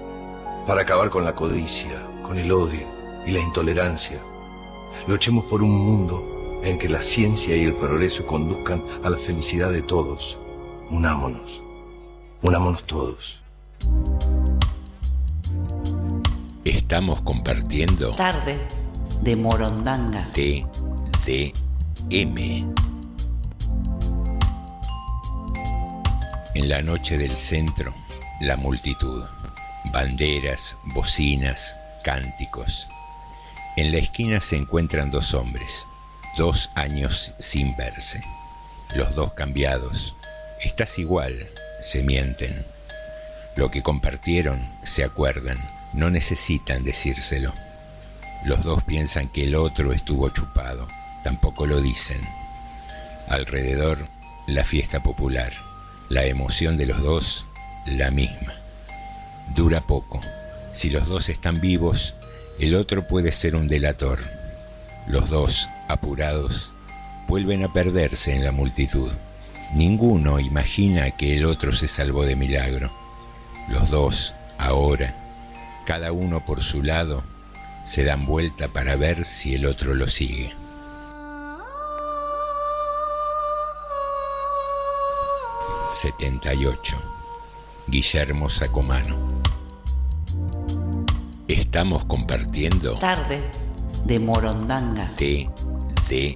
para 0.66 0.82
acabar 0.82 1.12
con 1.12 1.24
la 1.24 1.36
codicia, 1.36 1.92
con 2.24 2.40
el 2.40 2.52
odio 2.52 2.88
y 3.28 3.30
la 3.30 3.42
intolerancia. 3.42 4.20
Luchemos 5.08 5.46
por 5.46 5.62
un 5.62 5.70
mundo 5.70 6.62
en 6.64 6.80
que 6.80 6.90
la 6.90 7.04
ciencia 7.04 7.56
y 7.56 7.64
el 7.64 7.76
progreso 7.76 8.26
conduzcan 8.26 8.82
a 9.04 9.10
la 9.12 9.18
felicidad 9.18 9.72
de 9.72 9.84
todos. 9.84 10.40
Unámonos, 10.90 11.62
unámonos 12.42 12.86
todos. 12.86 13.40
Estamos 16.90 17.22
compartiendo 17.22 18.16
Tarde 18.16 18.58
de 19.22 19.36
Morondanga. 19.36 20.26
TDM. 20.34 21.54
En 26.56 26.68
la 26.68 26.82
noche 26.82 27.20
del 27.20 27.38
centro, 27.38 27.94
la 28.42 28.58
multitud. 28.58 29.24
Banderas, 29.94 30.78
bocinas, 30.96 31.76
cánticos. 32.04 32.90
En 33.78 33.92
la 33.92 34.00
esquina 34.00 34.42
se 34.42 34.58
encuentran 34.58 35.12
dos 35.12 35.36
hombres, 35.36 35.88
dos 36.40 36.72
años 36.74 37.34
sin 37.38 37.78
verse. 37.78 38.20
Los 38.96 39.14
dos 39.14 39.34
cambiados. 39.34 40.16
Estás 40.64 40.98
igual, 40.98 41.52
se 41.82 42.02
mienten. 42.02 42.66
Lo 43.56 43.70
que 43.70 43.84
compartieron, 43.84 44.68
se 44.82 45.04
acuerdan, 45.04 45.60
no 45.94 46.10
necesitan 46.10 46.84
decírselo. 46.84 47.54
Los 48.46 48.64
dos 48.64 48.84
piensan 48.84 49.28
que 49.30 49.44
el 49.44 49.56
otro 49.56 49.92
estuvo 49.92 50.30
chupado, 50.30 50.88
tampoco 51.24 51.66
lo 51.66 51.82
dicen. 51.82 52.22
Alrededor, 53.28 54.00
la 54.48 54.64
fiesta 54.64 55.02
popular, 55.02 55.52
la 56.10 56.26
emoción 56.26 56.78
de 56.78 56.86
los 56.86 57.02
dos, 57.04 57.46
la 57.86 58.12
misma. 58.12 58.54
Dura 59.56 59.82
poco. 59.82 60.22
Si 60.72 60.90
los 60.90 61.08
dos 61.08 61.30
están 61.30 61.60
vivos, 61.60 62.16
el 62.60 62.76
otro 62.76 63.08
puede 63.08 63.32
ser 63.32 63.56
un 63.56 63.68
delator. 63.68 64.20
Los 65.08 65.30
dos, 65.30 65.70
apurados, 65.88 66.74
vuelven 67.28 67.64
a 67.64 67.74
perderse 67.74 68.36
en 68.36 68.44
la 68.44 68.52
multitud. 68.52 69.12
Ninguno 69.74 70.40
imagina 70.40 71.12
que 71.12 71.36
el 71.36 71.46
otro 71.46 71.72
se 71.72 71.88
salvó 71.88 72.26
de 72.26 72.36
milagro. 72.36 72.92
Los 73.70 73.92
dos, 73.92 74.34
ahora, 74.58 75.16
cada 75.90 76.12
uno 76.12 76.46
por 76.46 76.62
su 76.62 76.84
lado, 76.84 77.24
se 77.84 78.04
dan 78.04 78.28
vuelta 78.28 78.68
para 78.68 78.96
ver 78.96 79.26
si 79.26 79.56
el 79.56 79.66
otro 79.66 79.96
lo 79.96 80.06
sigue. 80.06 80.54
...78... 85.90 86.96
Guillermo 87.88 88.50
Sacomano. 88.50 89.18
Estamos 91.48 92.06
compartiendo 92.06 93.00
Tarde 93.00 93.42
de 94.06 94.20
Morondanga. 94.20 95.10
TDM. 96.08 96.30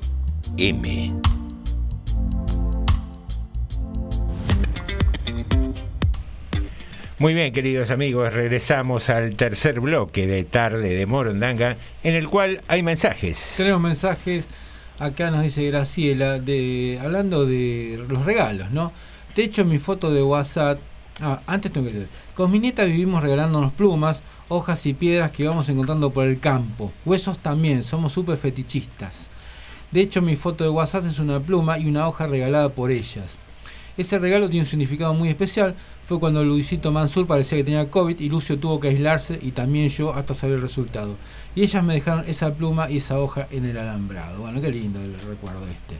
Muy 7.23 7.33
bien, 7.33 7.53
queridos 7.53 7.89
amigos, 7.89 8.33
regresamos 8.33 9.09
al 9.09 9.37
tercer 9.37 9.79
bloque 9.79 10.27
de 10.27 10.43
Tarde 10.43 10.93
de 10.93 11.05
Morondanga, 11.05 11.77
en 12.03 12.15
el 12.15 12.27
cual 12.27 12.59
hay 12.67 12.83
mensajes. 12.83 13.53
Tenemos 13.55 13.79
mensajes, 13.79 14.45
acá 14.99 15.31
nos 15.31 15.41
dice 15.43 15.65
Graciela, 15.65 16.39
de 16.39 16.99
hablando 17.01 17.45
de 17.45 18.03
los 18.09 18.25
regalos, 18.25 18.71
¿no? 18.71 18.91
De 19.37 19.43
hecho, 19.45 19.63
mi 19.63 19.79
foto 19.79 20.13
de 20.13 20.21
WhatsApp 20.21 20.79
Ah, 21.21 21.39
antes 21.47 21.71
tengo 21.71 21.87
que 21.87 21.93
leer. 21.93 22.07
Con 22.33 22.51
mi 22.51 22.59
nieta 22.59 22.83
vivimos 22.83 23.23
regalándonos 23.23 23.71
plumas, 23.71 24.21
hojas 24.49 24.85
y 24.85 24.93
piedras 24.93 25.31
que 25.31 25.47
vamos 25.47 25.69
encontrando 25.69 26.09
por 26.09 26.25
el 26.25 26.41
campo. 26.41 26.91
Huesos 27.05 27.39
también, 27.39 27.85
somos 27.85 28.11
súper 28.11 28.35
fetichistas. 28.37 29.27
De 29.91 30.01
hecho, 30.01 30.21
mi 30.21 30.35
foto 30.35 30.65
de 30.65 30.71
WhatsApp 30.71 31.05
es 31.05 31.19
una 31.19 31.39
pluma 31.39 31.79
y 31.79 31.85
una 31.85 32.05
hoja 32.05 32.27
regalada 32.27 32.67
por 32.67 32.91
ellas. 32.91 33.37
Ese 33.97 34.17
regalo 34.17 34.49
tiene 34.49 34.63
un 34.63 34.67
significado 34.67 35.13
muy 35.13 35.29
especial. 35.29 35.75
Fue 36.07 36.19
cuando 36.19 36.43
Luisito 36.43 36.91
Mansur 36.91 37.27
parecía 37.27 37.57
que 37.57 37.63
tenía 37.63 37.89
COVID 37.89 38.19
y 38.19 38.29
Lucio 38.29 38.57
tuvo 38.57 38.79
que 38.79 38.89
aislarse 38.89 39.39
y 39.41 39.51
también 39.51 39.89
yo 39.89 40.13
hasta 40.13 40.33
saber 40.33 40.55
el 40.55 40.61
resultado. 40.61 41.15
Y 41.55 41.61
ellas 41.61 41.83
me 41.83 41.93
dejaron 41.93 42.25
esa 42.27 42.53
pluma 42.53 42.89
y 42.89 42.97
esa 42.97 43.19
hoja 43.19 43.47
en 43.51 43.65
el 43.65 43.77
alambrado. 43.77 44.39
Bueno, 44.39 44.61
qué 44.61 44.71
lindo 44.71 44.99
el 44.99 45.13
recuerdo 45.19 45.67
este. 45.67 45.95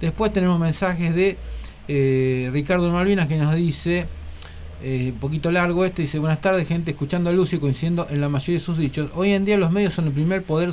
Después 0.00 0.32
tenemos 0.32 0.58
mensajes 0.58 1.14
de 1.14 1.36
eh, 1.88 2.50
Ricardo 2.52 2.92
Malvinas 2.92 3.28
que 3.28 3.36
nos 3.36 3.54
dice, 3.54 4.06
eh, 4.82 5.10
un 5.12 5.18
poquito 5.20 5.50
largo 5.50 5.84
este, 5.84 6.02
dice, 6.02 6.18
buenas 6.18 6.40
tardes 6.40 6.66
gente, 6.68 6.90
escuchando 6.92 7.30
a 7.30 7.32
Lucio 7.32 7.60
coincidiendo 7.60 8.06
en 8.10 8.20
la 8.20 8.28
mayoría 8.28 8.54
de 8.58 8.64
sus 8.64 8.78
dichos. 8.78 9.10
Hoy 9.14 9.32
en 9.32 9.44
día 9.44 9.56
los 9.56 9.70
medios 9.70 9.94
son 9.94 10.06
el 10.06 10.12
primer 10.12 10.42
poder 10.42 10.70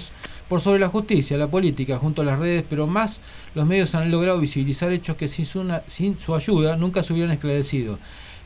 por 0.48 0.61
sobre 0.61 0.80
la 0.80 0.90
justicia, 0.90 1.38
la 1.38 1.48
política, 1.48 1.98
junto 1.98 2.22
a 2.22 2.26
las 2.26 2.40
redes, 2.40 2.64
pero 2.69 2.88
más 2.88 3.19
los 3.56 3.65
medios 3.65 3.95
han 3.95 4.11
logrado 4.11 4.40
visibilizar 4.40 4.91
hechos 4.91 5.15
que 5.15 5.27
sin 5.27 5.45
su, 5.45 5.61
una- 5.61 5.84
sin 5.88 6.19
su 6.19 6.36
ayuda 6.36 6.76
nunca 6.76 7.03
se 7.03 7.14
hubieran 7.14 7.32
esclarecido. 7.32 7.98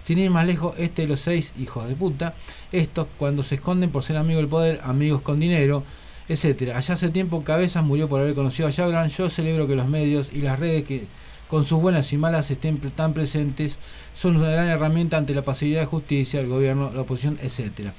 Sin 0.03 0.17
ir 0.17 0.29
más 0.31 0.45
lejos, 0.47 0.73
este 0.77 1.03
de 1.03 1.07
los 1.09 1.19
seis 1.19 1.53
hijos 1.59 1.87
de 1.87 1.95
puta, 1.95 2.33
estos 2.71 3.07
cuando 3.17 3.43
se 3.43 3.55
esconden 3.55 3.89
por 3.89 4.01
ser 4.03 4.17
amigos 4.17 4.41
del 4.43 4.49
poder, 4.49 4.79
amigos 4.83 5.21
con 5.21 5.39
dinero, 5.39 5.83
etcétera. 6.27 6.77
Allá 6.77 6.93
hace 6.93 7.09
tiempo 7.09 7.43
Cabezas 7.43 7.83
murió 7.83 8.07
por 8.07 8.21
haber 8.21 8.33
conocido 8.33 8.69
a 8.69 8.71
Jabran. 8.71 9.09
Yo 9.09 9.29
celebro 9.29 9.67
que 9.67 9.75
los 9.75 9.87
medios 9.87 10.29
y 10.33 10.39
las 10.39 10.57
redes 10.57 10.83
que 10.85 11.05
con 11.47 11.65
sus 11.65 11.81
buenas 11.81 12.13
y 12.13 12.17
malas 12.17 12.49
estén 12.51 12.77
tan 12.91 13.13
presentes 13.13 13.77
son 14.19 14.35
una 14.35 14.49
gran 14.49 14.67
herramienta 14.67 15.15
ante 15.15 15.33
la 15.33 15.43
pasividad 15.43 15.79
de 15.79 15.85
justicia, 15.85 16.41
el 16.41 16.47
gobierno, 16.47 16.91
la 16.93 17.01
oposición, 17.03 17.39
etcétera. 17.41 17.93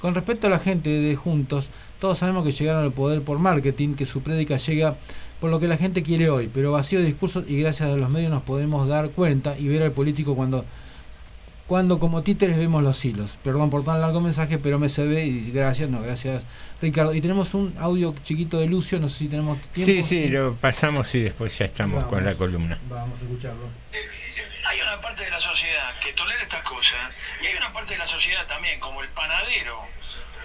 Con 0.00 0.14
respecto 0.14 0.46
a 0.46 0.50
la 0.50 0.60
gente 0.60 0.90
de 0.90 1.16
Juntos, 1.16 1.70
todos 1.98 2.18
sabemos 2.18 2.44
que 2.44 2.52
llegaron 2.52 2.84
al 2.84 2.92
poder 2.92 3.22
por 3.22 3.40
marketing, 3.40 3.94
que 3.94 4.06
su 4.06 4.22
prédica 4.22 4.58
llega 4.58 4.96
por 5.40 5.50
lo 5.50 5.58
que 5.58 5.66
la 5.66 5.76
gente 5.76 6.04
quiere 6.04 6.30
hoy, 6.30 6.48
pero 6.54 6.70
vacío 6.70 7.00
de 7.00 7.06
discursos 7.06 7.46
y 7.48 7.58
gracias 7.58 7.90
a 7.90 7.96
los 7.96 8.08
medios 8.08 8.30
nos 8.30 8.44
podemos 8.44 8.86
dar 8.86 9.10
cuenta 9.10 9.58
y 9.58 9.66
ver 9.66 9.82
al 9.82 9.90
político 9.90 10.36
cuando 10.36 10.64
cuando 11.66 11.98
como 11.98 12.22
títeres 12.22 12.56
vemos 12.56 12.80
los 12.84 13.04
hilos. 13.04 13.36
Perdón 13.42 13.68
por 13.68 13.84
tan 13.84 14.00
largo 14.00 14.20
mensaje, 14.20 14.58
pero 14.58 14.78
me 14.78 14.88
se 14.88 15.04
ve 15.04 15.26
y 15.26 15.50
gracias, 15.50 15.90
no, 15.90 16.00
gracias 16.00 16.46
Ricardo. 16.80 17.12
Y 17.12 17.20
tenemos 17.20 17.54
un 17.54 17.74
audio 17.76 18.14
chiquito 18.22 18.60
de 18.60 18.68
Lucio, 18.68 19.00
no 19.00 19.08
sé 19.08 19.18
si 19.18 19.26
tenemos 19.26 19.58
tiempo. 19.72 19.92
Sí, 19.92 20.02
sí, 20.04 20.28
lo 20.28 20.54
pasamos 20.54 21.12
y 21.16 21.22
después 21.22 21.58
ya 21.58 21.64
estamos 21.64 22.04
con 22.04 22.24
la 22.24 22.36
columna. 22.36 22.78
Vamos 22.88 23.20
a 23.20 23.24
escucharlo. 23.24 23.66
Hay 24.76 24.82
una 24.82 25.00
parte 25.00 25.24
de 25.24 25.30
la 25.30 25.40
sociedad 25.40 25.98
que 26.00 26.12
tolera 26.12 26.42
estas 26.42 26.62
cosas 26.62 27.10
y 27.40 27.46
hay 27.46 27.54
una 27.54 27.72
parte 27.72 27.94
de 27.94 27.98
la 27.98 28.06
sociedad 28.06 28.46
también, 28.46 28.78
como 28.78 29.00
el 29.00 29.08
panadero 29.08 29.88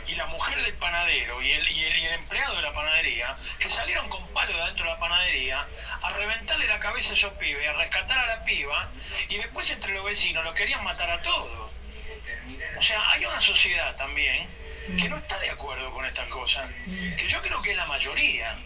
y 0.07 0.15
la 0.15 0.25
mujer 0.25 0.61
del 0.63 0.73
panadero 0.75 1.41
y 1.41 1.51
el, 1.51 1.67
y 1.67 1.83
el, 1.83 2.13
empleado 2.13 2.55
de 2.55 2.61
la 2.61 2.71
panadería, 2.71 3.35
que 3.59 3.69
salieron 3.69 4.07
con 4.07 4.25
palo 4.29 4.55
de 4.55 4.61
adentro 4.61 4.85
de 4.85 4.91
la 4.93 4.99
panadería 4.99 5.67
a 6.01 6.09
reventarle 6.11 6.65
la 6.65 6.79
cabeza 6.79 7.09
a 7.11 7.15
esos 7.15 7.33
pibes, 7.33 7.67
a 7.67 7.73
rescatar 7.73 8.19
a 8.19 8.25
la 8.37 8.45
piba 8.45 8.87
y 9.27 9.37
después 9.37 9.69
entre 9.69 9.91
los 9.91 10.05
vecinos 10.05 10.45
lo 10.45 10.53
querían 10.53 10.81
matar 10.81 11.09
a 11.09 11.21
todos. 11.21 11.69
O 12.77 12.81
sea, 12.81 13.11
hay 13.11 13.25
una 13.25 13.41
sociedad 13.41 13.97
también 13.97 14.47
que 14.97 15.09
no 15.09 15.17
está 15.17 15.39
de 15.39 15.49
acuerdo 15.49 15.91
con 15.91 16.05
estas 16.05 16.27
cosas, 16.27 16.69
que 17.17 17.27
yo 17.27 17.41
creo 17.41 17.61
que 17.61 17.71
es 17.71 17.77
la 17.77 17.85
mayoría. 17.85 18.57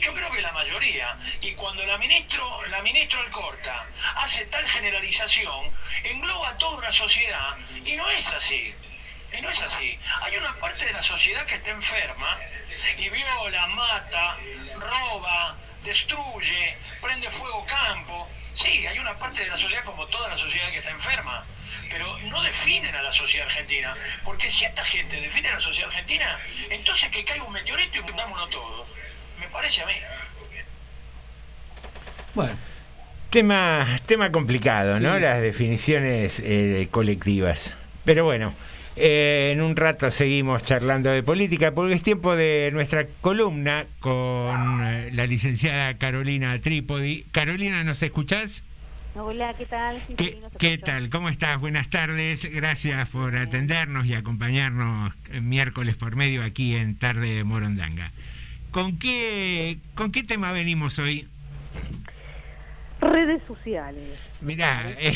Yo 0.00 0.14
creo 0.14 0.30
que 0.30 0.38
es 0.38 0.42
la 0.42 0.52
mayoría. 0.52 1.16
Y 1.40 1.52
cuando 1.52 1.84
la 1.84 1.98
ministro, 1.98 2.64
la 2.66 2.82
ministra 2.82 3.20
Alcorta 3.20 3.86
hace 4.16 4.46
tal 4.46 4.66
generalización, 4.68 5.70
engloba 6.04 6.56
toda 6.58 6.78
una 6.78 6.92
sociedad 6.92 7.56
y 7.84 7.96
no 7.96 8.08
es 8.10 8.28
así. 8.28 8.74
Y 9.36 9.40
no 9.40 9.50
es 9.50 9.60
así. 9.60 9.98
Hay 10.22 10.36
una 10.36 10.54
parte 10.56 10.86
de 10.86 10.92
la 10.92 11.02
sociedad 11.02 11.44
que 11.46 11.56
está 11.56 11.70
enferma 11.70 12.38
y 12.96 13.08
viola, 13.08 13.66
mata, 13.66 14.36
roba, 14.78 15.56
destruye, 15.82 16.78
prende 17.00 17.30
fuego 17.30 17.64
campo. 17.66 18.28
Sí, 18.54 18.86
hay 18.86 18.98
una 18.98 19.14
parte 19.18 19.42
de 19.42 19.48
la 19.48 19.58
sociedad 19.58 19.84
como 19.84 20.06
toda 20.06 20.28
la 20.28 20.38
sociedad 20.38 20.70
que 20.70 20.78
está 20.78 20.90
enferma. 20.90 21.44
Pero 21.90 22.18
no 22.18 22.42
definen 22.42 22.94
a 22.94 23.02
la 23.02 23.12
sociedad 23.12 23.46
argentina. 23.46 23.94
Porque 24.24 24.50
si 24.50 24.64
esta 24.64 24.84
gente 24.84 25.20
define 25.20 25.48
a 25.48 25.54
la 25.54 25.60
sociedad 25.60 25.88
argentina, 25.88 26.38
entonces 26.70 27.10
que 27.10 27.24
caiga 27.24 27.44
un 27.44 27.52
meteorito 27.52 27.98
y 27.98 28.10
hundámonos 28.10 28.50
todos. 28.50 28.86
Me 29.40 29.48
parece 29.48 29.82
a 29.82 29.86
mí. 29.86 29.94
Bueno. 32.34 32.56
Tema, 33.30 34.00
tema 34.06 34.30
complicado, 34.30 35.00
¿no? 35.00 35.18
Las 35.18 35.42
definiciones 35.42 36.40
eh, 36.44 36.88
colectivas. 36.90 37.76
Pero 38.04 38.24
bueno, 38.24 38.54
eh, 38.98 39.50
en 39.52 39.60
un 39.60 39.76
rato 39.76 40.10
seguimos 40.10 40.62
charlando 40.62 41.10
de 41.10 41.22
política 41.22 41.72
porque 41.72 41.94
es 41.94 42.02
tiempo 42.02 42.34
de 42.34 42.70
nuestra 42.72 43.06
columna 43.20 43.84
con 44.00 44.86
eh, 44.86 45.10
la 45.12 45.26
licenciada 45.26 45.98
Carolina 45.98 46.58
Trípodi. 46.60 47.26
Carolina, 47.30 47.84
¿nos 47.84 48.02
escuchás? 48.02 48.64
Hola, 49.18 49.54
¿qué 49.56 49.64
tal? 49.64 50.02
Sí, 50.18 50.36
¿Qué, 50.58 50.76
tal? 50.76 51.08
¿Cómo 51.08 51.30
estás? 51.30 51.58
Buenas 51.58 51.88
tardes. 51.88 52.44
Gracias 52.52 53.08
por 53.08 53.34
atendernos 53.34 54.06
y 54.06 54.12
acompañarnos 54.12 55.14
eh, 55.30 55.40
miércoles 55.40 55.96
por 55.96 56.16
medio 56.16 56.44
aquí 56.44 56.74
en 56.74 56.98
Tarde 56.98 57.34
de 57.34 57.42
Morondanga. 57.42 58.12
¿Con 58.70 58.98
qué, 58.98 59.78
¿Con 59.94 60.12
qué 60.12 60.22
tema 60.22 60.52
venimos 60.52 60.98
hoy? 60.98 61.26
Redes 63.00 63.42
sociales. 63.48 64.18
Mirá, 64.42 64.90
eh, 64.98 65.14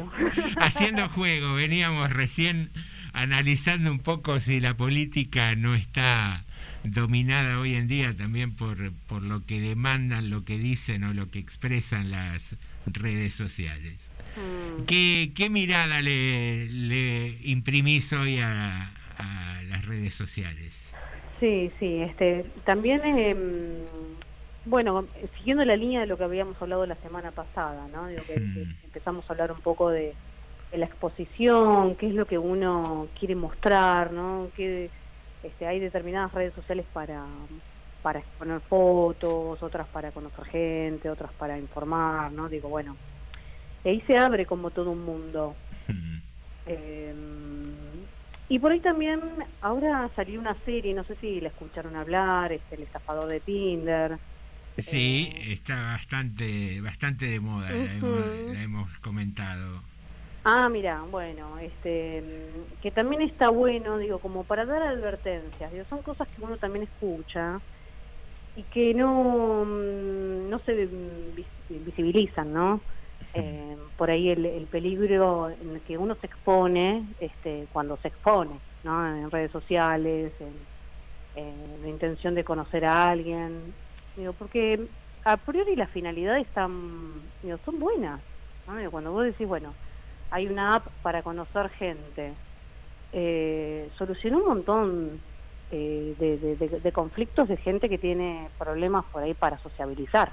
haciendo 0.56 1.10
juego, 1.10 1.52
veníamos 1.52 2.10
recién 2.10 2.70
analizando 3.12 3.90
un 3.90 3.98
poco 3.98 4.40
si 4.40 4.58
la 4.58 4.74
política 4.74 5.54
no 5.54 5.74
está 5.74 6.44
dominada 6.82 7.58
hoy 7.58 7.74
en 7.74 7.88
día 7.88 8.16
también 8.16 8.56
por, 8.56 8.92
por 9.06 9.22
lo 9.22 9.44
que 9.44 9.60
demandan, 9.60 10.30
lo 10.30 10.46
que 10.46 10.56
dicen 10.56 11.04
o 11.04 11.12
lo 11.12 11.30
que 11.30 11.40
expresan 11.40 12.10
las 12.10 12.56
redes 12.86 13.34
sociales. 13.34 14.10
Mm. 14.36 14.84
¿Qué, 14.84 15.32
qué 15.34 15.50
mirada 15.50 16.02
le, 16.02 16.66
le 16.68 17.38
imprimís 17.44 18.12
hoy 18.12 18.40
a, 18.40 18.90
a 19.18 19.62
las 19.68 19.86
redes 19.86 20.14
sociales? 20.14 20.94
Sí, 21.40 21.70
sí, 21.78 21.98
este, 21.98 22.44
también, 22.64 23.04
em, 23.04 23.84
bueno, 24.64 25.06
siguiendo 25.36 25.64
la 25.64 25.76
línea 25.76 26.00
de 26.00 26.06
lo 26.06 26.16
que 26.16 26.24
habíamos 26.24 26.60
hablado 26.60 26.86
la 26.86 26.96
semana 26.96 27.32
pasada, 27.32 27.86
¿no? 27.92 28.06
Digo 28.06 28.22
que, 28.26 28.34
que 28.34 28.66
empezamos 28.84 29.28
a 29.28 29.32
hablar 29.32 29.52
un 29.52 29.60
poco 29.60 29.90
de, 29.90 30.14
de 30.70 30.78
la 30.78 30.86
exposición, 30.86 31.96
qué 31.96 32.08
es 32.08 32.14
lo 32.14 32.26
que 32.26 32.38
uno 32.38 33.08
quiere 33.18 33.34
mostrar, 33.34 34.12
¿no? 34.12 34.48
Que 34.56 34.90
este, 35.42 35.66
hay 35.66 35.80
determinadas 35.80 36.32
redes 36.32 36.54
sociales 36.54 36.86
para 36.92 37.24
para 38.04 38.18
exponer 38.18 38.60
fotos, 38.60 39.62
otras 39.62 39.88
para 39.88 40.10
conocer 40.10 40.44
gente, 40.44 41.08
otras 41.08 41.32
para 41.38 41.58
informar, 41.58 42.30
¿no? 42.32 42.50
Digo, 42.50 42.68
bueno, 42.68 42.94
y 43.82 43.88
ahí 43.88 44.02
se 44.06 44.18
abre 44.18 44.44
como 44.44 44.70
todo 44.70 44.90
un 44.90 45.04
mundo. 45.04 45.56
Eh, 46.66 47.14
y 48.48 48.58
por 48.58 48.72
ahí 48.72 48.80
también, 48.80 49.20
ahora 49.60 50.08
salió 50.16 50.40
una 50.40 50.54
serie, 50.64 50.94
no 50.94 51.04
sé 51.04 51.14
si 51.16 51.38
la 51.42 51.48
escucharon 51.48 51.94
hablar, 51.94 52.52
este, 52.52 52.76
El 52.76 52.84
estafador 52.84 53.26
de 53.28 53.40
Tinder. 53.40 54.18
Sí, 54.78 55.30
está 55.42 55.74
bastante, 55.82 56.80
bastante 56.80 57.26
de 57.26 57.38
moda, 57.38 57.68
la, 57.70 57.92
hemos, 57.92 58.54
la 58.54 58.62
hemos 58.62 58.98
comentado. 59.00 59.82
Ah, 60.42 60.70
mira, 60.70 61.02
bueno, 61.10 61.58
este, 61.58 62.24
que 62.80 62.90
también 62.90 63.20
está 63.20 63.50
bueno, 63.50 63.98
digo, 63.98 64.18
como 64.20 64.44
para 64.44 64.64
dar 64.64 64.82
advertencias, 64.84 65.70
digo, 65.70 65.84
son 65.90 66.00
cosas 66.00 66.26
que 66.28 66.42
uno 66.42 66.56
también 66.56 66.84
escucha 66.84 67.60
y 68.54 68.66
que 68.66 68.94
no, 68.94 69.64
mm, 69.64 70.48
no 70.48 70.58
se 70.60 70.86
vis- 70.86 71.52
visibilizan, 71.68 72.52
¿no? 72.52 72.86
Eh, 73.32 73.76
por 73.96 74.10
ahí 74.10 74.30
el, 74.30 74.46
el 74.46 74.68
peligro 74.68 75.50
en 75.50 75.70
el 75.76 75.82
que 75.82 75.98
uno 75.98 76.14
se 76.20 76.26
expone 76.26 77.14
este, 77.18 77.66
cuando 77.68 77.96
se 77.98 78.08
expone, 78.08 78.62
¿no? 78.82 79.16
En 79.16 79.30
redes 79.30 79.50
sociales, 79.52 80.34
en, 80.40 80.68
en 81.34 81.82
la 81.82 81.88
intención 81.88 82.34
de 82.34 82.44
conocer 82.44 82.84
a 82.84 83.10
alguien, 83.10 83.76
digo, 84.14 84.34
porque 84.34 84.88
a 85.24 85.44
priori 85.44 85.76
las 85.76 85.90
finalidades 85.90 86.46
están, 86.46 87.32
digo, 87.42 87.58
son 87.64 87.78
buenas, 87.78 88.24
¿no? 88.66 88.76
Digo, 88.76 88.90
cuando 88.92 89.12
vos 89.12 89.24
decís, 89.24 89.46
bueno, 89.46 89.78
hay 90.30 90.48
una 90.48 90.76
app 90.76 90.88
para 91.02 91.22
conocer 91.22 91.70
gente, 91.70 92.38
eh, 93.12 93.90
solucionó 93.96 94.38
un 94.38 94.46
montón 94.48 95.22
eh, 95.70 96.14
de, 96.18 96.38
de- 96.38 96.56
de- 96.56 96.80
de 96.80 96.92
conflictos 96.92 97.48
de 97.48 97.56
gente 97.56 97.88
que 97.88 97.98
tiene 97.98 98.48
problemas 98.58 99.04
por 99.06 99.22
ahí 99.22 99.34
para 99.34 99.58
sociabilizar. 99.58 100.32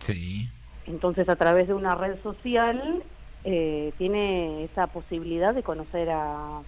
Sí. 0.00 0.48
Entonces, 0.86 1.28
a 1.28 1.36
través 1.36 1.66
de 1.68 1.74
una 1.74 1.94
red 1.94 2.20
social, 2.22 3.02
eh, 3.44 3.92
tiene 3.98 4.64
esa 4.64 4.86
posibilidad 4.88 5.54
de 5.54 5.62
conocer 5.62 6.10
a 6.10 6.60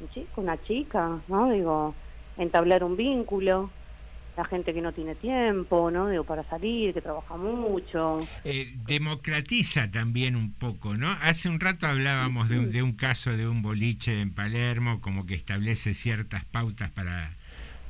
un 0.00 0.08
chico, 0.14 0.40
una 0.40 0.62
chica, 0.64 1.18
¿no? 1.28 1.50
Digo, 1.50 1.94
entablar 2.38 2.84
un 2.84 2.96
vínculo. 2.96 3.70
la 4.36 4.44
gente 4.44 4.74
que 4.74 4.82
no 4.82 4.92
tiene 4.92 5.14
tiempo, 5.14 5.90
¿no? 5.90 6.10
Digo, 6.10 6.24
para 6.24 6.44
salir, 6.44 6.92
que 6.92 7.00
trabaja 7.00 7.38
mucho. 7.38 8.28
Eh, 8.44 8.74
democratiza 8.86 9.90
también 9.90 10.36
un 10.36 10.52
poco, 10.52 10.94
¿no? 10.94 11.10
Hace 11.22 11.48
un 11.48 11.58
rato 11.58 11.86
hablábamos 11.86 12.50
de 12.50 12.58
un, 12.58 12.70
de 12.70 12.82
un 12.82 12.92
caso 12.92 13.34
de 13.34 13.48
un 13.48 13.62
boliche 13.62 14.20
en 14.20 14.34
Palermo, 14.34 15.00
como 15.00 15.24
que 15.24 15.32
establece 15.34 15.94
ciertas 15.94 16.44
pautas 16.44 16.90
para, 16.90 17.30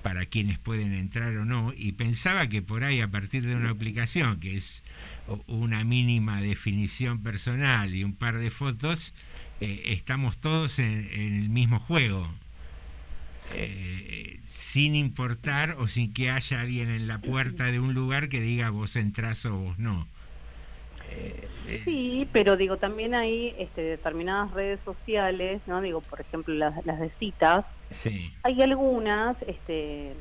para 0.06 0.24
quienes 0.24 0.60
pueden 0.60 0.94
entrar 0.94 1.36
o 1.36 1.44
no, 1.44 1.72
y 1.76 1.90
pensaba 1.90 2.48
que 2.48 2.62
por 2.62 2.84
ahí, 2.84 3.00
a 3.00 3.08
partir 3.08 3.44
de 3.44 3.56
una 3.56 3.70
aplicación 3.70 4.38
que 4.38 4.54
es 4.54 4.84
una 5.48 5.82
mínima 5.82 6.40
definición 6.40 7.24
personal 7.24 7.92
y 7.92 8.04
un 8.04 8.14
par 8.14 8.38
de 8.38 8.52
fotos, 8.52 9.14
eh, 9.60 9.82
estamos 9.86 10.38
todos 10.38 10.78
en, 10.78 11.08
en 11.12 11.34
el 11.34 11.48
mismo 11.48 11.80
juego. 11.80 12.32
Eh, 13.52 14.38
sin 14.46 14.94
importar 14.94 15.74
o 15.76 15.88
sin 15.88 16.12
que 16.12 16.30
haya 16.30 16.60
alguien 16.60 16.88
en 16.88 17.08
la 17.08 17.18
puerta 17.18 17.64
de 17.64 17.80
un 17.80 17.92
lugar 17.92 18.28
que 18.28 18.40
diga 18.40 18.70
vos 18.70 18.94
entrás 18.94 19.44
o 19.44 19.56
vos 19.56 19.76
no. 19.80 20.06
Sí, 21.84 22.28
pero 22.32 22.56
digo, 22.56 22.76
también 22.78 23.14
hay 23.14 23.54
este, 23.58 23.82
determinadas 23.82 24.52
redes 24.52 24.80
sociales, 24.84 25.60
¿no? 25.66 25.80
Digo, 25.80 26.00
por 26.00 26.20
ejemplo, 26.20 26.54
las, 26.54 26.74
las 26.84 26.98
de 27.00 27.10
citas. 27.18 27.64
Sí. 27.90 28.32
Hay 28.42 28.60
algunas 28.62 29.36
este, 29.46 30.14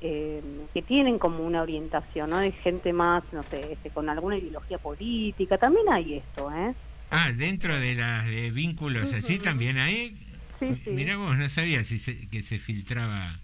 eh, 0.00 0.42
que 0.72 0.82
tienen 0.82 1.18
como 1.18 1.44
una 1.44 1.62
orientación, 1.62 2.30
¿no? 2.30 2.38
Hay 2.38 2.52
gente 2.52 2.92
más, 2.92 3.22
no 3.32 3.42
sé, 3.50 3.72
este, 3.72 3.90
con 3.90 4.08
alguna 4.08 4.38
ideología 4.38 4.78
política. 4.78 5.58
También 5.58 5.86
hay 5.90 6.14
esto, 6.18 6.50
¿eh? 6.52 6.74
Ah, 7.10 7.30
dentro 7.36 7.78
de 7.78 7.94
las 7.94 8.26
de 8.26 8.50
vínculos 8.50 9.12
así 9.14 9.38
también 9.38 9.78
hay. 9.78 10.16
Sí, 10.58 10.66
sí. 10.84 10.90
Mira 10.90 11.16
vos, 11.16 11.36
no 11.36 11.48
sabía 11.48 11.84
si 11.84 11.98
se- 11.98 12.28
que 12.28 12.42
se 12.42 12.58
filtraba 12.58 13.38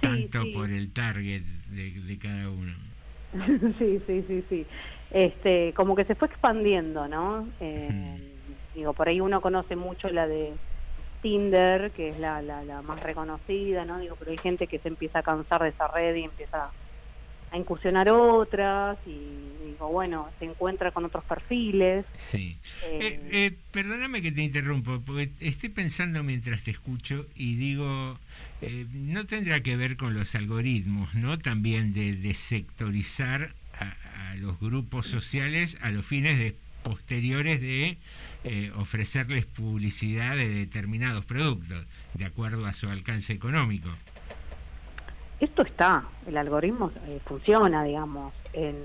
tanto 0.00 0.44
por 0.52 0.70
el 0.70 0.92
target 0.92 1.42
de, 1.70 1.90
de 2.00 2.18
cada 2.18 2.48
uno. 2.50 2.72
sí, 3.78 3.98
sí, 4.06 4.24
sí, 4.28 4.44
sí. 4.48 4.66
Este, 5.12 5.72
como 5.74 5.94
que 5.94 6.04
se 6.04 6.14
fue 6.14 6.28
expandiendo, 6.28 7.06
¿no? 7.08 7.48
Eh, 7.60 8.18
Digo, 8.74 8.94
por 8.94 9.06
ahí 9.08 9.20
uno 9.20 9.42
conoce 9.42 9.76
mucho 9.76 10.08
la 10.08 10.26
de 10.26 10.54
Tinder, 11.20 11.90
que 11.92 12.08
es 12.08 12.18
la, 12.18 12.40
la, 12.40 12.64
la 12.64 12.80
más 12.80 13.02
reconocida, 13.02 13.84
¿no? 13.84 13.98
Digo, 13.98 14.16
pero 14.18 14.30
hay 14.30 14.38
gente 14.38 14.66
que 14.66 14.78
se 14.78 14.88
empieza 14.88 15.18
a 15.18 15.22
cansar 15.22 15.62
de 15.62 15.68
esa 15.68 15.88
red 15.88 16.14
y 16.16 16.24
empieza 16.24 16.70
a 17.50 17.58
incursionar 17.58 18.08
otras 18.08 18.96
y 19.06 19.66
digo, 19.66 19.88
bueno, 19.90 20.30
se 20.38 20.46
encuentra 20.46 20.90
con 20.90 21.04
otros 21.04 21.22
perfiles. 21.24 22.06
Sí. 22.16 22.56
Eh, 22.86 22.98
Eh, 23.02 23.20
eh, 23.30 23.58
perdóname 23.70 24.22
que 24.22 24.32
te 24.32 24.40
interrumpo, 24.40 25.02
porque 25.04 25.30
estoy 25.40 25.68
pensando 25.68 26.22
mientras 26.22 26.64
te 26.64 26.70
escucho 26.70 27.26
y 27.36 27.56
digo, 27.56 28.18
eh, 28.62 28.86
no 28.94 29.26
tendrá 29.26 29.60
que 29.60 29.76
ver 29.76 29.98
con 29.98 30.14
los 30.14 30.34
algoritmos, 30.34 31.14
¿no? 31.14 31.38
También 31.38 31.92
de, 31.92 32.14
de 32.16 32.32
sectorizar 32.32 33.52
a, 33.82 34.30
a 34.30 34.34
los 34.36 34.58
grupos 34.60 35.06
sociales 35.06 35.78
a 35.82 35.90
los 35.90 36.04
fines 36.06 36.38
de 36.38 36.56
posteriores 36.82 37.60
de 37.60 37.98
eh, 38.44 38.72
ofrecerles 38.76 39.46
publicidad 39.46 40.34
de 40.36 40.48
determinados 40.48 41.24
productos, 41.24 41.86
de 42.14 42.24
acuerdo 42.24 42.66
a 42.66 42.72
su 42.72 42.88
alcance 42.88 43.32
económico. 43.32 43.88
Esto 45.40 45.62
está, 45.62 46.04
el 46.26 46.36
algoritmo 46.36 46.92
eh, 47.06 47.20
funciona, 47.26 47.82
digamos, 47.84 48.32
en, 48.52 48.76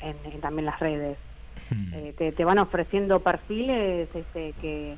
en- 0.00 0.32
en 0.32 0.40
también 0.40 0.66
las 0.66 0.78
redes. 0.80 1.16
Eh, 1.92 2.14
te, 2.18 2.30
te 2.32 2.44
van 2.44 2.58
ofreciendo 2.58 3.20
perfiles 3.20 4.08
este, 4.14 4.52
que 4.60 4.96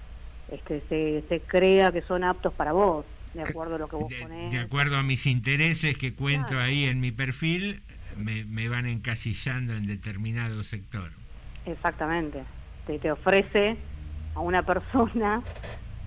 este, 0.50 0.82
se, 0.88 1.22
se 1.28 1.40
crea 1.40 1.92
que 1.92 2.02
son 2.02 2.24
aptos 2.24 2.52
para 2.54 2.72
vos, 2.72 3.04
de 3.34 3.42
acuerdo 3.42 3.76
a 3.76 3.78
lo 3.78 3.88
que 3.88 3.96
vos 3.96 4.12
ponés. 4.20 4.50
De 4.50 4.58
acuerdo 4.58 4.96
a 4.96 5.02
mis 5.02 5.26
intereses 5.26 5.96
que 5.96 6.14
cuento 6.14 6.58
ahí 6.58 6.84
en 6.84 6.98
mi 7.00 7.12
perfil, 7.12 7.82
me, 8.16 8.44
me 8.44 8.68
van 8.68 8.86
encasillando 8.86 9.74
en 9.74 9.86
determinado 9.86 10.62
sector. 10.62 11.10
Exactamente. 11.64 12.43
Te, 12.86 12.98
te 12.98 13.10
ofrece 13.10 13.76
a 14.34 14.40
una 14.40 14.62
persona 14.62 15.43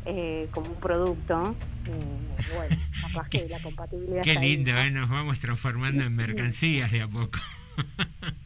eh, 0.06 0.48
como 0.52 0.70
un 0.72 0.80
producto. 0.80 1.56
eh, 1.86 2.46
bueno, 2.56 2.78
capaz 3.02 3.30
que 3.30 3.48
la 3.50 3.62
compatibilidad 3.62 4.22
Qué 4.24 4.32
ahí, 4.38 4.56
lindo. 4.58 4.72
¿eh? 4.72 4.92
nos 4.92 5.10
vamos 5.10 5.40
transformando 5.40 6.04
en 6.04 6.16
mercancías 6.16 6.92
de 6.92 7.02
a 7.02 7.08
poco. 7.08 7.40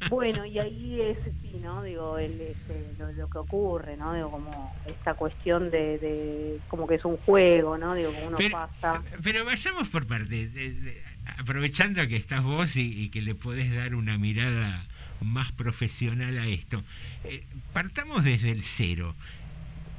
Bueno, 0.10 0.46
y 0.46 0.60
ahí 0.60 1.02
es, 1.02 1.18
sí, 1.42 1.60
¿no? 1.64 1.82
Digo, 1.82 2.20
el, 2.20 2.40
este, 2.40 2.94
lo, 3.00 3.12
lo 3.14 3.28
que 3.30 3.38
ocurre, 3.40 3.98
¿no? 3.98 4.14
Digo, 4.14 4.30
como 4.30 4.76
esta 4.86 5.16
cuestión 5.16 5.72
de, 5.72 5.98
de 5.98 6.60
como 6.68 6.86
que 6.86 6.96
es 6.96 7.06
un 7.06 7.18
juego, 7.18 7.78
¿no? 7.78 7.96
Digo, 7.96 8.12
uno 8.28 8.38
Pero- 8.38 8.52
pasa. 8.52 9.02
Pero 9.24 9.44
vayamos 9.46 9.88
por 9.90 10.06
partes, 10.06 10.54
aprovechando 11.38 12.08
que 12.08 12.16
estás 12.16 12.44
vos 12.44 12.76
y, 12.76 13.10
que 13.10 13.22
le 13.22 13.36
podés 13.36 13.74
dar 13.74 13.96
una 13.96 14.18
mirada 14.18 14.86
más 15.22 15.52
profesional 15.52 16.38
a 16.38 16.48
esto. 16.48 16.84
eh, 17.24 17.44
partamos 17.72 18.24
desde 18.24 18.52
el 18.52 18.64
cero. 18.64 19.16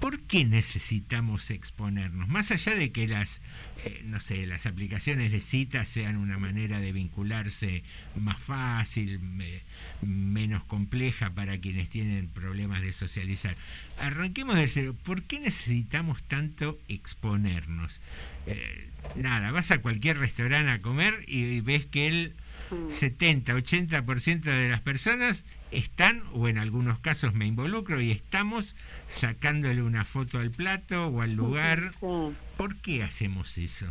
¿Por 0.04 0.20
qué 0.20 0.44
necesitamos 0.44 1.50
exponernos? 1.50 2.28
Más 2.28 2.50
allá 2.50 2.74
de 2.74 2.92
que 2.92 3.08
las, 3.08 3.40
eh, 3.86 4.02
no 4.04 4.20
sé, 4.20 4.46
las 4.46 4.66
aplicaciones 4.66 5.32
de 5.32 5.40
citas 5.40 5.88
sean 5.88 6.18
una 6.18 6.36
manera 6.38 6.78
de 6.78 6.92
vincularse 6.92 7.82
más 8.14 8.38
fácil, 8.38 9.18
me- 9.20 9.62
menos 10.02 10.62
compleja 10.64 11.30
para 11.30 11.56
quienes 11.56 11.88
tienen 11.88 12.28
problemas 12.28 12.82
de 12.82 12.92
socializar. 12.92 13.56
Arranquemos 13.98 14.56
de 14.56 14.68
cero. 14.68 14.94
¿Por 15.04 15.22
qué 15.22 15.40
necesitamos 15.40 16.22
tanto 16.24 16.78
exponernos? 16.88 17.98
Eh, 18.46 18.90
nada, 19.16 19.52
vas 19.52 19.70
a 19.70 19.78
cualquier 19.80 20.18
restaurante 20.18 20.70
a 20.70 20.82
comer 20.82 21.24
y, 21.26 21.44
y 21.44 21.60
ves 21.62 21.86
que 21.86 22.08
el 22.08 22.34
70, 22.90 23.54
80% 23.54 24.42
de 24.42 24.68
las 24.68 24.82
personas 24.82 25.44
están, 25.74 26.22
o 26.32 26.48
en 26.48 26.58
algunos 26.58 26.98
casos 27.00 27.34
me 27.34 27.46
involucro, 27.46 28.00
y 28.00 28.10
estamos 28.10 28.76
sacándole 29.08 29.82
una 29.82 30.04
foto 30.04 30.38
al 30.38 30.50
plato 30.50 31.08
o 31.08 31.22
al 31.22 31.34
lugar. 31.34 31.92
¿Por 32.56 32.76
qué 32.80 33.02
hacemos 33.02 33.58
eso? 33.58 33.86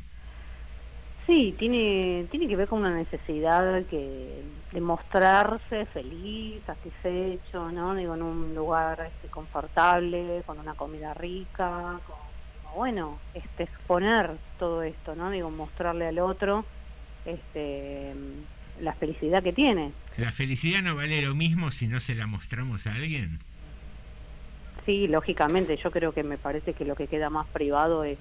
Sí, 1.25 1.55
tiene, 1.57 2.27
tiene 2.31 2.47
que 2.47 2.55
ver 2.55 2.67
con 2.67 2.79
una 2.79 2.95
necesidad 2.95 3.85
que, 3.85 4.43
de 4.71 4.81
mostrarse 4.81 5.85
feliz, 5.87 6.61
satisfecho, 6.65 7.71
¿no? 7.71 7.95
Digo, 7.95 8.15
en 8.15 8.23
un 8.23 8.53
lugar 8.53 9.09
este, 9.13 9.29
confortable, 9.29 10.43
con 10.45 10.59
una 10.59 10.73
comida 10.73 11.13
rica, 11.13 11.99
con, 12.05 12.75
bueno, 12.75 13.19
este, 13.33 13.63
exponer 13.63 14.31
todo 14.59 14.83
esto, 14.83 15.15
¿no? 15.15 15.29
Digo, 15.29 15.49
mostrarle 15.49 16.07
al 16.07 16.19
otro 16.19 16.65
este, 17.25 18.13
la 18.81 18.93
felicidad 18.93 19.43
que 19.43 19.53
tiene. 19.53 19.91
¿La 20.17 20.31
felicidad 20.31 20.81
no 20.81 20.95
vale 20.95 21.21
lo 21.21 21.35
mismo 21.35 21.71
si 21.71 21.87
no 21.87 21.99
se 21.99 22.15
la 22.15 22.27
mostramos 22.27 22.85
a 22.87 22.93
alguien? 22.93 23.39
Sí, 24.85 25.07
lógicamente, 25.07 25.77
yo 25.77 25.91
creo 25.91 26.11
que 26.13 26.23
me 26.23 26.37
parece 26.37 26.73
que 26.73 26.83
lo 26.85 26.95
que 26.95 27.07
queda 27.07 27.29
más 27.29 27.47
privado 27.47 28.03
es, 28.03 28.17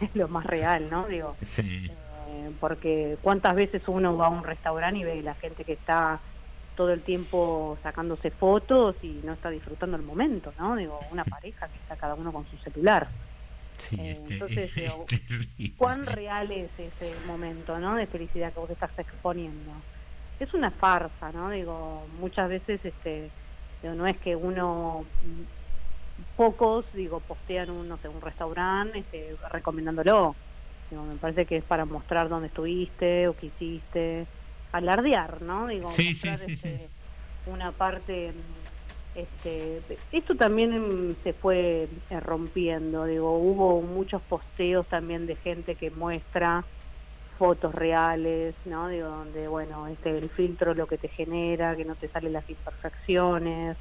es 0.00 0.10
lo 0.14 0.28
más 0.28 0.46
real, 0.46 0.88
¿no? 0.90 1.06
Digo, 1.06 1.36
Sí. 1.42 1.90
eh, 1.90 2.50
porque 2.60 3.18
cuántas 3.20 3.54
veces 3.54 3.82
uno 3.86 4.16
va 4.16 4.26
a 4.26 4.30
un 4.30 4.44
restaurante 4.44 5.00
y 5.00 5.04
ve 5.04 5.22
la 5.22 5.34
gente 5.34 5.64
que 5.64 5.72
está 5.74 6.18
todo 6.74 6.92
el 6.92 7.02
tiempo 7.02 7.78
sacándose 7.82 8.30
fotos 8.30 8.96
y 9.02 9.20
no 9.24 9.32
está 9.32 9.50
disfrutando 9.50 9.96
el 9.96 10.02
momento, 10.02 10.52
¿no? 10.58 10.76
Digo, 10.76 11.00
una 11.10 11.24
pareja 11.24 11.68
que 11.68 11.76
está 11.78 11.96
cada 11.96 12.14
uno 12.14 12.32
con 12.32 12.46
su 12.50 12.56
celular. 12.58 13.08
Sí, 13.78 13.96
Eh, 13.98 14.12
este- 14.12 14.34
entonces, 14.34 14.74
digo, 14.74 15.06
¿cuán 15.76 16.06
real 16.06 16.50
es 16.50 16.70
ese 16.78 17.14
momento, 17.26 17.78
¿no? 17.78 17.94
De 17.96 18.06
felicidad 18.06 18.52
que 18.52 18.58
vos 18.60 18.70
estás 18.70 18.90
exponiendo. 18.98 19.70
Es 20.38 20.52
una 20.54 20.70
farsa, 20.70 21.32
¿no? 21.32 21.50
Digo, 21.50 22.06
muchas 22.20 22.48
veces, 22.48 22.84
este, 22.84 23.30
digo, 23.82 23.94
no 23.94 24.06
es 24.06 24.16
que 24.18 24.36
uno, 24.36 25.04
pocos, 26.36 26.84
digo, 26.92 27.20
postean 27.20 27.70
un, 27.70 27.88
no 27.88 27.96
sé, 27.98 28.08
un 28.08 28.20
restaurante, 28.20 28.98
este, 28.98 29.36
recomendándolo. 29.50 30.34
Digo, 30.90 31.02
me 31.04 31.16
parece 31.16 31.46
que 31.46 31.56
es 31.56 31.64
para 31.64 31.84
mostrar 31.84 32.28
dónde 32.28 32.48
estuviste 32.48 33.28
o 33.28 33.36
qué 33.36 33.46
hiciste, 33.46 34.26
alardear, 34.72 35.42
¿no? 35.42 35.66
Digo, 35.66 35.88
Sí, 35.88 36.14
sí, 36.14 36.28
mostrar, 36.28 36.38
sí, 36.38 36.52
este, 36.52 36.88
una 37.46 37.72
parte 37.72 38.32
este 39.14 39.80
esto 40.12 40.34
también 40.34 41.16
se 41.24 41.32
fue 41.32 41.88
eh, 42.10 42.20
rompiendo 42.20 43.06
digo 43.06 43.38
hubo 43.38 43.80
muchos 43.80 44.20
posteos 44.22 44.86
también 44.88 45.26
de 45.26 45.36
gente 45.36 45.74
que 45.74 45.90
muestra 45.90 46.64
fotos 47.36 47.74
reales 47.74 48.56
no 48.64 48.88
digo 48.88 49.08
donde 49.08 49.48
bueno 49.48 49.86
este 49.88 50.10
el 50.18 50.30
filtro 50.30 50.74
lo 50.74 50.86
que 50.86 50.98
te 50.98 51.08
genera 51.08 51.76
que 51.76 51.84
no 51.84 51.96
te 51.96 52.08
salen 52.10 52.32
las 52.34 52.48
imperfecciones. 52.48 53.78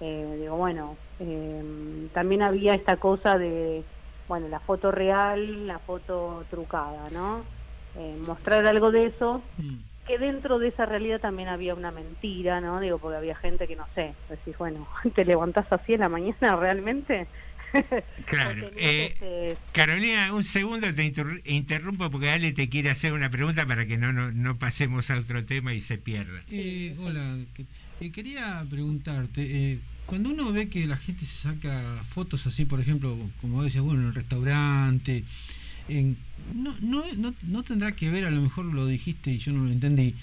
Eh, 0.00 0.36
digo 0.38 0.56
bueno 0.56 1.00
eh, 1.18 1.62
también 2.12 2.42
había 2.42 2.74
esta 2.74 2.98
cosa 2.98 3.38
de 3.38 3.86
bueno 4.26 4.48
la 4.48 4.60
foto 4.60 4.90
real 4.92 5.66
la 5.66 5.80
foto 5.80 6.46
trucada 6.50 7.10
no 7.10 7.50
Eh, 7.94 8.16
mostrar 8.18 8.66
algo 8.66 8.90
de 8.92 9.06
eso 9.06 9.50
que 10.04 10.18
dentro 10.18 10.58
de 10.58 10.68
esa 10.68 10.84
realidad 10.86 11.20
también 11.20 11.48
había 11.48 11.74
una 11.74 11.90
mentira, 11.92 12.60
¿no? 12.60 12.78
Digo, 12.80 12.98
porque 13.00 13.16
había 13.16 13.36
gente 13.36 13.66
que 13.66 13.74
no 13.76 13.86
sé, 13.94 14.18
decís, 14.28 14.54
bueno, 14.58 14.88
te 15.14 15.24
levantás 15.24 15.66
así 15.72 15.94
en 15.94 16.00
la 16.00 16.08
mañana 16.10 16.56
realmente, 16.56 17.30
Claro. 18.26 18.70
Eh, 18.76 19.56
Carolina, 19.72 20.32
un 20.32 20.42
segundo 20.44 20.92
te 20.94 21.04
interru- 21.04 21.40
interrumpo 21.44 22.10
porque 22.10 22.30
Ale 22.30 22.52
te 22.52 22.68
quiere 22.68 22.90
hacer 22.90 23.12
una 23.12 23.30
pregunta 23.30 23.66
para 23.66 23.86
que 23.86 23.96
no, 23.96 24.12
no, 24.12 24.32
no 24.32 24.58
pasemos 24.58 25.10
a 25.10 25.18
otro 25.18 25.44
tema 25.44 25.74
y 25.74 25.80
se 25.80 25.98
pierda. 25.98 26.42
Eh, 26.50 26.94
hola, 26.98 27.38
que- 27.54 27.66
eh, 28.00 28.10
quería 28.10 28.64
preguntarte, 28.68 29.42
eh, 29.72 29.78
cuando 30.06 30.30
uno 30.30 30.52
ve 30.52 30.68
que 30.68 30.86
la 30.86 30.96
gente 30.96 31.24
se 31.24 31.42
saca 31.48 32.02
fotos 32.08 32.46
así, 32.46 32.64
por 32.64 32.80
ejemplo, 32.80 33.16
como 33.40 33.62
decías, 33.62 33.82
bueno, 33.84 34.02
en 34.02 34.06
el 34.08 34.14
restaurante, 34.14 35.24
en- 35.88 36.16
no, 36.54 36.76
no, 36.80 37.04
no, 37.16 37.34
no 37.42 37.62
tendrá 37.62 37.92
que 37.92 38.10
ver, 38.10 38.24
a 38.26 38.30
lo 38.30 38.40
mejor 38.42 38.66
lo 38.66 38.86
dijiste 38.86 39.30
y 39.32 39.38
yo 39.38 39.52
no 39.52 39.64
lo 39.64 39.70
entendí, 39.70 40.14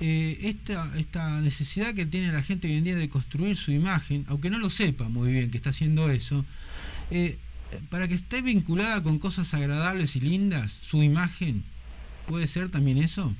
eh, 0.00 0.38
esta, 0.42 0.90
esta 0.98 1.40
necesidad 1.40 1.94
que 1.94 2.06
tiene 2.06 2.32
la 2.32 2.42
gente 2.42 2.66
hoy 2.68 2.74
en 2.74 2.84
día 2.84 2.96
de 2.96 3.08
construir 3.08 3.56
su 3.56 3.70
imagen, 3.72 4.24
aunque 4.28 4.50
no 4.50 4.58
lo 4.58 4.68
sepa 4.68 5.08
muy 5.08 5.30
bien 5.32 5.50
que 5.50 5.56
está 5.58 5.70
haciendo 5.70 6.10
eso, 6.10 6.44
eh, 7.12 7.38
para 7.90 8.08
que 8.08 8.14
esté 8.14 8.42
vinculada 8.42 9.02
con 9.02 9.18
cosas 9.18 9.52
agradables 9.54 10.16
y 10.16 10.20
lindas, 10.20 10.72
su 10.82 11.02
imagen, 11.02 11.62
¿puede 12.26 12.46
ser 12.46 12.70
también 12.70 12.98
eso? 12.98 13.32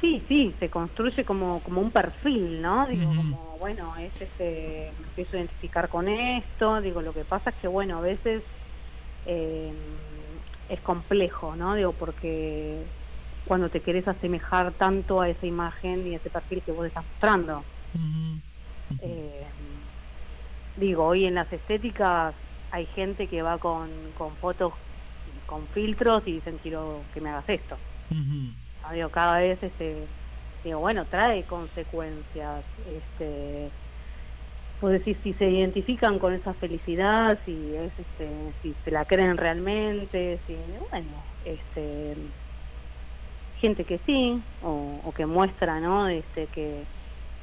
Sí, 0.00 0.20
sí, 0.26 0.52
se 0.58 0.68
construye 0.68 1.24
como, 1.24 1.60
como 1.60 1.80
un 1.80 1.92
perfil, 1.92 2.60
¿no? 2.60 2.88
Digo, 2.88 3.06
como, 3.14 3.56
bueno, 3.60 3.96
es 3.96 4.20
este, 4.20 4.90
me 4.98 5.06
empiezo 5.06 5.36
a 5.36 5.38
identificar 5.38 5.88
con 5.88 6.08
esto, 6.08 6.80
digo, 6.80 7.00
lo 7.02 7.12
que 7.12 7.24
pasa 7.24 7.50
es 7.50 7.56
que, 7.56 7.68
bueno, 7.68 7.98
a 7.98 8.00
veces 8.00 8.42
eh, 9.26 9.72
es 10.68 10.80
complejo, 10.80 11.54
¿no? 11.54 11.76
Digo, 11.76 11.92
porque 11.92 12.82
cuando 13.44 13.68
te 13.68 13.80
querés 13.80 14.08
asemejar 14.08 14.72
tanto 14.72 15.20
a 15.20 15.28
esa 15.28 15.46
imagen 15.46 16.04
y 16.06 16.14
a 16.14 16.16
ese 16.16 16.30
perfil 16.30 16.62
que 16.62 16.72
vos 16.72 16.86
estás 16.86 17.04
mostrando. 17.04 17.62
Eh, 19.00 19.44
digo, 20.76 21.06
hoy 21.06 21.24
en 21.26 21.34
las 21.34 21.52
estéticas 21.52 22.36
hay 22.70 22.86
gente 22.86 23.28
que 23.28 23.42
va 23.42 23.58
con, 23.58 24.12
con 24.14 24.38
fotos 24.38 24.74
con 25.46 25.68
filtros 25.70 26.22
y 26.26 26.34
dicen 26.34 26.58
quiero 26.58 27.08
que 27.12 27.20
me 27.20 27.30
hagas 27.30 27.48
esto. 27.48 27.82
Ah, 28.82 28.92
digo, 28.94 29.10
cada 29.10 29.38
vez 29.38 29.62
este 29.62 30.10
digo 30.62 30.80
bueno 30.80 31.08
trae 31.08 31.46
consecuencias 31.46 32.66
este 32.84 33.74
pues 34.78 34.94
decir 34.98 35.20
si 35.22 35.34
se 35.34 35.48
identifican 35.48 36.18
con 36.18 36.34
esa 36.34 36.54
felicidad 36.54 37.40
si 37.44 37.74
es 37.76 37.96
este 37.98 38.54
si 38.62 38.74
se 38.84 38.90
la 38.90 39.04
creen 39.06 39.36
realmente 39.36 40.42
si 40.46 40.56
bueno 40.90 41.28
este 41.44 42.16
gente 43.54 43.84
que 43.86 43.98
sí 44.06 44.42
o, 44.60 45.00
o 45.04 45.12
que 45.12 45.26
muestra 45.26 45.80
no 45.80 46.08
este 46.08 46.48
que 46.48 46.88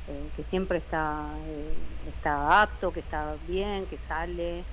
eh, 0.10 0.32
que 0.36 0.44
siempre 0.46 0.80
está 0.80 1.38
eh, 1.48 1.76
está 2.08 2.62
apto 2.64 2.92
que 2.92 3.02
está 3.02 3.38
bien 3.42 3.88
que 3.88 4.00
sale 4.08 4.66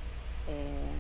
eh, 0.47 0.97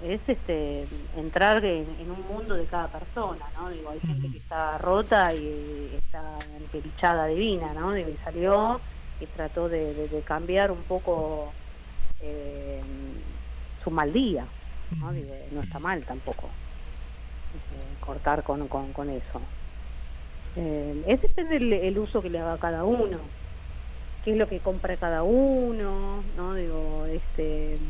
es 0.00 0.20
este 0.28 0.88
entrar 1.14 1.64
en, 1.64 1.90
en 2.00 2.10
un 2.10 2.22
mundo 2.22 2.56
de 2.56 2.66
cada 2.66 2.90
persona, 2.90 3.44
¿no? 3.54 3.70
Digo, 3.70 3.90
hay 3.90 4.00
gente 4.00 4.28
que 4.30 4.38
está 4.38 4.78
rota 4.78 5.32
y 5.34 5.94
está 5.96 6.40
emperichada 6.56 7.26
divina, 7.26 7.72
¿no? 7.74 7.92
Digo, 7.92 8.10
y 8.10 8.16
salió 8.18 8.82
y 9.20 9.26
trató 9.28 9.68
de, 9.68 9.94
de- 9.94 10.08
de 10.08 10.22
cambiar 10.24 10.72
un 10.72 10.84
poco 10.84 11.54
su 13.82 13.90
mal 13.90 14.12
día, 14.12 14.48
¿no? 15.00 15.12
Digo, 15.12 15.34
no 15.52 15.60
está 15.62 15.78
mal 15.80 16.04
tampoco 16.06 16.56
cortar 18.00 18.42
con, 18.42 18.68
con, 18.68 18.92
con 18.92 19.10
eso. 19.10 19.52
Eh, 20.54 20.94
es 21.06 21.20
el, 21.50 21.72
el 21.72 21.98
uso 21.98 22.22
que 22.22 22.30
le 22.30 22.38
haga 22.38 22.58
cada 22.58 22.84
uno, 22.84 23.32
qué 24.22 24.32
es 24.32 24.36
lo 24.36 24.48
que 24.48 24.60
compra 24.60 24.96
cada 24.98 25.22
uno, 25.24 26.24
¿no? 26.34 26.54
Digo, 26.54 27.06
este 27.06 27.80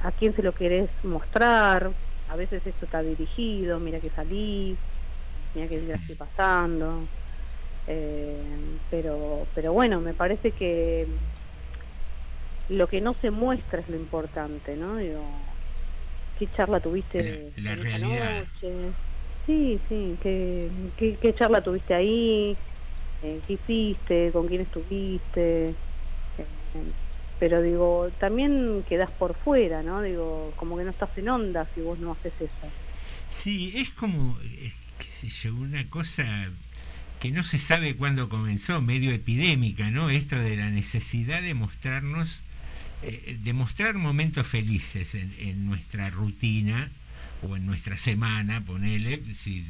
a 0.00 0.12
quién 0.12 0.34
se 0.34 0.42
lo 0.42 0.54
querés 0.54 0.90
mostrar, 1.04 1.94
a 2.26 2.36
veces 2.36 2.66
esto 2.66 2.86
está 2.86 3.02
dirigido, 3.02 3.80
mira 3.80 4.00
que 4.00 4.10
salís, 4.10 4.80
mira 5.54 5.68
que 5.68 5.80
la 5.82 5.96
estoy 5.96 6.16
pasando, 6.16 7.10
eh, 7.86 8.80
pero, 8.90 9.50
pero 9.54 9.72
bueno, 9.72 10.00
me 10.00 10.14
parece 10.14 10.54
que 10.54 11.08
lo 12.68 12.88
que 12.88 13.00
no 13.00 13.14
se 13.20 13.30
muestra 13.30 13.80
es 13.80 13.88
lo 13.88 13.96
importante, 13.96 14.76
¿no? 14.76 14.96
Digo, 14.96 15.58
¿qué 16.34 16.48
charla 16.48 16.80
tuviste 16.80 17.52
La 17.56 17.74
realidad. 17.76 18.44
noche? 18.44 18.96
Sí, 19.46 19.78
sí, 19.88 20.16
¿qué, 20.22 20.70
qué, 20.96 21.16
qué 21.20 21.34
charla 21.34 21.62
tuviste 21.62 21.94
ahí? 21.94 22.56
Eh, 23.22 23.40
¿Qué 23.46 23.52
hiciste? 23.54 24.30
¿Con 24.32 24.46
quién 24.46 24.62
estuviste? 24.62 25.68
Eh, 25.68 25.74
pero 27.38 27.60
digo, 27.60 28.08
también 28.20 28.84
quedás 28.88 29.10
por 29.10 29.34
fuera, 29.34 29.82
¿no? 29.82 30.00
Digo, 30.02 30.52
como 30.56 30.76
que 30.76 30.84
no 30.84 30.90
estás 30.90 31.10
en 31.16 31.28
onda 31.28 31.66
si 31.74 31.80
vos 31.80 31.98
no 31.98 32.12
haces 32.12 32.32
eso. 32.40 32.68
Sí, 33.28 33.72
es 33.74 33.90
como, 33.90 34.38
eh, 34.42 34.72
qué 34.98 35.04
sé 35.04 35.28
yo, 35.28 35.54
una 35.54 35.88
cosa 35.88 36.50
que 37.20 37.30
no 37.30 37.42
se 37.42 37.58
sabe 37.58 37.96
cuándo 37.96 38.28
comenzó, 38.28 38.80
medio 38.80 39.12
epidémica, 39.12 39.90
¿no? 39.90 40.10
Esto 40.10 40.36
de 40.36 40.56
la 40.56 40.70
necesidad 40.70 41.42
de 41.42 41.54
mostrarnos, 41.54 42.44
eh, 43.02 43.38
de 43.42 43.52
mostrar 43.52 43.94
momentos 43.94 44.46
felices 44.46 45.14
en, 45.14 45.34
en 45.38 45.66
nuestra 45.66 46.10
rutina 46.10 46.90
o 47.42 47.56
en 47.56 47.66
nuestra 47.66 47.98
semana, 47.98 48.64
ponele, 48.64 49.22
si, 49.34 49.64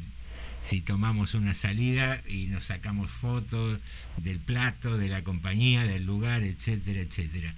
tomamos 0.81 1.33
una 1.33 1.53
salida 1.53 2.21
y 2.27 2.47
nos 2.47 2.65
sacamos 2.65 3.11
fotos 3.11 3.79
del 4.17 4.39
plato, 4.39 4.97
de 4.97 5.09
la 5.09 5.23
compañía, 5.23 5.83
del 5.83 6.05
lugar, 6.05 6.43
etcétera, 6.43 7.01
etcétera. 7.01 7.53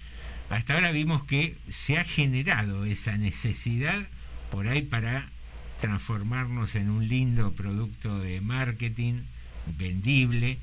Hasta 0.50 0.76
ahora 0.76 0.92
vimos 0.92 1.24
que 1.24 1.58
se 1.68 1.98
ha 1.98 2.04
generado 2.04 2.86
esa 2.86 3.18
necesidad 3.18 4.08
por 4.52 4.68
ahí 4.68 4.82
para 4.82 5.30
transformarnos 5.82 6.76
en 6.76 6.90
un 6.90 7.08
lindo 7.08 7.54
producto 7.54 8.20
de 8.20 8.42
marketing 8.42 9.24
vendible. 9.78 10.60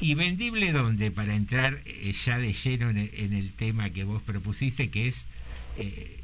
¿Y 0.00 0.14
vendible 0.14 0.72
dónde? 0.72 1.10
Para 1.10 1.34
entrar 1.34 1.80
eh, 1.86 2.14
ya 2.24 2.38
de 2.38 2.52
lleno 2.52 2.90
en 2.90 2.98
el, 2.98 3.10
en 3.14 3.32
el 3.32 3.52
tema 3.52 3.90
que 3.90 4.04
vos 4.04 4.22
propusiste, 4.22 4.90
que 4.90 5.08
es 5.08 5.26
eh, 5.78 6.15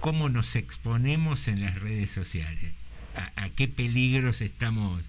cómo 0.00 0.28
nos 0.28 0.56
exponemos 0.56 1.48
en 1.48 1.60
las 1.62 1.80
redes 1.80 2.10
sociales, 2.10 2.74
a, 3.36 3.48
qué 3.50 3.68
peligros 3.68 4.40
estamos 4.40 5.02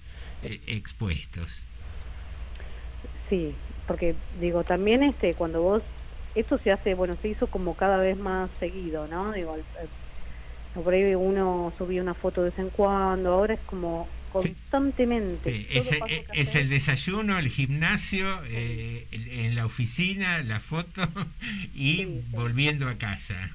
eh, 0.44 0.60
expuestos. 0.68 1.66
Sí, 3.30 3.54
porque 3.88 4.16
digo, 4.40 4.64
también 4.64 5.04
este 5.04 5.34
cuando 5.34 5.62
vos 5.62 5.84
esto 6.36 6.58
se 6.60 6.72
hace, 6.72 6.94
bueno, 6.94 7.16
se 7.22 7.30
hizo 7.30 7.48
como 7.48 7.76
cada 7.76 7.98
vez 7.98 8.18
más 8.18 8.50
seguido, 8.60 9.08
¿no? 9.08 9.32
Digo, 9.34 9.54
al- 9.54 9.64
al- 9.80 10.84
por 10.84 10.94
ahí 10.94 11.16
uno 11.16 11.74
subía 11.78 12.02
una 12.02 12.14
foto 12.14 12.44
de 12.44 12.52
vez 12.52 12.60
en 12.60 12.70
cuando, 12.70 13.34
ahora 13.34 13.56
es 13.56 13.60
como 13.62 14.08
constantemente. 14.42 15.52
Sí, 15.52 15.68
es, 15.72 15.92
eh, 15.92 16.26
es 16.34 16.56
el 16.56 16.70
desayuno, 16.70 17.38
el 17.38 17.50
gimnasio, 17.50 18.42
eh, 18.46 19.08
el- 19.12 19.28
en 19.30 19.56
la 19.56 19.66
oficina, 19.66 20.42
la 20.44 20.60
foto 20.60 21.02
y 21.76 22.06
volviendo 22.30 22.88
a 22.88 22.96
casa. 22.96 23.50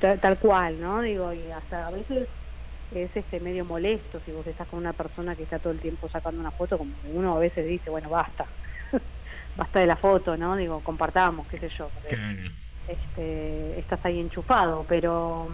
Tal, 0.00 0.20
tal 0.20 0.38
cual, 0.38 0.80
¿no? 0.80 1.02
Digo, 1.02 1.32
y 1.32 1.50
hasta 1.50 1.86
a 1.88 1.90
veces 1.90 2.28
es 2.94 3.10
este 3.16 3.40
medio 3.40 3.64
molesto 3.64 4.20
si 4.24 4.32
vos 4.32 4.46
estás 4.46 4.68
con 4.68 4.78
una 4.78 4.92
persona 4.92 5.34
que 5.34 5.42
está 5.42 5.58
todo 5.58 5.72
el 5.72 5.78
tiempo 5.80 6.08
sacando 6.08 6.40
una 6.40 6.50
foto, 6.50 6.78
como 6.78 6.92
uno 7.12 7.36
a 7.36 7.40
veces 7.40 7.66
dice, 7.66 7.90
bueno, 7.90 8.08
basta, 8.10 8.46
basta 9.56 9.80
de 9.80 9.86
la 9.86 9.96
foto, 9.96 10.36
¿no? 10.36 10.56
Digo, 10.56 10.80
compartamos, 10.80 11.46
qué 11.48 11.58
sé 11.58 11.68
yo. 11.76 11.90
porque, 11.94 12.16
Este, 12.88 13.78
estás 13.78 14.00
ahí 14.04 14.20
enchufado, 14.20 14.84
pero 14.88 15.48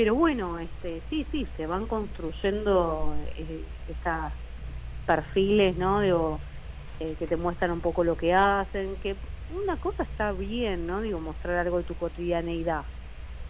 pero 0.00 0.14
bueno, 0.14 0.58
este, 0.58 1.04
sí, 1.10 1.28
sí, 1.30 1.46
se 1.56 1.66
van 1.66 1.86
construyendo 1.86 3.16
eh, 3.36 3.68
estas 3.86 4.32
perfiles, 5.04 5.76
¿no? 5.76 6.00
Digo, 6.00 6.42
eh, 6.98 7.16
que 7.16 7.28
te 7.28 7.36
muestran 7.36 7.72
un 7.72 7.82
poco 7.82 8.04
lo 8.04 8.16
que 8.16 8.34
hacen, 8.34 8.98
que 9.00 9.20
una 9.48 9.78
cosa 9.78 10.04
está 10.04 10.32
bien, 10.32 10.86
¿no? 10.86 11.02
Digo, 11.02 11.20
mostrar 11.20 11.58
algo 11.58 11.78
de 11.78 11.84
tu 11.84 11.96
cotidianeidad, 11.96 12.86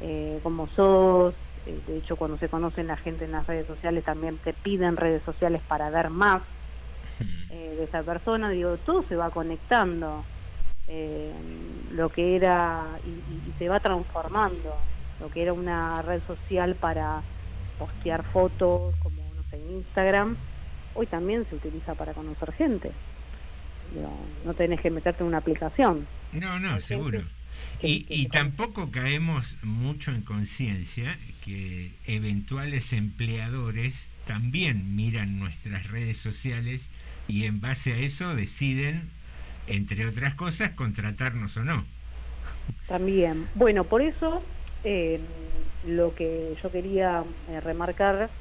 eh, 0.01 0.41
como 0.43 0.69
sos, 0.69 1.37
de 1.65 1.99
hecho 1.99 2.17
cuando 2.17 2.39
se 2.39 2.49
conocen 2.51 2.89
la 2.89 2.97
gente 2.99 3.27
en 3.27 3.33
las 3.33 3.47
redes 3.47 3.67
sociales 3.69 4.05
también 4.05 4.41
te 4.41 4.55
piden 4.55 4.97
redes 4.97 5.23
sociales 5.25 5.63
para 5.65 5.91
ver 5.91 6.11
más 6.11 6.43
eh, 7.49 7.75
de 7.77 7.85
esa 7.85 8.05
persona, 8.05 8.51
digo, 8.51 8.79
todo 8.79 9.03
se 9.09 9.17
va 9.17 9.31
conectando, 9.31 10.29
lo 11.89 12.11
que 12.11 12.37
era, 12.37 12.99
y, 13.03 13.25
y- 13.27 13.51
y 13.51 13.53
se 13.55 13.69
va 13.69 13.81
transformando, 13.81 14.90
lo 15.21 15.31
que 15.31 15.43
era 15.43 15.53
una 15.53 16.03
red 16.03 16.21
social 16.27 16.75
para 16.75 17.23
postear 17.79 18.25
fotos, 18.33 18.95
como 19.03 19.23
no 19.35 19.43
sé, 19.51 19.59
Instagram, 19.71 20.37
hoy 20.95 21.07
también 21.07 21.47
se 21.49 21.57
utiliza 21.57 21.95
para 21.95 22.15
conocer 22.15 22.53
gente. 22.53 22.91
Digo, 23.95 24.11
no 24.45 24.55
tenés 24.55 24.81
que 24.81 24.91
meterte 24.91 25.23
en 25.23 25.29
una 25.29 25.39
aplicación. 25.39 26.07
No, 26.33 26.59
no, 26.59 26.81
seguro. 26.81 27.23
Y, 27.83 28.07
y 28.09 28.29
tampoco 28.29 28.91
caemos 28.91 29.57
mucho 29.63 30.13
en 30.13 30.23
conciencia 30.23 31.19
que 31.45 31.93
eventuales 32.07 32.93
empleadores 32.93 34.09
también 34.27 34.95
miran 34.97 35.39
nuestras 35.39 35.89
redes 35.89 36.19
sociales 36.19 36.89
y 37.27 37.45
en 37.45 37.61
base 37.61 37.93
a 37.93 37.97
eso 37.97 38.35
deciden, 38.35 39.11
entre 39.67 40.07
otras 40.07 40.35
cosas, 40.35 40.71
contratarnos 40.71 41.57
o 41.57 41.65
no. 41.65 41.85
También. 42.87 43.49
Bueno, 43.55 43.85
por 43.85 44.03
eso 44.03 44.43
eh, 44.82 45.20
lo 45.82 46.15
que 46.15 46.55
yo 46.62 46.70
quería 46.70 47.24
eh, 47.48 47.61
remarcar, 47.61 48.35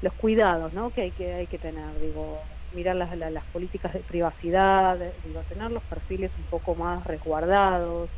los 0.00 0.14
cuidados 0.14 0.72
¿no? 0.72 0.92
que, 0.92 1.02
hay 1.02 1.12
que 1.12 1.32
hay 1.34 1.46
que 1.48 1.58
tener, 1.58 1.98
digo, 1.98 2.60
mirar 2.70 2.96
las, 2.96 3.16
la- 3.16 3.30
las 3.30 3.46
políticas 3.46 3.92
de 3.94 4.04
privacidad, 4.04 4.98
digo, 5.22 5.44
tener 5.44 5.70
los 5.70 5.84
perfiles 5.84 6.36
un 6.38 6.46
poco 6.46 6.76
más 6.76 7.04
resguardados. 7.06 8.10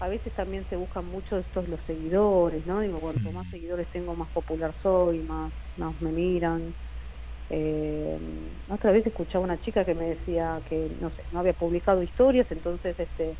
A 0.00 0.08
veces 0.08 0.32
también 0.32 0.66
se 0.68 0.76
buscan 0.76 1.04
mucho 1.06 1.38
estos 1.38 1.68
los 1.68 1.82
seguidores, 1.84 2.64
¿no? 2.64 2.80
Digo, 2.80 3.00
cuanto 3.00 3.32
más 3.32 3.48
seguidores 3.48 3.90
tengo, 3.90 4.14
más 4.14 4.30
popular 4.30 4.74
soy, 4.80 5.22
más, 5.24 5.52
más 5.74 6.00
me 6.00 6.12
miran. 6.12 6.76
Eh, 7.50 8.18
otra 8.68 8.92
vez 8.92 9.06
escuchaba 9.06 9.44
una 9.44 9.60
chica 9.60 9.84
que 9.84 9.94
me 9.94 10.10
decía 10.16 10.62
que 10.66 10.88
no 10.90 11.10
sé, 11.12 11.26
no 11.30 11.40
había 11.40 11.54
publicado 11.54 12.02
historias, 12.02 12.50
entonces 12.52 12.98
este 12.98 13.38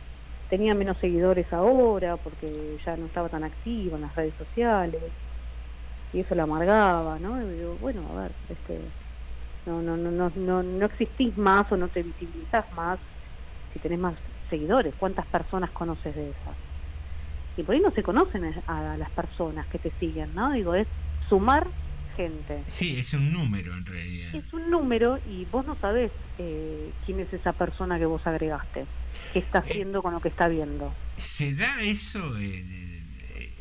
tenía 0.49 0.75
menos 0.75 0.97
seguidores 0.99 1.53
ahora 1.53 2.17
porque 2.17 2.79
ya 2.85 2.97
no 2.97 3.07
estaba 3.07 3.29
tan 3.29 3.45
activa 3.45 3.97
en 3.97 4.03
las 4.03 4.15
redes 4.15 4.35
sociales 4.39 5.03
y 6.13 6.21
eso 6.21 6.35
la 6.35 6.45
amargaba, 6.45 7.19
¿no? 7.19 7.41
Y 7.43 7.55
digo, 7.57 7.77
bueno, 7.81 8.03
a 8.13 8.23
ver, 8.23 8.33
este 8.49 8.81
no 9.67 9.83
no 9.83 9.97
no 9.97 10.11
no 10.11 10.33
no, 10.35 10.63
no 10.63 10.87
existís 10.87 11.37
más 11.37 11.71
o 11.71 11.77
no 11.77 11.89
te 11.89 12.03
visibilizás 12.03 12.65
más 12.73 12.99
si 13.73 13.79
tenés 13.81 13.99
más 13.99 14.15
seguidores, 14.49 14.95
¿cuántas 14.99 15.27
personas 15.27 15.71
conoces 15.71 16.15
de 16.15 16.31
esas? 16.31 16.57
Y 17.57 17.63
por 17.63 17.75
ahí 17.75 17.81
no 17.81 17.91
se 17.91 18.03
conocen 18.03 18.45
a, 18.67 18.93
a 18.93 18.97
las 18.97 19.11
personas 19.11 19.67
que 19.67 19.79
te 19.79 19.93
siguen, 19.99 20.35
¿no? 20.35 20.53
Digo, 20.53 20.75
es 20.75 20.87
sumar 21.29 21.67
gente. 22.17 22.65
Sí, 22.69 22.99
es 22.99 23.15
un 23.15 23.33
número 23.33 23.73
en 23.75 23.87
realidad. 23.87 24.35
Es 24.35 24.53
un 24.53 24.71
número 24.71 25.19
y 25.29 25.45
vos 25.53 25.65
no 25.65 25.77
sabés 25.77 26.11
eh, 26.39 26.91
quién 27.07 27.21
es 27.21 27.33
esa 27.33 27.53
persona 27.53 27.99
que 27.99 28.07
vos 28.07 28.27
agregaste, 28.27 28.87
qué 29.33 29.41
está 29.41 29.59
haciendo 29.61 30.03
con 30.03 30.13
lo 30.15 30.21
que 30.21 30.29
está 30.29 30.49
viendo. 30.49 30.95
¿Se 31.17 31.55
da 31.55 31.81
eso 31.83 32.37
en, 32.39 33.05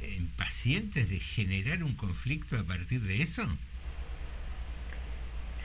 en 0.02 0.28
pacientes 0.38 1.10
de 1.10 1.20
generar 1.20 1.84
un 1.84 1.96
conflicto 1.96 2.58
a 2.58 2.64
partir 2.64 3.02
de 3.02 3.22
eso? 3.22 3.48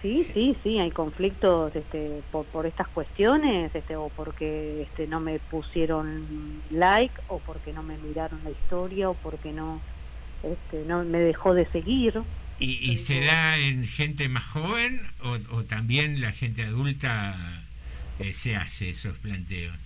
Sí, 0.02 0.26
sí, 0.34 0.56
sí, 0.64 0.80
hay 0.80 0.90
conflictos 0.90 1.74
este, 1.76 2.22
por, 2.32 2.44
por 2.46 2.66
estas 2.66 2.88
cuestiones, 2.88 3.72
este, 3.72 3.94
o 3.94 4.08
porque 4.08 4.82
este, 4.82 5.06
no 5.06 5.20
me 5.20 5.38
pusieron 5.38 6.60
like, 6.70 7.14
o 7.28 7.38
porque 7.38 7.72
no 7.72 7.84
me 7.84 7.96
miraron 7.98 8.40
la 8.42 8.50
historia, 8.50 9.10
o 9.10 9.14
porque 9.14 9.52
no, 9.52 9.80
este, 10.42 10.84
no 10.88 11.04
me 11.04 11.18
dejó 11.18 11.54
de 11.54 11.66
seguir. 11.70 12.20
¿Y, 12.58 12.90
y 12.90 12.98
se 12.98 13.20
da 13.20 13.56
en 13.58 13.86
gente 13.86 14.28
más 14.28 14.44
joven 14.46 15.00
o, 15.22 15.38
o 15.54 15.64
también 15.64 16.20
la 16.20 16.32
gente 16.32 16.64
adulta 16.64 17.62
eh, 18.18 18.32
se 18.32 18.56
hace 18.56 18.90
esos 18.90 19.16
planteos? 19.18 19.76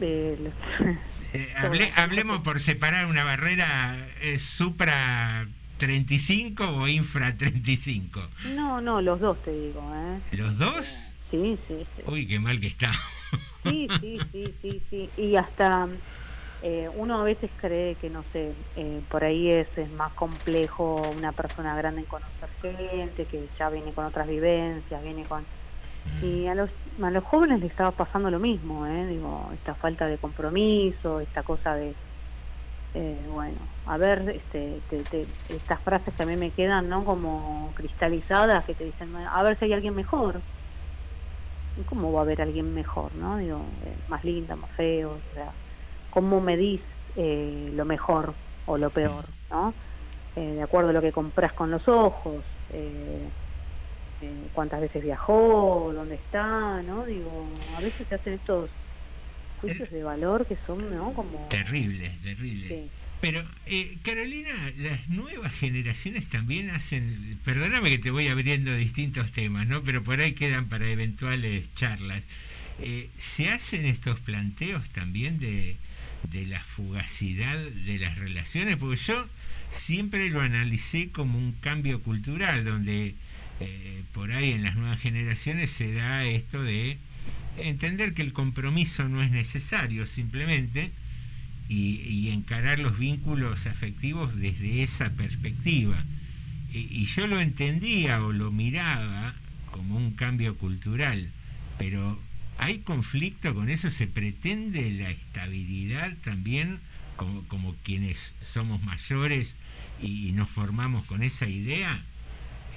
Eh, 0.00 0.36
los- 0.38 1.54
hable- 1.56 1.90
hablemos 1.96 2.40
por 2.42 2.60
separar 2.60 3.06
una 3.06 3.24
barrera 3.24 3.96
supra 4.38 5.46
35 5.78 6.64
o 6.68 6.88
infra 6.88 7.34
35. 7.36 8.20
no, 8.54 8.80
no, 8.80 9.00
los 9.00 9.18
dos 9.20 9.40
te 9.42 9.50
digo, 9.50 9.80
¿eh? 9.94 10.36
¿Los 10.36 10.58
dos? 10.58 11.16
Sí, 11.30 11.58
sí, 11.66 11.86
sí. 11.96 12.02
Uy, 12.06 12.26
qué 12.26 12.38
mal 12.38 12.60
que 12.60 12.66
está. 12.66 12.92
Sí, 13.62 13.88
sí, 14.00 14.20
sí, 14.32 14.54
sí, 14.60 14.82
sí. 14.90 15.08
Y 15.16 15.36
hasta 15.36 15.88
eh, 16.62 16.90
uno 16.94 17.20
a 17.20 17.24
veces 17.24 17.50
cree 17.60 17.94
que, 17.94 18.10
no 18.10 18.24
sé, 18.32 18.52
eh, 18.76 19.00
por 19.08 19.24
ahí 19.24 19.48
es, 19.50 19.66
es 19.78 19.90
más 19.92 20.12
complejo 20.12 21.00
una 21.16 21.32
persona 21.32 21.74
grande 21.74 22.00
en 22.02 22.06
conocer 22.06 22.50
gente, 22.60 23.24
que 23.24 23.48
ya 23.58 23.70
viene 23.70 23.92
con 23.92 24.04
otras 24.04 24.28
vivencias, 24.28 25.02
viene 25.02 25.24
con... 25.24 25.44
Y 26.20 26.46
a 26.46 26.54
los, 26.54 26.70
a 27.02 27.10
los 27.10 27.24
jóvenes 27.24 27.60
les 27.60 27.70
estaba 27.70 27.96
pasando 27.96 28.30
lo 28.30 28.40
mismo, 28.40 28.86
¿eh? 28.86 29.06
Digo, 29.06 29.52
esta 29.52 29.74
falta 29.76 30.06
de 30.06 30.18
compromiso, 30.18 31.20
esta 31.20 31.42
cosa 31.42 31.74
de... 31.76 31.98
eh, 32.94 33.26
bueno, 33.28 33.78
a 33.84 33.98
ver, 33.98 34.28
este, 34.30 34.84
te- 34.88 35.04
te- 35.06 35.28
estas 35.48 35.82
frases 35.84 36.14
que 36.14 36.22
a 36.22 36.26
mí 36.26 36.36
me 36.36 36.52
quedan, 36.52 36.88
¿no? 36.88 37.04
Como 37.04 37.72
cristalizadas, 37.74 38.64
que 38.66 38.74
te 38.74 38.84
dicen, 38.84 39.14
a 39.16 39.42
ver 39.42 39.58
si 39.58 39.66
hay 39.66 39.72
alguien 39.74 39.94
mejor. 39.94 40.44
¿Y 41.74 41.84
¿Cómo 41.84 42.12
va 42.12 42.20
a 42.20 42.22
haber 42.24 42.42
alguien 42.42 42.72
mejor, 42.72 43.14
no? 43.14 43.38
Digo, 43.38 43.80
eh, 43.84 44.02
más 44.06 44.22
linda, 44.24 44.56
más 44.56 44.70
feo, 44.76 45.16
o 45.18 45.22
sea, 45.34 45.56
¿cómo 46.10 46.40
medís 46.40 46.82
eh, 47.16 47.70
lo 47.72 47.86
mejor 47.86 48.38
o 48.66 48.76
lo 48.78 48.92
peor, 48.92 49.34
no? 49.50 49.76
De 50.34 50.62
acuerdo 50.62 50.90
a 50.90 50.92
lo 50.94 51.02
que 51.02 51.12
compras 51.12 51.52
con 51.54 51.70
los 51.70 51.88
ojos, 51.88 52.46
eh, 54.22 54.26
eh, 54.26 54.48
cuántas 54.54 54.80
veces 54.80 55.02
viajó, 55.02 55.92
dónde 55.94 56.14
está, 56.14 56.82
¿no? 56.82 57.04
Digo, 57.04 57.48
a 57.76 57.80
veces 57.80 58.06
se 58.08 58.14
hacen 58.14 58.34
estos 58.34 58.70
juicios 59.60 59.90
de 59.90 60.02
valor 60.02 60.46
que 60.46 60.56
son, 60.66 60.94
¿no? 60.94 61.12
Como... 61.12 61.46
Terrible, 61.48 62.12
terrible. 62.22 62.68
Sí. 62.68 62.90
Pero, 63.22 63.44
eh, 63.66 63.98
Carolina, 64.02 64.50
las 64.78 65.08
nuevas 65.08 65.52
generaciones 65.52 66.26
también 66.26 66.70
hacen, 66.70 67.38
perdóname 67.44 67.90
que 67.90 67.98
te 67.98 68.10
voy 68.10 68.26
abriendo 68.26 68.74
distintos 68.74 69.30
temas, 69.30 69.68
¿no? 69.68 69.84
Pero 69.84 70.02
por 70.02 70.18
ahí 70.20 70.32
quedan 70.32 70.68
para 70.68 70.88
eventuales 70.88 71.72
charlas. 71.76 72.24
Eh, 72.80 73.10
¿Se 73.18 73.48
hacen 73.48 73.86
estos 73.86 74.18
planteos 74.18 74.88
también 74.88 75.38
de, 75.38 75.76
de 76.32 76.46
la 76.46 76.64
fugacidad 76.64 77.56
de 77.56 77.98
las 78.00 78.18
relaciones? 78.18 78.76
Porque 78.76 78.96
yo 78.96 79.28
siempre 79.70 80.28
lo 80.28 80.40
analicé 80.40 81.10
como 81.12 81.38
un 81.38 81.52
cambio 81.52 82.02
cultural, 82.02 82.64
donde 82.64 83.14
eh, 83.64 84.02
por 84.12 84.32
ahí 84.32 84.52
en 84.52 84.62
las 84.62 84.76
nuevas 84.76 85.00
generaciones 85.00 85.70
se 85.70 85.92
da 85.92 86.24
esto 86.24 86.62
de 86.62 86.98
entender 87.56 88.14
que 88.14 88.22
el 88.22 88.32
compromiso 88.32 89.08
no 89.08 89.22
es 89.22 89.30
necesario 89.30 90.06
simplemente 90.06 90.90
y, 91.68 92.28
encarar 92.28 92.78
los 92.78 92.98
vínculos 92.98 93.66
afectivos 93.66 94.36
desde 94.36 94.82
esa 94.82 95.10
perspectiva. 95.10 96.04
Y, 96.72 97.04
yo 97.04 97.26
lo 97.26 97.40
entendía 97.40 98.22
o 98.22 98.32
lo 98.32 98.50
miraba 98.50 99.34
como 99.70 99.96
un 99.96 100.12
cambio 100.12 100.56
cultural, 100.56 101.30
pero 101.78 102.20
¿hay 102.58 102.78
conflicto 102.78 103.54
con 103.54 103.70
eso? 103.70 103.90
¿Se 103.90 104.06
pretende 104.06 104.90
la 104.90 105.10
estabilidad 105.10 106.14
también 106.24 106.78
como, 107.16 107.42
como 107.48 107.74
quienes 107.82 108.34
somos 108.42 108.82
mayores 108.82 109.56
y 110.02 110.32
nos 110.32 110.50
formamos 110.50 111.06
con 111.06 111.22
esa 111.22 111.48
idea? 111.48 112.04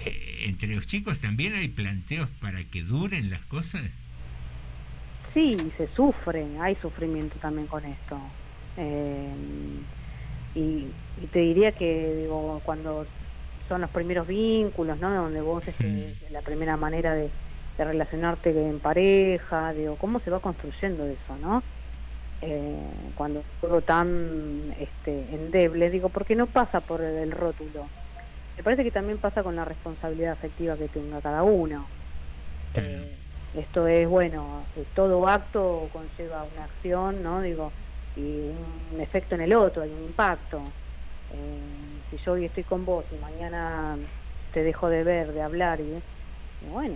Eh, 0.03 0.45
¿Entre 0.47 0.73
los 0.75 0.87
chicos 0.87 1.19
también 1.19 1.53
hay 1.53 1.67
planteos 1.67 2.29
para 2.41 2.63
que 2.65 2.81
duren 2.81 3.29
las 3.29 3.45
cosas? 3.45 3.91
Sí, 5.33 5.57
se 5.77 5.87
sufre, 5.95 6.45
hay 6.59 6.75
sufrimiento 6.75 7.37
también 7.39 7.67
con 7.67 7.83
esto. 7.85 8.17
Eh, 8.77 9.29
y, 10.55 10.59
y 11.21 11.27
te 11.31 11.39
diría 11.39 11.71
que 11.73 12.15
digo, 12.23 12.61
cuando 12.65 13.05
son 13.67 13.81
los 13.81 13.89
primeros 13.89 14.27
vínculos, 14.27 14.99
¿no? 14.99 15.13
Donde 15.13 15.41
vos, 15.41 15.67
este, 15.67 16.15
la 16.31 16.41
primera 16.41 16.77
manera 16.77 17.13
de, 17.13 17.29
de 17.77 17.83
relacionarte 17.83 18.49
en 18.51 18.79
pareja, 18.79 19.73
digo, 19.73 19.95
cómo 19.97 20.19
se 20.19 20.29
va 20.29 20.39
construyendo 20.39 21.05
eso, 21.05 21.37
¿no? 21.41 21.63
Eh, 22.41 22.77
cuando 23.15 23.39
es 23.39 23.45
todo 23.61 23.81
tan 23.81 24.73
este, 24.79 25.35
endeble, 25.35 25.89
digo, 25.89 26.09
porque 26.09 26.35
no 26.35 26.47
pasa 26.47 26.81
por 26.81 27.01
el 27.01 27.31
rótulo. 27.31 27.87
Me 28.57 28.63
parece 28.63 28.83
que 28.83 28.91
también 28.91 29.17
pasa 29.17 29.43
con 29.43 29.55
la 29.55 29.65
responsabilidad 29.65 30.33
afectiva 30.33 30.77
que 30.77 30.87
tenga 30.87 31.21
cada 31.21 31.43
uno. 31.43 31.87
Eh, 32.75 33.15
esto 33.53 33.87
es, 33.87 34.07
bueno, 34.07 34.65
eh, 34.75 34.85
todo 34.93 35.27
acto 35.27 35.89
conlleva 35.91 36.43
una 36.43 36.63
acción, 36.65 37.21
¿no? 37.21 37.41
Digo, 37.41 37.71
y 38.15 38.49
un 38.91 38.99
efecto 38.99 39.35
en 39.35 39.41
el 39.41 39.53
otro, 39.53 39.83
hay 39.83 39.89
un 39.89 40.03
impacto. 40.03 40.61
Eh, 41.31 42.01
si 42.09 42.17
yo 42.17 42.33
hoy 42.33 42.45
estoy 42.45 42.63
con 42.63 42.85
vos 42.85 43.05
y 43.11 43.15
mañana 43.15 43.97
te 44.53 44.63
dejo 44.63 44.87
de 44.89 45.03
ver, 45.03 45.33
de 45.33 45.41
hablar, 45.41 45.79
y, 45.81 45.83
y 45.83 46.69
bueno, 46.69 46.95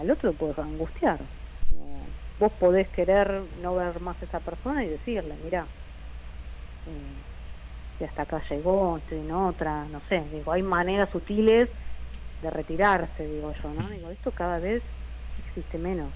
al 0.00 0.10
otro 0.10 0.30
lo 0.30 0.36
puedes 0.36 0.58
angustiar. 0.58 1.20
Eh, 1.20 2.02
vos 2.38 2.52
podés 2.52 2.88
querer 2.88 3.42
no 3.62 3.74
ver 3.74 4.00
más 4.00 4.16
a 4.22 4.24
esa 4.24 4.40
persona 4.40 4.84
y 4.84 4.88
decirle, 4.88 5.34
mira, 5.44 5.66
eh, 6.86 7.35
hasta 8.04 8.22
acá 8.22 8.42
llegó, 8.50 8.98
estoy 8.98 9.18
en 9.18 9.32
otra, 9.32 9.84
no 9.86 10.00
sé, 10.08 10.22
digo, 10.32 10.52
hay 10.52 10.62
maneras 10.62 11.08
sutiles 11.10 11.68
de 12.42 12.50
retirarse, 12.50 13.26
digo 13.26 13.54
yo, 13.62 13.72
¿no? 13.72 13.88
Digo, 13.88 14.10
esto 14.10 14.30
cada 14.30 14.58
vez 14.58 14.82
existe 15.48 15.78
menos. 15.78 16.10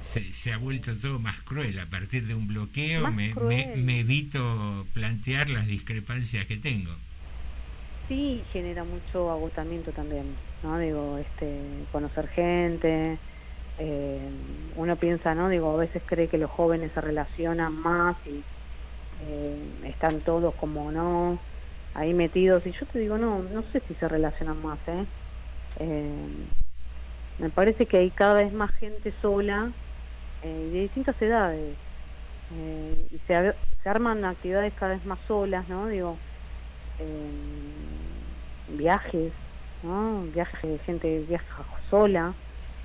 Se, 0.00 0.20
se 0.32 0.52
ha 0.52 0.56
vuelto 0.56 0.96
todo 0.96 1.18
más 1.18 1.40
cruel. 1.42 1.78
A 1.78 1.86
partir 1.86 2.26
de 2.26 2.34
un 2.34 2.48
bloqueo 2.48 3.08
me, 3.10 3.34
me, 3.34 3.76
me 3.76 4.00
evito 4.00 4.84
plantear 4.94 5.48
las 5.50 5.66
discrepancias 5.66 6.46
que 6.46 6.56
tengo. 6.56 6.92
Sí, 8.08 8.42
genera 8.52 8.82
mucho 8.82 9.30
agotamiento 9.30 9.92
también, 9.92 10.34
¿no? 10.62 10.78
Digo, 10.78 11.18
este, 11.18 11.60
conocer 11.92 12.28
gente, 12.28 13.16
eh, 13.78 14.28
uno 14.76 14.96
piensa, 14.96 15.34
¿no? 15.34 15.48
Digo, 15.48 15.72
a 15.72 15.76
veces 15.76 16.02
cree 16.04 16.28
que 16.28 16.36
los 16.36 16.50
jóvenes 16.50 16.90
se 16.92 17.00
relacionan 17.00 17.72
más 17.72 18.16
y 18.26 18.42
eh, 19.24 19.58
están 19.84 20.20
todos 20.20 20.54
como, 20.54 20.90
¿no? 20.90 21.38
Ahí 21.94 22.14
metidos, 22.14 22.66
y 22.66 22.72
yo 22.72 22.86
te 22.86 22.98
digo, 22.98 23.18
no, 23.18 23.42
no 23.42 23.62
sé 23.70 23.80
si 23.86 23.94
se 23.94 24.08
relacionan 24.08 24.62
más, 24.62 24.78
¿eh? 24.86 25.04
Eh, 25.78 26.26
me 27.38 27.50
parece 27.50 27.86
que 27.86 27.98
hay 27.98 28.10
cada 28.10 28.34
vez 28.34 28.52
más 28.52 28.70
gente 28.72 29.12
sola 29.20 29.70
eh, 30.42 30.70
de 30.72 30.80
distintas 30.80 31.20
edades. 31.20 31.76
Y 33.10 33.18
se, 33.26 33.54
se 33.82 33.88
arman 33.88 34.24
actividades 34.26 34.74
cada 34.74 34.94
vez 34.94 35.04
más 35.06 35.18
solas, 35.26 35.66
¿no? 35.68 35.86
Digo, 35.86 36.18
viajes, 38.68 39.32
¿no? 39.82 40.22
Viajes 40.34 40.70
de 40.70 40.78
gente 40.80 41.24
viaja 41.28 41.64
sola, 41.88 42.34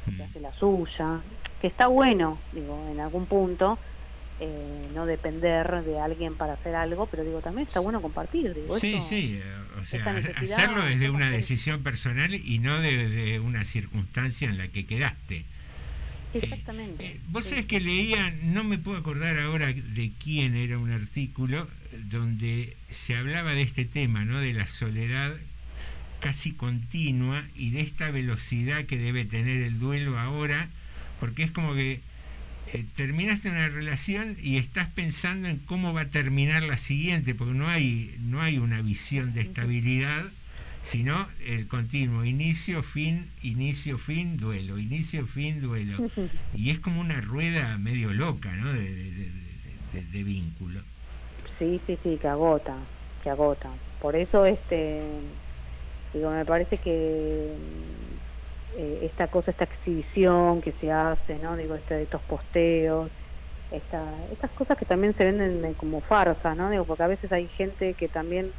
que 0.06 0.24
hace 0.24 0.40
la 0.40 0.54
suya, 0.54 1.20
que 1.62 1.68
está 1.68 1.88
bueno, 1.88 2.38
digo, 2.54 2.78
en 2.90 3.00
algún 3.02 3.26
punto, 3.26 3.78
eh, 4.40 4.88
no 4.94 5.06
depender 5.06 5.84
de 5.84 6.00
alguien 6.00 6.36
para 6.36 6.54
hacer 6.54 6.76
algo, 6.76 7.08
pero 7.08 7.24
digo, 7.24 7.42
también 7.42 7.68
está 7.68 7.80
bueno 7.80 8.02
compartir, 8.02 8.54
digo, 8.54 8.80
Sí, 8.80 8.94
eso- 8.96 9.08
sí, 9.08 9.40
eh, 9.42 9.44
o 9.80 9.84
sea, 9.86 10.06
hacerlo 10.36 10.84
desde 10.84 11.10
una 11.10 11.30
decisión 11.30 11.82
personal 11.84 12.34
y 12.34 12.60
no 12.60 12.80
desde 12.82 13.40
una 13.40 13.64
circunstancia 13.64 14.48
en 14.50 14.58
la 14.58 14.68
que 14.68 14.86
quedaste. 14.86 15.46
Exactamente. 16.34 17.20
Vos 17.30 17.46
sí. 17.46 17.52
sabés 17.52 17.66
que 17.66 17.80
leía, 17.80 18.34
no 18.44 18.64
me 18.64 18.78
puedo 18.78 18.98
acordar 18.98 19.38
ahora 19.40 19.68
de 19.68 20.12
quién 20.24 20.56
era 20.56 20.78
un 20.78 20.92
artículo 20.92 21.68
donde 22.10 22.76
se 22.90 23.16
hablaba 23.16 23.54
de 23.54 23.62
este 23.64 23.86
tema, 23.86 24.26
¿no? 24.26 24.40
De 24.40 24.54
la 24.54 24.68
soledad 24.68 25.34
casi 26.20 26.52
continua 26.52 27.44
y 27.56 27.72
de 27.72 27.82
esta 27.82 28.12
velocidad 28.12 28.86
que 28.86 28.98
debe 28.98 29.26
tener 29.26 29.62
el 29.64 29.80
duelo 29.80 30.20
ahora, 30.20 30.70
porque 31.20 31.44
es 31.44 31.52
como 31.52 31.74
que 31.76 32.02
eh, 32.74 32.86
terminaste 32.96 33.50
una 33.50 33.70
relación 33.70 34.38
y 34.42 34.58
estás 34.58 34.88
pensando 34.90 35.48
en 35.48 35.58
cómo 35.58 35.94
va 35.94 36.02
a 36.02 36.10
terminar 36.10 36.64
la 36.64 36.78
siguiente, 36.78 37.34
porque 37.36 37.54
no 37.54 37.68
hay, 37.68 38.16
no 38.20 38.42
hay 38.42 38.58
una 38.58 38.82
visión 38.82 39.34
de 39.34 39.42
estabilidad, 39.42 40.26
sino 40.84 41.28
el 41.46 41.68
continuo, 41.68 42.24
inicio, 42.24 42.82
fin, 42.84 43.28
inicio, 43.44 43.98
fin, 43.98 44.38
duelo, 44.38 44.78
inicio, 44.80 45.26
fin, 45.28 45.62
duelo. 45.62 45.98
Y 46.56 46.70
es 46.72 46.80
como 46.80 47.02
una 47.02 47.20
rueda 47.22 47.78
medio 47.78 48.14
loca, 48.14 48.52
¿no? 48.56 48.72
De, 48.74 48.80
de- 48.82 49.12
de- 49.12 49.32
de- 49.94 50.02
de 50.12 50.24
vínculo. 50.24 50.82
Sí, 51.60 51.80
sí, 51.88 51.98
sí, 52.04 52.18
que 52.22 52.28
agota, 52.28 52.78
que 53.24 53.30
agota. 53.30 53.70
Por 54.02 54.16
eso, 54.16 54.46
este, 54.46 55.02
digo, 56.14 56.32
me 56.32 56.46
parece 56.46 56.78
que 56.78 57.54
eh, 58.78 59.02
esta 59.08 59.30
cosa, 59.30 59.52
esta 59.52 59.66
exhibición 59.66 60.62
que 60.62 60.74
se 60.74 60.92
hace, 60.92 61.40
¿no? 61.40 61.58
Digo, 61.58 61.76
este, 61.76 62.04
estos 62.04 62.24
posteos, 62.24 63.12
esta, 63.72 64.26
estas 64.32 64.52
cosas 64.54 64.78
que 64.78 64.86
también 64.86 65.16
se 65.18 65.26
venden 65.26 65.66
eh, 65.66 65.76
como 65.78 66.02
farsa, 66.02 66.56
¿no? 66.56 66.70
Digo, 66.72 66.86
porque 66.86 67.04
a 67.04 67.08
veces 67.08 67.32
hay 67.34 67.50
gente 67.50 67.96
que 67.96 68.10
también 68.10 68.54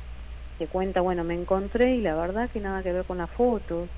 te 0.59 0.69
cuenta, 0.69 1.03
bueno, 1.03 1.24
me 1.24 1.35
encontré 1.35 1.97
y 1.97 2.03
la 2.03 2.16
verdad 2.16 2.51
que 2.51 2.61
nada 2.61 2.82
que 2.85 2.93
ver 2.93 3.07
con 3.07 3.19
las 3.19 3.31
fotos. 3.32 3.90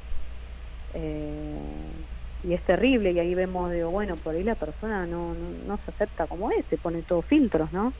Eh, 0.94 2.06
y 2.42 2.54
es 2.54 2.64
terrible 2.64 3.12
y 3.12 3.18
ahí 3.20 3.34
vemos, 3.34 3.70
digo, 3.72 3.90
bueno, 3.90 4.16
por 4.18 4.34
ahí 4.34 4.44
la 4.44 4.56
persona 4.56 5.06
no, 5.06 5.34
no, 5.34 5.50
no 5.52 5.78
se 5.84 5.90
acepta 5.92 6.26
como 6.26 6.50
es, 6.52 6.66
se 6.68 6.78
pone 6.78 7.02
todos 7.04 7.26
filtros, 7.26 7.72
¿no? 7.72 7.94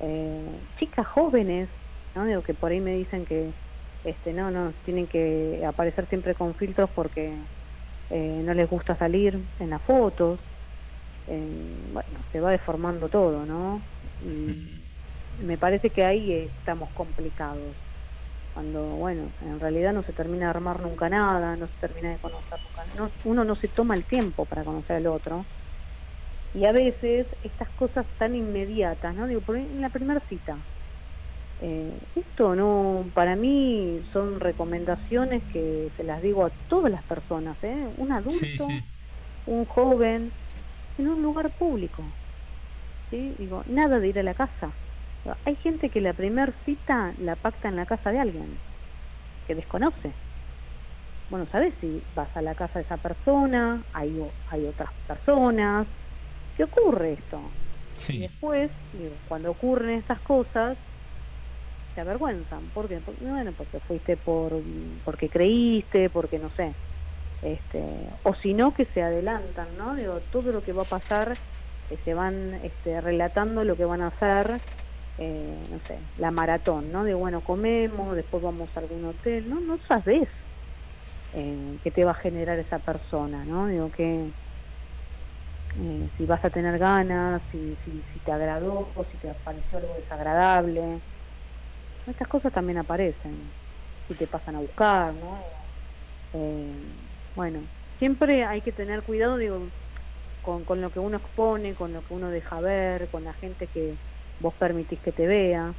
eh, 0.00 0.68
chicas 0.78 1.06
jóvenes, 1.08 1.70
¿no? 2.14 2.26
Digo 2.26 2.42
que 2.42 2.54
por 2.54 2.72
ahí 2.72 2.80
me 2.80 2.94
dicen 2.94 3.24
que 3.24 3.54
este 4.06 4.32
no, 4.32 4.50
no, 4.50 4.72
tienen 4.84 5.06
que 5.06 5.64
aparecer 5.66 6.06
siempre 6.08 6.34
con 6.34 6.54
filtros 6.54 6.88
porque 6.94 7.34
eh, 8.10 8.42
no 8.44 8.54
les 8.54 8.70
gusta 8.70 8.96
salir 8.96 9.38
en 9.58 9.70
las 9.70 9.82
fotos. 9.82 10.38
Eh, 11.26 11.88
bueno, 11.92 12.20
se 12.30 12.40
va 12.40 12.52
deformando 12.52 13.08
todo, 13.08 13.44
¿no? 13.44 13.80
Y 14.22 15.44
me 15.44 15.58
parece 15.58 15.90
que 15.90 16.04
ahí 16.04 16.32
estamos 16.32 16.88
complicados. 16.90 17.74
Cuando, 18.54 18.80
bueno, 18.96 19.28
en 19.42 19.60
realidad 19.60 19.92
no 19.92 20.02
se 20.04 20.12
termina 20.12 20.46
de 20.46 20.50
armar 20.50 20.80
nunca 20.80 21.08
nada, 21.08 21.56
no 21.56 21.66
se 21.66 21.74
termina 21.80 22.12
de 22.12 22.18
conocer 22.18 22.58
nunca. 22.62 22.84
No, 22.96 23.10
uno 23.24 23.44
no 23.44 23.54
se 23.56 23.68
toma 23.68 23.94
el 23.94 24.04
tiempo 24.06 24.46
para 24.46 24.64
conocer 24.64 24.96
al 24.96 25.06
otro. 25.08 25.44
Y 26.54 26.64
a 26.64 26.72
veces 26.72 27.26
estas 27.42 27.68
cosas 27.70 28.06
tan 28.18 28.34
inmediatas, 28.34 29.14
¿no? 29.14 29.26
Digo, 29.26 29.42
por 29.42 29.58
en 29.58 29.80
la 29.82 29.90
primera 29.90 30.20
cita. 30.28 30.56
Eh, 31.62 31.98
esto 32.14 32.54
no, 32.54 33.04
para 33.14 33.34
mí 33.34 34.02
son 34.12 34.40
recomendaciones 34.40 35.42
que 35.52 35.90
se 35.96 36.04
las 36.04 36.20
digo 36.22 36.44
a 36.44 36.50
todas 36.68 36.90
las 36.90 37.02
personas, 37.04 37.56
¿eh? 37.62 37.86
Un 37.96 38.12
adulto, 38.12 38.68
un 39.46 39.64
joven, 39.64 40.30
en 40.98 41.08
un 41.08 41.22
lugar 41.22 41.50
público. 41.50 42.02
¿sí? 43.10 43.34
Digo, 43.38 43.62
nada 43.68 43.98
de 43.98 44.08
ir 44.08 44.18
a 44.18 44.22
la 44.22 44.34
casa. 44.34 44.70
Hay 45.44 45.56
gente 45.56 45.88
que 45.88 46.00
la 46.00 46.12
primera 46.12 46.52
cita 46.64 47.12
la 47.20 47.34
pacta 47.34 47.68
en 47.68 47.76
la 47.76 47.86
casa 47.86 48.12
de 48.12 48.20
alguien 48.20 48.46
que 49.46 49.54
desconoce. 49.54 50.12
Bueno, 51.30 51.46
¿sabes 51.50 51.74
si 51.80 52.00
vas 52.14 52.28
a 52.36 52.42
la 52.42 52.54
casa 52.54 52.78
de 52.78 52.84
esa 52.84 52.96
persona? 52.96 53.82
Hay, 53.92 54.16
hay 54.50 54.64
otras 54.66 54.90
personas. 55.08 55.86
¿Qué 56.56 56.64
ocurre 56.64 57.14
esto? 57.14 57.40
Y 58.08 58.20
después, 58.20 58.70
digo, 58.92 59.14
cuando 59.28 59.50
ocurren 59.50 59.98
estas 59.98 60.20
cosas, 60.20 60.76
te 61.96 62.02
avergüenzan. 62.02 62.72
Porque, 62.72 63.00
bueno, 63.00 63.54
porque 63.54 63.80
fuiste 63.80 64.18
por, 64.18 64.62
porque 65.04 65.30
creíste, 65.30 66.10
porque 66.10 66.38
no 66.40 66.50
sé. 66.52 66.76
Este, 67.42 67.80
o 68.24 68.34
si 68.34 68.54
no, 68.54 68.74
que 68.74 68.86
se 68.86 69.02
adelantan, 69.02 69.76
¿no? 69.76 69.94
Digo, 69.96 70.22
todo 70.22 70.52
lo 70.52 70.62
que 70.62 70.72
va 70.74 70.82
a 70.84 70.88
pasar, 70.88 71.40
eh, 71.90 71.98
se 72.04 72.14
van 72.14 72.54
este, 72.64 73.00
relatando 73.00 73.64
lo 73.64 73.76
que 73.76 73.84
van 73.86 74.02
a 74.02 74.08
hacer, 74.08 74.62
eh, 75.18 75.66
no 75.70 75.80
sé, 75.88 76.10
la 76.16 76.30
maratón, 76.32 76.90
¿no? 76.92 77.04
De 77.04 77.14
bueno, 77.14 77.42
comemos, 77.44 78.16
después 78.16 78.42
vamos 78.42 78.76
a 78.76 78.80
algún 78.80 79.04
hotel, 79.06 79.48
¿no? 79.48 79.60
No 79.60 79.78
sabes 79.88 80.28
eh, 81.32 81.78
qué 81.82 81.90
te 81.92 82.04
va 82.04 82.12
a 82.12 82.14
generar 82.14 82.58
esa 82.58 82.80
persona, 82.80 83.44
¿no? 83.44 83.66
Digo 83.68 83.90
que 83.90 84.32
eh, 85.74 86.10
si 86.16 86.26
vas 86.26 86.44
a 86.44 86.50
tener 86.50 86.78
ganas, 86.78 87.42
si, 87.50 87.76
si, 87.84 88.02
si 88.12 88.20
te 88.20 88.32
agradó, 88.32 88.92
o 88.94 89.04
si 89.04 89.18
te 89.18 89.32
pareció 89.34 89.78
algo 89.78 89.94
desagradable. 89.96 91.02
Estas 92.06 92.28
cosas 92.28 92.52
también 92.52 92.78
aparecen, 92.78 93.52
si 94.06 94.14
te 94.14 94.26
pasan 94.26 94.56
a 94.56 94.60
buscar, 94.60 95.14
¿no? 95.14 95.44
Eh, 96.32 96.80
bueno, 97.34 97.68
siempre 97.98 98.44
hay 98.44 98.62
que 98.62 98.72
tener 98.72 99.02
cuidado, 99.02 99.36
digo, 99.36 99.72
con, 100.40 100.64
con 100.64 100.80
lo 100.80 100.90
que 100.90 101.00
uno 101.00 101.16
expone, 101.18 101.74
con 101.74 101.92
lo 101.92 102.02
que 102.02 102.14
uno 102.14 102.30
deja 102.30 102.60
ver, 102.60 103.08
con 103.10 103.24
la 103.24 103.34
gente 103.34 103.68
que 103.68 103.98
vos 104.38 104.54
permitís 104.54 105.00
que 105.00 105.12
te 105.12 105.26
vea. 105.26 105.74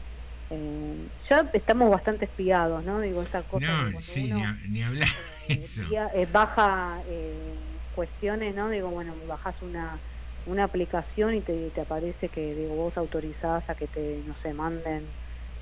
Eh, 0.50 1.10
ya 1.30 1.50
estamos 1.54 1.90
bastante 1.90 2.26
espiados, 2.26 2.84
¿no? 2.84 3.00
Digo, 3.00 3.22
esta 3.24 3.44
cosa 3.44 3.66
No, 3.92 4.00
sí, 4.02 4.26
uno- 4.26 4.36
ni, 4.36 4.44
a- 4.44 4.58
ni 4.70 4.84
hablar 4.84 5.10
de 5.48 5.54
eso. 5.64 5.84
eh, 6.14 6.26
baja 6.32 7.02
eh, 7.08 7.56
cuestiones, 7.92 8.54
¿no? 8.56 8.70
Digo, 8.70 8.90
bueno, 8.90 9.16
bajas 9.26 9.62
una, 9.62 10.02
una 10.46 10.64
aplicación 10.66 11.36
y 11.36 11.42
te, 11.42 11.72
te 11.72 11.82
aparece 11.82 12.30
que 12.30 12.56
digo, 12.56 12.76
vos 12.76 12.98
autorizás 12.98 13.70
a 13.70 13.76
que 13.76 13.88
te, 13.88 14.22
no 14.24 14.36
sé, 14.38 14.54
manden 14.54 15.16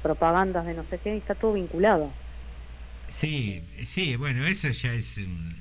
propagandas 0.10 0.68
de 0.68 0.76
no 0.76 0.84
sé 0.84 1.00
qué 1.04 1.16
y 1.16 1.18
está 1.18 1.34
todo 1.34 1.54
vinculado. 1.54 2.14
Sí, 3.10 3.64
sí, 3.84 4.16
bueno, 4.18 4.46
eso 4.46 4.70
ya 4.70 4.94
es 4.94 5.18
un- 5.18 5.56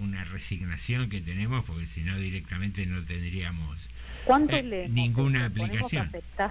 una 0.00 0.24
resignación 0.24 1.08
que 1.08 1.20
tenemos 1.20 1.64
porque 1.64 1.86
si 1.86 2.02
no 2.02 2.18
directamente 2.18 2.84
no 2.84 3.04
tendríamos 3.04 3.88
¿Cuánto 4.24 4.56
eh, 4.56 4.62
leemos 4.64 4.90
ninguna 4.94 5.46
aplicación. 5.46 6.08
aceptar. 6.08 6.50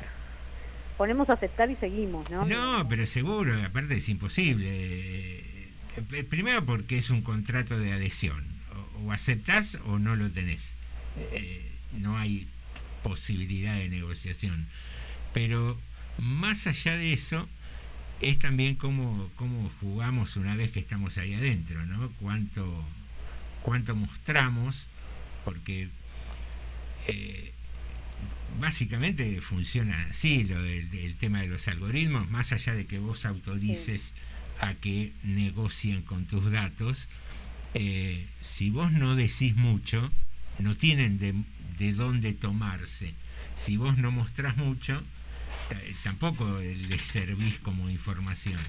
Ponemos 0.98 1.30
a 1.30 1.34
aceptar 1.34 1.70
y 1.70 1.76
seguimos, 1.76 2.30
¿no? 2.32 2.45
No, 2.45 2.88
pero 2.88 3.06
seguro, 3.06 3.62
aparte 3.62 3.98
es 3.98 4.07
imposible. 4.07 4.66
Eh, 4.70 6.24
Primero 6.30 6.66
porque 6.66 6.98
es 6.98 7.10
un 7.10 7.22
contrato 7.22 7.78
de 7.78 7.91
adhesión. 7.91 8.45
O, 8.98 9.07
o 9.07 9.12
aceptás 9.12 9.78
o 9.86 9.99
no 9.99 10.16
lo 10.16 10.30
tenés. 10.32 10.76
Eh, 11.34 11.70
no 11.98 12.18
hay 12.18 12.48
posibilidad 13.03 13.76
de 13.76 13.90
negociación. 13.90 14.68
Pero 15.34 15.78
más 16.17 16.67
allá 16.67 16.97
de 16.97 17.13
eso, 17.13 17.47
es 18.21 18.39
también 18.39 18.75
cómo, 18.75 19.29
cómo 19.35 19.71
jugamos 19.81 20.37
una 20.37 20.55
vez 20.55 20.71
que 20.71 20.79
estamos 20.79 21.17
ahí 21.17 21.33
adentro, 21.33 21.85
¿no? 21.85 22.09
Cuánto, 22.19 22.83
cuánto 23.61 23.95
mostramos, 23.95 24.87
porque 25.43 25.89
eh, 27.07 27.51
básicamente 28.59 29.41
funciona 29.41 30.07
así 30.09 30.43
lo 30.43 30.61
del, 30.61 30.89
del 30.89 31.15
tema 31.15 31.41
de 31.41 31.47
los 31.47 31.67
algoritmos, 31.67 32.29
más 32.29 32.51
allá 32.51 32.73
de 32.73 32.85
que 32.85 32.99
vos 32.99 33.25
autorices 33.25 34.13
a 34.59 34.73
que 34.75 35.11
negocien 35.23 36.01
con 36.01 36.25
tus 36.25 36.49
datos, 36.49 37.09
eh, 37.73 38.25
si 38.41 38.69
vos 38.69 38.91
no 38.91 39.15
decís 39.15 39.55
mucho, 39.55 40.11
no 40.59 40.77
tienen 40.77 41.19
de, 41.19 41.33
de 41.77 41.93
dónde 41.93 42.33
tomarse. 42.33 43.13
Si 43.57 43.75
vos 43.75 43.97
no 43.97 44.11
mostrás 44.11 44.55
mucho, 44.55 45.03
tampoco 46.03 46.59
les 46.59 47.01
servís 47.01 47.59
como 47.59 47.89
información. 47.89 48.59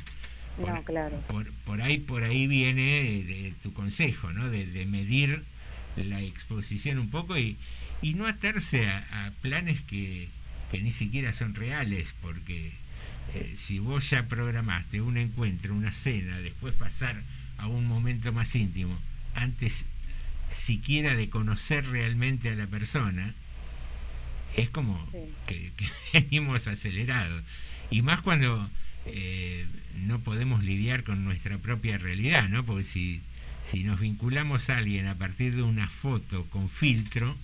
No, 0.58 0.82
claro. 0.84 1.20
Por, 1.28 1.50
por 1.64 1.82
ahí 1.82 1.98
por 1.98 2.24
ahí 2.24 2.46
viene 2.46 3.22
de 3.24 3.54
tu 3.62 3.72
consejo, 3.72 4.32
¿no? 4.32 4.48
De, 4.48 4.66
de 4.66 4.86
medir 4.86 5.44
la 5.96 6.20
exposición 6.20 6.98
un 6.98 7.10
poco 7.10 7.36
y, 7.38 7.58
y 8.02 8.14
no 8.14 8.26
atarse 8.26 8.88
a, 8.88 9.26
a 9.26 9.30
planes 9.42 9.80
que, 9.82 10.28
que 10.70 10.80
ni 10.80 10.90
siquiera 10.90 11.32
son 11.32 11.54
reales, 11.54 12.14
porque 12.22 12.72
eh, 13.34 13.54
si 13.56 13.78
vos 13.78 14.08
ya 14.08 14.28
programaste 14.28 15.00
un 15.00 15.16
encuentro, 15.18 15.74
una 15.74 15.92
cena, 15.92 16.38
después 16.38 16.74
pasar 16.74 17.22
a 17.58 17.66
un 17.66 17.86
momento 17.86 18.32
más 18.32 18.54
íntimo, 18.54 18.98
antes 19.34 19.86
siquiera 20.50 21.14
de 21.14 21.28
conocer 21.28 21.86
realmente 21.86 22.50
a 22.50 22.54
la 22.54 22.66
persona, 22.66 23.34
es 24.56 24.70
como 24.70 24.98
que, 25.46 25.72
que 25.76 25.86
venimos 26.20 26.66
acelerados. 26.66 27.42
Y 27.90 28.02
más 28.02 28.20
cuando 28.22 28.68
eh, 29.04 29.66
no 29.94 30.20
podemos 30.20 30.64
lidiar 30.64 31.04
con 31.04 31.24
nuestra 31.24 31.58
propia 31.58 31.98
realidad, 31.98 32.48
¿no? 32.48 32.64
Porque 32.64 32.82
si, 32.82 33.22
si 33.66 33.84
nos 33.84 34.00
vinculamos 34.00 34.68
a 34.70 34.78
alguien 34.78 35.06
a 35.06 35.14
partir 35.14 35.54
de 35.54 35.62
una 35.62 35.88
foto 35.88 36.46
con 36.50 36.68
filtro, 36.68 37.36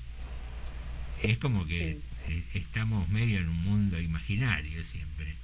es 1.23 1.39
como 1.39 1.67
que 1.67 1.99
eh, 2.29 2.45
estamos 2.55 3.09
medio 3.09 3.39
en 3.39 3.49
un 3.49 3.63
mundo 3.63 4.01
imaginario 4.01 4.83
siempre. 4.83 5.37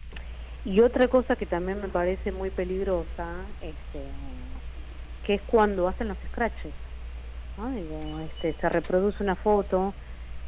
Y 0.65 0.81
otra 0.81 1.09
cosa 1.09 1.37
que 1.37 1.47
también 1.47 1.81
me 1.81 1.89
parece 1.89 2.33
muy 2.33 2.51
peligrosa, 2.51 3.37
este, 3.63 4.03
que 5.25 5.35
es 5.35 5.43
cuando 5.43 5.87
hacen 5.87 6.09
los 6.09 6.19
scratches. 6.31 6.73
¿no? 7.57 7.71
Digo, 7.71 8.21
este, 8.21 8.61
se 8.61 8.69
reproduce 8.69 9.23
una 9.23 9.37
foto 9.37 9.95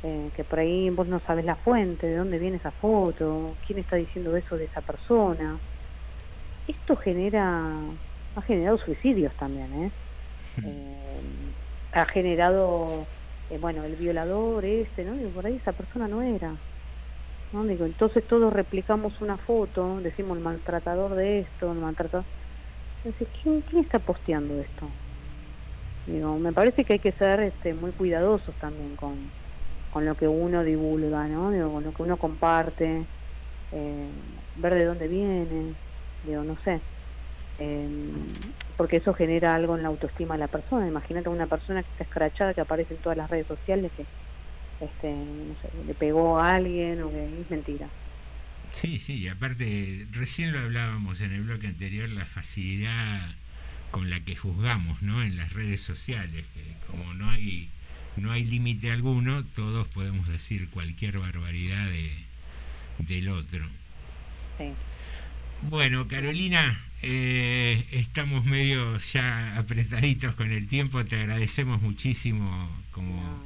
eh, 0.02 0.31
que 0.35 0.44
por 0.44 0.59
ahí 0.59 0.90
vos 0.90 1.06
no 1.06 1.20
sabes 1.20 1.44
la 1.44 1.56
fuente, 1.56 2.06
de 2.06 2.16
dónde 2.16 2.39
viene 2.39 2.56
esa 2.56 2.70
foto, 2.70 3.55
quién 3.66 3.78
está 3.78 3.97
diciendo 3.97 4.36
eso 4.36 4.56
de 4.56 4.64
esa 4.64 4.81
persona. 4.81 5.59
Esto 6.66 6.97
genera, 6.97 7.68
ha 8.36 8.43
generado 8.43 8.78
suicidios 8.78 9.35
también, 9.36 9.85
¿eh? 9.85 9.90
Eh, 10.64 11.20
ha 11.93 12.05
generado, 12.06 13.06
eh, 13.51 13.59
bueno, 13.59 13.85
el 13.85 13.97
violador 13.97 14.64
este, 14.64 15.05
¿no? 15.05 15.14
Digo, 15.14 15.31
por 15.31 15.47
ahí 15.47 15.56
esa 15.56 15.72
persona 15.72 16.09
no 16.09 16.22
era. 16.22 16.55
¿no? 17.52 17.64
Digo, 17.64 17.85
entonces 17.85 18.27
todos 18.27 18.52
replicamos 18.52 19.20
una 19.20 19.36
foto, 19.36 20.01
decimos 20.01 20.39
el 20.39 20.44
maltratador 20.44 21.14
de 21.14 21.40
esto, 21.40 21.72
el 21.72 21.78
maltratador... 21.78 22.24
Entonces, 23.05 23.28
¿quién, 23.43 23.62
quién 23.62 23.82
está 23.85 23.98
posteando 23.98 24.60
esto? 24.60 24.86
Digo, 26.06 26.39
me 26.39 26.52
parece 26.52 26.85
que 26.85 26.94
hay 26.94 26.98
que 26.98 27.12
ser 27.12 27.40
este, 27.40 27.74
muy 27.74 27.93
cuidadosos 27.93 28.55
también 28.56 28.94
con, 28.97 29.31
con 29.92 30.04
lo 30.04 30.16
que 30.16 30.28
uno 30.28 30.64
divulga, 30.64 31.26
¿no? 31.26 31.50
Digo, 31.50 31.72
con 31.72 31.84
lo 31.84 31.92
que 31.92 32.02
uno 32.02 32.16
comparte, 32.16 33.04
eh, 33.72 34.08
ver 34.56 34.74
de 34.74 34.84
dónde 34.84 35.08
viene, 35.08 35.74
digo, 36.26 36.44
no 36.44 36.56
sé. 36.64 36.80
Eh, 37.58 37.88
porque 38.76 38.96
eso 38.96 39.12
genera 39.12 39.54
algo 39.54 39.76
en 39.76 39.82
la 39.82 39.88
autoestima 39.88 40.34
de 40.34 40.40
la 40.40 40.48
persona. 40.48 40.86
Imagínate 40.86 41.28
una 41.28 41.46
persona 41.46 41.82
que 41.82 41.90
está 41.90 42.04
escrachada, 42.04 42.54
que 42.54 42.62
aparece 42.62 42.94
en 42.94 43.00
todas 43.00 43.18
las 43.18 43.28
redes 43.28 43.46
sociales, 43.46 43.92
que 43.96 44.06
este, 44.84 45.12
no 45.12 45.54
sé, 45.60 45.68
le 45.86 45.94
pegó 45.94 46.38
a 46.38 46.54
alguien 46.54 47.02
o 47.02 47.10
que 47.10 47.40
es 47.40 47.50
mentira. 47.50 47.86
Sí, 48.72 48.98
sí, 48.98 49.18
y 49.18 49.28
aparte, 49.28 50.06
recién 50.12 50.52
lo 50.52 50.60
hablábamos 50.60 51.20
en 51.20 51.32
el 51.32 51.42
bloque 51.42 51.66
anterior, 51.66 52.08
la 52.08 52.24
facilidad 52.24 53.34
con 53.90 54.08
la 54.08 54.20
que 54.20 54.36
juzgamos, 54.36 55.02
¿no? 55.02 55.22
En 55.22 55.36
las 55.36 55.52
redes 55.52 55.80
sociales, 55.80 56.46
que 56.54 56.62
como 56.86 57.12
no 57.14 57.28
hay 57.28 57.68
no 58.16 58.32
hay 58.32 58.44
límite 58.44 58.90
alguno, 58.90 59.44
todos 59.44 59.88
podemos 59.88 60.28
decir 60.28 60.68
cualquier 60.70 61.18
barbaridad 61.18 61.86
de, 61.88 62.12
del 62.98 63.28
otro. 63.28 63.64
Sí. 64.58 64.72
Bueno, 65.62 66.08
Carolina, 66.08 66.78
eh, 67.02 67.86
estamos 67.90 68.44
medio 68.44 68.98
ya 68.98 69.56
apretaditos 69.58 70.34
con 70.34 70.52
el 70.52 70.66
tiempo, 70.68 71.04
te 71.04 71.16
agradecemos 71.16 71.82
muchísimo 71.82 72.70
como 72.92 73.44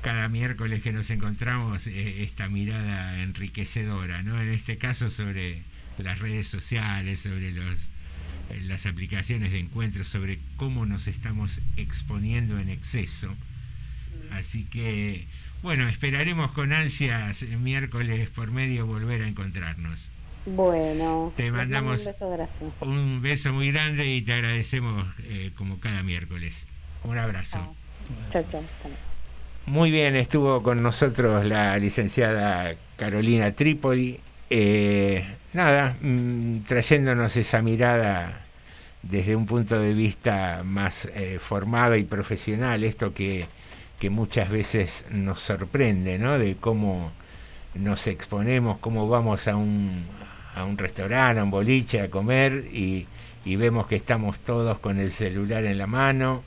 cada 0.00 0.28
miércoles 0.28 0.82
que 0.82 0.92
nos 0.92 1.10
encontramos 1.10 1.86
eh, 1.86 2.22
esta 2.22 2.48
mirada 2.48 3.22
enriquecedora, 3.22 4.22
¿no? 4.22 4.40
En 4.40 4.48
este 4.48 4.78
caso 4.78 5.10
sobre 5.10 5.62
las 5.98 6.18
redes 6.18 6.46
sociales, 6.46 7.20
sobre 7.20 7.52
los 7.52 7.78
las 8.64 8.86
aplicaciones 8.86 9.52
de 9.52 9.60
encuentro, 9.60 10.04
sobre 10.04 10.40
cómo 10.56 10.86
nos 10.86 11.06
estamos 11.06 11.60
exponiendo 11.76 12.58
en 12.58 12.68
exceso. 12.68 13.34
Así 14.32 14.64
que, 14.64 15.26
bueno, 15.62 15.88
esperaremos 15.88 16.52
con 16.52 16.72
ansias 16.72 17.42
el 17.42 17.58
miércoles 17.58 18.30
por 18.30 18.50
medio 18.50 18.86
volver 18.86 19.22
a 19.22 19.28
encontrarnos. 19.28 20.10
Bueno, 20.46 21.32
Te 21.36 21.52
mandamos 21.52 22.06
un 22.06 22.12
beso 22.12 22.30
gracias. 22.30 22.72
un 22.80 23.22
beso 23.22 23.52
muy 23.52 23.72
grande 23.72 24.06
y 24.06 24.22
te 24.22 24.32
agradecemos 24.32 25.06
eh, 25.24 25.50
como 25.56 25.78
cada 25.80 26.02
miércoles. 26.02 26.66
Un 27.04 27.18
abrazo. 27.18 27.74
Chao, 28.32 28.44
chao. 28.50 28.62
Muy 29.66 29.90
bien, 29.90 30.16
estuvo 30.16 30.62
con 30.62 30.82
nosotros 30.82 31.44
la 31.44 31.76
licenciada 31.78 32.74
Carolina 32.96 33.52
Trípoli. 33.52 34.18
Eh, 34.48 35.24
nada, 35.52 35.96
mm, 36.00 36.60
trayéndonos 36.66 37.36
esa 37.36 37.60
mirada 37.62 38.40
desde 39.02 39.36
un 39.36 39.46
punto 39.46 39.78
de 39.78 39.92
vista 39.92 40.62
más 40.64 41.08
eh, 41.14 41.38
formado 41.38 41.96
y 41.96 42.04
profesional, 42.04 42.82
esto 42.84 43.14
que, 43.14 43.46
que 44.00 44.10
muchas 44.10 44.48
veces 44.48 45.04
nos 45.10 45.40
sorprende, 45.40 46.18
¿no? 46.18 46.38
De 46.38 46.56
cómo 46.56 47.12
nos 47.74 48.06
exponemos, 48.06 48.78
cómo 48.78 49.08
vamos 49.08 49.46
a 49.46 49.54
un, 49.54 50.06
a 50.54 50.64
un 50.64 50.78
restaurante, 50.78 51.38
a 51.38 51.44
un 51.44 51.50
boliche 51.50 52.00
a 52.00 52.10
comer 52.10 52.64
y, 52.72 53.06
y 53.44 53.56
vemos 53.56 53.86
que 53.86 53.96
estamos 53.96 54.38
todos 54.40 54.78
con 54.78 54.98
el 54.98 55.10
celular 55.10 55.66
en 55.66 55.76
la 55.76 55.86
mano, 55.86 56.42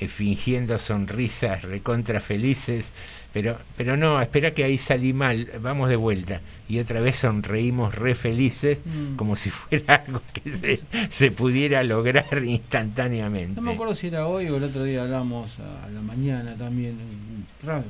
eh, 0.00 0.08
fingiendo 0.08 0.78
sonrisas 0.78 1.62
recontra 1.62 2.18
felices, 2.18 2.92
pero, 3.32 3.58
pero 3.76 3.96
no, 3.96 4.20
espera 4.20 4.52
que 4.52 4.64
ahí 4.64 4.76
salí 4.78 5.12
mal, 5.12 5.48
vamos 5.60 5.88
de 5.88 5.96
vuelta. 5.96 6.40
Y 6.68 6.78
otra 6.78 7.00
vez 7.00 7.16
sonreímos 7.16 7.94
re 7.94 8.14
felices, 8.14 8.80
Mm. 8.84 9.16
como 9.16 9.36
si 9.36 9.50
fuera 9.50 9.94
algo 10.06 10.20
que 10.32 10.50
se, 10.50 10.80
se 11.08 11.30
pudiera 11.30 11.82
lograr 11.82 12.26
instantáneamente. 12.44 13.54
No 13.60 13.62
me 13.62 13.72
acuerdo 13.72 13.94
si 13.94 14.08
era 14.08 14.26
hoy 14.26 14.48
o 14.48 14.56
el 14.56 14.64
otro 14.64 14.84
día 14.84 15.02
hablamos 15.02 15.58
a 15.60 15.88
la 15.90 16.00
mañana 16.00 16.54
también, 16.56 16.96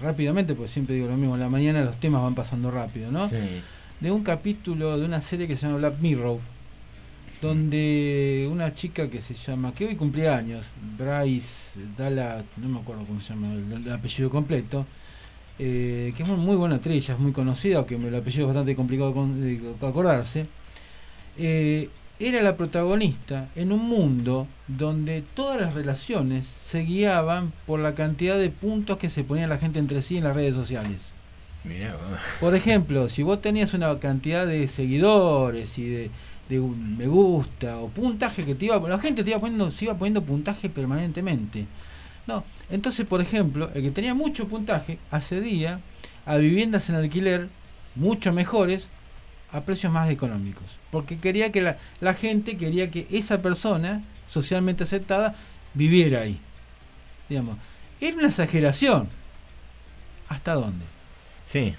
rápidamente, 0.03 0.55
porque 0.55 0.69
siempre 0.69 0.95
digo 0.95 1.09
lo 1.09 1.17
mismo, 1.17 1.35
a 1.35 1.39
la 1.39 1.49
mañana 1.49 1.83
los 1.85 1.99
temas 1.99 2.23
van 2.23 2.35
pasando 2.35 2.71
rápido, 2.71 3.11
¿no? 3.11 3.29
Sí. 3.29 3.37
De 4.01 4.11
un 4.11 4.23
capítulo 4.25 4.99
de 4.99 5.05
una 5.05 5.21
serie 5.21 5.47
que 5.47 5.57
se 5.57 5.67
llama 5.67 5.79
Black 5.79 5.99
Mirror, 6.01 6.39
donde 7.41 8.49
una 8.51 8.75
chica 8.75 9.09
que 9.09 9.21
se 9.21 9.35
llama, 9.35 9.73
que 9.75 9.87
hoy 9.87 9.97
cumplía 9.97 10.37
años, 10.37 10.67
Bryce 10.99 11.79
Dalla, 11.97 12.43
no 12.59 12.69
me 12.69 12.81
acuerdo 12.81 13.05
cómo 13.05 13.21
se 13.21 13.33
llama 13.35 13.55
el, 13.55 13.73
el 13.87 13.93
apellido 13.93 14.29
completo, 14.31 14.87
eh, 15.63 16.15
que 16.17 16.23
es 16.23 16.29
muy, 16.29 16.39
muy 16.39 16.57
buena 16.57 16.77
actriz, 16.77 17.11
es 17.11 17.19
muy 17.19 17.33
conocida, 17.33 17.77
aunque 17.77 17.97
el 17.97 18.15
apellido 18.15 18.45
es 18.45 18.55
bastante 18.55 18.75
complicado 18.75 19.13
con- 19.13 19.39
de 19.41 19.87
acordarse. 19.87 20.47
Eh, 21.39 21.89
era 22.19 22.43
la 22.43 22.57
protagonista 22.57 23.49
en 23.57 23.73
un 23.73 23.89
mundo 23.89 24.47
donde 24.69 25.23
todas 25.35 25.61
las 25.61 25.75
relaciones 25.75 26.47
se 26.63 26.81
guiaban 26.81 27.53
por 27.67 27.81
la 27.81 27.95
cantidad 27.95 28.39
de 28.39 28.51
puntos 28.51 28.99
que 28.99 29.09
se 29.09 29.25
ponía 29.25 29.47
la 29.47 29.59
gente 29.59 29.79
entre 29.79 30.03
sí 30.03 30.17
en 30.19 30.25
las 30.25 30.35
redes 30.37 30.55
sociales. 30.55 31.13
Mirá. 31.65 31.97
Por 32.41 32.55
ejemplo, 32.55 33.09
si 33.09 33.23
vos 33.23 33.41
tenías 33.41 33.73
una 33.75 33.99
cantidad 33.99 34.47
de 34.47 34.67
seguidores 34.69 35.79
y 35.79 35.89
de, 35.89 36.11
de 36.49 36.61
un 36.61 36.97
me 36.97 37.07
gusta 37.07 37.79
o 37.79 37.89
puntaje 37.89 38.45
que 38.45 38.55
te 38.55 38.67
iba, 38.67 38.79
la 38.89 38.99
gente 38.99 39.23
te 39.25 39.31
iba 39.31 39.41
poniendo, 39.41 39.71
se 39.71 39.85
iba 39.87 39.95
poniendo 39.97 40.23
puntaje 40.23 40.69
permanentemente. 40.69 41.67
No, 42.27 42.45
entonces, 42.71 43.07
por 43.07 43.21
ejemplo, 43.21 43.71
el 43.75 43.83
que 43.83 43.91
tenía 43.91 44.15
mucho 44.15 44.49
puntaje 44.49 44.99
accedía 45.11 45.81
a 46.27 46.37
viviendas 46.37 46.89
en 46.89 46.97
alquiler 46.97 47.49
mucho 47.95 48.33
mejores 48.33 48.89
a 49.53 49.63
precios 49.63 49.93
más 49.93 50.09
económicos, 50.11 50.79
porque 50.91 51.19
quería 51.19 51.51
que 51.51 51.61
la, 51.61 51.79
la 52.01 52.15
gente 52.15 52.57
quería 52.57 52.91
que 52.91 53.07
esa 53.11 53.43
persona 53.43 54.03
socialmente 54.29 54.85
aceptada 54.85 55.35
viviera 55.75 56.21
ahí. 56.21 56.39
Digamos, 57.29 57.57
era 58.01 58.17
una 58.17 58.29
exageración. 58.29 59.09
¿Hasta 60.29 60.55
dónde? 60.55 60.85
Sí, 61.47 61.75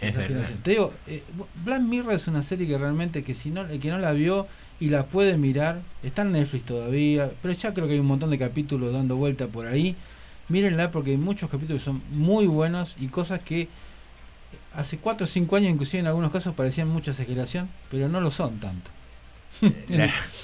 es 0.00 0.16
verdad. 0.16 0.48
Te 0.62 0.72
digo, 0.72 0.92
eh, 1.06 1.22
Black 1.64 1.82
Mirror 1.82 2.14
es 2.14 2.26
una 2.26 2.42
serie 2.42 2.66
que 2.66 2.76
realmente 2.76 3.22
que 3.22 3.34
si 3.34 3.50
no, 3.50 3.62
el 3.62 3.78
que 3.78 3.90
no 3.90 3.98
la 3.98 4.12
vio 4.12 4.48
y 4.80 4.88
la 4.88 5.06
puede 5.06 5.36
mirar, 5.38 5.80
está 6.02 6.22
en 6.22 6.32
Netflix 6.32 6.64
todavía, 6.64 7.30
pero 7.40 7.54
ya 7.54 7.72
creo 7.72 7.86
que 7.86 7.92
hay 7.92 8.00
un 8.00 8.06
montón 8.06 8.30
de 8.30 8.38
capítulos 8.38 8.92
dando 8.92 9.16
vuelta 9.16 9.46
por 9.46 9.66
ahí. 9.66 9.94
Mírenla 10.48 10.90
porque 10.90 11.12
hay 11.12 11.16
muchos 11.16 11.50
capítulos 11.50 11.82
que 11.82 11.84
son 11.84 12.02
muy 12.10 12.46
buenos 12.46 12.96
y 13.00 13.08
cosas 13.08 13.40
que 13.40 13.68
hace 14.74 14.98
4 14.98 15.24
o 15.24 15.26
5 15.26 15.56
años 15.56 15.70
inclusive 15.70 16.00
en 16.00 16.06
algunos 16.06 16.32
casos 16.32 16.54
parecían 16.54 16.88
mucha 16.88 17.12
exageración, 17.12 17.68
pero 17.90 18.08
no 18.08 18.20
lo 18.20 18.30
son 18.30 18.58
tanto. 18.58 18.90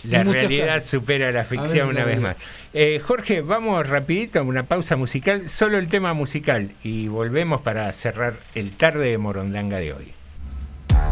La, 0.04 0.22
realidad 0.22 0.74
casos. 0.74 0.90
supera 0.90 1.32
la 1.32 1.42
ficción 1.44 1.88
una 1.88 2.04
vez 2.04 2.20
más. 2.20 2.36
Eh, 2.72 3.00
Jorge, 3.04 3.40
vamos 3.40 3.86
rapidito 3.88 4.38
a 4.38 4.42
una 4.42 4.62
pausa 4.62 4.96
musical, 4.96 5.50
solo 5.50 5.78
el 5.78 5.88
tema 5.88 6.14
musical, 6.14 6.70
y 6.84 7.08
volvemos 7.08 7.60
para 7.60 7.92
cerrar 7.92 8.34
el 8.54 8.70
tarde 8.70 9.10
de 9.10 9.18
Morondanga 9.18 9.78
de 9.78 9.92
hoy. 9.92 10.19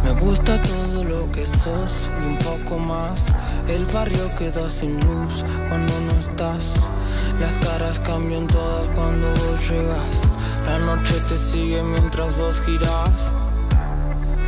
Me 0.05 0.13
gusta 0.21 0.61
todo 0.63 1.05
lo 1.05 1.31
que 1.33 1.47
sos 1.47 2.11
y 2.23 2.27
un 2.27 2.39
poco 2.39 2.79
más. 2.79 3.27
El 3.67 3.85
barrio 3.87 4.35
queda 4.39 4.69
sin 4.69 4.99
luz 5.01 5.45
cuando 5.69 5.93
no 6.01 6.19
estás. 6.19 6.89
Las 7.39 7.59
caras 7.59 8.01
cambian 8.01 8.47
todas 8.47 8.89
cuando 8.95 9.29
vos 9.29 9.71
llegas. 9.71 10.17
La 10.67 10.79
noche 10.79 11.15
te 11.29 11.37
sigue 11.37 11.83
mientras 11.83 12.37
vos 12.37 12.61
girás. 12.63 13.33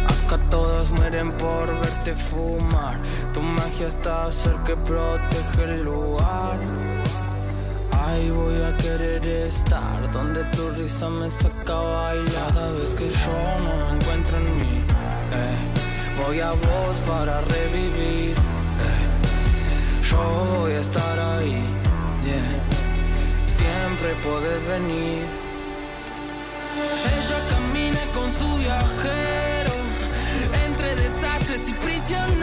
Acá 0.07 0.39
todos 0.49 0.93
mueren 0.93 1.33
por 1.33 1.67
verte 1.67 2.15
fumar. 2.15 2.99
Tu 3.33 3.41
magia 3.41 3.89
está 3.89 4.31
cerca 4.31 4.65
que 4.65 4.77
protege 4.77 5.65
el 5.65 5.85
lugar. 5.85 6.59
Ahí 7.93 8.31
voy 8.31 8.63
a 8.63 8.77
querer 8.77 9.27
estar 9.27 10.11
donde 10.11 10.43
tu 10.45 10.71
risa 10.71 11.09
me 11.09 11.31
saca 11.31 11.79
a 11.79 11.83
bailar. 11.83 12.53
Cada 12.55 12.73
vez 12.73 12.95
que 12.95 13.09
yo 13.11 13.39
no 13.65 13.87
me 13.87 13.97
encuentro 13.97 14.39
en 14.39 14.59
mí, 14.59 14.80
eh, 15.33 16.23
voy 16.25 16.41
a 16.41 16.51
vos 16.51 16.97
para 17.07 17.41
revivir. 17.43 18.35
eh. 18.35 20.03
Yo 20.11 20.19
voy 20.59 20.73
a 20.73 20.81
estar 20.81 21.19
ahí, 21.19 21.65
yeah. 22.25 22.63
siempre 23.47 24.15
podés 24.23 24.67
venir. 24.67 25.27
Ella 27.17 27.39
camina 27.51 28.01
con 28.15 28.33
su 28.33 28.57
viajero 28.59 29.73
entre 30.67 30.97
desastres 30.97 31.69
y 31.69 31.73
prisioneros. 31.75 32.40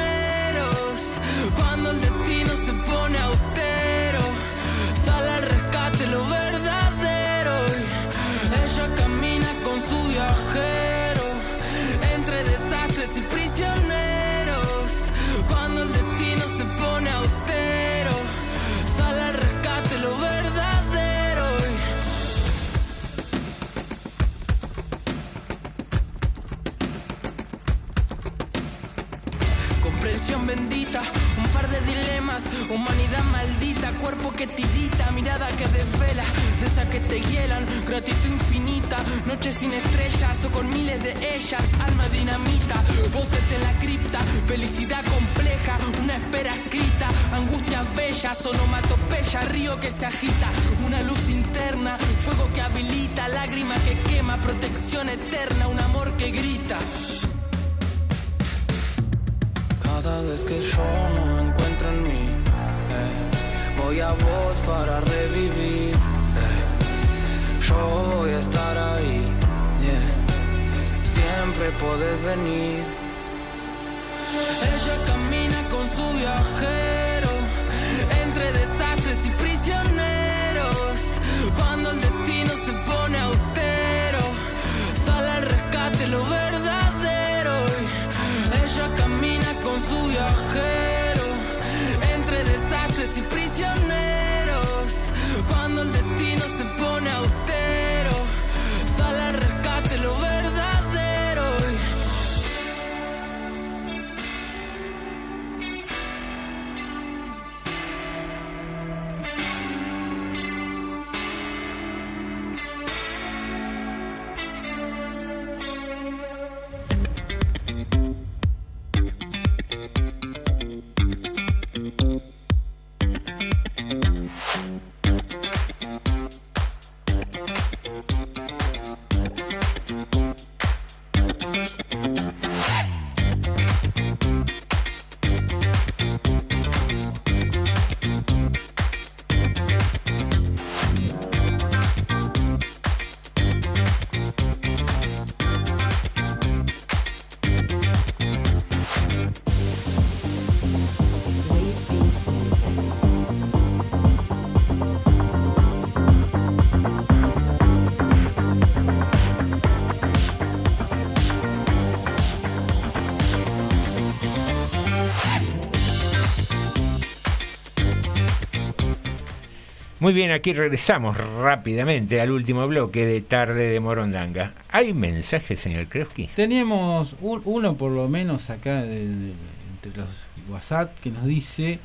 Muy 170.07 170.13
bien, 170.13 170.31
aquí 170.31 170.53
regresamos 170.53 171.17
rápidamente 171.17 172.21
al 172.21 172.31
último 172.31 172.65
bloque 172.65 173.05
de 173.05 173.19
Tarde 173.19 173.67
de 173.73 173.79
Morondanga. 173.81 174.53
¿Hay 174.71 174.93
mensajes, 174.93 175.59
señor 175.59 175.87
Krewski? 175.87 176.29
Teníamos 176.33 177.13
un- 177.19 177.41
uno 177.43 177.75
por 177.75 177.91
lo 177.91 178.07
menos 178.07 178.49
acá 178.49 178.83
de- 178.83 179.03
entre 179.03 179.97
los 180.01 180.27
WhatsApp 180.49 180.97
que 181.01 181.11
nos 181.11 181.25
dice 181.25 181.79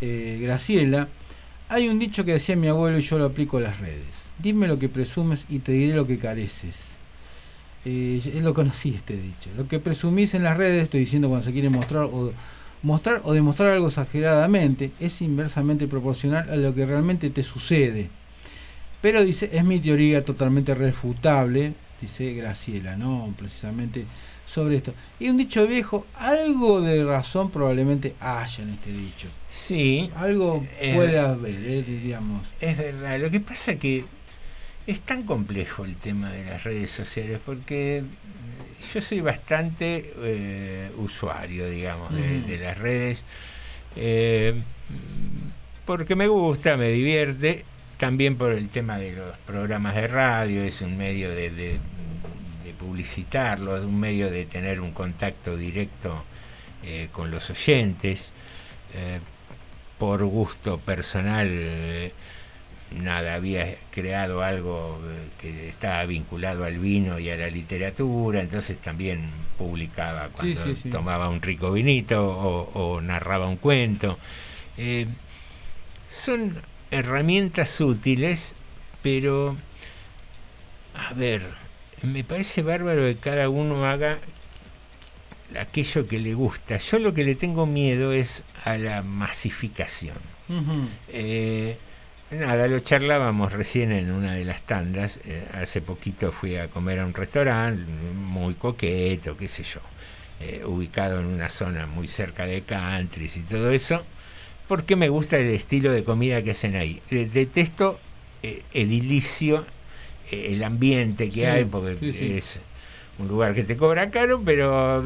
eh, 0.00 0.38
Graciela. 0.40 1.08
Hay 1.68 1.88
un 1.88 1.98
dicho 1.98 2.24
que 2.24 2.34
decía 2.34 2.54
mi 2.54 2.68
abuelo 2.68 2.96
y 2.96 3.02
yo 3.02 3.18
lo 3.18 3.24
aplico 3.24 3.56
a 3.58 3.62
las 3.62 3.80
redes. 3.80 4.32
Dime 4.38 4.68
lo 4.68 4.78
que 4.78 4.88
presumes 4.88 5.44
y 5.48 5.58
te 5.58 5.72
diré 5.72 5.96
lo 5.96 6.06
que 6.06 6.16
careces. 6.20 6.98
Eh, 7.84 8.20
lo 8.40 8.54
conocí 8.54 8.94
este 8.94 9.14
dicho. 9.16 9.50
Lo 9.56 9.66
que 9.66 9.80
presumís 9.80 10.34
en 10.34 10.44
las 10.44 10.56
redes, 10.56 10.84
estoy 10.84 11.00
diciendo 11.00 11.26
cuando 11.28 11.44
se 11.44 11.52
quiere 11.52 11.70
mostrar 11.70 12.04
o 12.04 12.32
mostrar 12.84 13.22
o 13.24 13.32
demostrar 13.32 13.72
algo 13.72 13.88
exageradamente, 13.88 14.92
es 15.00 15.20
inversamente 15.22 15.88
proporcional 15.88 16.48
a 16.50 16.56
lo 16.56 16.74
que 16.74 16.86
realmente 16.86 17.30
te 17.30 17.42
sucede. 17.42 18.10
Pero 19.00 19.24
dice, 19.24 19.50
es 19.52 19.64
mi 19.64 19.80
teoría 19.80 20.22
totalmente 20.22 20.74
refutable, 20.74 21.72
dice 22.00 22.32
Graciela, 22.34 22.96
¿no? 22.96 23.34
Precisamente 23.36 24.04
sobre 24.46 24.76
esto. 24.76 24.94
Y 25.18 25.28
un 25.30 25.36
dicho 25.36 25.66
viejo, 25.66 26.06
algo 26.14 26.80
de 26.80 27.04
razón 27.04 27.50
probablemente 27.50 28.14
haya 28.20 28.62
en 28.62 28.70
este 28.70 28.92
dicho. 28.92 29.28
Sí. 29.50 30.10
Algo 30.16 30.66
Eh, 30.78 30.94
puede 30.94 31.18
haber, 31.18 31.54
eh, 31.54 31.82
digamos. 31.82 32.46
Es 32.60 32.76
verdad, 32.76 33.18
lo 33.18 33.30
que 33.30 33.40
pasa 33.40 33.72
es 33.72 33.78
que 33.78 34.04
es 34.86 35.00
tan 35.00 35.22
complejo 35.22 35.84
el 35.84 35.96
tema 35.96 36.30
de 36.30 36.44
las 36.44 36.64
redes 36.64 36.90
sociales 36.90 37.40
porque 37.44 37.98
eh, 37.98 38.02
yo 38.92 39.00
soy 39.00 39.20
bastante 39.20 40.12
eh, 40.18 40.90
usuario, 40.98 41.68
digamos, 41.68 42.12
de, 42.14 42.58
las 42.58 42.78
redes, 42.78 43.22
eh, 43.96 44.60
porque 45.86 46.14
me 46.14 46.28
gusta, 46.28 46.76
me 46.76 46.88
divierte, 46.88 47.64
también 47.98 48.36
por 48.36 48.52
el 48.52 48.68
tema 48.68 48.98
de 48.98 49.12
los 49.12 49.36
programas 49.38 49.94
de 49.94 50.06
radio, 50.06 50.62
es 50.62 50.80
un 50.82 50.96
medio 50.96 51.30
de, 51.30 51.50
de, 51.50 51.78
de 52.64 52.72
publicitarlo, 52.78 53.76
es 53.76 53.84
un 53.84 53.98
medio 53.98 54.30
de 54.30 54.44
tener 54.44 54.80
un 54.80 54.92
contacto 54.92 55.56
directo 55.56 56.24
eh, 56.82 57.08
con 57.12 57.30
los 57.30 57.50
oyentes. 57.50 58.32
por 59.98 60.24
gusto 60.24 60.78
personal, 60.78 62.12
nada, 62.90 63.34
había 63.34 63.76
creado 63.90 64.42
algo 64.42 65.00
eh, 65.04 65.28
que 65.40 65.68
estaba 65.68 66.04
vinculado 66.04 66.64
al 66.64 66.78
vino 66.78 67.18
y 67.18 67.30
a 67.30 67.36
la 67.36 67.48
literatura, 67.48 68.40
entonces 68.40 68.78
también 68.78 69.30
publicaba 69.58 70.28
cuando 70.28 70.64
sí, 70.64 70.76
sí. 70.76 70.90
tomaba 70.90 71.28
un 71.28 71.42
rico 71.42 71.72
vinito 71.72 72.26
o, 72.26 72.94
o 72.94 73.00
narraba 73.00 73.46
un 73.46 73.56
cuento. 73.56 74.18
Eh, 74.76 75.06
son 76.10 76.62
herramientas 76.90 77.80
útiles, 77.80 78.54
pero, 79.02 79.56
a 80.94 81.12
ver, 81.14 81.42
me 82.02 82.24
parece 82.24 82.62
bárbaro 82.62 83.02
que 83.02 83.16
cada 83.16 83.48
uno 83.48 83.84
haga 83.84 84.18
aquello 85.58 86.06
que 86.06 86.18
le 86.18 86.34
gusta. 86.34 86.78
Yo 86.78 86.98
lo 86.98 87.14
que 87.14 87.24
le 87.24 87.34
tengo 87.34 87.66
miedo 87.66 88.12
es 88.12 88.42
a 88.64 88.76
la 88.76 89.02
masificación. 89.02 90.16
Eh, 91.08 91.76
nada, 92.30 92.66
lo 92.66 92.80
charlábamos 92.80 93.52
recién 93.52 93.92
en 93.92 94.10
una 94.10 94.34
de 94.34 94.44
las 94.44 94.62
tandas. 94.62 95.18
eh, 95.24 95.44
hace 95.54 95.80
poquito 95.80 96.32
fui 96.32 96.56
a 96.56 96.68
comer 96.68 96.98
a 97.00 97.06
un 97.06 97.14
restaurante 97.14 97.82
muy 98.14 98.54
coqueto, 98.54 99.36
qué 99.36 99.48
sé 99.48 99.62
yo, 99.62 99.80
eh, 100.40 100.62
ubicado 100.64 101.20
en 101.20 101.26
una 101.26 101.48
zona 101.48 101.86
muy 101.86 102.08
cerca 102.08 102.46
de 102.46 102.62
countries 102.62 103.36
y 103.36 103.40
todo 103.40 103.70
eso, 103.70 104.02
porque 104.68 104.96
me 104.96 105.08
gusta 105.08 105.38
el 105.38 105.48
estilo 105.50 105.92
de 105.92 106.04
comida 106.04 106.42
que 106.42 106.52
hacen 106.52 106.76
ahí. 106.76 107.00
Eh, 107.10 107.28
detesto 107.32 108.00
edilicio, 108.72 109.64
eh, 110.30 110.48
el 110.52 110.62
ambiente 110.64 111.28
que 111.28 111.40
Sí, 111.40 111.44
hay, 111.44 111.64
porque 111.64 111.96
sí, 112.00 112.12
sí. 112.12 112.32
es 112.36 112.60
un 113.18 113.28
lugar 113.28 113.54
que 113.54 113.64
te 113.64 113.76
cobra 113.76 114.10
caro, 114.10 114.42
pero 114.44 115.04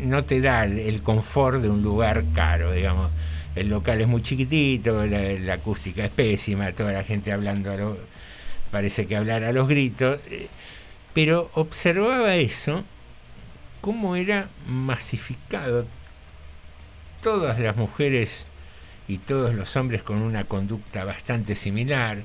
no 0.00 0.24
te 0.24 0.40
da 0.40 0.64
el, 0.64 0.78
el 0.78 1.02
confort 1.02 1.60
de 1.62 1.68
un 1.70 1.82
lugar 1.82 2.24
caro, 2.34 2.72
digamos. 2.72 3.10
El 3.60 3.68
local 3.68 4.00
es 4.00 4.08
muy 4.08 4.22
chiquitito, 4.22 5.04
la, 5.06 5.20
la 5.32 5.54
acústica 5.54 6.04
es 6.04 6.10
pésima, 6.10 6.72
toda 6.72 6.92
la 6.92 7.04
gente 7.04 7.32
hablando, 7.32 7.70
a 7.72 7.76
lo- 7.76 7.98
parece 8.70 9.06
que 9.06 9.16
hablar 9.16 9.44
a 9.44 9.52
los 9.52 9.66
gritos, 9.68 10.20
eh, 10.30 10.48
pero 11.14 11.50
observaba 11.54 12.34
eso, 12.36 12.84
cómo 13.80 14.16
era 14.16 14.48
masificado 14.66 15.86
todas 17.22 17.58
las 17.58 17.76
mujeres 17.76 18.44
y 19.08 19.18
todos 19.18 19.54
los 19.54 19.74
hombres 19.76 20.02
con 20.02 20.18
una 20.22 20.44
conducta 20.44 21.04
bastante 21.04 21.54
similar, 21.54 22.18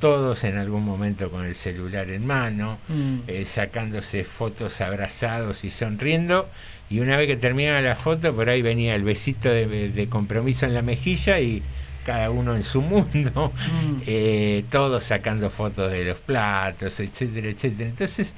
todos 0.00 0.44
en 0.44 0.58
algún 0.58 0.84
momento 0.84 1.30
con 1.30 1.44
el 1.46 1.54
celular 1.54 2.10
en 2.10 2.26
mano, 2.26 2.78
Mm. 2.88 3.20
eh, 3.26 3.44
sacándose 3.46 4.24
fotos 4.24 4.80
abrazados 4.82 5.64
y 5.64 5.70
sonriendo, 5.70 6.48
y 6.90 7.00
una 7.00 7.16
vez 7.16 7.26
que 7.26 7.36
terminaba 7.36 7.80
la 7.80 7.96
foto, 7.96 8.34
por 8.34 8.48
ahí 8.48 8.62
venía 8.62 8.94
el 8.94 9.02
besito 9.04 9.48
de, 9.48 9.90
de 9.90 10.06
compromiso 10.08 10.66
en 10.66 10.74
la 10.74 10.82
mejilla 10.82 11.40
y 11.40 11.62
cada 12.04 12.30
uno 12.30 12.54
en 12.54 12.62
su 12.62 12.82
mundo, 12.82 13.52
Mm. 13.72 14.02
eh, 14.06 14.64
todos 14.70 15.04
sacando 15.04 15.50
fotos 15.50 15.90
de 15.90 16.04
los 16.04 16.18
platos, 16.18 17.00
etcétera, 17.00 17.48
etcétera. 17.50 17.88
Entonces, 17.90 18.34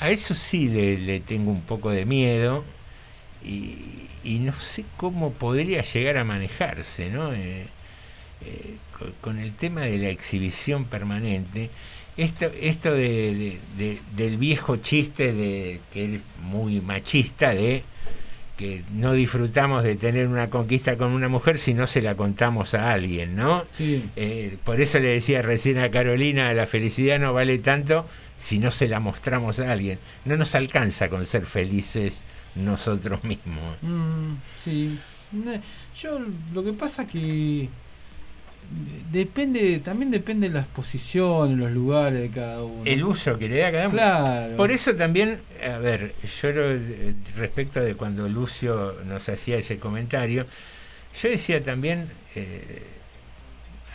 a 0.00 0.10
eso 0.10 0.34
sí 0.34 0.68
le, 0.68 0.98
le 0.98 1.20
tengo 1.20 1.50
un 1.52 1.62
poco 1.62 1.90
de 1.90 2.04
miedo 2.04 2.64
y, 3.44 3.76
y 4.24 4.38
no 4.40 4.52
sé 4.54 4.84
cómo 4.96 5.32
podría 5.32 5.82
llegar 5.82 6.18
a 6.18 6.24
manejarse, 6.24 7.08
¿no? 7.10 7.32
Eh, 7.32 7.66
eh, 8.44 8.76
con, 8.98 9.12
con 9.20 9.38
el 9.38 9.52
tema 9.54 9.82
de 9.82 9.98
la 9.98 10.08
exhibición 10.08 10.84
permanente, 10.86 11.70
esto, 12.16 12.46
esto 12.60 12.92
de, 12.92 13.34
de- 13.34 13.58
de- 13.84 14.00
del 14.16 14.36
viejo 14.38 14.76
chiste 14.76 15.32
de 15.32 15.80
que 15.92 16.16
es 16.16 16.20
muy 16.40 16.80
machista 16.80 17.50
de 17.50 17.82
que 18.56 18.84
no 18.92 19.12
disfrutamos 19.14 19.82
de 19.82 19.96
tener 19.96 20.28
una 20.28 20.50
conquista 20.50 20.96
con 20.96 21.12
una 21.12 21.28
mujer 21.28 21.58
si 21.58 21.72
no 21.74 21.86
se 21.86 22.02
la 22.02 22.14
contamos 22.14 22.74
a 22.74 22.92
alguien, 22.92 23.34
¿no? 23.34 23.64
Sí. 23.72 24.04
Eh, 24.14 24.58
por 24.62 24.80
eso 24.80 25.00
le 25.00 25.08
decía 25.08 25.40
recién 25.42 25.78
a 25.78 25.90
Carolina, 25.90 26.52
la 26.52 26.66
felicidad 26.66 27.18
no 27.18 27.32
vale 27.32 27.58
tanto 27.58 28.06
si 28.38 28.58
no 28.58 28.70
se 28.70 28.88
la 28.88 29.00
mostramos 29.00 29.58
a 29.58 29.72
alguien. 29.72 29.98
No 30.26 30.36
nos 30.36 30.54
alcanza 30.54 31.08
con 31.08 31.24
ser 31.26 31.46
felices 31.46 32.20
nosotros 32.54 33.24
mismos. 33.24 33.76
Mm, 33.80 34.34
sí. 34.56 34.98
Yo 35.98 36.20
lo 36.52 36.62
que 36.62 36.74
pasa 36.74 37.06
que 37.06 37.68
depende, 39.10 39.78
también 39.80 40.10
depende 40.10 40.48
de 40.48 40.54
las 40.54 40.66
posiciones, 40.66 41.58
los 41.58 41.70
lugares 41.70 42.20
de 42.22 42.30
cada 42.30 42.62
uno. 42.62 42.82
El 42.84 43.04
uso 43.04 43.38
que 43.38 43.48
le 43.48 43.58
da 43.58 43.70
cada 43.72 43.88
uno. 43.88 43.96
Claro. 43.96 44.56
Por 44.56 44.70
eso 44.70 44.94
también, 44.94 45.38
a 45.62 45.78
ver, 45.78 46.14
yo 46.40 46.52
lo- 46.52 46.72
eh, 46.72 47.14
respecto 47.36 47.80
de 47.80 47.94
cuando 47.94 48.28
Lucio 48.28 48.96
nos 49.06 49.28
hacía 49.28 49.56
ese 49.58 49.78
comentario, 49.78 50.46
yo 51.22 51.28
decía 51.28 51.62
también, 51.62 52.06
eh, 52.34 52.82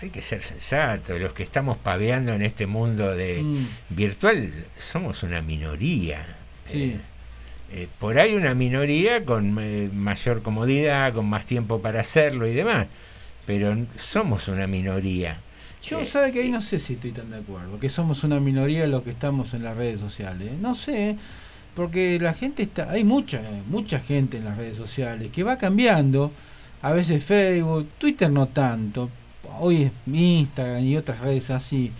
hay 0.02 0.11
que 0.11 0.22
ser 0.22 0.44
sensato, 0.44 1.18
los 1.18 1.34
que 1.34 1.41
estamos 1.41 1.77
paveando 1.77 2.31
en 2.34 2.44
este 2.44 2.68
mundo 2.68 3.15
de 3.15 3.41
Mm. 3.41 3.68
virtual 3.89 4.52
somos 4.80 5.23
una 5.23 5.41
minoría. 5.41 6.35
Sí. 6.68 6.84
Eh, 6.84 6.99
eh, 7.73 7.88
por 7.99 8.19
ahí 8.19 8.35
una 8.35 8.53
minoría 8.53 9.26
con 9.26 9.53
mayor 9.98 10.44
comodidad, 10.44 11.14
con 11.14 11.26
más 11.27 11.45
tiempo 11.45 11.81
para 11.81 12.02
hacerlo 12.02 12.48
y 12.48 12.53
demás, 12.53 12.85
pero 13.48 13.76
somos 13.98 14.49
una 14.49 14.68
minoría. 14.68 15.40
Yo 15.82 16.06
sabe 16.06 16.34
que 16.34 16.41
ahí 16.41 16.52
no 16.52 16.61
sé 16.61 16.80
si 16.80 16.94
estoy 16.94 17.14
tan 17.14 17.32
de 17.32 17.38
acuerdo, 17.38 17.80
que 17.80 17.88
somos 17.88 18.24
una 18.26 18.41
minoría 18.41 18.86
los 18.88 19.03
que 19.03 19.11
estamos 19.11 19.53
en 19.53 19.64
las 19.64 19.78
redes 19.78 20.02
sociales. 20.02 20.52
No 20.60 20.76
sé, 20.76 21.15
porque 21.74 22.19
la 22.19 22.34
gente 22.34 22.64
está, 22.64 22.91
hay 22.91 23.06
mucha, 23.06 23.41
mucha 23.69 23.99
gente 23.99 24.38
en 24.38 24.45
las 24.45 24.57
redes 24.57 24.76
sociales 24.76 25.32
que 25.32 25.44
va 25.44 25.57
cambiando. 25.57 26.32
A 26.82 26.91
veces 26.91 27.24
Facebook, 27.24 27.88
Twitter 27.98 28.30
no 28.30 28.48
tanto. 28.48 29.10
Hoy 29.60 29.84
es 29.84 29.91
Instagram 30.06 30.84
y 30.84 30.98
otras 30.98 31.22
redes 31.22 31.49
así. 31.49 31.91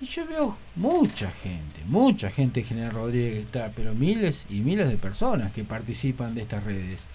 Y 0.00 0.06
yo 0.06 0.26
veo 0.26 0.56
mucha 0.74 1.30
gente, 1.30 1.82
mucha 1.86 2.30
gente 2.30 2.64
General 2.64 2.92
Rodríguez 2.92 3.44
está, 3.44 3.70
pero 3.76 3.94
miles 3.94 4.44
y 4.50 4.60
miles 4.60 4.88
de 4.88 4.96
personas 4.96 5.52
que 5.52 5.62
participan 5.62 6.34
de 6.34 6.42
estas 6.42 6.64
redes. 6.64 7.06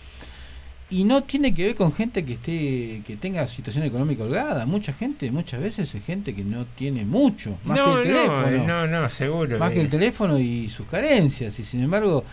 Y 0.95 1.03
no 1.03 1.23
tiene 1.23 1.53
que 1.53 1.65
ver 1.65 1.75
con 1.75 1.91
gente 1.91 2.23
que 2.23 2.31
esté 2.31 3.01
que 3.05 3.17
tenga 3.19 3.45
situación 3.49 3.83
económica 3.83 4.23
holgada. 4.23 4.65
Mucha 4.65 4.93
gente, 4.93 5.29
muchas 5.29 5.59
veces 5.59 5.93
es 5.93 6.05
gente 6.05 6.33
que 6.33 6.45
no 6.45 6.63
tiene 6.63 7.03
mucho, 7.03 7.57
más 7.65 7.77
no, 7.77 7.85
que 7.95 8.07
el 8.07 8.15
teléfono. 8.15 8.65
no, 8.65 8.87
no, 8.87 9.09
seguro. 9.09 9.59
más 9.59 9.71
que 9.71 9.81
el 9.81 9.89
teléfono 9.89 10.39
y 10.39 10.69
sus 10.69 10.87
carencias. 10.87 11.59
Y 11.59 11.65
sin 11.65 11.83
embargo, 11.83 12.23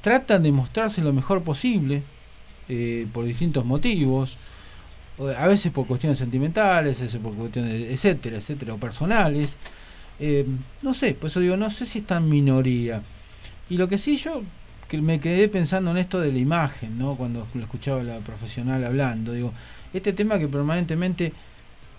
tratan 0.00 0.42
de 0.42 0.50
mostrarse 0.50 1.00
lo 1.02 1.12
mejor 1.12 1.44
posible 1.44 2.02
eh, 2.68 3.06
por 3.12 3.24
distintos 3.24 3.64
motivos. 3.64 4.36
o 5.16 5.28
A 5.28 5.46
veces 5.46 5.70
por 5.70 5.86
cuestiones 5.86 6.18
sentimentales, 6.18 6.98
a 6.98 7.04
veces 7.04 7.20
por 7.20 7.32
cuestiones, 7.34 7.92
etcétera, 7.92 8.38
etcétera, 8.38 8.74
o 8.74 8.78
personales. 8.78 9.56
Eh, 10.18 10.44
no 10.82 10.94
sé, 10.94 11.14
por 11.14 11.30
eso 11.30 11.38
digo, 11.38 11.56
no 11.56 11.70
sé 11.70 11.86
si 11.86 12.00
está 12.00 12.16
en 12.16 12.28
minoría. 12.28 13.02
Y 13.70 13.76
lo 13.76 13.86
que 13.86 13.98
sí 13.98 14.16
yo 14.16 14.42
que 14.88 15.00
me 15.02 15.20
quedé 15.20 15.48
pensando 15.48 15.90
en 15.90 15.98
esto 15.98 16.18
de 16.20 16.32
la 16.32 16.38
imagen, 16.38 16.98
¿no? 16.98 17.14
Cuando 17.14 17.46
lo 17.54 17.62
escuchaba 17.62 18.02
la 18.02 18.18
profesional 18.18 18.82
hablando, 18.84 19.32
digo, 19.32 19.52
este 19.92 20.12
tema 20.12 20.38
que 20.38 20.48
permanentemente 20.48 21.32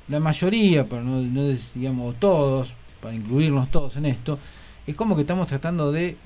la 0.08 0.20
mayoría, 0.20 0.86
para 0.86 1.04
no, 1.04 1.22
no 1.22 1.44
digamos 1.76 2.16
todos, 2.20 2.74
para 3.02 3.14
incluirnos 3.14 3.70
todos 3.70 3.96
en 3.98 4.06
esto, 4.08 4.40
es 4.88 4.96
como 4.96 5.16
que 5.16 5.22
estamos 5.22 5.48
tratando 5.48 5.92
de 5.92 6.18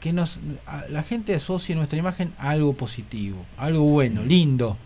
que 0.00 0.12
nos 0.12 0.38
a- 0.66 0.84
la 0.88 1.02
gente 1.02 1.34
asocie 1.34 1.74
nuestra 1.74 1.98
imagen 1.98 2.32
a 2.38 2.50
algo 2.50 2.72
positivo, 2.72 3.44
a 3.58 3.64
algo 3.66 3.82
bueno, 3.82 4.22
lindo. 4.24 4.76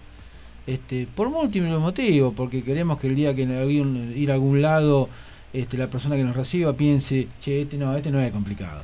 Este, 0.66 1.06
por 1.14 1.28
múltiples 1.28 1.78
motivos, 1.78 2.32
porque 2.34 2.62
queremos 2.64 2.98
que 2.98 3.08
el 3.08 3.14
día 3.14 3.34
que 3.34 3.42
ir 3.42 4.30
a 4.30 4.34
algún 4.34 4.62
lado, 4.62 5.10
este, 5.52 5.76
la 5.76 5.88
persona 5.88 6.16
que 6.16 6.24
nos 6.24 6.34
reciba 6.34 6.72
piense, 6.72 7.28
che, 7.38 7.62
este 7.62 7.76
no, 7.76 7.94
este 7.94 8.10
no 8.10 8.18
es 8.20 8.32
complicado. 8.32 8.82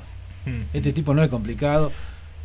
Este 0.73 0.93
tipo 0.93 1.15
no 1.15 1.23
es 1.23 1.29
complicado. 1.31 1.91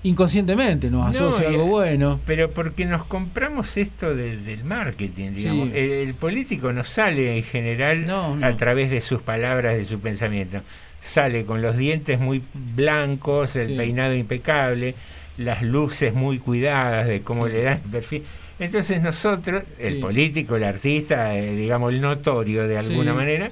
Inconscientemente 0.05 0.89
nos 0.89 1.01
No, 1.03 1.07
asocia 1.29 1.47
algo 1.49 1.65
bueno. 1.65 2.19
Pero 2.25 2.51
porque 2.51 2.85
nos 2.85 3.03
compramos 3.05 3.75
esto 3.77 4.15
de- 4.15 4.37
del 4.37 4.63
marketing, 4.63 5.31
digamos. 5.31 5.69
Sí. 5.69 5.73
El, 5.77 5.91
el 5.91 6.13
político 6.13 6.71
no 6.71 6.83
sale 6.83 7.37
en 7.37 7.43
general 7.43 8.05
a 8.43 8.55
través 8.55 8.89
de 8.91 9.01
sus 9.01 9.21
palabras, 9.21 9.75
de 9.75 9.83
su 9.85 9.99
pensamiento. 9.99 10.61
Sale 11.01 11.43
con 11.45 11.61
los 11.61 11.75
dientes 11.77 12.19
muy 12.19 12.41
blancos, 12.53 13.55
el 13.55 13.69
Sí. 13.69 13.75
peinado 13.75 14.13
impecable, 14.15 14.95
las 15.37 15.61
luces 15.63 16.13
muy 16.13 16.39
cuidadas 16.39 17.07
de 17.07 17.21
cómo 17.21 17.47
le 17.47 17.63
dan 17.63 17.81
el 17.85 17.91
perfil. 17.91 18.23
Entonces 18.59 19.01
nosotros, 19.01 19.63
el 19.79 19.99
político, 19.99 20.55
el 20.55 20.63
artista, 20.63 21.35
eh, 21.35 21.55
digamos 21.55 21.91
el 21.93 21.99
notorio 21.99 22.67
de 22.67 22.77
alguna 22.77 23.13
manera, 23.13 23.51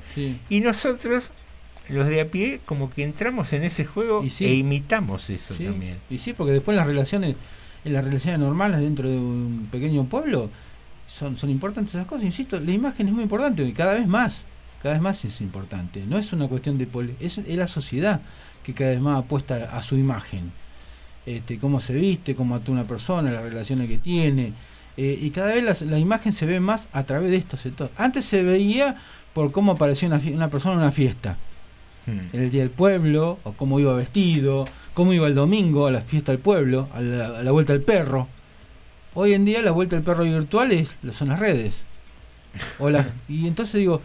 y 0.49 0.59
nosotros, 0.61 1.31
los 1.89 2.07
de 2.07 2.21
a 2.21 2.25
pie, 2.27 2.61
como 2.65 2.89
que 2.91 3.03
entramos 3.03 3.51
en 3.53 3.63
ese 3.63 3.85
juego 3.85 4.23
sí. 4.29 4.45
e 4.45 4.53
imitamos 4.55 5.29
eso 5.29 5.53
Sí, 5.53 5.65
también. 5.65 5.97
Y 6.09 6.17
sí, 6.17 6.33
porque 6.33 6.53
después 6.53 6.75
las 6.77 6.87
relaciones, 6.87 7.35
en 7.83 7.93
las 7.93 8.03
relaciones 8.05 8.39
normales 8.39 8.79
dentro 8.79 9.09
de 9.09 9.17
un 9.17 9.67
pequeño 9.71 10.05
pueblo, 10.05 10.49
son, 11.07 11.37
son 11.37 11.49
importantes 11.49 11.93
esas 11.95 12.07
cosas. 12.07 12.23
Insisto, 12.25 12.59
la 12.59 12.71
imagen 12.71 13.07
es 13.07 13.13
muy 13.13 13.23
importante 13.23 13.63
y 13.63 13.73
cada 13.73 13.93
vez 13.93 14.07
más, 14.07 14.45
cada 14.81 14.93
vez 14.95 15.01
más 15.01 15.23
es 15.25 15.41
importante. 15.41 16.03
No 16.07 16.17
es 16.17 16.31
una 16.33 16.47
cuestión 16.47 16.77
de 16.77 16.87
es, 17.19 17.37
es 17.37 17.55
la 17.57 17.67
sociedad 17.67 18.21
que 18.63 18.73
cada 18.73 18.91
vez 18.91 19.01
más 19.01 19.19
apuesta 19.19 19.69
a 19.71 19.83
su 19.83 19.97
imagen. 19.97 20.51
Este, 21.25 21.57
cómo 21.57 21.79
se 21.79 21.93
viste, 21.93 22.35
cómo 22.35 22.55
actúa 22.55 22.73
una 22.75 22.83
persona, 22.85 23.31
las 23.31 23.43
relaciones 23.43 23.87
que 23.89 23.97
tiene. 23.97 24.53
eh, 24.95 25.17
y 25.21 25.31
cada 25.31 25.53
vez 25.53 25.63
las- 25.63 25.81
la, 25.81 25.97
imagen 25.97 26.33
se 26.33 26.45
ve 26.45 26.59
más 26.59 26.87
a 26.93 27.03
través 27.03 27.31
de 27.31 27.37
estos 27.37 27.61
sectores. 27.61 27.91
Antes 27.97 28.25
se 28.25 28.43
veía 28.43 28.95
por 29.33 29.51
cómo 29.51 29.71
aparecía 29.71 30.07
una, 30.07 30.21
una 30.33 30.49
persona 30.49 30.75
en 30.75 30.81
una 30.81 30.91
fiesta 30.91 31.35
Hmm. 32.05 32.35
el 32.35 32.49
día 32.51 32.61
del 32.61 32.69
pueblo, 32.69 33.39
o 33.43 33.53
cómo 33.53 33.79
iba 33.79 33.93
vestido, 33.93 34.65
cómo 34.93 35.13
iba 35.13 35.27
el 35.27 35.35
domingo 35.35 35.87
a 35.87 35.91
la 35.91 36.01
fiesta 36.01 36.31
del 36.33 36.39
pueblo, 36.41 36.89
a 36.93 36.99
la, 37.01 37.39
a 37.39 37.43
la 37.43 37.51
vuelta 37.51 37.71
del 37.73 37.81
perro. 37.81 38.27
Hoy 39.13 39.33
en 39.33 39.45
día 39.45 39.61
la 39.61 39.71
vuelta 39.71 39.95
del 39.95 40.03
perro 40.03 40.23
virtual 40.23 40.71
es, 40.71 40.97
son 41.11 41.29
las 41.29 41.39
redes. 41.39 41.85
O 42.79 42.89
las- 42.89 43.07
y 43.29 43.47
entonces 43.47 43.75
digo, 43.75 44.01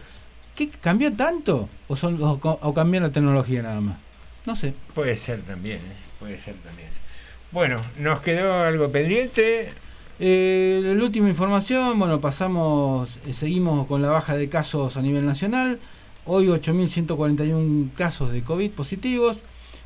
¿qué 0.55 0.69
cambió 0.69 1.11
tanto? 1.13 1.67
¿O, 1.87 1.95
son, 1.95 2.21
o, 2.23 2.39
o 2.41 2.73
cambió 2.73 3.01
la 3.01 3.11
tecnología 3.11 3.63
nada 3.63 3.81
más? 3.81 3.97
No 4.45 4.55
sé. 4.55 4.73
Puede 4.95 5.15
ser 5.15 5.41
también, 5.41 5.77
¿eh? 5.77 5.95
puede 6.19 6.39
ser 6.39 6.55
también. 6.55 6.89
Bueno, 7.51 7.77
nos 7.97 8.21
quedó 8.21 8.53
algo 8.63 8.89
pendiente. 8.91 9.69
Eh, 10.19 10.81
la 10.95 11.03
última 11.03 11.27
información, 11.29 11.97
bueno, 11.99 12.21
pasamos, 12.21 13.17
eh, 13.25 13.33
seguimos 13.33 13.87
con 13.87 14.01
la 14.01 14.09
baja 14.09 14.35
de 14.35 14.47
casos 14.49 14.95
a 14.97 15.01
nivel 15.01 15.25
nacional. 15.25 15.79
Hoy 16.31 16.45
8.141 16.45 17.93
casos 17.95 18.31
de 18.31 18.43
COVID 18.43 18.69
positivos 18.71 19.39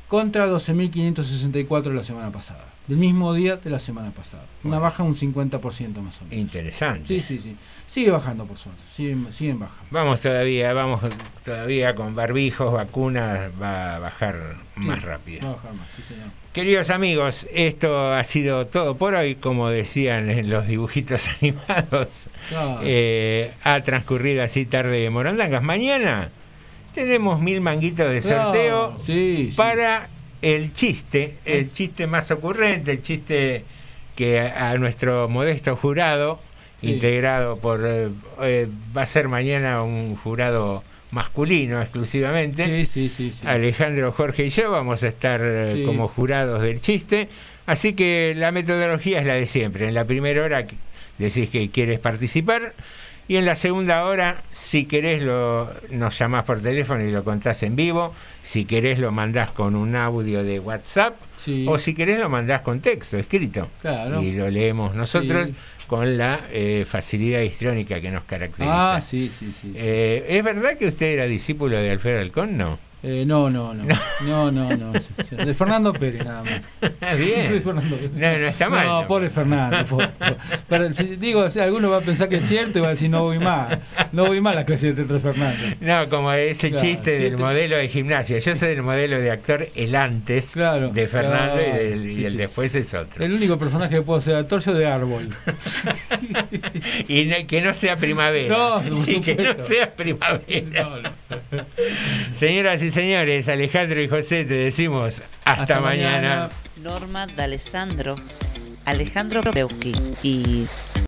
contra 0.08 0.46
12.564 0.46 1.90
la 1.94 2.04
semana 2.04 2.30
pasada. 2.30 2.66
Del 2.86 2.98
mismo 2.98 3.32
día 3.32 3.56
de 3.56 3.70
la 3.70 3.78
semana 3.78 4.10
pasada. 4.10 4.44
Una 4.62 4.78
baja 4.78 5.02
un 5.04 5.16
50% 5.16 6.02
más 6.02 6.20
o 6.20 6.24
menos. 6.26 6.32
Interesante. 6.38 7.08
Sí, 7.08 7.22
sí, 7.22 7.40
sí. 7.42 7.56
Sigue 7.86 8.10
bajando 8.10 8.44
por 8.44 8.58
suerte. 8.58 8.82
Siguen, 8.94 9.32
siguen 9.32 9.58
bajando. 9.58 9.88
Vamos 9.90 10.20
todavía, 10.20 10.74
vamos 10.74 11.00
todavía 11.42 11.94
con 11.94 12.14
barbijos, 12.14 12.70
vacunas, 12.74 13.50
va 13.60 13.96
a 13.96 13.98
bajar 14.00 14.56
más 14.76 15.00
Sí, 15.00 15.06
rápido. 15.06 15.40
va 15.46 15.52
a 15.52 15.56
bajar 15.56 15.72
más, 15.72 15.88
sí, 15.96 16.02
señor. 16.02 16.28
Queridos 16.54 16.90
amigos, 16.90 17.48
esto 17.52 18.12
ha 18.12 18.22
sido 18.22 18.68
todo 18.68 18.96
por 18.96 19.14
hoy, 19.14 19.34
como 19.34 19.70
decían 19.70 20.30
en 20.30 20.48
los 20.50 20.68
dibujitos 20.68 21.28
animados. 21.42 22.28
Eh, 22.82 23.50
ha 23.64 23.80
transcurrido 23.80 24.44
así 24.44 24.64
tarde 24.64 25.00
de 25.00 25.10
Morondangas. 25.10 25.64
Mañana 25.64 26.30
tenemos 26.94 27.40
mil 27.40 27.60
manguitos 27.60 28.08
de 28.12 28.20
sorteo 28.20 28.96
sí. 29.00 29.52
para 29.56 30.08
el 30.42 30.72
chiste, 30.74 31.38
el 31.44 31.72
chiste 31.72 32.06
más 32.06 32.30
ocurrente, 32.30 32.92
el 32.92 33.02
chiste 33.02 33.64
que 34.14 34.38
a, 34.38 34.70
a 34.70 34.78
nuestro 34.78 35.28
modesto 35.28 35.76
jurado, 35.76 36.40
Sí. 36.80 36.90
integrado 36.90 37.56
por, 37.58 37.80
eh, 37.86 38.10
eh, 38.42 38.68
va 38.94 39.02
a 39.02 39.06
ser 39.06 39.26
mañana 39.28 39.82
un 39.82 40.16
jurado 40.16 40.82
masculino 41.14 41.80
exclusivamente. 41.80 42.84
Sí, 42.84 42.86
sí, 42.86 43.08
sí. 43.08 43.32
sí. 43.32 43.46
Alejandro, 43.46 44.12
Jorge 44.12 44.46
y 44.46 44.50
yo 44.50 44.70
vamos 44.70 45.02
a 45.02 45.08
estar 45.08 45.40
eh, 45.42 45.84
como 45.86 46.08
jurados 46.08 46.62
del 46.62 46.80
chiste. 46.80 47.28
Así 47.66 47.94
que 47.94 48.34
la 48.36 48.50
metodología 48.50 49.20
es 49.20 49.26
la 49.26 49.34
de 49.34 49.46
siempre. 49.46 49.88
En 49.88 49.94
la 49.94 50.04
primera 50.04 50.42
hora 50.42 50.66
decís 51.18 51.48
que 51.48 51.70
quieres 51.70 52.00
participar 52.00 52.74
y 53.26 53.36
en 53.36 53.46
la 53.46 53.54
segunda 53.54 54.04
hora, 54.04 54.42
si 54.52 54.84
querés, 54.84 55.22
lo, 55.22 55.70
nos 55.90 56.18
llamás 56.18 56.44
por 56.44 56.60
teléfono 56.60 57.02
y 57.02 57.10
lo 57.10 57.24
contás 57.24 57.62
en 57.62 57.74
vivo. 57.74 58.14
Si 58.42 58.66
querés, 58.66 58.98
lo 58.98 59.12
mandás 59.12 59.50
con 59.50 59.76
un 59.76 59.96
audio 59.96 60.44
de 60.44 60.60
WhatsApp. 60.60 61.14
Sí. 61.36 61.64
O 61.66 61.78
si 61.78 61.94
querés, 61.94 62.18
lo 62.18 62.28
mandás 62.28 62.60
con 62.60 62.80
texto, 62.80 63.16
escrito. 63.16 63.68
Claro. 63.80 64.20
Y 64.20 64.32
lo 64.32 64.50
leemos 64.50 64.94
nosotros 64.94 65.48
Sí. 65.48 65.54
Con 65.86 66.18
la 66.18 66.40
eh, 66.50 66.84
facilidad 66.86 67.40
histriónica 67.40 68.00
que 68.00 68.10
nos 68.10 68.24
caracteriza. 68.24 68.96
Ah, 68.96 69.00
sí, 69.00 69.28
sí, 69.28 69.52
sí. 69.52 69.58
sí. 69.60 69.72
Eh, 69.76 70.24
¿Es 70.28 70.44
verdad 70.44 70.76
que 70.76 70.86
usted 70.86 71.06
era 71.06 71.24
discípulo 71.26 71.76
de 71.76 71.90
Alfredo 71.90 72.20
Alcón? 72.20 72.56
No. 72.56 72.78
Eh, 73.06 73.24
no, 73.26 73.50
no, 73.50 73.74
no. 73.74 73.84
No, 74.22 74.50
no, 74.50 74.74
no. 74.74 74.92
De 75.44 75.52
Fernando 75.52 75.92
Pérez, 75.92 76.24
nada 76.24 76.42
más. 76.42 76.62
Bien. 77.18 77.62
Fernando 77.62 77.96
Pérez. 77.96 78.12
No, 78.14 78.38
no 78.38 78.46
está 78.48 78.68
mal, 78.70 78.86
No, 78.86 79.02
no. 79.02 79.06
pobre 79.06 79.28
Fernando. 79.28 79.84
pobre. 79.84 80.08
Pero 80.68 80.94
si 80.94 81.16
digo, 81.16 81.50
si 81.50 81.60
alguno 81.60 81.90
va 81.90 81.98
a 81.98 82.00
pensar 82.00 82.30
que 82.30 82.36
es 82.36 82.46
cierto 82.48 82.78
y 82.78 82.80
va 82.82 82.86
a 82.88 82.90
decir, 82.90 83.10
no 83.10 83.22
voy 83.24 83.38
más. 83.38 83.78
No 84.12 84.24
voy 84.24 84.40
más 84.40 84.52
a 84.54 84.56
la 84.56 84.64
clase 84.64 84.86
de 84.86 84.94
teatro 84.94 85.20
Fernández. 85.20 85.78
No, 85.82 86.08
como 86.08 86.32
ese 86.32 86.70
Claro, 86.70 86.82
chiste 86.84 87.18
sí, 87.18 87.22
del 87.24 87.36
te- 87.36 87.42
modelo 87.42 87.76
de 87.76 87.88
gimnasia. 87.88 88.38
Yo 88.38 88.56
soy 88.56 88.70
el 88.70 88.82
modelo 88.82 89.18
de 89.20 89.30
actor, 89.30 89.68
el 89.74 89.94
antes 89.96 90.54
de 90.54 91.06
Fernando 91.06 91.60
y, 91.60 91.64
claro, 91.64 91.78
del- 91.78 92.04
el 92.24 92.30
sí. 92.30 92.36
después 92.38 92.74
es 92.74 92.94
otro. 92.94 93.22
El 93.22 93.34
único 93.34 93.58
personaje 93.58 93.96
que 93.96 94.02
puedo 94.02 94.20
ser 94.22 94.36
actor 94.36 94.60
yo 94.62 94.72
de 94.72 94.86
árbol. 94.86 95.28
Y 97.08 97.26
no- 97.26 97.46
que 97.46 97.60
no 97.60 97.74
sea 97.74 97.96
primavera. 97.96 98.48
No, 98.88 99.02
y 99.06 99.20
que 99.20 99.34
no 99.34 99.62
sea 99.62 99.90
primavera. 99.94 101.12
Señoras 102.32 102.82
y 102.82 102.90
señores, 102.94 103.48
Alejandro 103.48 104.00
y 104.00 104.08
José, 104.08 104.44
te 104.44 104.54
decimos 104.54 105.20
hasta, 105.44 105.62
Hasta 105.62 105.80
mañana. 105.80 106.10
mañana. 106.16 106.48
Norma 106.80 107.26
D'Alessandro, 107.26 108.16
Alejandro 108.86 109.42
Breuski 109.42 109.92
y 110.22 110.66